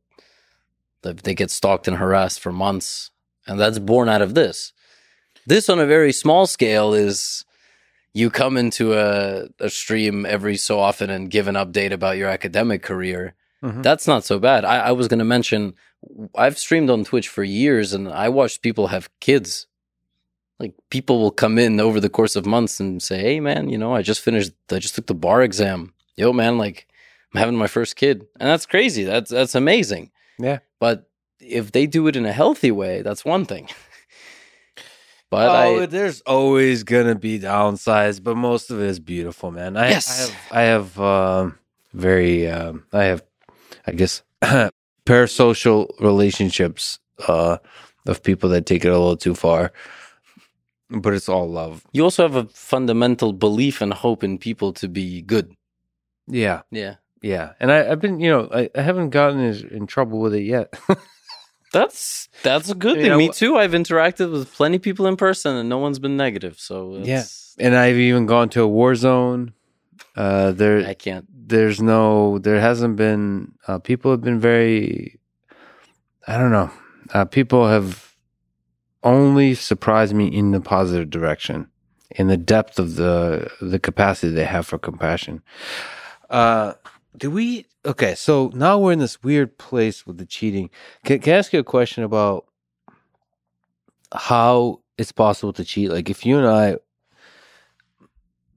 [1.02, 3.12] that they get stalked and harassed for months.
[3.46, 4.74] And that's born out of this.
[5.46, 7.46] This on a very small scale is
[8.14, 12.30] you come into a, a stream every so often and give an update about your
[12.30, 13.36] academic career.
[13.64, 13.82] Mhm.
[13.82, 14.66] That's not so bad.
[14.66, 15.74] I, I was going to mention,
[16.36, 19.66] I've streamed on Twitch for years and I watched people have kids.
[20.60, 23.78] Like people will come in over the course of months and say, Hey man, you
[23.78, 25.94] know, I just finished, I just took the bar exam.
[26.16, 26.88] Yo man, like
[27.34, 28.26] I'm having my first kid.
[28.40, 29.04] And that's crazy.
[29.04, 30.12] That's, that's amazing.
[30.40, 30.60] Yeah.
[30.80, 33.70] But if they do it in a healthy way, that's one thing.
[35.30, 39.78] but oh, I, there's always gonna be downsides, but most of it is beautiful, man.
[39.78, 40.10] I, Yes.
[40.10, 41.60] I have, I have um,
[41.94, 43.24] very, um, I have,
[43.86, 44.24] I guess,
[45.06, 47.58] parasocial relationships uh,
[48.06, 49.72] of people that take it a little too far,
[50.90, 51.86] but it's all love.
[51.92, 55.54] you also have a fundamental belief and hope in people to be good.
[56.28, 56.96] Yeah, Yeah.
[57.22, 57.54] yeah.
[57.60, 60.44] And I, I've been, you know, I, I haven't gotten in, in trouble with it
[60.44, 60.74] yet.
[61.74, 63.12] That's that's a good You thing.
[63.12, 63.58] know, Me too.
[63.58, 66.60] I've interacted with plenty of people in person, and no one's been negative.
[66.60, 67.26] So Yeah.
[67.60, 69.54] and I've even gone to a war zone.
[70.16, 71.26] Uh, there, I can't.
[71.30, 75.20] there's no there hasn't been uh, people have been very
[76.28, 76.72] i don't know
[77.14, 78.07] uh, people have
[79.04, 81.68] only surprised me in the positive direction
[82.12, 85.42] in the depth of the the capacity they have for compassion
[86.30, 86.74] uh
[87.18, 90.70] do we okay so now we're in this weird place with the cheating
[91.06, 92.46] can, can i ask you a question about
[94.14, 96.76] how it's possible to cheat like if you and i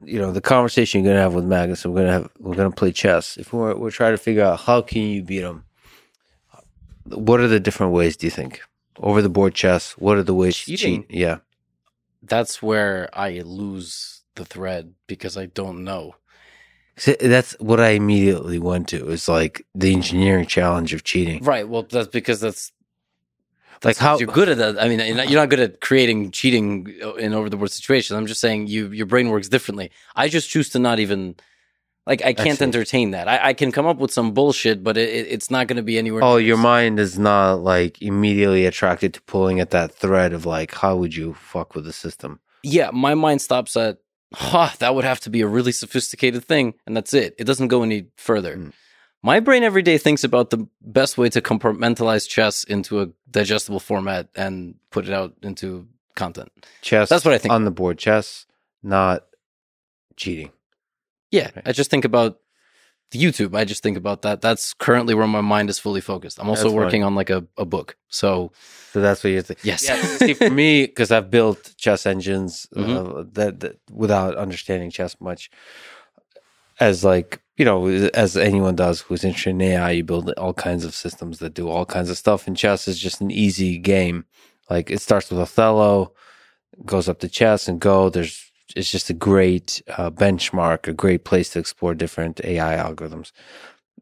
[0.05, 1.85] you know the conversation you're gonna have with Magnus.
[1.85, 3.37] We're gonna have we're gonna play chess.
[3.37, 5.65] If we're we're trying to figure out how can you beat him.
[7.05, 8.17] What are the different ways?
[8.17, 8.61] Do you think
[9.01, 9.93] over the board chess?
[9.99, 11.03] What are the ways to Cheating?
[11.09, 11.11] cheat?
[11.19, 11.39] Yeah,
[12.23, 16.15] That's where I lose the thread because I don't know.
[16.97, 19.09] See, that's what I immediately went to.
[19.11, 21.43] Is like the engineering challenge of cheating.
[21.43, 21.67] Right.
[21.69, 22.73] Well, that's because that's
[23.83, 24.79] Like how you're good at that.
[24.83, 26.87] I mean, you're not, you're not good at creating cheating
[27.19, 28.17] in over the board situations.
[28.17, 29.91] I'm just saying you your brain works differently.
[30.15, 31.37] I just choose to not even
[32.11, 32.65] like I can't see.
[32.65, 33.27] entertain that.
[33.29, 35.83] I, I can come up with some bullshit, but it, it- it's not going to
[35.83, 36.23] be anywhere.
[36.25, 40.75] Oh, your mind is not like immediately attracted to pulling at that thread of like,
[40.75, 42.41] how would you fuck with the system?
[42.63, 43.99] yeah, my mind stops at,
[44.35, 47.35] huh, that would have to be a really sophisticated thing, and that's it.
[47.39, 48.57] It doesn't go any further.
[48.57, 48.73] Mm.
[49.23, 53.81] My brain every day thinks about the best way to compartmentalize chess into a digestible
[53.81, 56.51] format and put it out into content.
[56.83, 57.09] Chess.
[57.09, 57.53] That's what I think.
[57.53, 57.97] on the board.
[57.99, 58.47] Chess,
[58.83, 59.25] not
[60.17, 60.51] cheating.
[61.31, 61.63] Yeah, Right.
[61.67, 62.39] I just think about
[63.13, 63.57] YouTube.
[63.57, 64.41] I just think about that.
[64.41, 66.39] That's currently where my mind is fully focused.
[66.39, 67.97] I'm also That's working on like a, a book.
[68.09, 68.53] So
[68.93, 69.67] So that's what you're thinking.
[69.69, 73.35] yes, Yeah, see, for me, because I've built chess engines uh, Mhm.
[73.35, 75.51] that, that without understanding chess much,
[76.79, 80.83] as like you know, as anyone does who's interested in AI, you build all kinds
[80.85, 82.47] of systems that do all kinds of stuff.
[82.47, 84.25] And chess is just an easy game.
[84.71, 86.15] Like it starts with Othello,
[86.87, 88.09] goes up to chess and Go.
[88.09, 93.33] There's it's just a great uh, benchmark, a great place to explore different AI algorithms,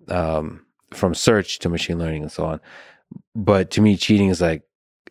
[0.09, 2.61] um, from search to machine learning and so on.
[3.35, 4.63] But to me, cheating is like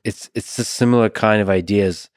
[0.04, 2.10] it's it's a similar kind of ideas.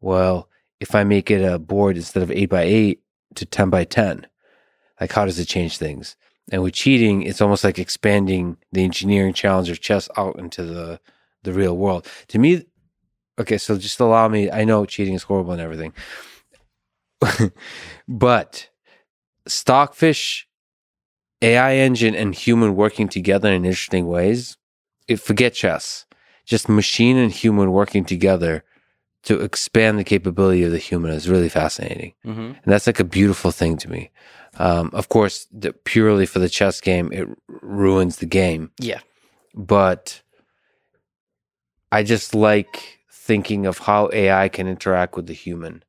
[0.00, 0.48] Well,
[0.80, 3.02] if I make it a board instead of eight by eight
[3.36, 4.26] to ten by ten,
[5.00, 6.16] like how does it change things?
[6.50, 11.00] And with cheating, it's almost like expanding the engineering challenge of chess out into the
[11.44, 12.06] the real world.
[12.28, 12.66] To me,
[13.38, 14.50] okay, so just allow me.
[14.50, 15.92] I know cheating is horrible and everything,
[18.08, 18.68] but
[19.46, 20.48] Stockfish,
[21.42, 24.56] AI engine, and human working together in interesting ways.
[25.06, 26.04] It, forget chess,
[26.44, 28.64] just machine and human working together
[29.24, 32.14] to expand the capability of the human is really fascinating.
[32.24, 34.10] hmm And that's like a beautiful thing to me.
[34.58, 37.28] Um, of course, the, purely for the chess game, it
[37.62, 38.70] ruins the game.
[38.78, 39.00] yeah,
[39.54, 40.22] But
[41.90, 45.82] I just like thinking of how AI can interact with the human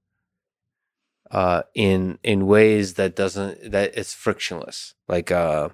[1.31, 5.69] uh, in in ways that doesn't that it's frictionless, like uh,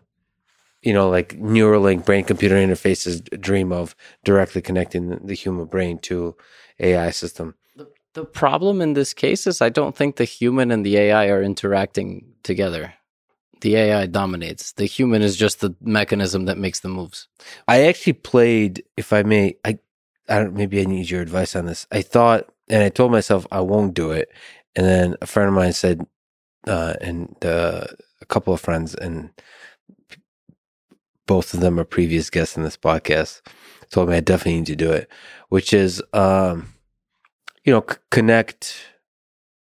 [0.85, 6.37] you know, like Neuralink brain computer interfaces dream of directly connecting the, human brain to
[6.79, 7.55] AI system.
[7.75, 11.27] The, the problem in this case is I don't think the human and the AI
[11.29, 12.93] are interacting together.
[13.61, 14.73] The AI dominates.
[14.73, 17.27] The human is just the mechanism that makes the moves.
[17.67, 19.79] I actually played, if I may, I,
[20.29, 21.87] I don't, maybe I need your advice on this.
[21.91, 24.29] I thought, and I told myself I won't do it.
[24.75, 26.05] And then a friend of mine said,
[26.67, 27.85] uh, and uh,
[28.21, 29.29] a couple of friends, and
[31.27, 33.41] both of them are previous guests in this podcast,
[33.89, 35.09] told me I definitely need to do it,
[35.49, 36.73] which is, um,
[37.63, 38.75] you know, c- connect.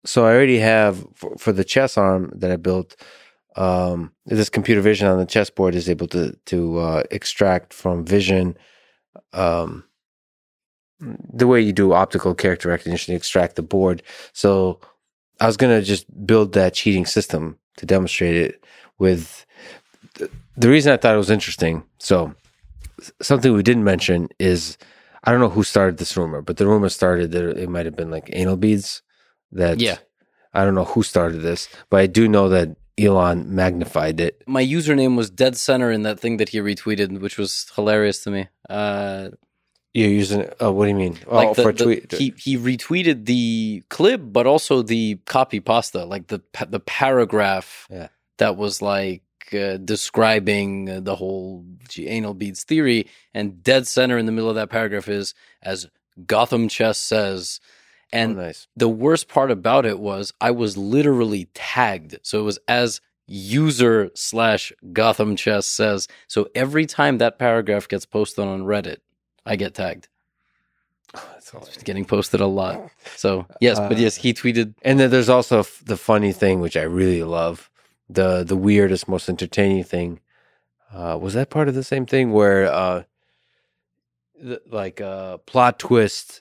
[0.05, 2.97] So I already have for, for the chess arm that I built.
[3.55, 8.57] Um, this computer vision on the chessboard is able to to uh, extract from vision,
[9.35, 9.85] um,
[11.01, 14.03] the way you do optical character recognition, extract the board.
[14.33, 14.81] So
[15.43, 18.65] I was gonna just build that cheating system to demonstrate it
[18.99, 19.45] with
[20.57, 21.83] the reason I thought it was interesting.
[21.99, 22.35] So
[23.21, 24.79] something we didn't mention is
[25.25, 27.97] I don't know who started this rumor, but the rumor started that it might have
[27.97, 29.03] been like anal beads.
[29.51, 29.99] That Yeah.
[30.55, 34.43] I don't know who started this, but I do know that Elon magnified it.
[34.47, 38.31] My username was dead center in that thing that he retweeted, which was hilarious to
[38.31, 38.49] me.
[38.71, 39.31] Uh,
[39.95, 41.19] You're using oh, what do you mean?
[41.27, 42.13] Oh, like the, for a the- tweet.
[42.13, 48.09] he he retweeted the clip, but also the copy pasta, like the the paragraph Yeah.
[48.39, 49.23] that was like
[49.53, 51.65] uh, describing uh, the whole
[51.99, 55.87] anal beads theory, and dead center in the middle of that paragraph is as
[56.27, 57.61] Gotham Chess says,
[58.13, 58.69] and oh, nice.
[58.75, 62.19] the worst part about it was I was literally tagged.
[62.23, 66.09] So it was as user slash Gotham Chess says.
[66.29, 68.99] So every time that paragraph gets posted on Reddit,
[69.47, 70.09] I get tagged.
[71.15, 71.75] Oh, that's hilarious.
[71.75, 72.91] It's getting posted a lot.
[73.17, 74.75] So yes, but Uh, yes, he tweeted.
[74.83, 77.69] And then there's also f- the funny thing, which I really love,
[78.09, 80.21] the the weirdest, most entertaining thing.
[80.91, 83.03] Uh, was that part of the same thing where, uh,
[84.43, 86.41] the, like, uh, plot twist?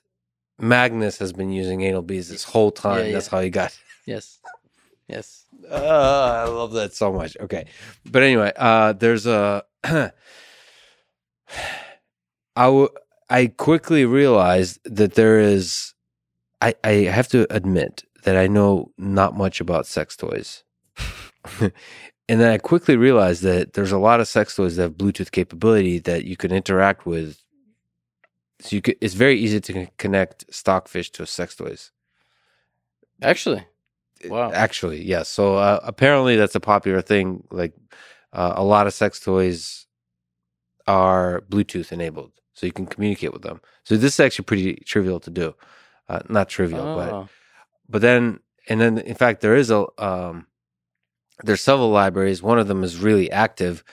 [0.57, 3.07] Magnus has been using anal beads this whole time.
[3.07, 3.77] Yeah, That's how he got.
[4.05, 4.39] Yes,
[5.07, 5.45] yes.
[5.69, 7.35] Uh, I love that so much.
[7.39, 7.65] Okay,
[8.05, 9.63] but anyway, uh, there's a.
[12.61, 12.89] I w-
[13.29, 15.93] I quickly realized that there is.
[16.61, 20.63] I I have to admit that I know not much about sex toys,
[21.61, 21.71] and
[22.41, 25.99] then I quickly realized that there's a lot of sex toys that have Bluetooth capability
[25.99, 27.39] that you can interact with.
[28.61, 31.91] So you could, it's very easy to connect stockfish to sex toys.
[33.21, 33.65] Actually,
[34.25, 34.51] Wow.
[34.51, 35.29] Actually, yes.
[35.29, 37.43] So uh, apparently that's a popular thing.
[37.51, 37.73] Like
[38.33, 39.87] uh, a lot of sex toys
[40.87, 43.61] are Bluetooth enabled, so you can communicate with them.
[43.83, 45.55] So this is actually pretty trivial to do.
[46.09, 47.29] Uh, not trivial, but Oh.
[47.89, 48.39] but then
[48.69, 50.47] and then in fact there is a um
[51.43, 53.83] there's several libraries one of them is really active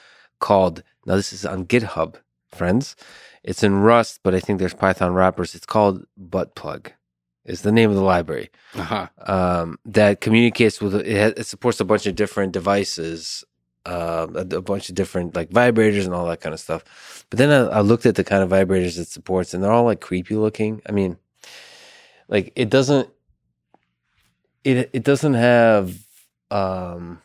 [0.41, 2.17] called now this is on github
[2.51, 2.95] friends
[3.43, 6.93] it's in rust but i think there's python wrappers it's called butt plug
[7.47, 9.07] is the name of the library Uh-huh.
[9.27, 13.45] um, that communicates with it, has, it supports a bunch of different devices
[13.89, 17.25] um, a, a bunch of different like vibrators and all that kind of stuff.
[17.31, 19.85] But then I, I looked at the kind of vibrators it supports and they're all
[19.85, 20.83] like creepy looking.
[20.89, 21.17] I mean
[22.29, 23.09] like it doesn't
[24.65, 25.95] it it doesn't have
[26.51, 27.21] um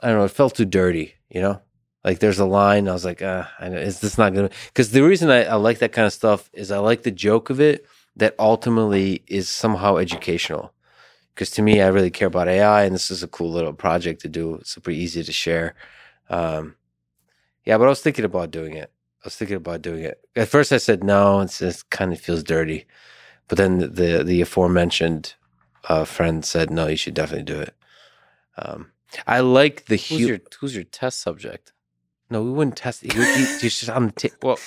[0.00, 1.60] i don't know it felt too dirty you know?
[2.04, 4.92] Like there's a line i was like uh I know, is this not gonna because
[4.92, 7.60] the reason I, I like that kind of stuff is i like the joke of
[7.60, 7.84] it
[8.16, 10.72] that ultimately is somehow educational.
[11.34, 14.22] Because to me i really care about ai and this is a cool little project
[14.22, 14.54] to do.
[14.56, 15.74] It's super easy to share
[16.30, 16.74] um
[17.64, 18.90] yeah but i was thinking about doing it
[19.22, 22.20] i was thinking about doing it at first i said no it's just kind of
[22.20, 22.86] feels dirty
[23.48, 25.34] but then the the, the aforementioned
[25.88, 27.74] uh, friend said no you should definitely do it
[28.58, 28.90] um
[29.26, 31.72] i like the Who's hu- your Who's your test subject?
[32.28, 33.12] no, we wouldn't test it.
[33.12, 34.34] He would- he- he's just on the table.
[34.42, 34.58] Well,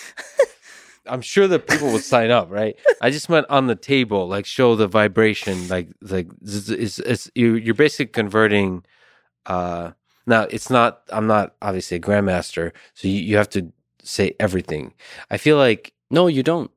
[1.08, 2.78] I'm sure that people would sign up, right?
[3.02, 7.30] I just meant on the table, like show the vibration, like like it's, it's, it's
[7.36, 8.86] you, you're basically converting.
[9.46, 9.92] Uh,
[10.30, 11.02] now it's not.
[11.10, 13.72] I'm not obviously a grandmaster, so you, you have to
[14.04, 14.94] say everything.
[15.30, 16.72] I feel like No, you don't.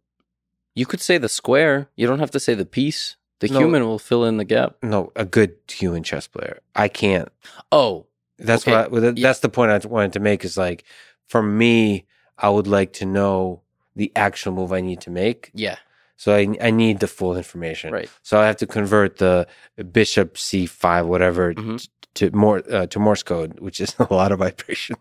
[0.74, 1.89] You could say the square.
[1.97, 3.16] You don't have to say the piece.
[3.40, 3.58] The No.
[3.60, 4.76] human will fill in the gap.
[4.82, 6.60] no, a good human chess player.
[6.74, 7.28] I can't.
[7.70, 8.06] Oh,
[8.39, 8.72] That's Okay.
[8.76, 8.84] what.
[8.86, 9.28] I, well, that- Yeah.
[9.28, 10.44] That's the point I wanted to make.
[10.44, 10.84] Is like
[11.28, 12.06] for me,
[12.39, 13.62] I would like to know
[13.97, 15.50] the actual move I need to make.
[15.55, 15.76] yeah,
[16.23, 17.92] So I I need the full information.
[17.92, 18.10] right.
[18.23, 19.47] So I have to convert the
[19.92, 21.78] bishop c5 whatever Mhm.
[21.81, 24.97] t- to more uh, to Morse code, which is a lot of vibration.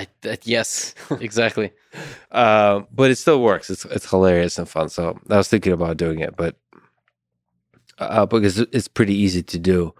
[0.00, 1.70] I that, yes, exactly.
[2.32, 3.70] uh, but it still works.
[3.70, 4.88] It's it's hilarious and fun.
[4.88, 6.54] So I was thinking about doing it, but
[7.98, 9.94] uh, because it's pretty easy to do.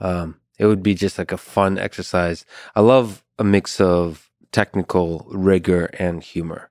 [0.00, 2.44] Um, it would be just like a fun exercise.
[2.74, 6.70] I love a mix of technical rigor and humor.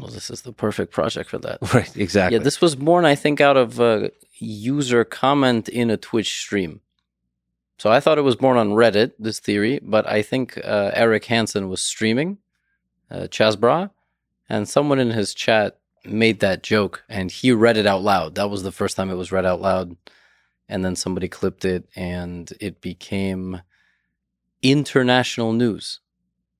[0.00, 1.58] Well, this is the perfect project for that.
[1.74, 2.36] Right, exactly.
[2.38, 6.80] Yeah, this was born, I think, out of a user comment in a Twitch stream.
[7.78, 11.24] So I thought it was born on Reddit, this theory, but I think uh, Eric
[11.26, 12.38] Hansen was streaming
[13.10, 13.90] uh, Chessbrah,
[14.48, 18.34] and someone in his chat made that joke, and he read it out loud.
[18.34, 19.96] That was the first time it was read out loud,
[20.68, 23.62] and then somebody clipped it, and it became
[24.62, 26.00] international news.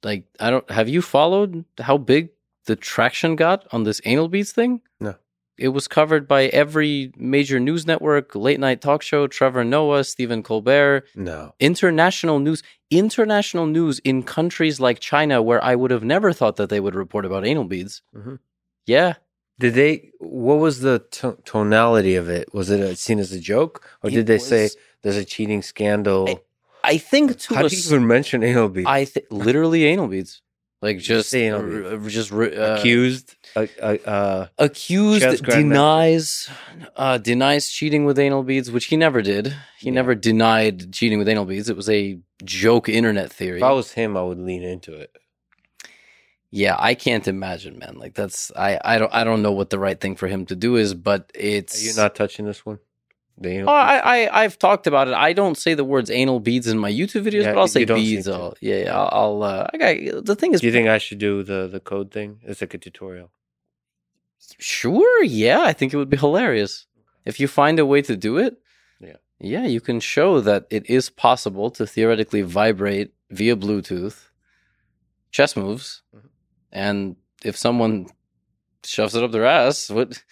[0.02, 2.30] Like I don't have you followed how big
[2.66, 4.80] the traction got on this anal beads thing?
[5.00, 5.14] No.
[5.58, 10.42] It was covered by every major news network, late night talk show, Trevor Noah, Stephen
[10.42, 11.52] Colbert, no.
[11.60, 16.70] international news, international news in countries like China where I would have never thought that
[16.70, 18.00] they would report about anal beads.
[18.16, 18.38] Mhm.
[18.86, 19.14] Yeah.
[19.58, 20.10] Did they?
[20.18, 22.54] What was the to- tonality of it?
[22.54, 24.70] Was it seen as a joke, or It did they say
[25.02, 26.26] there's a cheating scandal?
[26.28, 26.40] I-
[26.82, 28.86] I think to How a do you even mention anal beads?
[28.88, 30.40] I think literally anal beads.
[30.82, 33.36] Like just say anal r- r- just r- uh, Accused?
[33.54, 36.48] Uh, uh, uh, accused denies
[36.96, 39.54] uh, denies cheating with anal beads, which he never did.
[39.78, 39.94] He Yeah.
[39.94, 41.68] never denied cheating with anal beads.
[41.68, 43.58] It was a joke internet theory.
[43.58, 45.10] if I was him, I would lean into it.
[46.50, 47.96] yeah, I can't imagine, man.
[47.98, 50.56] Like that's I I don't I don't know what the right thing for him to
[50.56, 52.78] do is, but it's you're you not touching this one?
[53.48, 53.72] Anal Oh?
[53.72, 53.96] I,
[54.26, 55.14] I I've talked about it.
[55.14, 57.84] I don't say the words anal beads in my YouTube videos, Yeah, but I'll say
[57.84, 58.28] beads.
[58.28, 60.98] I'll, yeah, yeah, I'll, I'll uh, I got the thing is do you think I
[60.98, 62.40] should do the the code thing?
[62.42, 63.30] It's like a tutorial.
[64.58, 66.86] Sure, yeah, I think it would be hilarious.
[67.24, 68.56] If you find a way to do it,
[69.00, 69.16] Yeah.
[69.38, 74.28] Yeah, you can show that it is possible to theoretically vibrate via Bluetooth
[75.30, 76.02] chess moves.
[76.14, 76.28] Mhm.
[76.72, 78.06] And if someone
[78.84, 80.22] shoves it up their ass, what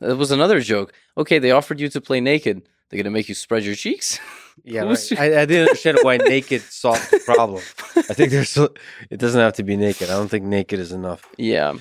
[0.00, 0.92] that was another joke.
[1.16, 2.62] Okay, they offered you to play naked.
[2.88, 4.18] They're gonna make you spread your cheeks.
[4.64, 5.12] Yeah, right.
[5.18, 7.62] I, I didn't understand why naked solved the problem.
[7.96, 10.10] I think there's it doesn't have to be naked.
[10.10, 11.24] I don't think naked is enough.
[11.38, 11.72] yeah.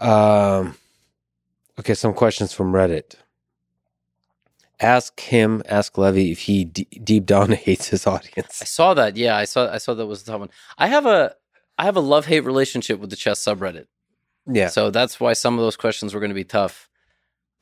[0.00, 0.74] Um,
[1.78, 3.14] okay, some questions from Reddit.
[4.80, 8.60] Ask him, ask Levy if he d- deep down hates his audience.
[8.60, 9.16] I saw that.
[9.16, 10.50] Yeah, I saw I saw that was the top one.
[10.76, 11.34] I have a
[11.78, 13.86] I have a love hate relationship with the chess subreddit.
[14.46, 14.66] Yeah.
[14.68, 16.88] So that's why some of those questions were going to be tough.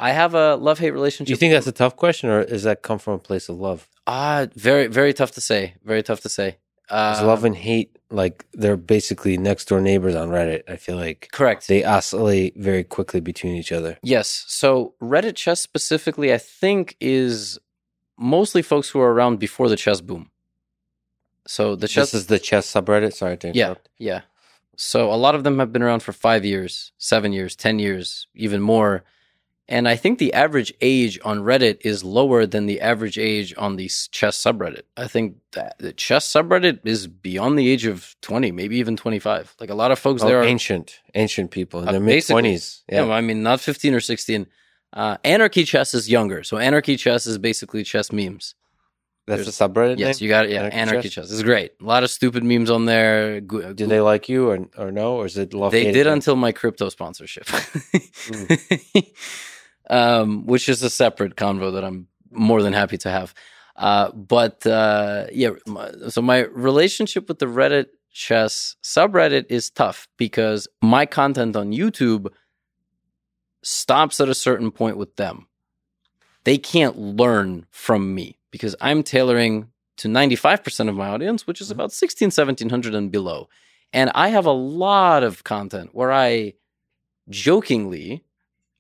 [0.03, 1.31] I have a love hate Do relationship.
[1.31, 3.89] you think that's a tough question, or does that come from a place of love?
[4.07, 5.75] ah very very tough to say.
[5.85, 6.49] Very tough to say.
[6.91, 10.63] Uh, love and hate like they're basically next door neighbors on Reddit?
[10.69, 11.69] I feel like correct.
[11.69, 13.99] they oscillate very quickly between each other.
[14.03, 14.45] yes.
[14.49, 17.59] So Reddit chess specifically, I think, is
[18.19, 20.31] mostly folks who are around before the chess boom.
[21.47, 23.15] So the chess This is the chess subreddit.
[23.15, 24.23] Sorry to Yeah, yeah.
[24.77, 28.27] So a lot of them have been around for five years, seven years, ten years,
[28.35, 29.05] even more.
[29.73, 33.77] And I think the average age on Reddit is lower than the average age on
[33.77, 34.83] the chess subreddit.
[34.97, 39.45] I think that the chess subreddit is beyond the age of twenty, maybe even twenty-five.
[39.61, 42.23] Like a lot of folks Oh, there are ancient, ancient people in Uh, their mid
[42.23, 42.83] 20s.
[42.89, 44.47] Yeah, I mean, not 15 or 16.
[44.93, 46.43] Uh, Anarchy Chess is younger.
[46.45, 48.55] So Anarchy Chess is basically chess memes.
[49.27, 49.99] that's the subreddit.
[49.99, 50.25] Yes, name?
[50.27, 50.51] you got it.
[50.53, 51.29] Yeah, Anarchy Anarchy, Chess?
[51.29, 51.31] Chess.
[51.39, 51.71] is great.
[51.81, 53.41] A lot of stupid memes on there.
[53.41, 55.73] Go- Do they like you or or no, or is it love?
[55.73, 57.47] they did until my crypto sponsorship,
[58.29, 58.55] Hmm.
[59.91, 63.35] um, which is a separate convo that I'm more than happy to have.
[63.77, 70.07] Uh, but uh, yeah, my, so my relationship with the Reddit chess subreddit is tough
[70.19, 72.29] because my content on YouTube
[73.63, 75.47] stops at a certain point with them.
[76.45, 81.69] They can't learn from me because I'm tailoring to 95% of my audience, which is
[81.69, 81.73] Mhm.
[81.73, 83.49] about 16, 1700 and below.
[83.93, 86.55] And I have a lot of content where I
[87.29, 88.25] jokingly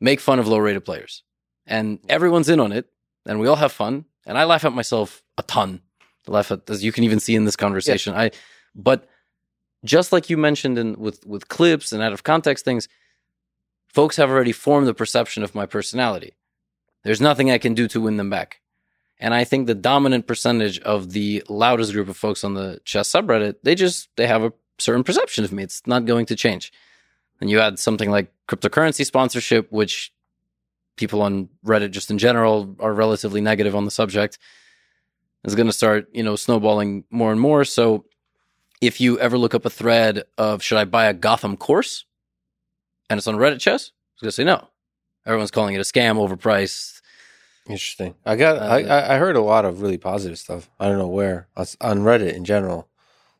[0.03, 1.23] make fun of low rated players.
[1.67, 2.87] And everyone's in on it,
[3.25, 4.05] and we all have fun.
[4.27, 5.81] And I laugh at myself a ton.
[6.29, 8.15] I laugh at, as you can even see in this conversation.
[8.15, 8.33] I,
[8.75, 9.09] but
[9.85, 12.89] just like you mentioned in with with clips and out of context things,
[13.87, 16.33] folks have already formed the perception of my personality.
[17.05, 18.61] There's nothing I can do to win them back.
[19.19, 23.11] And I think the dominant percentage of the loudest group of folks on the chess
[23.11, 25.63] subreddit, they just they have a certain perception of me.
[25.63, 26.73] It's not going to change.
[27.43, 30.13] And you add something like cryptocurrency sponsorship, which
[30.97, 34.39] people on Reddit just in general are relatively negative on the subject,
[35.43, 37.65] is going to start, you know, snowballing more and more.
[37.65, 38.05] So
[38.81, 42.05] if you ever look up a thread of should I buy a Gotham course
[43.11, 44.69] and it's on Reddit chess, I was going to say no.
[45.27, 47.01] Everyone's calling it a scam, overpriced.
[47.67, 48.15] Interesting.
[48.25, 48.63] I got.
[48.63, 50.71] I, Uh, I I heard a lot of really positive stuff.
[50.79, 52.89] I don't know where on Reddit in general.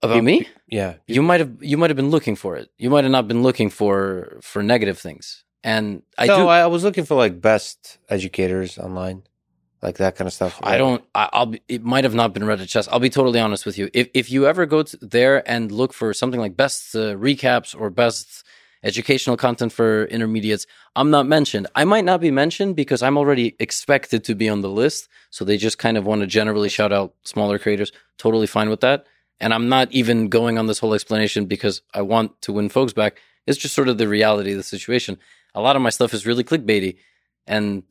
[0.03, 0.49] About Peop- me?
[0.73, 2.71] Yeah, you might have you might have been looking for it.
[2.79, 5.45] You might have not been looking for for negative things.
[5.63, 6.49] And I no, do.
[6.49, 9.23] I, was looking for like best educators online,
[9.83, 10.59] like that kind of stuff.
[10.63, 11.05] I don't.
[11.15, 11.47] I, I'll.
[11.47, 12.89] Be, it might have not been Reddit chess.
[12.89, 13.91] I'll be totally honest with you.
[13.93, 17.79] If if you ever go to there and look for something like best uh, recaps
[17.79, 18.43] or best
[18.83, 21.67] educational content for intermediates, I'm not mentioned.
[21.75, 25.11] I might not be mentioned because I'm already expected to be on the list.
[25.29, 27.93] So they just kind of want to generally shout out smaller creators.
[28.17, 29.05] Totally fine with that.
[29.41, 32.93] And I'm not even going on this whole explanation because I want to win folks
[32.93, 33.19] back.
[33.47, 35.19] It's just sort of the reality of the situation.
[35.55, 36.97] A lot of my stuff is really clickbaity,
[37.47, 37.83] and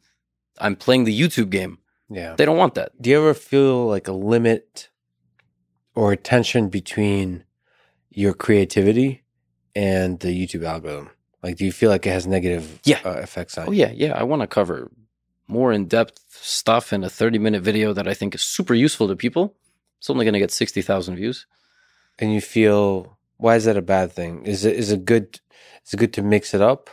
[0.60, 1.78] I'm playing the YouTube game.
[2.10, 2.36] Yeah.
[2.38, 2.92] They don't want that.
[3.02, 4.90] Do you ever feel like a limit
[5.94, 7.44] or a tension between
[8.10, 9.24] your creativity
[9.76, 11.10] and the YouTube algorithm?
[11.44, 13.00] Like, do you feel like it has negative Yeah.
[13.04, 13.80] uh, effects on Oh you?
[13.82, 14.14] yeah, yeah.
[14.14, 14.92] I want to cover
[15.48, 19.08] more in depth stuff in a 30 minute video that I think is super useful
[19.10, 19.56] to people.
[20.02, 21.46] It's only going to get 60,000 views.
[22.18, 24.44] And you feel why is that a bad thing?
[24.46, 25.40] Is it is it good?
[25.86, 26.90] Is it good to mix it up?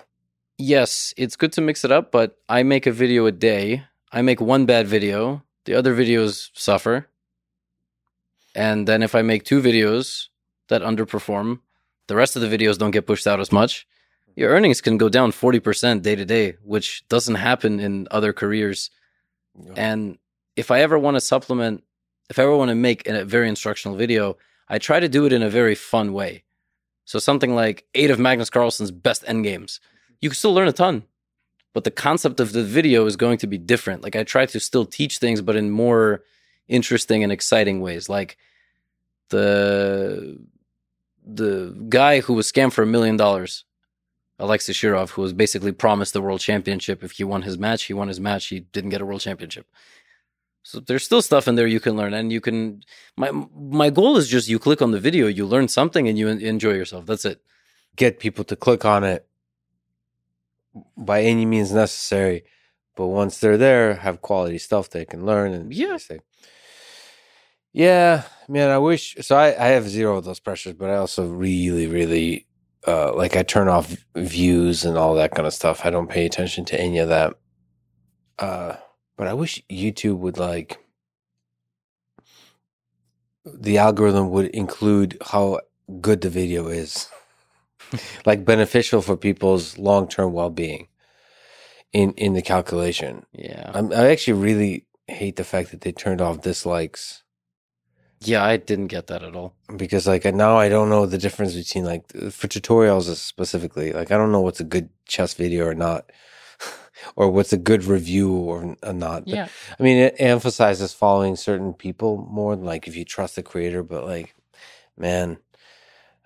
[0.59, 3.85] Yes, it's good to mix it up, but I make a video a day.
[4.12, 7.09] I make one bad video, the other videos suffer.
[8.55, 10.28] And then if I make two videos
[10.69, 11.61] that underperform,
[12.09, 13.87] the rest of the videos don't get pushed out as much.
[14.37, 18.91] Your earnings can go down 40% day to day, which doesn't happen in other careers.
[19.77, 20.19] And
[20.57, 21.85] if I ever want to supplement,
[22.28, 24.36] if I ever want to make a very instructional video,
[24.68, 26.44] I try to do it in a very fun way.
[27.05, 29.81] So something like eight of Magnus Carlsen's best endgames.
[30.20, 31.05] You can still learn a ton,
[31.73, 34.02] but the concept of the video is going to be different.
[34.02, 36.23] Like I try to still teach things, but in more
[36.68, 38.08] interesting and exciting ways.
[38.08, 38.36] Like
[39.31, 40.39] the
[41.24, 43.65] the guy who was scammed for a million dollars,
[44.39, 47.84] Alexei Shirov, who was basically promised the world championship if he won his match.
[47.84, 48.47] He won his match.
[48.47, 49.66] He didn't get a world championship.
[50.68, 52.82] So there's still stuff in there you can learn, and you can.
[53.16, 56.28] My my goal is just you click on the video, you learn something, and you
[56.28, 57.06] enjoy yourself.
[57.06, 57.40] That's it.
[57.97, 59.26] Get people to click on it
[60.97, 62.44] by any means necessary,
[62.97, 65.97] but once they're there, have quality stuff they can learn and Yeah.
[65.98, 66.20] say,
[67.72, 68.70] yeah, man.
[68.70, 69.36] I wish so.
[69.36, 72.47] I I have zero of those pressures, but I also really really
[72.86, 75.86] uh like I turn off views and all that kind of stuff.
[75.86, 77.34] I don't pay attention to any of that.
[78.38, 78.76] Uh,
[79.18, 80.78] but I wish YouTube would like
[83.44, 85.60] the algorithm would include how
[86.00, 87.08] good the video is,
[88.26, 90.88] like beneficial for people's long term well being
[91.92, 93.26] in in the calculation.
[93.32, 97.24] Yeah, I'm, I actually really hate the fact that they turned off dislikes
[98.20, 98.44] yeah.
[98.44, 99.55] I didn't get that at all.
[99.76, 103.92] because like now I don't know the difference between like for tutorials specifically.
[103.92, 106.10] Like I don't know what's a good chess video or not.
[107.17, 109.25] Or what's a good review or, or not.
[109.25, 113.36] But, Yeah, I mean, it emphasizes following certain people more than like if you trust
[113.36, 114.35] the creator, but like,
[114.97, 115.39] man,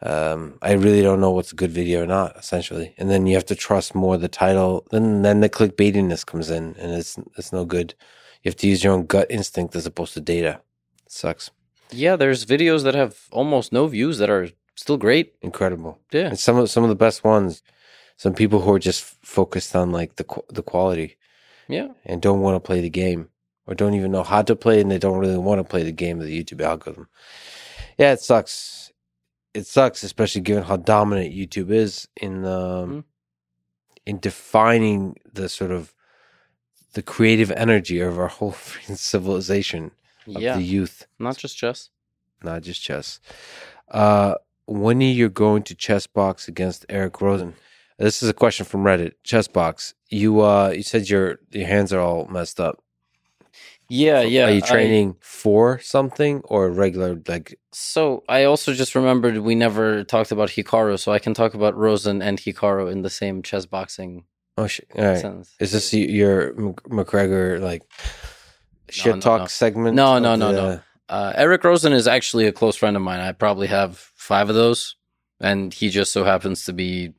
[0.02, 2.94] um, I really don't know what's a good video or not, essentially.
[2.98, 4.86] And then you have to trust more the title.
[4.90, 7.94] Then then the clickbaitiness comes in, and it's it's no good.
[8.42, 10.60] You have to use your own gut instinct as opposed to data.
[11.06, 11.50] sucks.
[11.90, 12.16] yeah.
[12.16, 15.34] There's videos that have almost no views that are still great.
[15.40, 16.00] Incredible.
[16.10, 17.62] Yeah, And some of some of the best ones.
[18.22, 19.02] Some people who are just
[19.38, 20.26] focused on like the
[20.58, 21.16] the quality
[21.68, 21.88] yeah.
[22.06, 23.28] and don't want to play the game
[23.66, 25.90] or don't even know how to play and they don't really want to play the
[26.04, 27.08] game of the YouTube algorithm.
[27.98, 28.92] Yeah, it sucks.
[29.54, 33.04] It sucks, especially given how dominant YouTube is in um, Mhm.
[34.06, 35.92] in defining the sort of
[36.92, 39.90] the creative energy of our whole freaking civilization
[40.36, 41.90] of Yeah, the youth, not just chess.
[42.42, 43.18] not just chess.
[43.88, 44.34] Uh,
[44.66, 47.54] when are you going to chess box against Eric Rosen?
[48.02, 49.12] This is a question from Reddit.
[49.24, 49.94] Chessbox.
[50.10, 52.82] You uh, you said your your hands are all messed up.
[53.88, 54.46] Yeah, yeah.
[54.46, 59.54] Are you I- training for something or regular like so I also just remembered we
[59.54, 63.40] never talked about Hikaru, so I can talk about Rosen and Hikaru in the same
[63.40, 64.24] chess boxing
[64.58, 64.88] oh shit.
[64.96, 65.18] All right.
[65.20, 65.54] sentence.
[65.60, 67.82] Is this your McGregor like
[68.88, 69.46] shit no, talk no.
[69.46, 69.94] segment?
[69.94, 70.80] No, no, no, the- no.
[71.08, 73.20] Uh, Eric Rosen is actually a close friend of mine.
[73.20, 74.96] I probably have five of those,
[75.40, 77.12] and he just so happens to be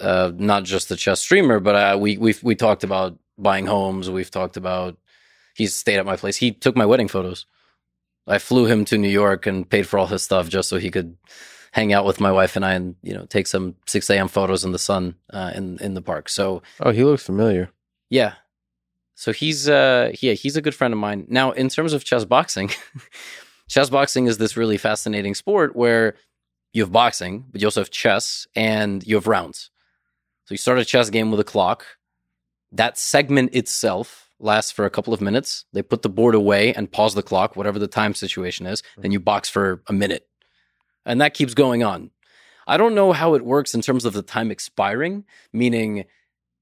[0.00, 4.10] uh, not just a chess streamer, but uh, we we we talked about buying homes.
[4.10, 4.96] We've talked about
[5.54, 6.36] he's stayed at my place.
[6.36, 7.46] He took my wedding photos.
[8.26, 10.90] I flew him to New York and paid for all his stuff just so he
[10.90, 11.16] could
[11.72, 14.28] hang out with my wife and I, and you know, take some six a.m.
[14.28, 16.28] photos in the sun uh, in in the park.
[16.28, 17.70] So Oh, he looks familiar.
[18.10, 18.34] yeah.
[19.14, 21.26] So he's uh yeah, he's a good friend of mine.
[21.28, 22.70] Now, in terms of chess boxing,
[23.68, 26.14] chess boxing is this really fascinating sport where
[26.72, 29.70] you have boxing, but you also have chess and you have rounds.
[30.48, 31.84] So you start a chess game with a clock.
[32.72, 35.66] That segment itself lasts for a couple of minutes.
[35.74, 39.02] They put the board away and pause the clock, whatever the time situation is, hmm.
[39.02, 40.26] then you box for a minute.
[41.04, 42.12] and that keeps going on.
[42.66, 46.06] I don't know how it works in terms of the time expiring, meaning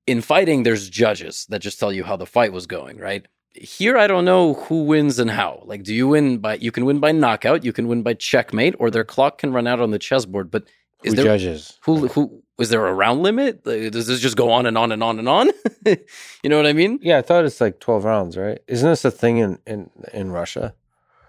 [0.09, 3.25] in fighting, there's judges that just tell you how the fight was going, right?
[3.55, 5.63] Here, I don't know who wins and how.
[5.65, 8.75] Like, do you win by, you can win by knockout, you can win by checkmate,
[8.81, 10.51] or their clock can run out on the chessboard.
[10.51, 10.65] But
[11.05, 11.79] is Who there, judges?
[11.83, 13.65] who, who, is there a round limit?
[13.65, 15.51] Does this just go on and on and on and on?
[15.87, 16.99] you know what I mean?
[17.03, 18.59] Yeah, I thought it's like twelve rounds, right?
[18.67, 20.75] Isn't this a thing in in in Russia,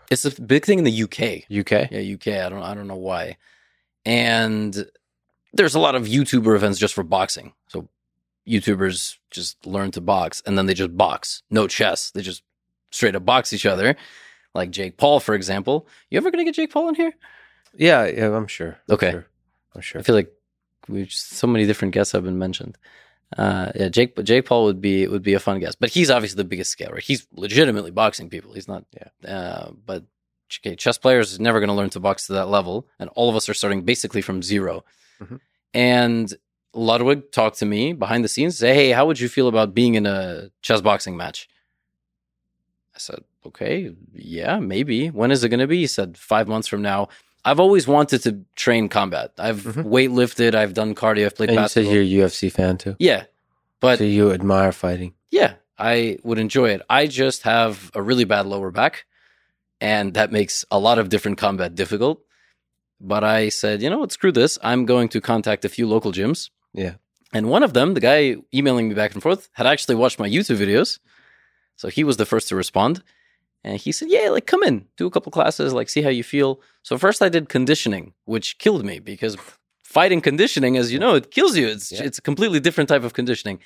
[0.10, 1.44] It's a big thing in the UK.
[1.52, 1.92] UK?
[1.92, 2.28] Yeah, UK.
[2.46, 3.38] I don't I don't know why.
[4.06, 4.86] And
[5.54, 7.54] there's a lot of YouTuber events just for boxing.
[7.68, 7.90] So
[8.48, 11.44] YouTubers just learn to box and then they just box.
[11.50, 12.12] No chess.
[12.12, 12.44] They just
[12.92, 13.96] straight up box each other.
[14.56, 15.88] Like Jake Paul, for example.
[16.10, 17.14] You ever gonna get Jake Paul in here?
[17.76, 18.78] Yeah, yeah, I'm sure.
[18.90, 19.12] I'm Okay.
[19.12, 19.28] sure.
[19.76, 20.00] I'm sure.
[20.00, 20.32] I feel like
[20.88, 22.78] we so many different guests have been mentioned.
[23.38, 26.38] Uh, yeah, Jake, Jake Paul would be would be a fun guest, but he's obviously
[26.38, 27.04] the biggest scale, right?
[27.04, 28.54] He's legitimately boxing people.
[28.54, 29.30] He's not, Yeah.
[29.30, 30.04] Uh, but
[30.60, 33.30] okay, chess players is never going to learn to box to that level, and all
[33.30, 34.84] of us are starting basically from 0
[35.20, 35.40] Mhm.
[35.74, 36.34] And
[36.74, 39.96] Ludwig talked to me behind the scenes, say, "Hey, how would you feel about being
[39.96, 41.50] in a chess boxing match?"
[42.96, 45.10] I said, "Okay, yeah, maybe.
[45.10, 47.10] When is it going to be?" He said, five months from now."
[47.50, 49.32] I've always wanted to train combat.
[49.38, 49.84] I've Mhm.
[49.96, 50.52] weightlifted.
[50.62, 51.26] I've done cardio.
[51.28, 52.96] I've played and you said you're a UFC fan too.
[53.00, 53.24] yeah,
[53.80, 55.14] but so you admire fighting.
[55.32, 56.82] yeah, I would enjoy it.
[56.90, 59.06] I just have a really bad lower back,
[59.80, 62.18] and that makes a lot of different combat difficult.
[63.00, 64.58] But I said, you know what, screw this.
[64.64, 66.50] I'm going to contact a few local gyms.
[66.74, 66.96] Yeah.
[67.34, 70.28] And one of them, the guy emailing me back and forth, had actually watched my
[70.36, 71.00] YouTube videos.
[71.76, 73.04] So he was the first to respond.
[73.64, 76.24] And he said, yeah, like come in, do a couple classes, like see how you
[76.24, 76.62] feel.
[76.84, 79.36] So first I did conditioning, which killed me because
[79.84, 81.68] fighting conditioning, as you know, it kills you.
[81.68, 82.04] It's Yeah.
[82.04, 83.60] it's a completely different type of conditioning.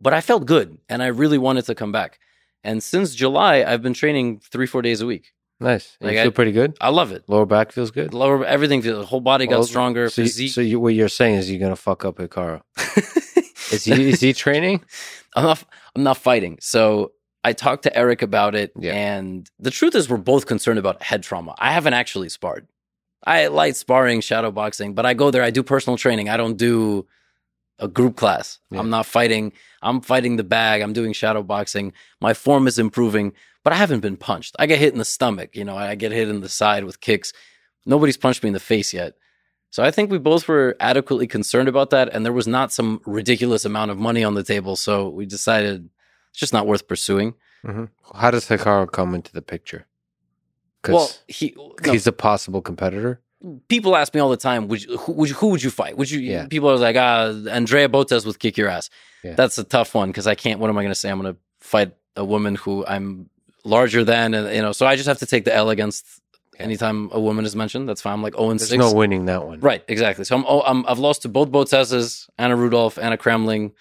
[0.00, 2.18] But I felt good and I really wanted to come back.
[2.64, 5.32] And since July, I've been training three, four days a week.
[5.60, 5.96] Nice.
[6.00, 6.76] Like you I- feel pretty good.
[6.80, 7.22] I love it.
[7.28, 8.12] Lower back feels good.
[8.12, 8.98] Lower everything, feels.
[9.00, 10.08] the whole body got Well, stronger.
[10.08, 10.50] So, you, physique.
[10.52, 12.60] so you, what you're saying is you're gonna fuck up Hikaru.
[13.72, 14.84] Is he is he training?
[15.36, 15.64] I'm not
[15.96, 16.58] I'm not fighting.
[16.60, 17.12] So
[17.44, 18.94] I talked to Eric about it, Yeah.
[18.94, 21.54] and the truth is we're both concerned about head trauma.
[21.58, 22.66] I haven't actually sparred.
[23.26, 26.28] I light sparring, shadow boxing, but I go there, I do personal training.
[26.28, 27.06] I don't do
[27.78, 28.58] a group class.
[28.70, 28.78] Yeah.
[28.80, 29.52] I'm not fighting.
[29.82, 30.80] I'm fighting the bag.
[30.80, 31.92] I'm doing shadow boxing.
[32.20, 33.32] My form is improving,
[33.62, 34.54] but I haven't been punched.
[34.58, 37.00] I get hit in the stomach, you know, I get hit in the side with
[37.00, 37.32] kicks.
[37.86, 39.14] Nobody's punched me in the face yet.
[39.70, 43.00] So I think we both were adequately concerned about that, and there was not some
[43.06, 44.76] ridiculous amount of money on the table.
[44.76, 45.90] So we decided
[46.34, 47.34] it's just not worth pursuing.
[47.64, 49.86] hmm How does Hikaru come into the picture?
[50.88, 53.20] Well, Because he no, he's a possible competitor.
[53.68, 55.96] people ask me all the time, would you, who, would you, who would you fight?
[55.96, 56.18] Would you?
[56.20, 56.46] Yeah.
[56.48, 58.90] People are like, ah, Andrea Botez would kick your ass.
[59.22, 59.34] Yeah.
[59.34, 60.58] That's a tough one because I can't.
[60.60, 61.08] What am I going to say?
[61.10, 63.30] I'm going to fight a woman who I'm
[63.64, 66.04] larger than, and you know, so I just have to take the L against
[66.58, 67.88] anytime a woman is mentioned.
[67.88, 68.12] That's fine.
[68.14, 68.78] I'm like 0 and There's 6.
[68.78, 69.60] no winning that one.
[69.60, 70.24] Right, exactly.
[70.26, 73.72] So I'm, oh, I'm I've lost to both Botez's, Anna Rudolph, Anna Cramling.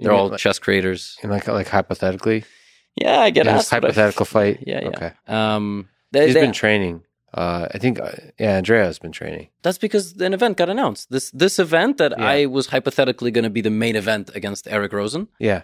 [0.00, 1.16] They're You all like- chess creators.
[1.22, 2.44] And like like hypothetically,
[2.96, 3.72] Yeah, I get asked.
[3.72, 4.64] I- hypothetical fight.
[4.66, 4.88] Yeah, yeah.
[4.88, 5.12] Okay.
[5.26, 7.02] Um, they, He's they- been training.
[7.34, 8.00] Uh, I think.
[8.00, 8.10] Uh,
[8.40, 9.48] yeah, Andrea has been training.
[9.62, 11.10] that's because an event got announced.
[11.10, 12.24] This this event that Yeah.
[12.26, 15.28] I was hypothetically going to be the main event against Eric Rosen.
[15.38, 15.62] Yeah,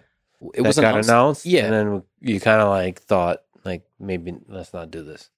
[0.52, 1.08] It was that got announced.
[1.08, 1.46] announced.
[1.46, 1.64] Yeah.
[1.64, 5.30] and then you kind of like thought like maybe let's not do this.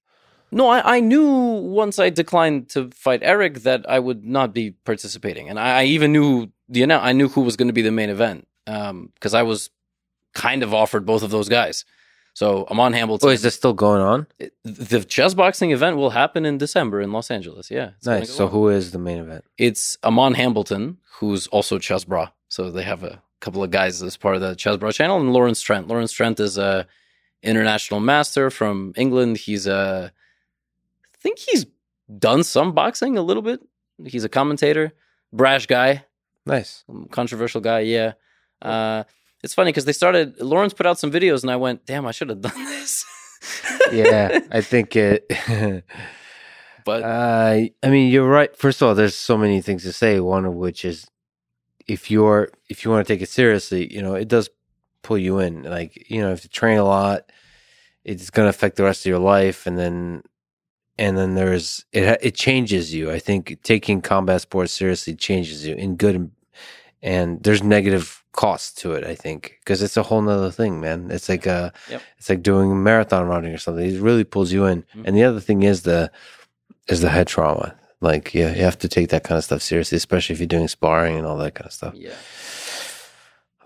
[0.51, 4.71] No, I, I knew once I declined to fight Eric that I would not be
[4.83, 7.81] participating, and I, I even knew the annou- I knew who was going to be
[7.81, 9.69] the main event Um, because I was
[10.33, 11.85] kind of offered both of those guys.
[12.33, 13.27] So Aman Hambleton.
[13.27, 14.27] Oh, is this still going on?
[14.63, 17.71] the chess boxing event will happen in December in Los Angeles.
[17.71, 18.27] Yeah, Nice.
[18.29, 18.51] go So on.
[18.51, 19.43] who is the main event?
[19.57, 22.31] it's Aman Hambleton, who's also Chessbrah.
[22.49, 25.61] So they have a couple of guys as part of the Chessbrah channel, and Lawrence
[25.61, 25.87] Trent.
[25.87, 26.85] Lawrence Trent is a
[27.41, 29.37] international master from England.
[29.37, 30.11] He's a,
[31.13, 31.65] I think he's
[32.19, 33.61] done some boxing a little bit.
[34.05, 34.93] He's a commentator,
[35.33, 36.03] brash guy,
[36.45, 36.83] Nice.
[36.87, 37.79] Um, controversial guy.
[37.81, 38.13] Yeah.
[38.61, 39.03] Uh,
[39.43, 40.39] it's funny because they started.
[40.41, 43.05] Lawrence put out some videos, and I went, "Damn, I should have done this."
[43.91, 45.25] Yeah, I think it.
[46.85, 48.55] but Uh, I mean, you're right.
[48.55, 50.19] First of all, there's so many things to say.
[50.19, 51.07] One of which is,
[51.87, 54.49] if you're if you want to take it seriously, you know, it does
[55.03, 55.63] pull you in.
[55.63, 57.31] Like, you know, if you train a lot,
[58.03, 60.23] it's going to affect the rest of your life, and then
[60.97, 62.07] and then there's it.
[62.07, 63.11] ha- It changes you.
[63.11, 66.31] I think taking combat sports seriously changes you in good
[67.03, 69.03] and there's negative costs to it.
[69.03, 71.09] I think because it's a whole nother thing, man.
[71.11, 72.01] It's like uh Yep.
[72.17, 73.85] it's like doing marathon running or something.
[73.85, 74.83] It really pulls you in.
[74.95, 75.03] Mhm.
[75.05, 76.11] And the other thing is the
[76.87, 77.75] is the head trauma.
[77.99, 80.67] Like, yeah, you have to take that kind of stuff seriously, especially if you're doing
[80.67, 81.95] sparring and all that kind of stuff.
[81.95, 82.13] yeah,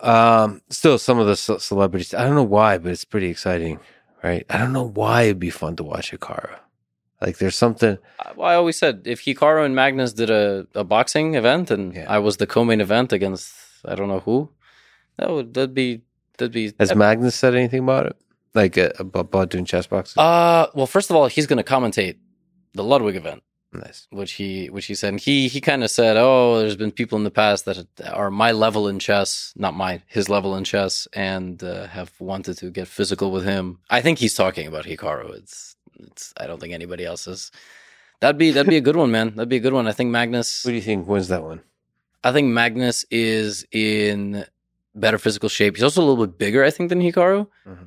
[0.02, 3.80] Um, still, some of the ce- celebrities, I don't know why, but it's pretty exciting,
[4.24, 4.46] right?
[4.50, 6.56] I don't know why it'd be fun to watch Hikaru.
[7.22, 7.98] Like there's something.
[8.20, 11.94] I- Well, I always said if Hikaru and Magnus did a, a boxing event and
[11.96, 12.06] Yeah.
[12.10, 13.54] I was the co-main event against
[13.86, 14.50] I don't know who,
[15.18, 16.02] that would that'd be
[16.38, 16.74] that'd be.
[16.80, 18.16] Has Magnus said anything about it?
[18.54, 20.22] Like uh, about, about doing chess boxing?
[20.22, 22.18] uh, well, first of all, he's going to commentate
[22.74, 23.42] the Ludwig event.
[23.74, 24.08] nice.
[24.12, 27.18] which he which he said and he he kind of said oh there's been people
[27.18, 27.78] in the past that
[28.20, 32.56] are my level in chess not my his level in chess and uh, have wanted
[32.58, 33.66] to get physical with him
[33.98, 37.52] i think he's talking about hikaru it's it's i don't think anybody else is
[38.20, 40.10] that'd be that'd be a good one man that'd be a good one i think
[40.10, 41.62] magnus What do you think wins that one?
[42.24, 44.46] i think magnus is in
[44.96, 47.86] better physical shape he's also a little bit bigger i think than hikaru mm-hmm.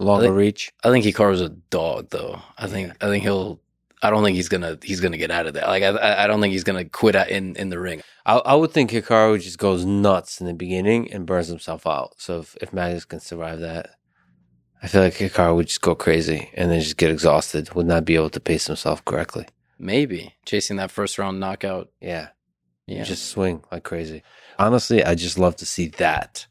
[0.00, 0.72] Longer think- reach.
[0.82, 2.42] I think Hikaru's a dog, though.
[2.58, 3.60] I think I think he'll.
[4.02, 5.64] I don't think he's gonna he's gonna get out of there.
[5.68, 8.02] Like I I- I don't think he's gonna quit in in the ring.
[8.26, 12.14] I, I would think Hikaru just goes nuts in the beginning and burns himself out.
[12.16, 13.90] So if, if Magnus can survive that,
[14.84, 18.04] I feel like Hikaru would just go crazy and then just get exhausted, would not
[18.04, 19.46] be able to pace himself correctly.
[19.78, 21.88] Maybe chasing that first round knockout.
[22.02, 22.28] Yeah.
[22.86, 24.22] Yeah, Just swing like crazy.
[24.58, 26.46] Honestly, I just love to see that,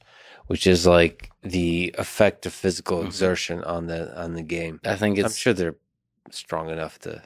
[0.48, 3.06] which is like the effect of physical Mhm.
[3.06, 4.80] exertion on the on the game.
[4.84, 5.76] I think I'm it's sure they're
[6.32, 7.22] strong enough to.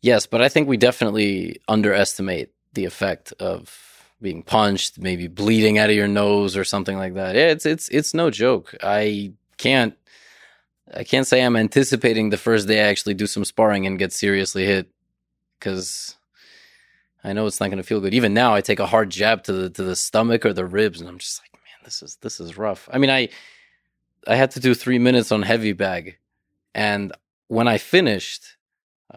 [0.00, 5.90] yes, but I think we definitely underestimate the effect of being punched, maybe bleeding out
[5.90, 7.34] of your nose or something like that.
[7.36, 8.74] Yeah, it's it's it's no joke.
[8.82, 9.94] I can't
[10.96, 14.12] I can't say I'm anticipating the first day I actually do some sparring and get
[14.12, 14.88] seriously hit
[15.58, 16.16] because
[17.24, 18.14] I know it's not going to feel good.
[18.14, 21.00] Even now, I take a hard jab to the to the stomach or the ribs,
[21.00, 22.88] and I'm just like, man, this is this is rough.
[22.92, 23.28] I mean, I
[24.26, 26.18] I had to do three minutes on heavy bag,
[26.74, 27.12] and
[27.48, 28.56] when I finished,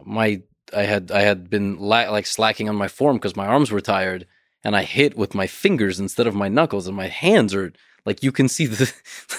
[0.03, 0.41] my
[0.75, 3.81] I had I had been la- like slacking on my form because my arms were
[3.81, 4.25] tired,
[4.63, 7.73] and I hit with my fingers instead of my knuckles, and my hands are
[8.07, 8.91] like you can see the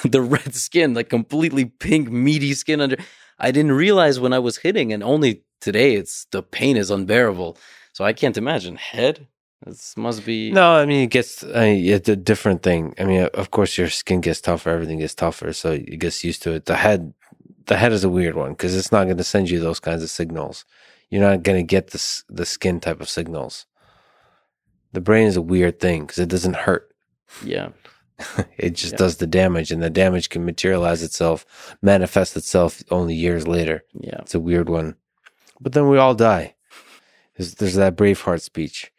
[0.08, 2.98] the red skin, like completely pink, meaty skin under.
[3.38, 7.56] I didn't realize when I was hitting, and only today it's the pain is unbearable.
[7.94, 9.26] So I can't imagine head.
[9.64, 11.42] This must be No, I mean it gets.
[11.42, 12.94] I mean, it's a different thing.
[13.00, 16.42] I mean, of course, your skin gets tougher, everything gets tougher, so you get used
[16.42, 16.66] to it.
[16.66, 17.14] The head,
[17.66, 20.02] the head is a weird one because it's not going to send you those kinds
[20.02, 20.66] of signals.
[21.08, 23.64] You're not going to get the the skin type of signals.
[24.92, 26.92] The brain is a weird thing because it doesn't hurt.
[27.42, 27.70] yeah.
[28.58, 28.98] it just Yeah.
[28.98, 33.84] does the damage, and the damage can materialize itself, manifest itself only years later.
[34.00, 34.18] Yeah.
[34.20, 34.96] It's a weird one.
[35.60, 36.54] But then we all die.
[37.36, 38.90] There's, there's that Braveheart speech.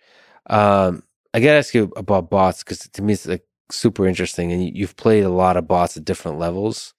[0.48, 4.64] Um, I gotta ask you about bots because to me it's like super interesting, and
[4.66, 6.94] you, you've played a lot of bots at different levels.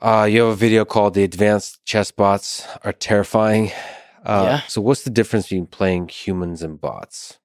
[0.00, 3.70] Uh, you have a video called "The Advanced Chess Bots Are Terrifying."
[4.24, 4.60] Uh, Yeah.
[4.68, 7.38] So, what's the difference between playing humans and bots?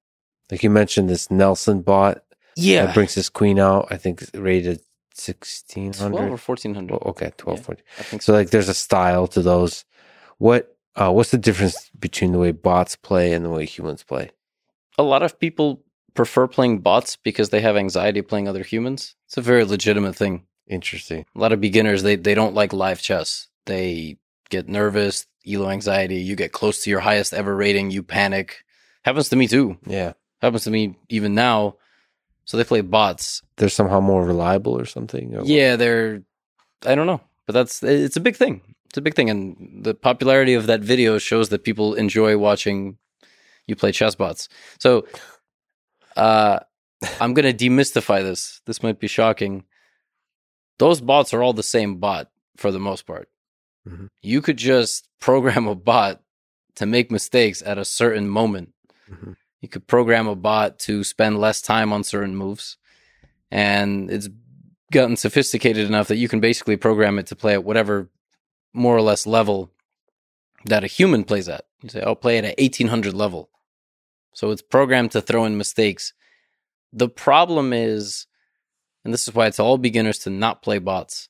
[0.50, 2.22] Like you mentioned, this Nelson bot
[2.58, 2.86] Yeah.
[2.86, 3.88] that brings his queen out.
[3.90, 4.80] I think rated
[5.14, 6.28] sixteen 12 hundred.
[6.32, 6.90] or 1400.
[6.92, 7.64] Well, okay, 12, Yeah.
[7.64, 7.84] 14.
[7.98, 8.32] I think so.
[8.32, 9.84] So like there's a style to those.
[10.38, 14.30] What uh what's the difference between the way bots play and the way humans play?
[15.00, 19.14] a lot of people prefer playing bots because they have anxiety playing other humans.
[19.26, 20.42] It's a very legitimate thing.
[20.66, 21.24] Interesting.
[21.36, 23.46] A lot of beginners they they don't like live chess.
[23.66, 24.16] They
[24.50, 26.16] get nervous, elo anxiety.
[26.16, 28.64] You get close to your highest ever rating, you panic.
[29.04, 29.78] Happens to me too.
[29.86, 30.14] Yeah.
[30.40, 31.76] Happens to me even now.
[32.48, 33.42] So they play bots.
[33.58, 35.34] They're somehow more reliable or something.
[35.34, 35.48] or what?
[35.48, 36.22] Yeah, they're
[36.86, 38.62] I don't know, but that's it's a big thing.
[38.86, 42.96] It's a big thing, and the popularity of that video shows that people enjoy watching
[43.66, 44.48] you play chess bots.
[44.80, 45.06] So,
[46.16, 46.60] uh,
[47.20, 48.62] I'm gonna demystify this.
[48.64, 49.64] This might be shocking.
[50.78, 53.28] Those bots are all the same bot for the most part.
[53.86, 54.08] Mhm.
[54.22, 56.22] You could just program a bot
[56.76, 58.72] to make mistakes at a certain moment.
[59.10, 59.36] Mhm.
[59.60, 62.76] You could program a bot to spend less time on certain moves.
[63.50, 64.28] And it's
[64.92, 68.08] gotten sophisticated enough that you can basically program it to play at whatever
[68.72, 69.72] more or less level
[70.64, 71.66] that a human plays at.
[71.82, 73.50] You say, "Oh, play at 1800 level."
[74.32, 76.12] So it's programmed to throw in mistakes.
[76.92, 78.26] The problem is,
[79.04, 81.28] and this is why it's all beginners to not play bots,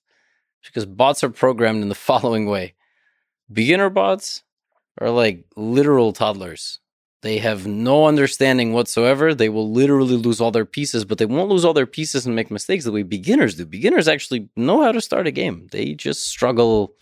[0.64, 2.74] because bots are programmed in the following way:
[3.52, 4.42] beginner bots
[4.98, 6.80] are like literal toddlers.
[7.22, 9.34] They have no understanding whatsoever.
[9.34, 12.36] They will literally lose all their pieces, but they won't lose all their pieces and
[12.36, 13.66] make mistakes the way beginners do.
[13.66, 15.66] Beginners actually know how to start a game.
[15.72, 16.94] They just struggle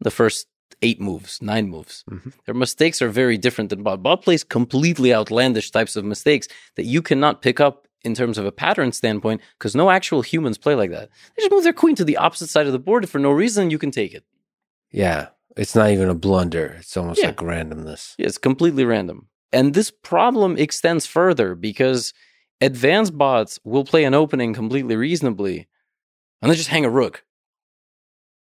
[0.00, 0.46] the first
[0.82, 2.04] eight moves, nine moves.
[2.10, 2.32] Mhm.
[2.44, 4.02] Their mistakes are very different than bot.
[4.02, 6.46] Bot plays completely outlandish types of mistakes
[6.76, 10.58] that you cannot pick up in terms of a pattern standpoint because no actual humans
[10.58, 11.08] play like that.
[11.36, 13.70] They just move their queen to the opposite side of the board for no reason.
[13.70, 14.24] You can take it.
[14.92, 15.28] Yeah.
[15.56, 16.76] It's not even a blunder.
[16.78, 17.28] It's almost Yeah.
[17.28, 18.14] like randomness.
[18.18, 19.26] Yeah, it's completely random.
[19.52, 22.12] And this problem extends further because
[22.60, 25.66] advanced bots will play an opening completely reasonably
[26.42, 27.24] and then just hang a rook.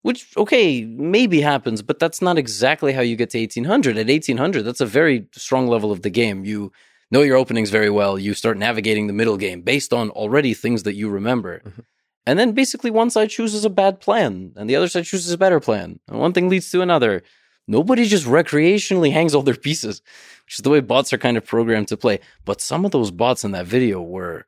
[0.02, 4.62] which okay maybe happens but that's not exactly how you get to 1800 at 1800
[4.62, 6.44] that's a very strong level of the game.
[6.44, 6.73] You
[7.10, 8.18] know your openings very well.
[8.18, 11.60] You start navigating the middle game based on already things that you remember.
[11.65, 11.85] Mhm.
[12.28, 15.39] and then basically one side chooses a bad plan and the other side chooses a
[15.39, 17.23] better plan and one thing leads to another
[17.67, 20.03] nobody just recreationally hangs all their pieces
[20.45, 23.11] which is the way bots are kind of programmed to play but some of those
[23.11, 24.47] bots in that video were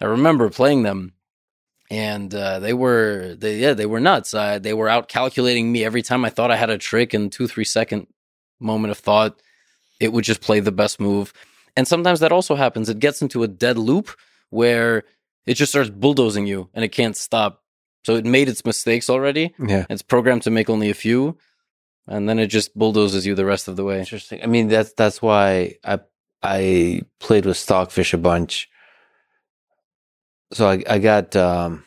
[0.00, 1.12] i remember playing them
[1.90, 4.34] and uh, they were they yeah they were nuts.
[4.34, 7.30] Uh, they were out calculating me every time I thought I had a trick in
[7.30, 8.06] two three second
[8.60, 9.40] moment of thought.
[10.00, 11.32] It would just play the best move,
[11.76, 12.88] and sometimes that also happens.
[12.88, 14.10] It gets into a dead loop
[14.50, 15.04] where
[15.46, 17.62] it just starts bulldozing you and it can't stop.
[18.04, 19.54] So it made its mistakes already.
[19.58, 19.86] Yeah.
[19.90, 21.36] It's programmed to make only a few,
[22.08, 23.98] and then it just bulldozes you the rest of the way.
[23.98, 24.40] Interesting.
[24.42, 26.00] I mean, that's that's why I
[26.42, 28.68] I played with Stockfish a bunch.
[30.52, 31.84] So I I got um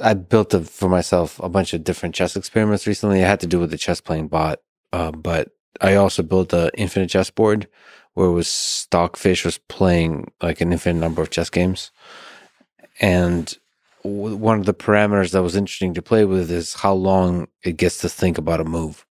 [0.00, 3.20] I built a, for myself a bunch of different chess experiments recently.
[3.20, 4.60] It had to do with the chess playing bot,
[4.92, 7.68] uh, but I also built a infinite chess board
[8.14, 11.90] where it was Stockfish was playing like an infinite number of chess games,
[13.00, 13.56] and
[14.08, 17.98] one of the parameters that was interesting to play with is how long it gets
[17.98, 19.06] to think about a move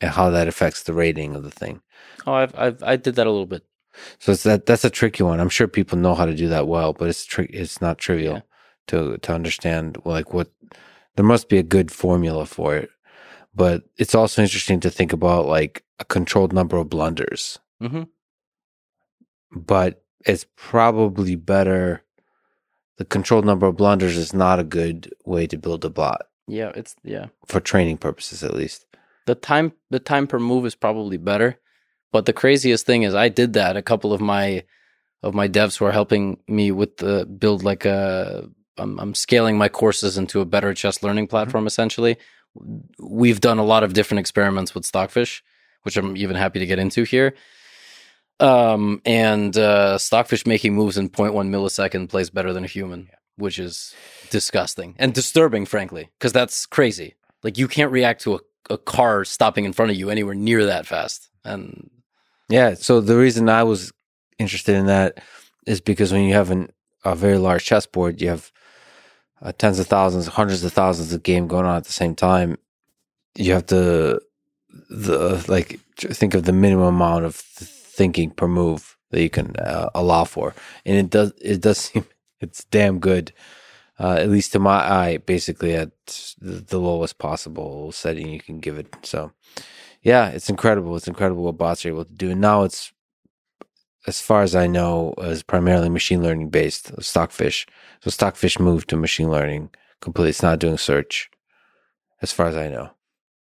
[0.00, 1.80] and how that affects the rating of the thing.
[2.26, 3.64] Oh, I've, I've I did that a little bit.
[4.18, 5.40] So it's that that's a tricky one.
[5.40, 8.34] I'm sure people know how to do that well, but it's tri- it's not trivial
[8.34, 8.40] Yeah.
[8.88, 10.50] to to understand like what
[11.16, 12.90] there must be a good formula for it.
[13.54, 17.58] But it's also interesting to think about like a controlled number of blunders.
[17.80, 18.04] hmm
[19.52, 22.02] But it's probably better
[23.00, 26.26] the controlled number of blunders is not a good way to build a bot.
[26.46, 27.28] Yeah, it's yeah.
[27.46, 28.84] for training purposes at least.
[29.24, 31.58] the time the time per move is probably better
[32.12, 33.76] but the craziest thing is i did that.
[33.76, 34.64] A couple of my
[35.22, 38.46] of my devs who are helping me with the build like a
[38.76, 41.36] i'm, I'm scaling my courses into a better chess learning mm-hmm.
[41.36, 42.18] platform essentially.
[42.98, 45.42] We've done a lot of different experiments with stockfish
[45.84, 47.32] which i'm even happy to get into here
[48.40, 53.58] um and uh stockfish making moves in 0.1 millisecond plays better than a human which
[53.58, 53.94] is
[54.30, 59.24] disgusting and disturbing frankly because that's crazy like you can't react to a, a car
[59.24, 61.90] stopping in front of you anywhere near that fast and
[62.48, 62.74] Yeah.
[62.74, 63.92] So the reason I was
[64.38, 65.18] interested in that
[65.66, 66.70] is because when you have an,
[67.04, 68.50] a very large chessboard, you have
[69.42, 72.58] uh, tens of thousands, hundreds of thousands of game going on at the same time.
[73.36, 74.20] You have to
[74.90, 77.70] the like think of the minimum amount of th-
[78.00, 80.54] thinking per move that you can uh, allow for,
[80.86, 82.06] and it does it does seem
[82.40, 83.32] it's damn good.
[83.98, 85.90] Uh, at least to my eye, basically at
[86.40, 88.88] the lowest possible setting you can give it.
[89.02, 89.32] So,
[90.00, 90.96] yeah, it's incredible.
[90.96, 92.30] It's incredible what bots are able to do.
[92.30, 92.94] And now it's,
[94.06, 96.92] as far as I know, is primarily machine learning based.
[97.02, 97.66] Stockfish.
[98.00, 99.68] So Stockfish moved to machine learning
[100.00, 100.30] completely.
[100.30, 101.28] It's not doing search,
[102.22, 102.92] as far as I know.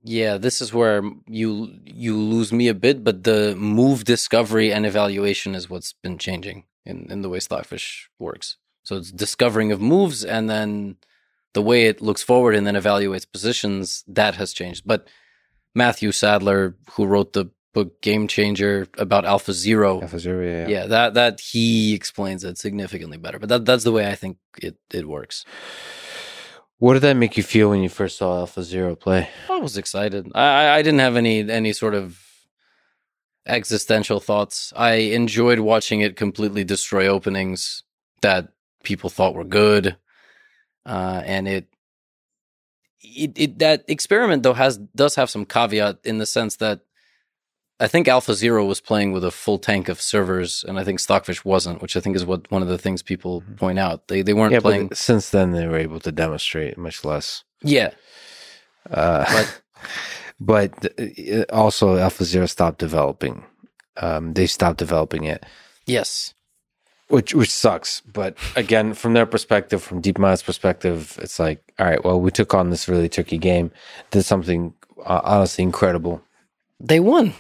[0.04, 4.86] Yeah this is where you you lose me a bit but the move discovery and
[4.86, 8.58] evaluation is what's been changing in in the way stockfish works.
[8.84, 10.96] So it's discovering of moves and then
[11.54, 14.84] the way it looks forward and then evaluates positions that has changed.
[14.86, 15.08] But
[15.76, 20.86] matthew sadler who wrote the book game changer about alpha zero Alpha Zero, yeah, yeah
[20.88, 24.78] that that he explains it significantly better but that that's the way i think it
[24.92, 25.46] it works
[26.80, 29.30] What did that make you feel when you first saw Alpha Zero play?
[29.50, 30.32] I was excited.
[30.36, 32.20] I I- didn't have any any sort of
[33.48, 34.74] existential thoughts.
[34.76, 37.84] I enjoyed watching it completely destroy openings
[38.22, 38.50] that
[38.84, 39.98] people thought were good,
[40.86, 41.68] uh, and it,
[43.02, 46.82] it it that experiment though has does have some caveat in the sense that
[47.80, 51.00] I think Alpha Zero was playing with a full tank of servers, and I think
[51.00, 54.08] Stockfish wasn't, which I think is what one of the things people point out.
[54.08, 54.88] They they weren't Yeah, playing.
[54.88, 57.44] but since then they were able to demonstrate much less.
[57.62, 57.92] yeah,
[58.90, 59.62] Uh, But-
[60.40, 63.44] but uh, also Alpha Zero stopped developing.
[63.98, 65.44] Um, they stopped developing it.
[65.86, 66.34] yes,
[67.10, 68.02] which which sucks.
[68.02, 72.54] But again, from their perspective, from DeepMind's perspective, it's like, all right, well, we took
[72.54, 73.72] on this really tricky game,
[74.12, 74.74] did something
[75.06, 76.22] uh, honestly incredible.
[76.80, 77.34] they won.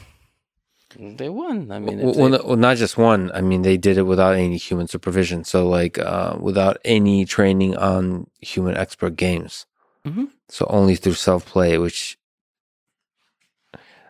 [0.96, 1.72] They won.
[1.72, 3.32] I mean, well, they- well, not just one.
[3.34, 5.44] I mean, they did it without any human supervision.
[5.44, 9.66] So, like, uh, without any training on human expert games.
[10.06, 10.30] Mhm.
[10.48, 12.18] So only through self play, which.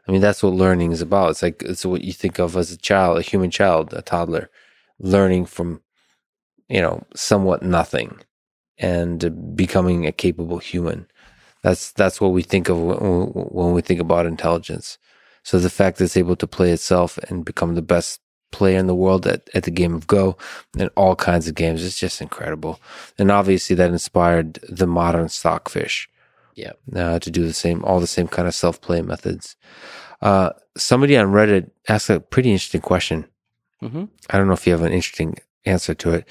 [0.08, 1.32] I mean, that's what learning is about.
[1.32, 4.50] It's like it's what you think of as a child, a human child, a toddler,
[5.00, 5.82] learning from,
[6.70, 8.20] you know, somewhat nothing,
[8.78, 11.08] and becoming a capable human.
[11.62, 14.98] That's that's what we think of when we think about intelligence.
[15.48, 18.19] So the fact that it's able to play itself and become the best
[18.51, 20.35] player in the world at, at the game of Go
[20.77, 21.84] and all kinds of games.
[21.84, 22.82] is just incredible.
[23.17, 26.09] And obviously that inspired the modern stockfish.
[26.56, 26.74] Yeah.
[26.93, 29.56] Uh, to do the same, all the same kind of self play methods.
[30.22, 33.26] Uh, somebody on Reddit asked a pretty interesting question.
[33.80, 36.27] hmm I don't know if you have an interesting answer to it.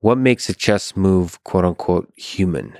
[0.00, 2.78] What makes a chess move, quote unquote, human?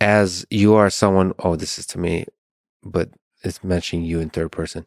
[0.00, 2.26] As you are someone, oh, this is to me,
[2.82, 3.10] but
[3.44, 4.86] it's mentioning you in third person.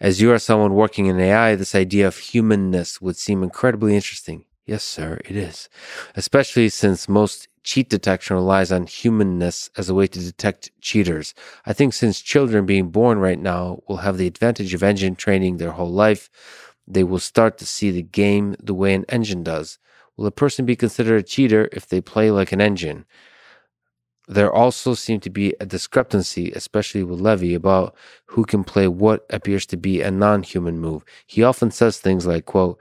[0.00, 4.44] As you are someone working in AI, this idea of humanness would seem incredibly interesting.
[4.66, 5.68] Yes, sir, it is.
[6.16, 11.34] Especially since most cheat detection relies on humanness as a way to detect cheaters.
[11.64, 15.56] I think since children being born right now will have the advantage of engine training
[15.56, 16.30] their whole life,
[16.86, 19.78] they will start to see the game the way an engine does.
[20.16, 23.04] Will a person be considered a cheater if they play like an engine?
[24.28, 27.94] There also seemed to be a discrepancy, especially with Levi, about
[28.26, 31.04] who can play what appears to be a non-human move.
[31.26, 32.78] He often says things like, quote,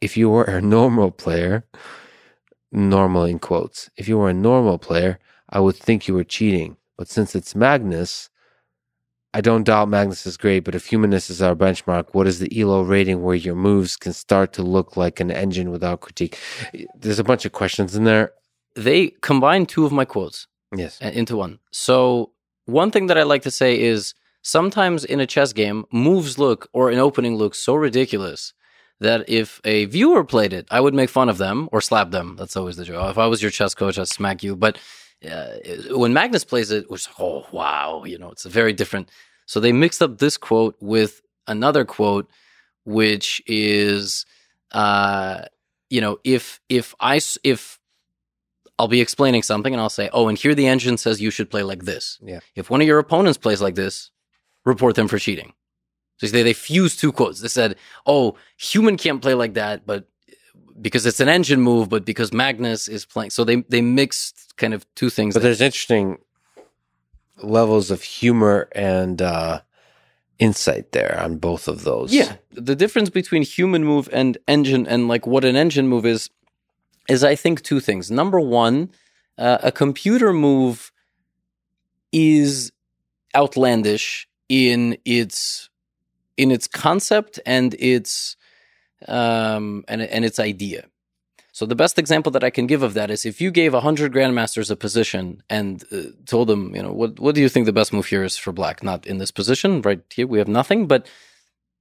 [0.00, 1.64] if you were a normal player,
[2.72, 5.18] normal in quotes, if you were a normal player,
[5.50, 6.76] I would think you were cheating.
[6.96, 8.30] But since it's Magnus,
[9.34, 12.60] I don't doubt Magnus is great, but if humanness is our benchmark, what is the
[12.60, 16.38] ELO rating where your moves can start to look like an engine without critique?
[16.94, 18.32] There's a bunch of questions in there.
[18.74, 21.00] They combine two of my quotes Yes.
[21.00, 21.58] into one.
[21.70, 22.32] So
[22.66, 26.68] one thing that I like to say is sometimes in a chess game, moves look
[26.72, 28.52] or an opening looks so ridiculous
[29.00, 32.36] that if a viewer played it, I would make fun of them or slap them.
[32.36, 33.10] That's always the joke.
[33.10, 34.56] If I was your chess coach, I'd smack you.
[34.56, 34.78] But
[35.28, 35.56] uh,
[35.90, 39.10] when Magnus plays it, which oh wow, you know, it's a very different.
[39.46, 42.28] So they mixed up this quote with another quote,
[42.84, 44.26] which is,
[44.72, 45.42] uh,
[45.90, 47.77] you know, if if I if
[48.78, 51.50] I'll be explaining something and I'll say, oh, and here the engine says you should
[51.50, 52.18] play like this.
[52.22, 52.40] Yeah.
[52.54, 54.10] If one of your opponents plays like this,
[54.64, 55.52] report them for cheating.
[56.18, 57.40] So they, they fused two quotes.
[57.40, 57.76] They said,
[58.06, 60.08] oh, human can't play like that, but
[60.80, 63.30] because it's an engine move, but because Magnus is playing.
[63.30, 65.34] So they, they mixed kind of two things.
[65.34, 66.18] But that- there's interesting
[67.42, 69.60] levels of humor and uh,
[70.38, 72.12] insight there on both of those.
[72.12, 76.30] Yeah, the difference between human move and engine, and like what an engine move is,
[77.08, 78.10] is I think two things.
[78.10, 78.90] Number one,
[79.36, 80.92] uh, a computer move
[82.12, 82.72] is
[83.34, 85.68] outlandish in its
[86.36, 88.36] in its concept and its
[89.06, 90.86] um and and its idea.
[91.52, 94.12] So the best example that I can give of that is if you gave hundred
[94.12, 97.72] grandmasters a position and uh, told them, you know, what what do you think the
[97.72, 98.82] best move here is for black?
[98.82, 101.06] Not in this position, right here we have nothing, but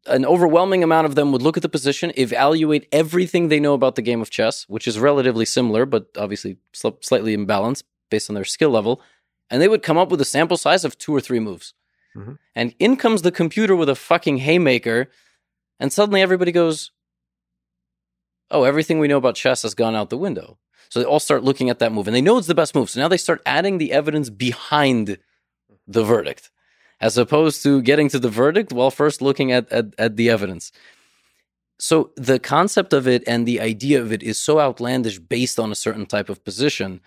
[0.08, 3.95] an overwhelming amount of them would look at the position, evaluate everything they know about
[3.95, 8.34] the game of chess, which is relatively similar, but obviously sl- slightly imbalanced based on
[8.36, 9.02] their skill level,
[9.50, 11.74] and they would come up with a sample size of two or three moves.
[12.16, 12.38] Mhm.
[12.56, 15.10] And in comes the computer with a fucking haymaker,
[15.80, 16.92] and suddenly everybody goes,
[18.50, 20.58] "Oh, everything we know about chess has gone out the window."
[20.90, 22.90] So they all start looking at that move, and they know it's the best move.
[22.90, 25.18] So now they start adding the evidence behind
[25.86, 26.50] the verdict
[27.00, 30.72] as opposed to getting to the verdict while first looking at, at, at the evidence.
[31.80, 35.72] So the concept of it and the idea of it is so outlandish based on
[35.72, 37.01] a certain type of position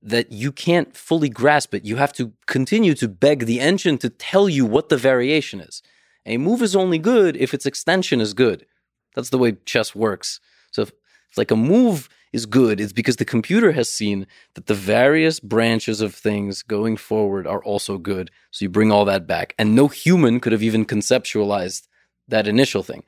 [0.00, 1.84] that you can't fully grasp it.
[1.84, 5.82] You have to continue to beg the engine to tell you what the variation is.
[6.24, 8.66] A move is only good if its extension is good.
[9.14, 10.40] That's the way chess works.
[10.70, 10.92] So if,
[11.30, 15.40] if like a move is good, it's because the computer has seen that the various
[15.40, 18.30] branches of things going forward are also good.
[18.50, 19.54] So you bring all that back.
[19.58, 21.88] And no human could have even conceptualized
[22.28, 23.04] that initial thing.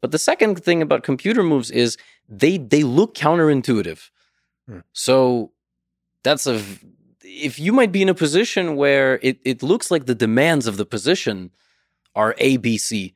[0.00, 1.96] But the second thing about computer moves is
[2.28, 4.10] they they look counterintuitive.
[4.68, 4.80] Hmm.
[4.92, 5.52] So
[6.24, 6.60] that's a
[7.24, 10.76] if you might be in a position where it, it looks like the demands of
[10.76, 11.50] the position
[12.14, 13.14] are A, B, C.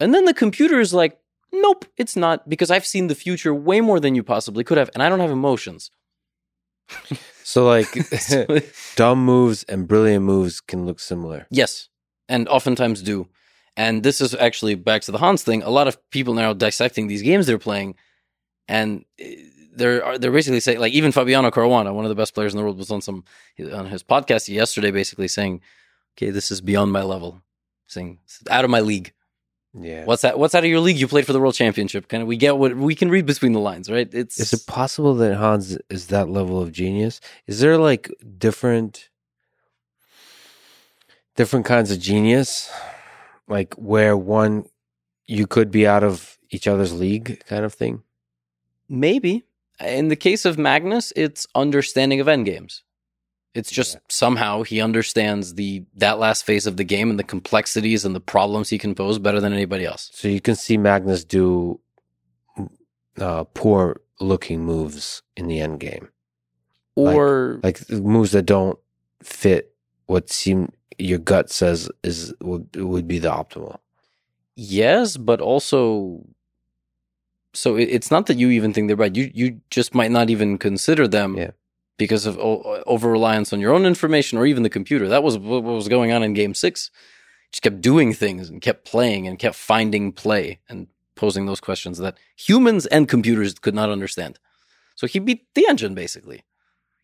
[0.00, 1.18] And then the computer is like,
[1.52, 4.90] nope, it's not, because I've seen the future way more than you possibly could have,
[4.94, 5.90] and I don't have emotions.
[7.44, 7.88] So like
[8.96, 11.46] dumb moves and brilliant moves can look similar.
[11.50, 11.88] Yes,
[12.28, 13.28] and oftentimes do.
[13.76, 15.62] And this is actually back to the Hans thing.
[15.62, 17.94] A lot of people now dissecting these games they're playing,
[18.68, 19.36] and eh,
[19.74, 22.62] they're they're basically saying like even Fabiano Caruana, one of the best players in the
[22.62, 23.24] world, was on some
[23.72, 25.60] on his podcast yesterday, basically saying,
[26.16, 27.42] "Okay, this is beyond my level,
[27.86, 28.18] saying
[28.50, 29.12] out of my league.
[29.74, 30.04] Yeah.
[30.04, 30.38] What's that?
[30.38, 30.98] What's out of your league?
[30.98, 32.08] You played for the World Championship.
[32.08, 34.12] Kind of we get what we can read between the lines, right?
[34.12, 37.20] It's Is it possible that Hans is that level of genius?
[37.46, 39.08] Is there like different
[41.36, 42.70] different kinds of genius?
[43.48, 44.66] Like where one
[45.26, 48.02] you could be out of each other's league kind of thing?
[48.92, 49.44] maybe
[49.80, 52.82] in the case of Magnus, it's understanding of endgames.
[53.54, 58.04] It's just somehow he understands the that last phase of the game and the complexities
[58.04, 60.10] and the problems he can pose better than anybody else.
[60.14, 61.78] So you can see Magnus do
[63.18, 66.08] uh, poor looking moves in the end game,
[66.96, 68.78] Or like moves that don't
[69.22, 69.74] fit
[70.06, 73.78] what seem your gut says is would would be the optimal.
[74.56, 76.24] yes, but also
[77.54, 79.14] so it's not that you even think they're bad.
[79.16, 81.50] You you just might not even consider them Yeah.
[81.98, 85.08] Because of over reliance on your own information or even the computer.
[85.08, 86.90] That was what was going on in Game Six.
[87.52, 91.98] Just kept doing things and kept playing and kept finding play and posing those questions
[91.98, 94.38] that humans and computers could not understand.
[94.94, 96.44] So he beat the engine basically.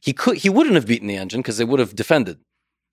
[0.01, 2.39] He could he wouldn't have beaten the engine because they would have defended.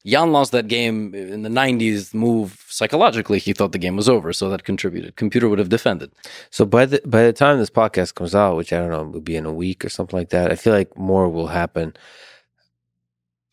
[0.06, 3.40] Ian lost that game in the 90s move psychologically.
[3.40, 5.16] He thought the game was over, so that contributed.
[5.16, 6.12] Computer would have defended.
[6.52, 9.26] So by the by the time this podcast comes out, which I don't know, would
[9.26, 11.96] be in a week or something like that, I feel like more will happen.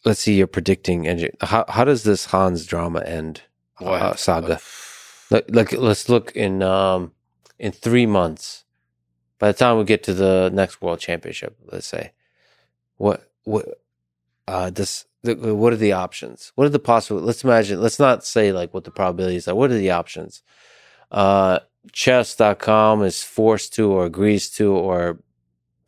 [0.04, 1.36] Let's see, you're predicting engine.
[1.40, 3.42] How how does this Hans drama end?
[3.80, 4.60] Uh, saga.
[5.30, 7.12] Like, like let's look in um
[7.58, 8.64] in three months.
[9.38, 12.12] By the time we get to the next world championship, let's say,
[12.96, 13.66] what what
[14.46, 16.52] uh this the, what are the options?
[16.56, 17.20] What are the possible?
[17.20, 17.80] Let's imagine.
[17.80, 19.54] Let's not say like what the probabilities are.
[19.54, 20.42] What are the options?
[21.10, 21.60] Uh,
[21.92, 25.20] chess.com is forced to or agrees to or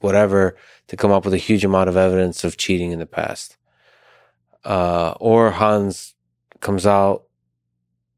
[0.00, 0.56] whatever
[0.88, 3.56] to come up with a huge amount of evidence of cheating in the past.
[4.64, 6.14] Uh, or Hans
[6.60, 7.24] comes out.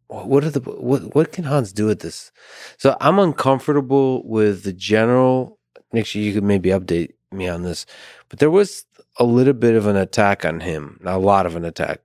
[0.09, 1.15] What are the what?
[1.17, 2.31] What can Hans do with this?
[2.79, 5.59] So I'm uncomfortable with the general.
[5.93, 7.87] Next year, you could maybe update me on this,
[8.29, 8.85] but there was
[9.19, 12.01] a little bit of an attack on him, a lot of an attack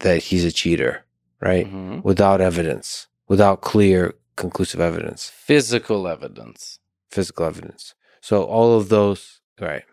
[0.00, 1.04] that he's a cheater,
[1.40, 1.66] right?
[1.66, 2.02] Mhm.
[2.04, 6.78] Without evidence, without clear, conclusive evidence, Physical evidence.
[7.10, 7.94] physical evidence.
[8.20, 9.84] So all of those, right?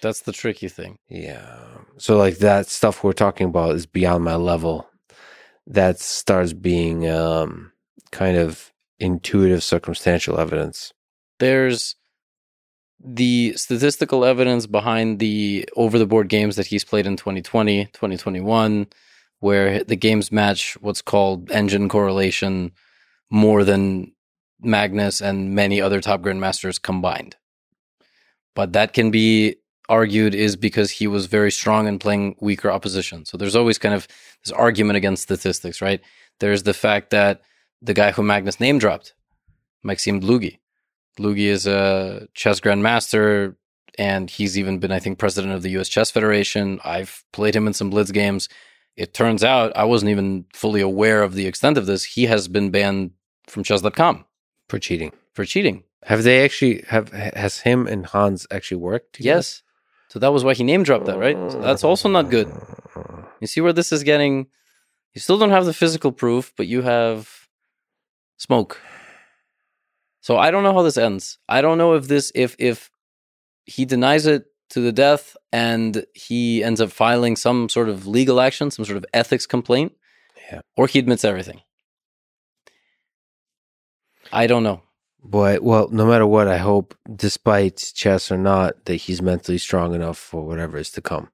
[0.00, 0.98] That's the tricky thing.
[1.08, 1.56] Yeah.
[1.98, 4.88] So like that stuff we're talking about is beyond my level.
[5.66, 7.72] That starts being um,
[8.10, 10.92] kind of intuitive, circumstantial evidence.
[11.38, 11.96] There's
[13.04, 18.86] the statistical evidence behind the over the board games that he's played in 2020, 2021,
[19.40, 22.72] where the games match what's called engine correlation
[23.30, 24.12] more than
[24.60, 27.36] Magnus and many other top grandmasters combined.
[28.54, 29.56] But that can be
[29.88, 33.26] argued is because he was very strong in playing weaker opposition.
[33.26, 34.08] So there's always kind of
[34.44, 36.00] this argument against statistics, right?
[36.40, 37.42] There's the fact that
[37.82, 39.12] the guy who Magnus name dropped,
[39.82, 40.58] Maxim Dlugy.
[41.18, 43.56] Dlugy is a chess grandmaster,
[43.98, 45.88] and he's even been, I think, president of the U.S.
[45.88, 46.80] Chess Federation.
[46.84, 48.48] I've played him in some Blitz games.
[48.96, 52.04] It turns out I wasn't even fully aware of the extent of this.
[52.04, 53.12] He has been banned
[53.46, 54.24] from chess.com
[54.68, 55.12] For cheating.
[55.32, 55.84] for cheating.
[56.04, 59.14] Have they actually have has him and Hans actually worked?
[59.14, 59.38] together?
[59.38, 59.62] Yes.
[60.08, 61.36] So that was why he name dropped that, right?
[61.50, 62.48] So that's also not good.
[63.40, 64.46] You see where this is getting.
[65.14, 67.48] You still don't have the physical proof, but you have
[68.36, 68.80] smoke.
[70.24, 71.36] So I don't know how this ends.
[71.50, 72.90] I don't know if this if if
[73.66, 78.40] he denies it to the death and he ends up filing some sort of legal
[78.40, 79.92] action, some sort of ethics complaint,
[80.50, 80.62] Yeah.
[80.78, 81.60] or he admits everything.
[84.32, 84.80] I don't know.
[85.26, 89.94] Boy, well, no matter what, I hope, despite chess or not, that he's mentally strong
[89.94, 91.30] enough for whatever is to come.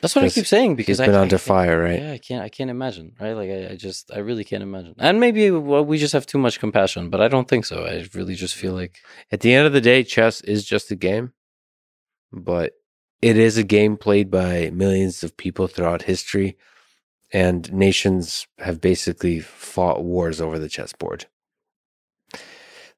[0.00, 2.00] That's what I keep saying because He's been I, under I- fire, right?
[2.00, 2.44] Yeah, I can't.
[2.44, 3.14] I can't imagine.
[3.20, 3.32] Right?
[3.32, 4.94] Like I, I just, I really can't imagine.
[4.96, 7.84] And maybe well, we just have too much compassion, but I don't think so.
[7.84, 8.98] I really just feel like
[9.32, 11.32] At the end of the day, chess is just a game,
[12.32, 12.74] but
[13.20, 16.56] it is a game played by millions of people throughout history,
[17.32, 21.26] and nations have basically fought wars over the chessboard.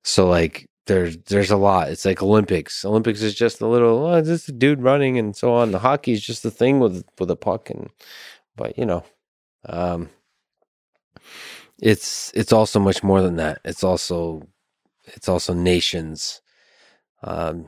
[0.05, 1.91] So, like, there's there's a lot.
[1.91, 2.85] It's like Olympics.
[2.85, 5.73] Olympics is just a little, oh, just a dude running and so on.
[5.73, 7.91] The hockey is just a thing with with a puck, and
[8.57, 9.05] but you know,
[9.67, 10.11] um,
[11.81, 13.61] it's it's also much more than that.
[13.65, 14.43] It's also
[15.07, 16.41] it's also nations
[17.23, 17.67] um,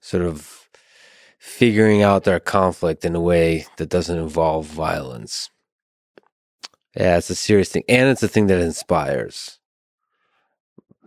[0.00, 0.68] sort of
[1.38, 5.50] figuring out their conflict in a way that doesn't involve violence.
[6.96, 7.84] Yeah, it's a serious thing.
[7.88, 9.58] And it's a thing that inspires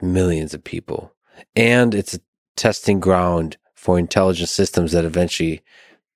[0.02, 1.14] millions of people.
[1.56, 2.20] And it's a
[2.56, 5.62] testing ground for intelligent systems that eventually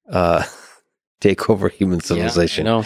[0.10, 0.44] uh,
[1.22, 2.66] take over human civilization.
[2.66, 2.86] Yeah, I.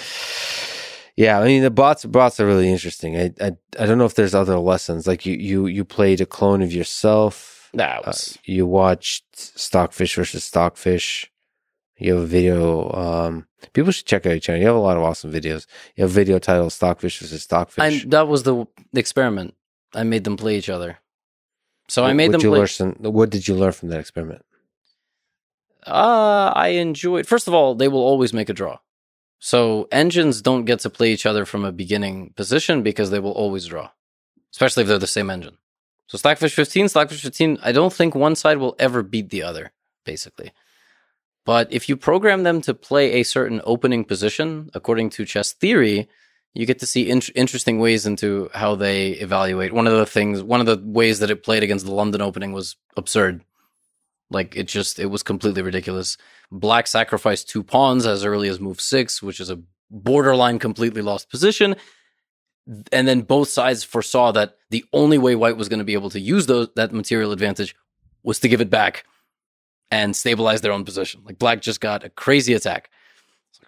[1.16, 3.18] Yeah, I mean the bots bots are really interesting.
[3.18, 5.08] I, I I don't know if there's other lessons.
[5.08, 7.72] Like you you you played a clone of yourself.
[7.74, 11.32] That Uh, was you watched Stockfish versus Stockfish.
[11.98, 12.92] You have a video.
[12.94, 14.62] Um, people should check out your channel.
[14.62, 15.66] You have a lot of awesome videos.
[15.96, 17.84] You have a video titled Stockfish versus Stockfish.
[17.84, 19.56] I, that was the experiment.
[19.94, 21.00] I made them play each other.
[21.88, 22.50] So I made them play.
[22.50, 24.44] learn some- what did you learn from that experiment?
[25.86, 27.28] Uh, I enjoyed.
[27.28, 28.80] First of all, they will always make a draw.
[29.40, 33.32] So engines don't get to play each other from a beginning position because they will
[33.32, 33.92] always draw,
[34.52, 35.58] especially if they're the same engine.
[36.08, 39.72] So Stockfish 15, Stockfish 15, I don't think one side will ever beat the other,
[40.06, 40.52] basically.
[41.46, 46.10] But if you program them to play a certain opening position, according to chess theory,
[46.58, 49.74] you get to see in- interesting ways into how they evaluate.
[49.74, 52.52] One of the things, one of the ways that it played against the London opening
[52.52, 53.44] was absurd.
[54.32, 56.18] Like it just, it was completely ridiculous.
[56.52, 59.60] Black sacrificed two pawns as early as move six, which is a
[59.92, 61.76] borderline completely lost position.
[62.92, 66.10] And then both sides foresaw that the only way white was going to be able
[66.10, 67.76] to use those, that material advantage
[68.24, 69.06] was to give it back
[69.92, 71.22] and stabilize their own position.
[71.24, 72.90] Like black just got a crazy attack.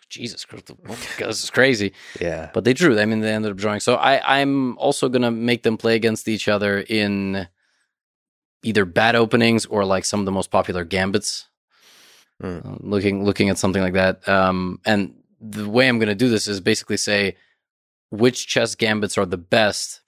[0.10, 0.72] Jesus Christ,
[1.18, 1.94] this is crazy.
[2.20, 2.50] Yeah.
[2.54, 3.00] But they drew.
[3.00, 3.80] I mean, they ended up drawing.
[3.80, 7.48] So I, I'm also going to make them play against each other in
[8.64, 11.48] either bad openings or like some of the most popular gambits.
[12.42, 12.66] Mm.
[12.66, 14.28] Uh, looking looking at something like that.
[14.28, 17.36] Um, and the way I'm going to do this is basically say
[18.10, 20.02] which chess gambits are the best.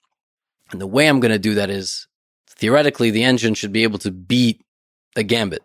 [0.70, 2.08] And the way I'm going to do that is
[2.48, 4.64] theoretically the engine should be able to beat
[5.14, 5.62] a gambit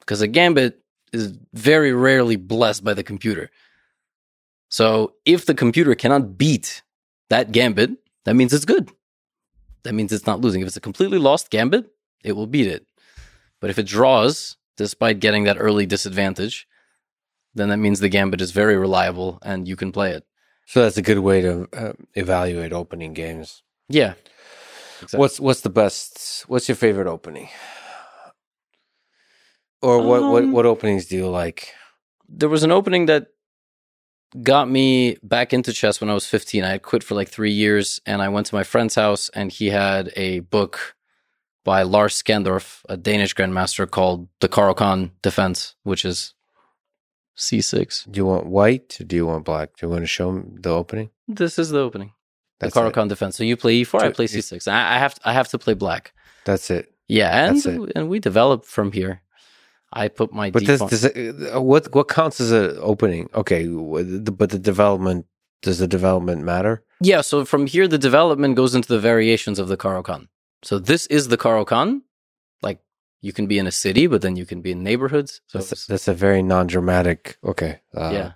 [0.00, 0.80] because a gambit
[1.12, 3.50] is very rarely blessed by the computer.
[4.68, 6.82] So if the computer cannot beat
[7.30, 7.90] that gambit,
[8.24, 8.90] that means it's good.
[9.84, 10.60] That means it's not losing.
[10.60, 11.90] If it's a completely lost gambit,
[12.22, 12.86] it will beat it.
[13.60, 16.66] But if it draws, despite getting that early disadvantage,
[17.54, 20.24] then that means the gambit is very reliable and you can play it.
[20.66, 23.62] So that's a good way to uh, evaluate opening games.
[23.88, 24.14] Yeah.
[25.00, 25.18] Exactly.
[25.18, 26.44] What's what's the best?
[26.48, 27.48] What's your favorite opening?
[29.80, 31.72] Or what what Um, what openings do you like?
[32.28, 33.28] there was an opening that
[34.42, 36.64] got me back into chess when I was 15.
[36.64, 39.50] I had quit for like three years and I went to my friend's house and
[39.50, 40.94] he had a book
[41.64, 46.34] by Lars Schandorff, a Danish grandmaster called The Caro-Kann Defense, which is
[47.36, 48.10] C6.
[48.10, 49.76] Do you want white or do you want black?
[49.76, 51.10] Do you want to show 'em the opening?
[51.26, 52.12] This is the opening.
[52.58, 52.82] That's the it.
[52.82, 53.36] Caro-Kann Defense.
[53.36, 54.66] So you play E4, I play C6.
[54.66, 56.12] I, I have to, I have to play black.
[56.44, 56.92] That's it.
[57.06, 59.22] Yeah, and and we develop from here.
[59.92, 63.28] I put my But does it, uh, what what counts as an opening?
[63.34, 65.26] Okay, but the development
[65.62, 66.82] does the development matter?
[67.00, 70.28] Yeah, so from here, the development goes into the variations of the Caro-Kann.
[70.62, 72.02] So this is the Caro-Kann.
[72.62, 72.80] Like
[73.22, 75.40] you can be in a city, but then you can be in neighborhoods.
[75.46, 77.38] So That's it's- that's a very non-dramatic.
[77.42, 77.80] Okay.
[77.96, 78.32] Uh, yeah,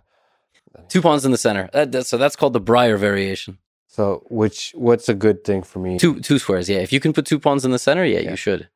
[0.88, 1.68] two pawns in the center.
[1.72, 3.58] That, that- so that's called the Breyer variation.
[3.88, 5.98] So which what's a good thing for me?
[5.98, 6.66] Two two squares.
[6.68, 8.30] Yeah, if you can put two pawns in the center, yeah, Yeah.
[8.30, 8.68] you should.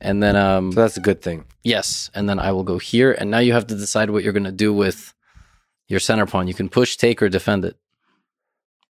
[0.00, 1.44] And then um So that's a good thing.
[1.64, 4.32] yes, and then I will go here, and now you have to decide what you're
[4.34, 5.14] going to do with
[5.88, 6.48] your center pawn.
[6.48, 7.76] You can push, take, or defend it.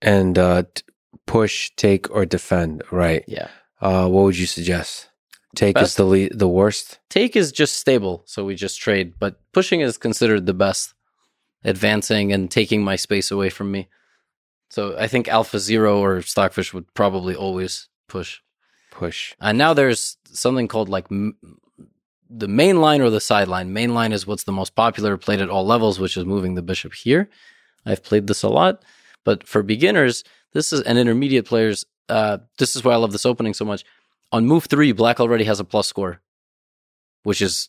[0.03, 0.83] And uh, t-
[1.27, 2.83] push, take, or defend.
[2.91, 3.25] Right.
[3.27, 3.49] Yeah,
[3.81, 5.09] Uh, what would you suggest?
[5.57, 6.99] Take is the le- the worst.
[7.11, 9.15] take is just stable, so we just trade.
[9.21, 10.95] But pushing is considered the best,
[11.63, 13.89] advancing and taking my space away from me.
[14.71, 18.41] So I think Alpha Zero or Stockfish would probably always push.
[18.95, 19.35] Push.
[19.41, 21.37] And now there's something called like m-
[22.31, 23.73] the main line or the sideline.
[23.73, 26.63] Main line is what's the most popular, played at all levels, which is moving the
[26.63, 27.29] bishop here.
[27.85, 28.83] I've played this a lot,
[29.25, 31.85] but for beginners, this is and intermediate players.
[32.09, 33.85] Uh, this is why I love this opening so much.
[34.33, 36.21] On move three, black already has a plus score,
[37.25, 37.69] which is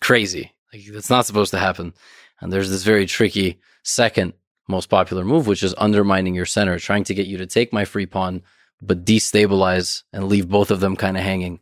[0.00, 0.52] crazy.
[0.72, 1.94] Like that's not supposed to happen.
[2.40, 4.32] And there's this very tricky second
[4.68, 7.84] most popular move, which is undermining your center, trying to get you to take my
[7.84, 8.42] free pawn,
[8.86, 11.60] but destabilize and leave both of them kind of hanging.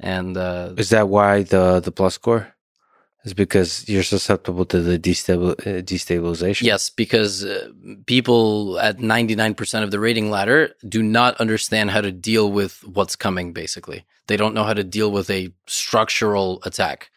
[0.00, 2.52] And uh, Is that why the the plus score?
[3.24, 6.62] Is because you're susceptible to the destabil- uh, destabilization.
[6.62, 7.70] yes, because uh,
[8.06, 13.16] people at 99% of the rating ladder do not understand how to deal with what's
[13.16, 14.04] coming, basically.
[14.28, 17.10] They don't know how to deal with a structural attack.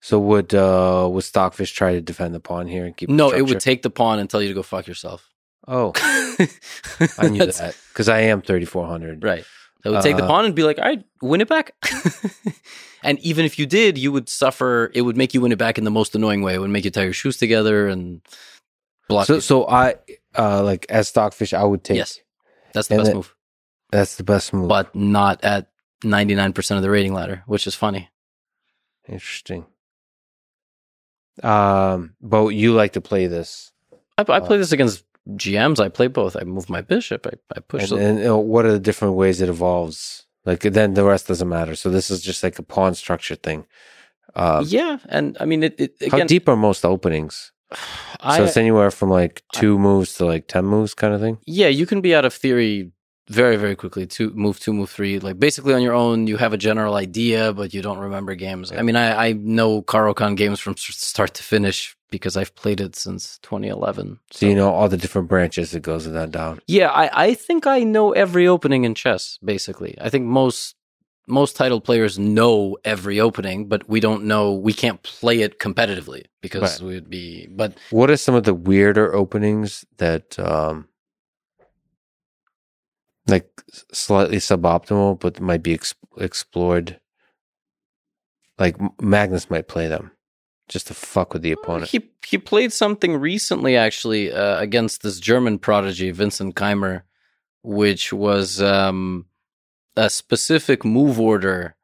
[0.00, 3.08] So would uh would Stockfish try to defend the pawn here and keep?
[3.08, 5.30] the No, it would take the pawn and tell you to go fuck yourself.
[5.70, 5.92] Oh,
[7.18, 9.22] I knew that because I am thirty four hundred.
[9.22, 9.44] Right.
[9.84, 11.72] So it would take the Uh, pawn and be like, all right, win it back.
[13.04, 14.90] and even if you did, you would suffer.
[14.94, 16.54] It would make you win it back in the most annoying way.
[16.54, 18.22] It would make you tie your shoes together and
[19.08, 19.26] block.
[19.26, 19.40] So you.
[19.40, 19.96] so I
[20.36, 21.98] uh like as Stockfish, I would take.
[21.98, 22.18] yes,
[22.72, 23.34] that's the best move,
[23.90, 24.68] that's the best move.
[24.68, 25.68] but not at
[26.02, 28.08] 99% of the rating ladder, which is funny.
[29.06, 29.66] Interesting.
[31.42, 33.70] Um, but you like to play this,
[34.16, 35.78] I, I play this against GMs.
[35.80, 36.36] I play both.
[36.36, 37.26] I move my bishop.
[37.26, 37.90] I, I push.
[37.90, 40.26] and, the- and what are the different ways it evolves?
[40.44, 41.74] Like then the rest doesn't matter.
[41.76, 43.66] So this is just like a pawn structure thing.
[44.34, 47.52] Uh, yeah, and I mean, it, it how deep are most openings?
[48.20, 51.38] I, so it's anywhere from like two moves to like ten moves, kind of thing.
[51.46, 52.92] yeah, you can be out of theory
[53.28, 54.06] very very quickly.
[54.06, 55.18] Two move two, move three.
[55.18, 58.72] Like basically on your own, you have a general idea, but you don't remember games.
[58.72, 62.96] I mean, I, I know Caro-Kann games from start to finish because I've played it
[62.96, 64.18] since 2011.
[64.30, 66.60] So you know all the different branches that goes in that down.
[66.66, 69.96] Yeah, I, I think I know every opening in chess, basically.
[70.00, 70.74] I think most
[71.30, 76.24] most title players know every opening, but we don't know we can't play it competitively
[76.40, 76.88] because Right.
[76.88, 80.87] we'd be but What are some of the weirder openings that um
[83.28, 87.00] like slightly suboptimal but might be ex- explored?
[88.58, 90.10] Like Magnus might play them
[90.68, 91.90] just to fuck with the opponent.
[91.90, 97.02] he he played something recently actually uh, against this German prodigy Vincent Keymer,
[97.62, 99.26] which was um,
[99.96, 101.76] a specific move order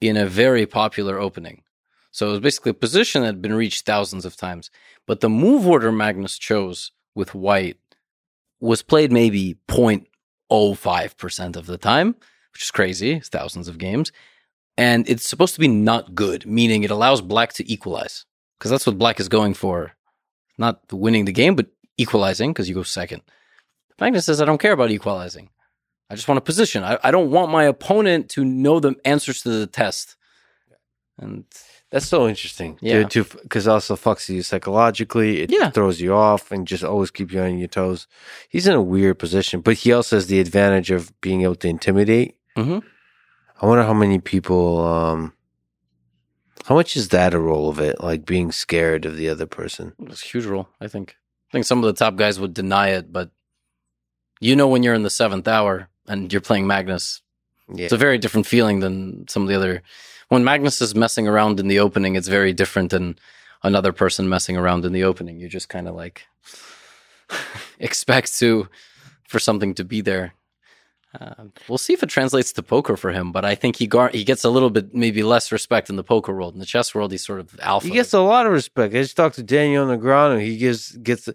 [0.00, 1.62] in a very popular opening.
[2.10, 4.70] So it was basically a position that had been reached thousands of times,
[5.06, 7.78] but the move order Magnus chose with White
[8.60, 9.56] was played maybe
[10.52, 12.14] 0.05% of the time,
[12.52, 13.12] which is crazy.
[13.12, 14.12] It's thousands of games.
[14.76, 18.24] And it's supposed to be not good, meaning it allows black to equalize
[18.58, 19.92] because that's what black is going for.
[20.58, 21.66] Not winning the game, but
[21.98, 23.22] equalizing because you go second.
[24.00, 25.50] Magnus says, I don't care about equalizing.
[26.10, 26.84] I just want a position.
[26.84, 30.16] I, I don't want my opponent to know the answers to the test.
[31.18, 31.44] And
[31.92, 32.78] That's so interesting.
[32.80, 33.04] Yeah.
[33.06, 35.42] To because also fucks you psychologically.
[35.42, 35.70] It Yeah.
[35.70, 38.06] throws you off and just always keep you on your toes.
[38.48, 41.68] He's in a weird position, but he also has the advantage of being able to
[41.68, 42.36] intimidate.
[42.56, 42.82] Mhm.
[43.60, 44.84] I wonder how many people.
[44.84, 45.32] um
[46.66, 48.00] How much is that a role of it?
[48.00, 49.92] Like being scared of the other person.
[50.08, 51.16] it's a huge role, I think.
[51.50, 53.30] I think some of the top guys would deny it, but
[54.40, 57.20] you know when you're in the seventh hour and you're playing Magnus,
[57.74, 57.84] Yeah.
[57.84, 59.82] It's a very different feeling than some of the other.
[60.32, 63.18] When Magnus is messing around in the opening, it's very different than
[63.62, 65.38] another person messing around in the opening.
[65.38, 66.26] You just kind of like
[67.78, 68.66] expect to
[69.28, 70.32] for something to be there.
[71.20, 74.08] Uh, we'll see if it translates to poker for him, but I think he gar-
[74.08, 76.54] he gets a little bit maybe less respect in the poker world.
[76.54, 77.86] In the chess world, he's sort of alpha.
[77.86, 78.94] He gets a lot of respect.
[78.94, 80.40] I just talked to Daniel Negreanu.
[80.40, 81.28] He gives gets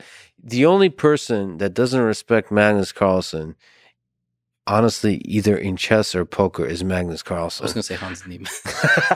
[0.43, 3.57] the only person that doesn't respect Magnus Carlsen,
[4.67, 7.63] honestly, either in chess or poker, is Magnus Carlsen.
[7.63, 8.51] I was going to say Hans Niemann.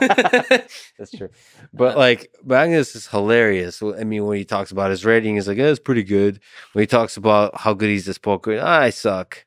[0.98, 1.28] That's true.
[1.72, 3.82] But like Magnus is hilarious.
[3.82, 6.40] I mean, when he talks about his rating, he's like, "Yeah, it's pretty good."
[6.72, 9.44] When he talks about how good he's at poker, ah, I suck.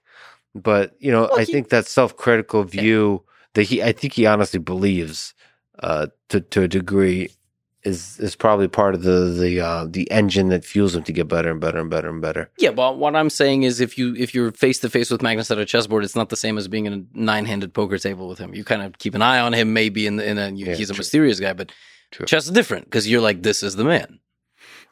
[0.53, 4.25] But you know, Well, I he- think that self-critical view that he, I think he
[4.25, 5.33] honestly believes,
[5.79, 7.29] uh, to to a degree,
[7.85, 11.27] is is probably part of the the uh, the engine that fuels him to get
[11.27, 12.49] better and better and better and better.
[12.57, 15.51] Yeah, but what I'm saying is, if you if you're face to face with Magnus
[15.51, 18.39] at a chessboard, it's not the same as being in a nine-handed poker table with
[18.39, 18.53] him.
[18.55, 20.89] You kind of keep an eye on him, maybe, in the, in a, Yeah, he's
[20.89, 21.01] a true.
[21.01, 21.53] mysterious guy.
[21.53, 21.71] But
[22.11, 22.25] True.
[22.25, 24.19] chess is different because you're like, this is the man.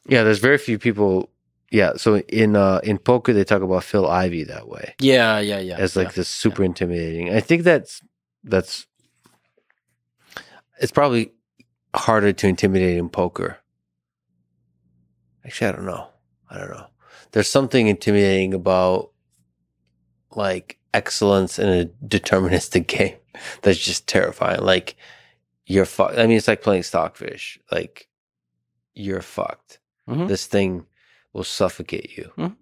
[0.07, 1.29] Yeah, there's very few people.
[1.71, 4.93] Yeah, so in uh, in poker they talk about Phil Ivey that way.
[4.99, 5.77] Yeah, yeah, yeah.
[5.77, 6.13] as like yeah.
[6.17, 7.33] this super intimidating.
[7.33, 8.01] I think that's
[8.43, 8.85] that's
[10.79, 11.31] it's probably
[11.95, 13.57] harder to intimidate in poker.
[15.45, 16.07] Actually, I don't know.
[16.49, 16.87] I don't know.
[17.31, 19.11] There's something intimidating about
[20.35, 23.15] like excellence in a deterministic game
[23.61, 24.61] that's just terrifying.
[24.61, 24.95] Like
[25.65, 26.17] you're fucked.
[26.17, 27.59] I mean, it's like playing stockfish.
[27.71, 28.07] Like
[28.93, 29.79] you're fucked.
[30.07, 30.27] Mhm.
[30.27, 30.85] This thing
[31.33, 32.55] will suffocate you, Mhm.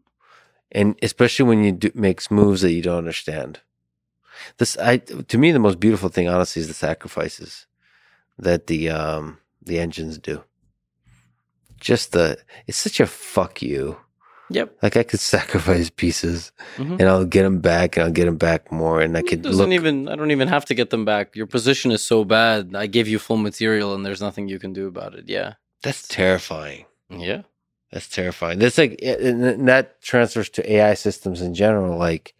[0.71, 3.59] and especially when you do, makes moves that you don't understand.
[4.57, 7.65] This, I to me, the most beautiful thing, honestly, is the sacrifices
[8.39, 10.43] that the um the engines do.
[11.79, 12.37] Just the,
[12.67, 13.97] it's such a fuck you.
[14.51, 14.77] Yep.
[14.83, 16.99] Like I could sacrifice pieces, Mhm.
[16.99, 19.41] and I'll get them back, and I'll get them back more, and I It could
[19.41, 19.73] doesn't look.
[19.73, 20.07] even.
[20.09, 21.35] I don't even have to get them back.
[21.35, 22.75] Your position is so bad.
[22.75, 25.25] I gave you full material, and there's nothing you can do about it.
[25.27, 25.53] Yeah.
[25.83, 26.85] that's terrifying.
[27.09, 27.41] Yeah.
[27.91, 28.59] That's terrifying.
[28.59, 31.97] That's like, and and that transfers to AI systems in general.
[31.97, 32.35] Like,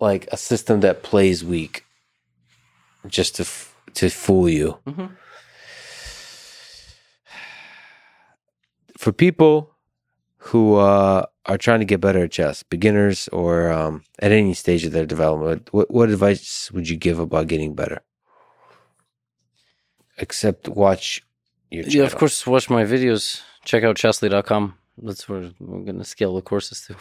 [0.00, 1.84] like a system that plays weak,
[3.06, 4.78] just to f- to fool you.
[4.86, 5.10] Mhm.
[8.98, 9.72] For people
[10.38, 14.84] who uh, are trying to get better at chess, beginners or um, at any stage
[14.84, 18.00] of their development, what what advice would you give about getting better?
[20.18, 21.22] Except watch
[21.70, 21.98] your channel.
[21.98, 23.42] Yeah, of course, watch my videos.
[23.64, 24.74] Check out chessly.com.
[24.98, 26.96] That's where we're going to scale the courses to.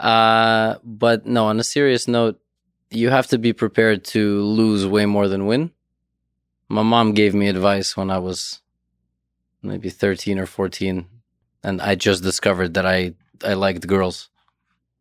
[0.04, 2.38] uh, but no, on a serious note,
[2.90, 5.70] you have to be prepared to lose way more than win.
[6.70, 8.60] My mom gave me advice when I was
[9.60, 11.04] maybe 13 or 14,
[11.64, 14.28] and I just discovered that I, I liked girls.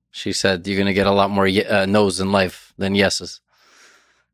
[0.10, 3.40] She said, You're going to get a lot more uh, no's in life than yeses.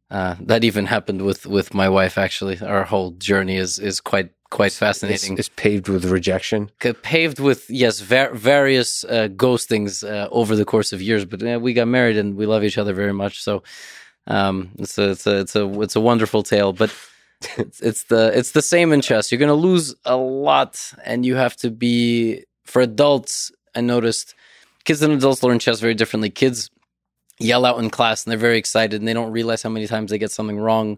[0.10, 2.18] Uh, that even happened with, with my wife.
[2.18, 5.38] Actually, our whole journey is is quite quite fascinating.
[5.38, 6.72] it's paved with rejection.
[7.02, 11.26] Paved with yes, var- various uh, ghostings uh, over the course of years.
[11.26, 13.44] But we got married and we love each other very much.
[13.44, 13.64] So
[14.28, 16.72] um, it's a it's a it's a it's a wonderful tale.
[16.72, 16.94] But
[17.58, 19.32] it's, it's the it's the same in chess.
[19.32, 23.52] You're gonna lose a lot, and you have to be for adults.
[23.76, 24.36] I noticed
[24.86, 26.30] kids and adults learn chess very differently.
[26.30, 26.70] Kids
[27.40, 30.10] yell out in class and they're very excited and they don't realize how many times
[30.10, 30.98] they get something wrong.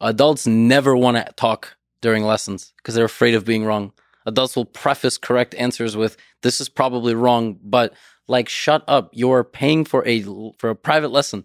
[0.00, 3.92] Adults never want to talk during lessons because they're afraid of being wrong.
[4.26, 7.94] Adults will preface correct answers with "This is probably wrong," but
[8.28, 9.10] like, shut up!
[9.12, 10.22] You're paying for a
[10.58, 11.44] for a private lesson.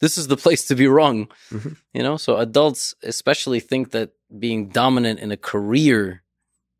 [0.00, 1.28] This is the place to be wrong.
[1.50, 1.76] Mhm.
[1.92, 6.22] You know, so adults especially think that being dominant in a career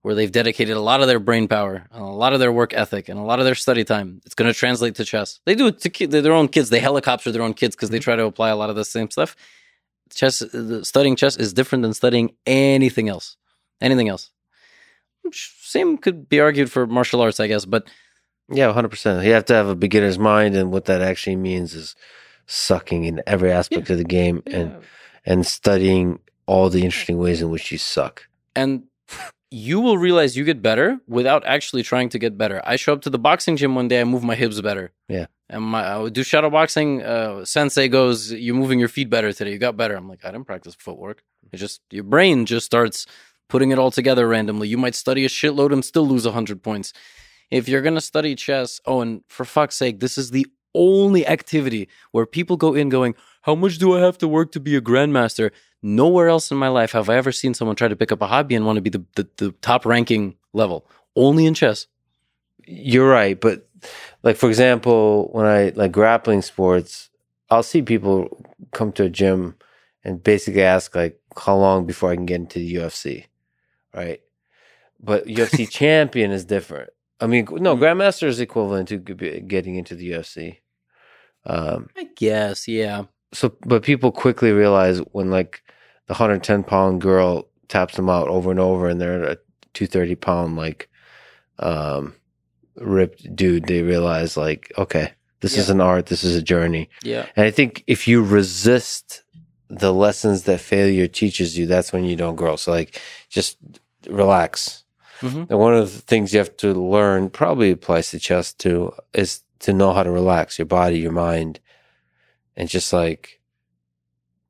[0.03, 2.75] where they've dedicated a lot of their brain power, and a lot of their work
[2.75, 5.41] ethic, and a lot of their study time, it's going to translate to chess.
[5.47, 6.69] They do it to ki- their own kids.
[6.69, 9.11] They helicopter their own kids because they try to apply a lot of the same
[9.11, 9.35] stuff.
[10.13, 10.43] Chess,
[10.83, 13.37] studying chess is different than studying anything else.
[13.81, 14.31] Anything else.
[15.33, 17.89] Same could be argued for martial arts, I guess, but
[18.53, 19.25] Yeah, hundred percent.
[19.25, 21.97] You have to have a beginner's mind, and what that actually means is
[22.47, 24.77] sucking in every aspect of the game and
[25.25, 28.29] and studying all the interesting ways in which you suck.
[28.55, 28.85] and
[29.51, 32.61] you will realize you get better without actually trying to get better.
[32.65, 34.91] I show up to the boxing gym one day, I move my hips better.
[35.09, 35.27] Yeah.
[35.49, 37.03] And my I would do shadow boxing.
[37.03, 39.53] Uh, sensei goes, "You're moving your feet better today.
[39.53, 41.23] You got better." I'm like, I didn't practice footwork.
[41.53, 43.07] It just your brain just starts
[43.49, 44.67] putting it all together randomly.
[44.69, 46.93] You might study a shitload and still lose hundred points.
[47.51, 51.89] If you're gonna study chess, oh, and for fuck's sake, this is the only activity
[52.13, 54.81] where people go in going, "How much do I have to work to be a
[54.81, 55.51] grandmaster?"
[55.83, 58.27] Nowhere else in my life have I ever seen someone try to pick up a
[58.27, 60.87] hobby and want to be the, the, the top ranking level.
[61.15, 61.89] Only in chess.
[62.67, 63.69] You're right, but
[64.23, 67.11] like for example, when I like grappling sports,
[67.51, 69.57] I'll see people come to a gym
[70.03, 73.27] and basically ask like how long before I can get into the UFC,
[73.95, 74.21] right?
[75.01, 76.91] But UFC champion is different.
[77.21, 77.83] I mean, no, hmm.
[77.83, 80.59] grandmaster is equivalent to getting into the UFC.
[81.47, 83.05] Um, I guess, yeah.
[83.33, 85.63] so, but people quickly realize when like
[86.07, 89.37] the 110 pound girl taps them out over and over, and they're a
[89.75, 90.89] 230 pound like
[91.59, 92.15] um
[92.77, 96.89] ripped dude, they realize like, okay, this is an art, this is a journey.
[97.03, 97.27] Yeah.
[97.37, 99.23] And I think if you resist
[99.69, 102.57] the lessons that failure teaches you, that's when you don't grow.
[102.57, 103.59] So like, just
[104.09, 104.83] relax.
[105.21, 105.49] Mhm.
[105.49, 109.43] And one of the things you have to learn, probably applies to chess too, is
[109.65, 111.59] to know how to relax your body, your mind,
[112.57, 113.41] and just like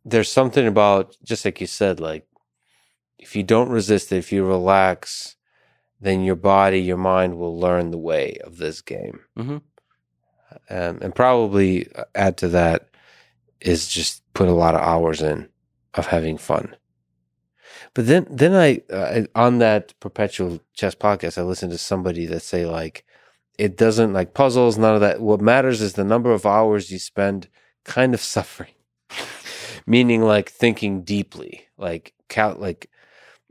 [0.05, 2.27] there's something about just like you said, like
[3.19, 5.37] if you don't resist it, if you relax,
[6.01, 9.21] then your body, your mind will learn the way of this game.
[9.39, 9.63] Mhm.
[10.69, 12.89] Um, and probably add to that
[13.61, 15.49] is just put a lot of hours in
[15.95, 16.77] of having fun.
[17.95, 22.43] But then, then I, uh, on that perpetual chess podcast, I listened to somebody that
[22.43, 23.05] say like,
[23.59, 25.21] it doesn't like puzzles, none of that.
[25.21, 27.49] What matters is the number of hours you spend
[27.85, 28.73] kind of suffering,
[29.87, 32.91] meaning like thinking deeply, like count, like,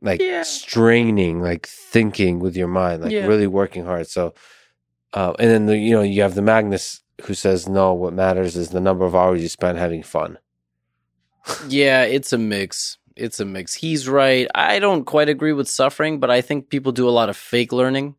[0.02, 0.44] like Yeah.
[0.44, 3.26] straining, like thinking with your mind, like Yeah.
[3.26, 4.08] really working hard.
[4.08, 4.34] So,
[5.14, 7.94] uh, and then the, you know you have the Magnus who says no.
[7.94, 10.40] What matters is the number of hours you spend having fun.
[11.68, 12.98] Yeah, it's a mix.
[13.16, 13.76] It's a mix.
[13.76, 14.48] He's right.
[14.56, 17.72] I don't quite agree with suffering, but I think people do a lot of fake
[17.72, 18.16] learning.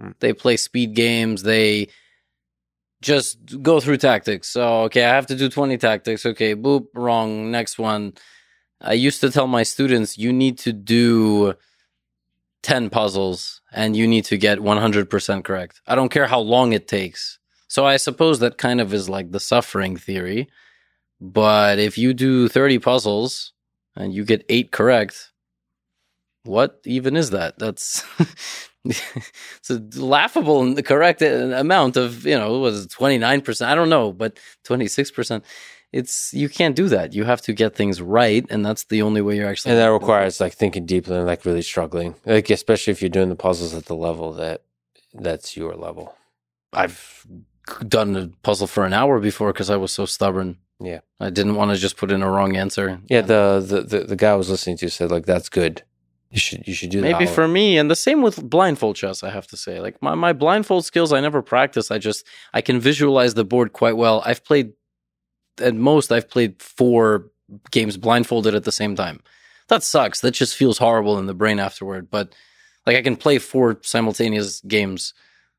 [0.00, 0.14] Mm.
[0.20, 1.42] They play speed games.
[1.42, 1.88] They
[3.02, 4.48] just go through tactics.
[4.48, 6.24] So, okay, I have to do 20 tactics.
[6.24, 7.50] Okay, boop, wrong.
[7.50, 8.14] Next one.
[8.80, 11.54] I used to tell my students, you need to do
[12.62, 15.80] 10 puzzles and you need to get 100% correct.
[15.86, 17.38] I don't care how long it takes.
[17.68, 20.48] So, I suppose that kind of is like the suffering theory.
[21.20, 23.52] But if you do 30 puzzles
[23.94, 25.32] and you get eight correct,
[26.44, 27.58] what even is that?
[27.58, 28.04] That's
[28.84, 33.66] it's a laughable and the correct uh, amount of, you know, was 29%.
[33.66, 35.42] I don't know, but 26%.
[35.92, 37.12] It's, you can't do that.
[37.12, 38.44] You have to get things right.
[38.50, 39.72] And that's the only way you're actually.
[39.72, 43.28] And that requires like thinking deeply and like really struggling, like especially if you're doing
[43.28, 44.62] the puzzles at the level that
[45.14, 46.14] that's your level.
[46.72, 47.26] I've
[47.86, 50.58] done a puzzle for an hour before because I was so stubborn.
[50.80, 51.00] Yeah.
[51.20, 53.00] I didn't want to just put in a wrong answer.
[53.08, 55.82] Yeah, the the the, the guy I was listening to said like that's good.
[56.32, 57.12] You should you should do that.
[57.12, 59.80] Maybe for me, and the same with blindfold chess, I have to say.
[59.80, 61.90] Like my, my blindfold skills, I never practice.
[61.90, 64.22] I just I can visualize the board quite well.
[64.24, 64.72] I've played
[65.60, 67.26] at most I've played four
[67.70, 69.20] games blindfolded at the same time.
[69.68, 70.20] That sucks.
[70.20, 72.10] That just feels horrible in the brain afterward.
[72.10, 72.34] But
[72.86, 75.12] like I can play four simultaneous games.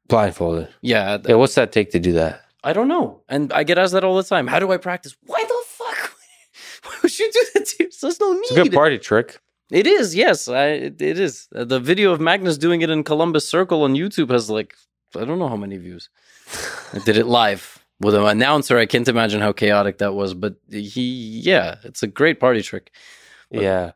[0.08, 0.70] blindfolded.
[0.82, 2.42] Yeah, Yeah, what's that take to do that?
[2.64, 3.22] I don't know.
[3.30, 4.48] And I get asked that all the time.
[4.48, 5.16] How do I practice?
[5.26, 6.16] Why the fuck?
[6.84, 8.02] Why would you do that to yourself?
[8.02, 8.42] There's no need.
[8.42, 9.40] It's a good party trick.
[9.74, 11.48] It is, yes, I, it, it is.
[11.56, 14.76] Uh, The video of Magnus doing it in Columbus Circle on YouTube has like
[15.20, 16.10] I don't know how many views.
[16.94, 17.64] I did it live
[18.00, 18.78] with an announcer.
[18.78, 22.92] I can't imagine how chaotic that was, but he, yeah, it's a great party trick.
[23.52, 23.92] But- yeah.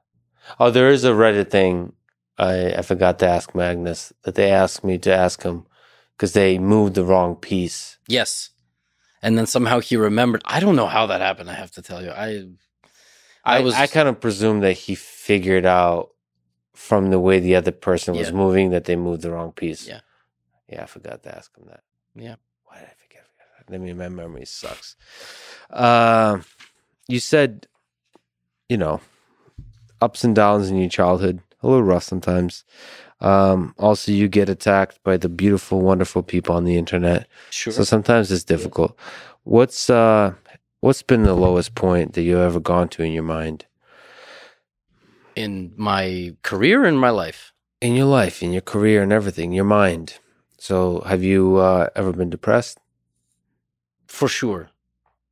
[0.60, 1.94] Oh, there is a Reddit thing.
[2.40, 5.66] I I forgot to ask Magnus that they asked me to ask him
[6.16, 7.98] because they moved the wrong piece.
[8.08, 8.52] Yes,
[9.22, 10.42] and then somehow he remembered.
[10.46, 11.50] I don't know how that happened.
[11.52, 12.46] I have to tell you, I,
[13.48, 16.10] I I was- I kind of presume that he figured out
[16.74, 18.36] from the way the other person was Yeah.
[18.36, 19.88] moving that they moved the wrong piece.
[19.88, 20.02] Yeah.
[20.70, 21.82] Yeah, I forgot to ask him that.
[22.16, 22.36] Yeah.
[22.66, 23.24] Why did I forget?
[23.74, 24.96] I mean, my memory sucks.
[25.70, 26.40] Uh,
[27.08, 27.68] you said,
[28.70, 29.02] you know,
[30.02, 32.64] ups and downs in your childhood, a little rough sometimes.
[33.20, 37.28] Um, also, you get attacked by the beautiful, wonderful people on the internet.
[37.50, 37.74] sure.
[37.74, 38.96] So sometimes it's difficult.
[39.44, 40.34] What's uh
[40.80, 43.66] what's been the lowest point that you've ever gone to in your mind?
[45.36, 49.66] in my career, in my life, In your life, in your career and everything, your
[49.84, 50.18] mind.
[50.58, 52.80] So have you uh, ever been depressed?
[54.08, 54.70] for sure.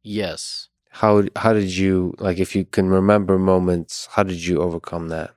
[0.04, 0.70] Yes.
[1.02, 5.32] How how did you like if you can remember moments, how did you overcome that?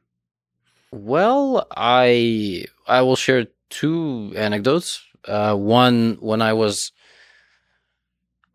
[0.92, 5.00] Well, I I will share two anecdotes.
[5.24, 6.92] Uh, one when I was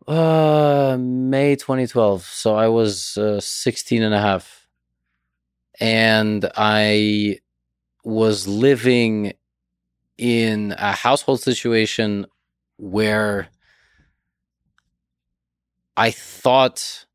[0.06, 4.66] uh, May 2012, so I was uh, 16 and a half,
[5.80, 7.38] and I
[8.04, 9.32] was living
[10.18, 12.26] in a household situation
[12.76, 13.48] where
[15.96, 17.06] I thought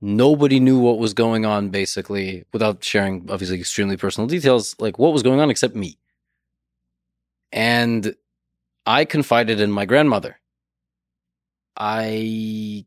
[0.00, 5.12] nobody knew what was going on basically without sharing obviously extremely personal details like what
[5.12, 5.98] was going on except me.
[7.52, 8.14] And
[8.86, 10.38] i confided in my grandmother
[11.76, 12.84] i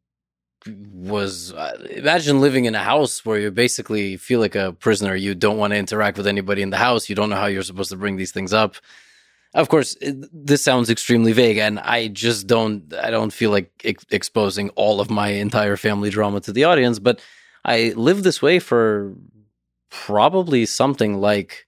[0.94, 5.16] was uh, imagine living in a house where you basically feel like a prisoner.
[5.16, 7.10] You don't want to interact with anybody in the house.
[7.10, 8.76] You don't know how you're supposed to bring these things up.
[9.54, 13.72] Of course it, this sounds extremely vague and i just don't i don't feel like
[13.84, 17.22] ex- exposing all of my entire family drama to the audience but
[17.64, 19.16] i lived this way for
[19.90, 21.66] probably something like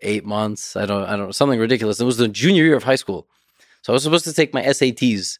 [0.00, 0.76] eight months.
[0.76, 2.00] I don't i don't something ridiculous.
[2.00, 3.28] It was the junior year of high school
[3.84, 5.38] so i was supposed to take my sats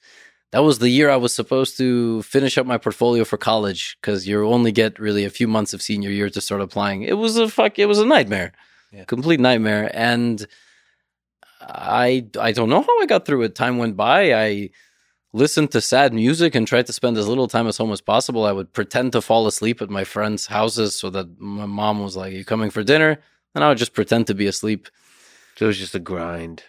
[0.52, 4.28] that was the year i was supposed to finish up my portfolio for college because
[4.28, 7.36] you only get really a few months of senior year to start applying it was
[7.36, 8.52] a fuck it was a nightmare
[8.92, 9.04] Yeah.
[9.14, 10.46] complete nightmare and
[11.60, 13.54] I I don't know how I got through it.
[13.54, 14.34] Time went by.
[14.34, 14.70] I
[15.32, 18.44] listened to sad music and tried to spend as little time at home as possible.
[18.44, 22.16] I would pretend to fall asleep at my friends' houses so that my mom was
[22.16, 23.12] like, "You coming for dinner?"
[23.54, 24.88] And I would just pretend to be asleep.
[25.56, 26.64] So it was just a grind.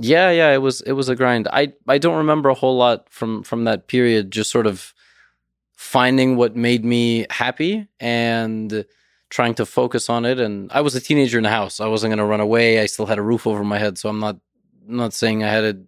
[0.00, 1.48] Yeah, yeah, it was it was a grind.
[1.52, 4.30] I I don't remember a whole lot from from that period.
[4.30, 4.94] Just sort of
[5.76, 8.84] finding what made me happy and
[9.30, 10.40] trying to focus on it.
[10.40, 11.80] And I was a teenager in the house.
[11.80, 12.80] I wasn't going to run away.
[12.80, 14.38] I still had a roof over my head, so I'm not
[14.86, 15.78] not saying I had it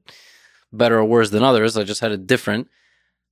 [0.73, 1.77] better or worse than others.
[1.77, 2.69] I just had it different.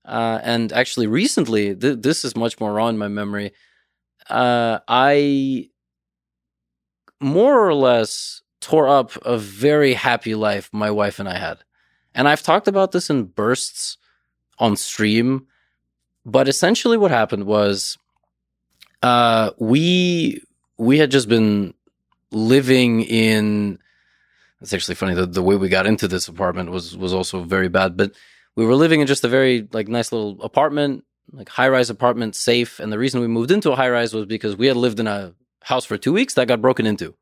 [0.04, 3.52] Uh, and actually, recently, th- this is much more raw in my memory.
[4.30, 5.70] Uh, I
[7.20, 11.58] more or less tore up a very happy life my wife and I had.
[12.14, 13.96] And I've talked about this in bursts
[14.58, 15.46] on stream,
[16.24, 17.96] but essentially what happened was
[19.02, 20.42] uh we
[20.76, 21.74] we had just been
[22.32, 23.78] living in
[24.60, 27.68] it's actually funny that the way we got into this apartment was was also very
[27.68, 28.12] bad, but
[28.56, 32.34] we were living in just a very like nice little apartment, like high rise apartment,
[32.34, 32.80] safe.
[32.80, 35.06] And the reason we moved into a high rise was because we had lived in
[35.06, 37.14] a house for two weeks that got broken into.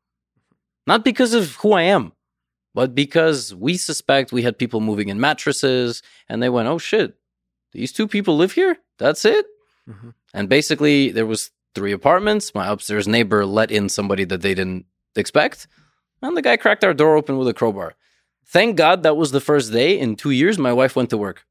[0.87, 2.13] Not because of who I am,
[2.73, 7.15] but because we suspect we had people moving in mattresses and they went, oh shit,
[7.73, 8.77] these two people live here?
[8.97, 9.45] That's it?
[9.87, 10.13] Mhm.
[10.33, 12.55] And basically, there was three apartments.
[12.55, 14.85] My upstairs neighbor let in somebody that they didn't
[15.15, 15.67] expect.
[16.21, 17.93] And the guy cracked our door open with a crowbar.
[18.45, 21.45] Thank God that was the first day in two years my wife went to work.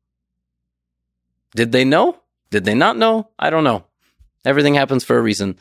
[1.55, 2.21] Did they know?
[2.51, 3.29] Did they not know?
[3.39, 3.85] I don't know.
[4.45, 5.59] Everything happens for a reason.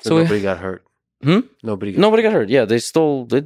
[0.00, 0.84] So, So we- nobody got hurt.
[1.22, 1.40] Hmm?
[1.62, 2.48] Nobody got Nobody got hurt.
[2.48, 3.44] Yeah, they stole they,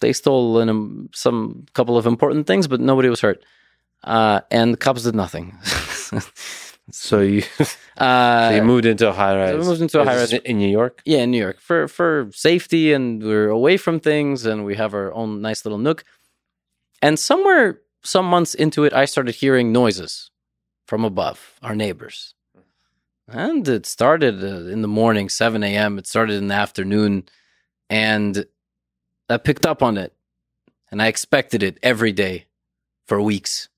[0.00, 3.42] they stole in um, some couple of important things, but nobody was hurt.
[4.04, 5.56] Uh, and the cops did nothing.
[6.92, 7.42] So you,
[7.96, 9.58] uh, so you moved into a high rise.
[9.58, 10.32] we moved into a high rise.
[10.32, 11.02] in New York.
[11.04, 14.94] yeah, in New York for for safety, and we're away from things, and we have
[14.94, 16.04] our own nice little nook.
[17.02, 20.30] And somewhere, some months into it, I started hearing noises
[20.86, 22.35] from above, our neighbors.
[23.28, 25.98] And it started uh, in the morning, 7 a.m.
[25.98, 27.24] It started in the afternoon.
[27.90, 28.46] And
[29.28, 30.12] I picked up on it.
[30.90, 32.46] And I expected it every day
[33.08, 33.68] for weeks.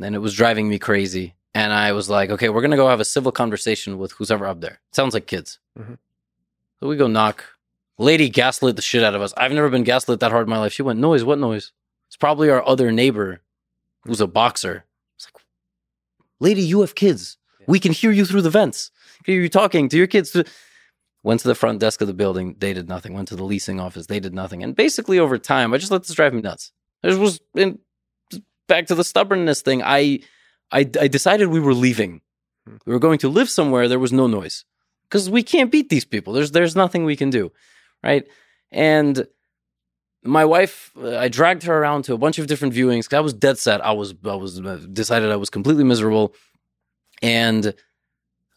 [0.00, 1.34] And it was driving me crazy.
[1.54, 4.30] And I was like, okay, we're going to go have a civil conversation with who's
[4.30, 4.80] ever up there.
[4.92, 5.58] Sounds like kids.
[5.78, 5.98] Mhm.
[6.80, 7.44] So we go knock.
[7.96, 9.32] Lady gaslit the shit out of us.
[9.36, 10.72] I've never been gaslit that hard in my life.
[10.72, 11.72] She went, noise, what noise?
[12.08, 13.40] It's probably our other neighbor
[14.02, 14.84] who's a boxer.
[15.16, 15.42] It's like,
[16.40, 17.38] lady, you have kids.
[17.66, 18.90] We can hear you through the vents.
[19.24, 20.36] Hear you talking to your kids.
[21.22, 22.56] Went to the front desk of the building.
[22.58, 23.14] They did nothing.
[23.14, 24.06] Went to the leasing office.
[24.06, 24.62] They did nothing.
[24.62, 26.72] And basically, over time, I just let this drive me nuts.
[27.02, 27.78] It was in,
[28.68, 29.82] back to the stubbornness thing.
[29.82, 30.20] I,
[30.70, 32.20] I, I decided we were leaving.
[32.86, 33.88] We were going to live somewhere.
[33.88, 34.64] There was no noise
[35.08, 36.32] because we can't beat these people.
[36.32, 37.52] There's there's nothing we can do,
[38.02, 38.26] right?
[38.72, 39.26] And
[40.24, 43.12] my wife, uh, I dragged her around to a bunch of different viewings.
[43.12, 43.84] I was dead set.
[43.84, 46.34] I was I was uh, decided I was completely miserable,
[47.24, 47.74] and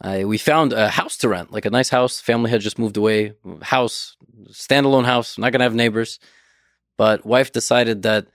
[0.02, 2.20] I we found a house to rent, like a nice house.
[2.20, 3.34] Family had just moved away.
[3.62, 4.18] House,
[4.50, 5.38] standalone house.
[5.38, 6.20] Not gonna have neighbors,
[6.98, 8.28] but wife decided that.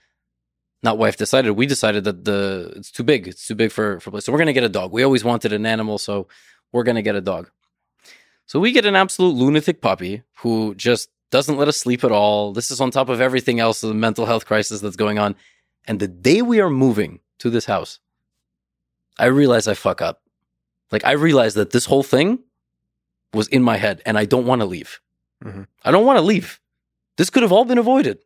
[0.81, 1.51] Not wife decided.
[1.51, 3.27] We decided that the it's too big.
[3.27, 4.25] It's too big for for place.
[4.25, 4.91] So we're gonna get a dog.
[4.91, 6.27] We always wanted an animal, so
[6.73, 7.49] we're gonna get a dog.
[8.47, 12.51] So we get an absolute lunatic puppy who just doesn't let us sleep at all.
[12.53, 15.35] This is on top of everything else, the mental health crisis that's going on.
[15.85, 17.99] And the day we are moving to this house,
[19.17, 20.22] I realize I fuck up.
[20.93, 22.39] Like I realized that this whole thing
[23.33, 24.91] was in my head and I don't want to leave.
[25.43, 25.65] Mhm.
[25.83, 26.59] I don't want to leave.
[27.17, 28.17] This could have all been avoided.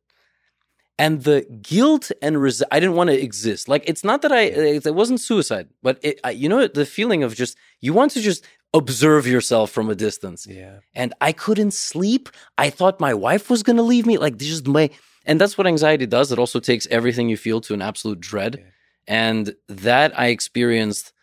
[0.99, 3.69] And the guilt and res- I didn't want to exist.
[3.69, 6.85] Like it's not that I it it wasn't suicide, but it I, you know the
[6.85, 7.53] feeling of just
[7.85, 10.79] you want to just observe yourself from a distance Yeah.
[11.01, 12.29] and I couldn't sleep.
[12.57, 14.17] I thought my wife was going to leave me.
[14.17, 14.89] Like, this is my,
[15.25, 16.31] and that's what anxiety does.
[16.33, 18.53] It also takes everything you feel to an absolute dread.
[18.59, 18.65] Yeah.
[19.07, 21.13] And that I experienced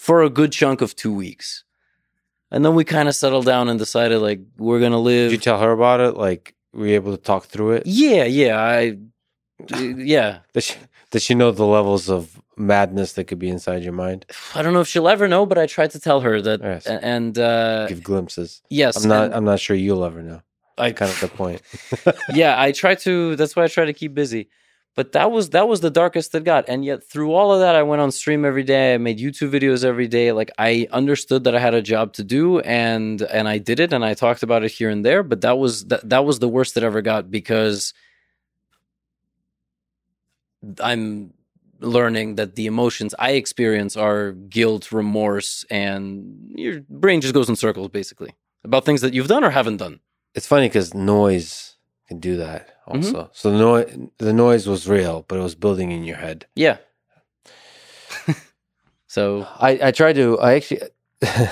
[0.00, 1.62] for a good chunk of two weeks.
[2.50, 5.30] And then we kind of settled down and decided, like, we're to live.
[5.30, 6.16] Did you tell her about it?
[6.16, 7.82] Like, were you able to talk through it?
[7.86, 8.58] yeah, yeah.
[8.58, 8.96] I,
[9.78, 10.38] yeah.
[10.54, 10.74] Does she,
[11.10, 14.24] does she know the levels of madness that could be inside your mind?
[14.54, 16.62] I don't know if she'll ever know, but I tried to tell her that.
[16.62, 16.86] Yes.
[16.86, 18.62] And, uh, Give glimpses.
[18.70, 19.02] yes.
[19.02, 19.34] I'm not.
[19.34, 20.40] I'm not sure you'll ever know.
[20.78, 21.60] I Kind of the point.
[22.34, 23.36] yeah, I try to.
[23.36, 24.48] That's why I try to keep busy.
[24.96, 27.76] But that was that was the darkest it got, and yet through all of that,
[27.76, 28.94] I went on stream every day.
[28.94, 30.32] I made YouTube videos every day.
[30.32, 33.92] Like I understood that I had a job to do, and and I did it,
[33.92, 35.22] and I talked about it here and there.
[35.22, 37.94] But that was that that was the worst it ever got because
[40.82, 41.34] I'm
[41.80, 47.56] learning that the emotions I experience are guilt, remorse, and your brain just goes in
[47.56, 50.00] circles, basically about things that you've done or haven't done.
[50.34, 51.76] It's funny because noise
[52.10, 53.12] can do that also.
[53.12, 53.30] Mm-hmm.
[53.32, 56.44] So the noise, the noise was real, but it was building in your head.
[56.56, 56.78] Yeah.
[59.06, 60.38] so I, I try to.
[60.40, 60.82] I actually.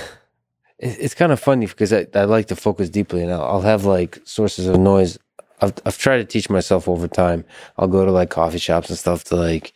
[0.81, 3.85] it's kind of funny because I, I like to focus deeply, and I'll, I'll have
[3.85, 5.17] like sources of noise.
[5.61, 7.45] I've I've tried to teach myself over time.
[7.77, 9.75] I'll go to like coffee shops and stuff to like.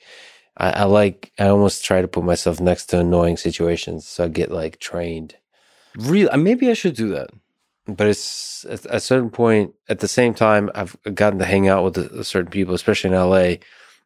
[0.56, 1.30] I, I like.
[1.38, 5.36] I almost try to put myself next to annoying situations, so I get like trained.
[5.96, 7.30] Really, maybe I should do that.
[7.86, 9.74] But it's at a certain point.
[9.88, 13.16] At the same time, I've gotten to hang out with a, certain people, especially in
[13.16, 13.56] LA,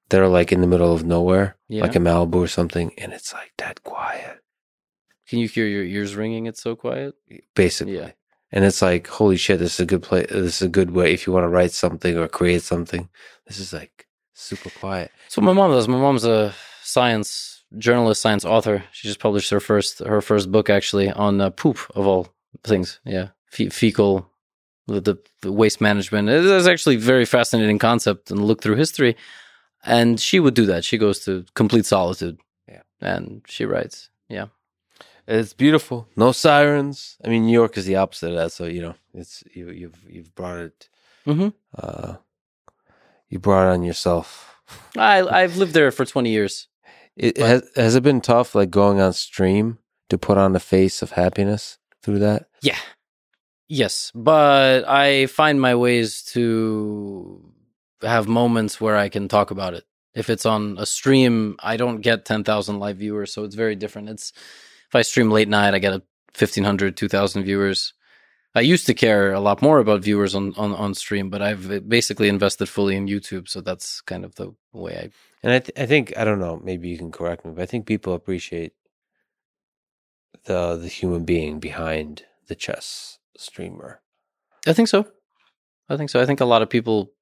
[0.08, 1.82] that are like in the middle of nowhere, Yeah.
[1.82, 4.38] like in Malibu or something, and it's like that quiet,
[5.28, 6.46] Can you hear your ears ringing?
[6.46, 7.14] It's so quiet.
[7.54, 7.96] basically.
[7.96, 8.12] Yeah.
[8.52, 10.28] And it's like, holy shit, this is a good place.
[10.30, 13.08] This is a good way if you want to write something or create something.
[13.46, 15.10] This is like super quiet.
[15.28, 15.88] So my mom does.
[15.88, 18.84] My mom's a science journalist, science author.
[18.92, 22.28] She just published her first her first book actually on uh, poop of all
[22.62, 23.00] things.
[23.04, 24.30] Yeah, Fe- fecal
[24.86, 26.28] the, the, waste management.
[26.28, 29.16] It is actually a very fascinating concept and look through history.
[29.84, 30.84] And she would do that.
[30.84, 32.38] She goes to complete solitude.
[32.68, 32.82] Yeah.
[33.00, 34.10] and she writes.
[34.28, 34.46] Yeah.
[35.28, 36.08] It's beautiful.
[36.16, 37.16] No sirens.
[37.24, 38.52] I mean, New York is the opposite of that.
[38.52, 39.70] So you know, it's you.
[39.70, 40.88] You've you've brought it.
[41.26, 41.52] Mhm.
[41.76, 42.14] Uh,
[43.28, 44.54] you brought it on yourself.
[44.96, 46.68] I I've lived there for twenty years.
[47.16, 49.78] It But- has has it been tough, like going on stream
[50.10, 52.48] to put on the face of happiness through that?
[52.62, 52.78] Yeah.
[53.68, 57.42] Yes, but I find my ways to
[58.02, 59.84] have moments where I can talk about it.
[60.14, 64.10] If it's on a stream, I don't get 10,000 live viewers, so it's very different.
[64.10, 64.32] It's
[64.88, 66.02] if I stream late night, I get a
[66.34, 67.94] 1500, 2000 viewers.
[68.54, 71.88] I used to care a lot more about viewers on, on, on stream, but I've
[71.88, 75.10] basically invested fully in YouTube, so that's kind of the way I
[75.44, 76.60] And I, th- I think I don't know.
[76.64, 78.74] Maybe you can correct me, but I think people appreciate
[80.44, 84.00] the the human being behind the chess streamer.
[84.66, 85.06] I think so.
[85.88, 86.20] I think so.
[86.20, 87.12] I think a lot of people,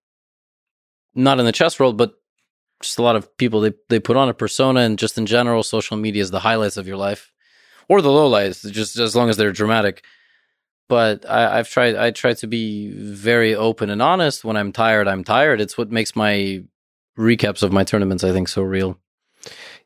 [1.15, 2.15] not in the chess world, but
[2.83, 5.63] just a lot of people, they, they put on a persona and just in general,
[5.63, 7.33] social media is the highlights of your life
[7.89, 10.05] or the lowlights, just as long as they're dramatic.
[10.89, 14.45] But I, I've tried, I try to be very open and honest.
[14.45, 15.61] When I'm tired, I'm tired.
[15.61, 16.63] It's what makes my
[17.19, 18.99] recaps of my tournaments, I think, so real.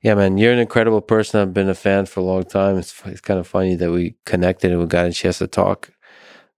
[0.01, 1.41] Yeah, man, you're an incredible person.
[1.41, 2.79] I've been a fan for a long time.
[2.79, 5.91] It's it's kind of funny that we connected and we got a chance to talk.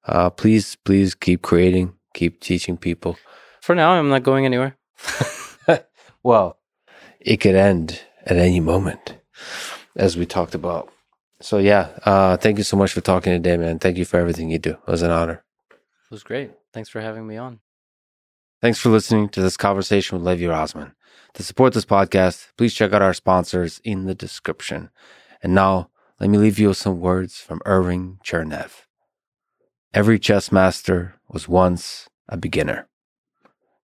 [0.07, 3.17] Uh, please, please keep creating, keep teaching people.
[3.61, 4.77] For now, I'm not going anywhere.
[6.23, 6.59] well,
[7.21, 9.17] it could end at any moment,
[9.97, 10.93] as we talked about.
[11.43, 13.79] So yeah, uh, thank you so much for talking today, man.
[13.79, 14.73] Thank you for everything you do.
[14.73, 15.43] It was an honor.
[15.71, 16.51] It was great.
[16.73, 17.61] Thanks for having me on.
[18.61, 20.93] Thanks for listening to this conversation with Levi Rozman.
[21.35, 24.91] To support this podcast, please check out our sponsors in the description.
[25.43, 28.83] And now, let me leave you with some words from Irving Chernev.
[29.93, 32.87] Every chess master was once a beginner.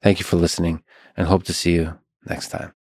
[0.03, 0.85] Thank you for listening
[1.17, 2.75] and hope to see you next time.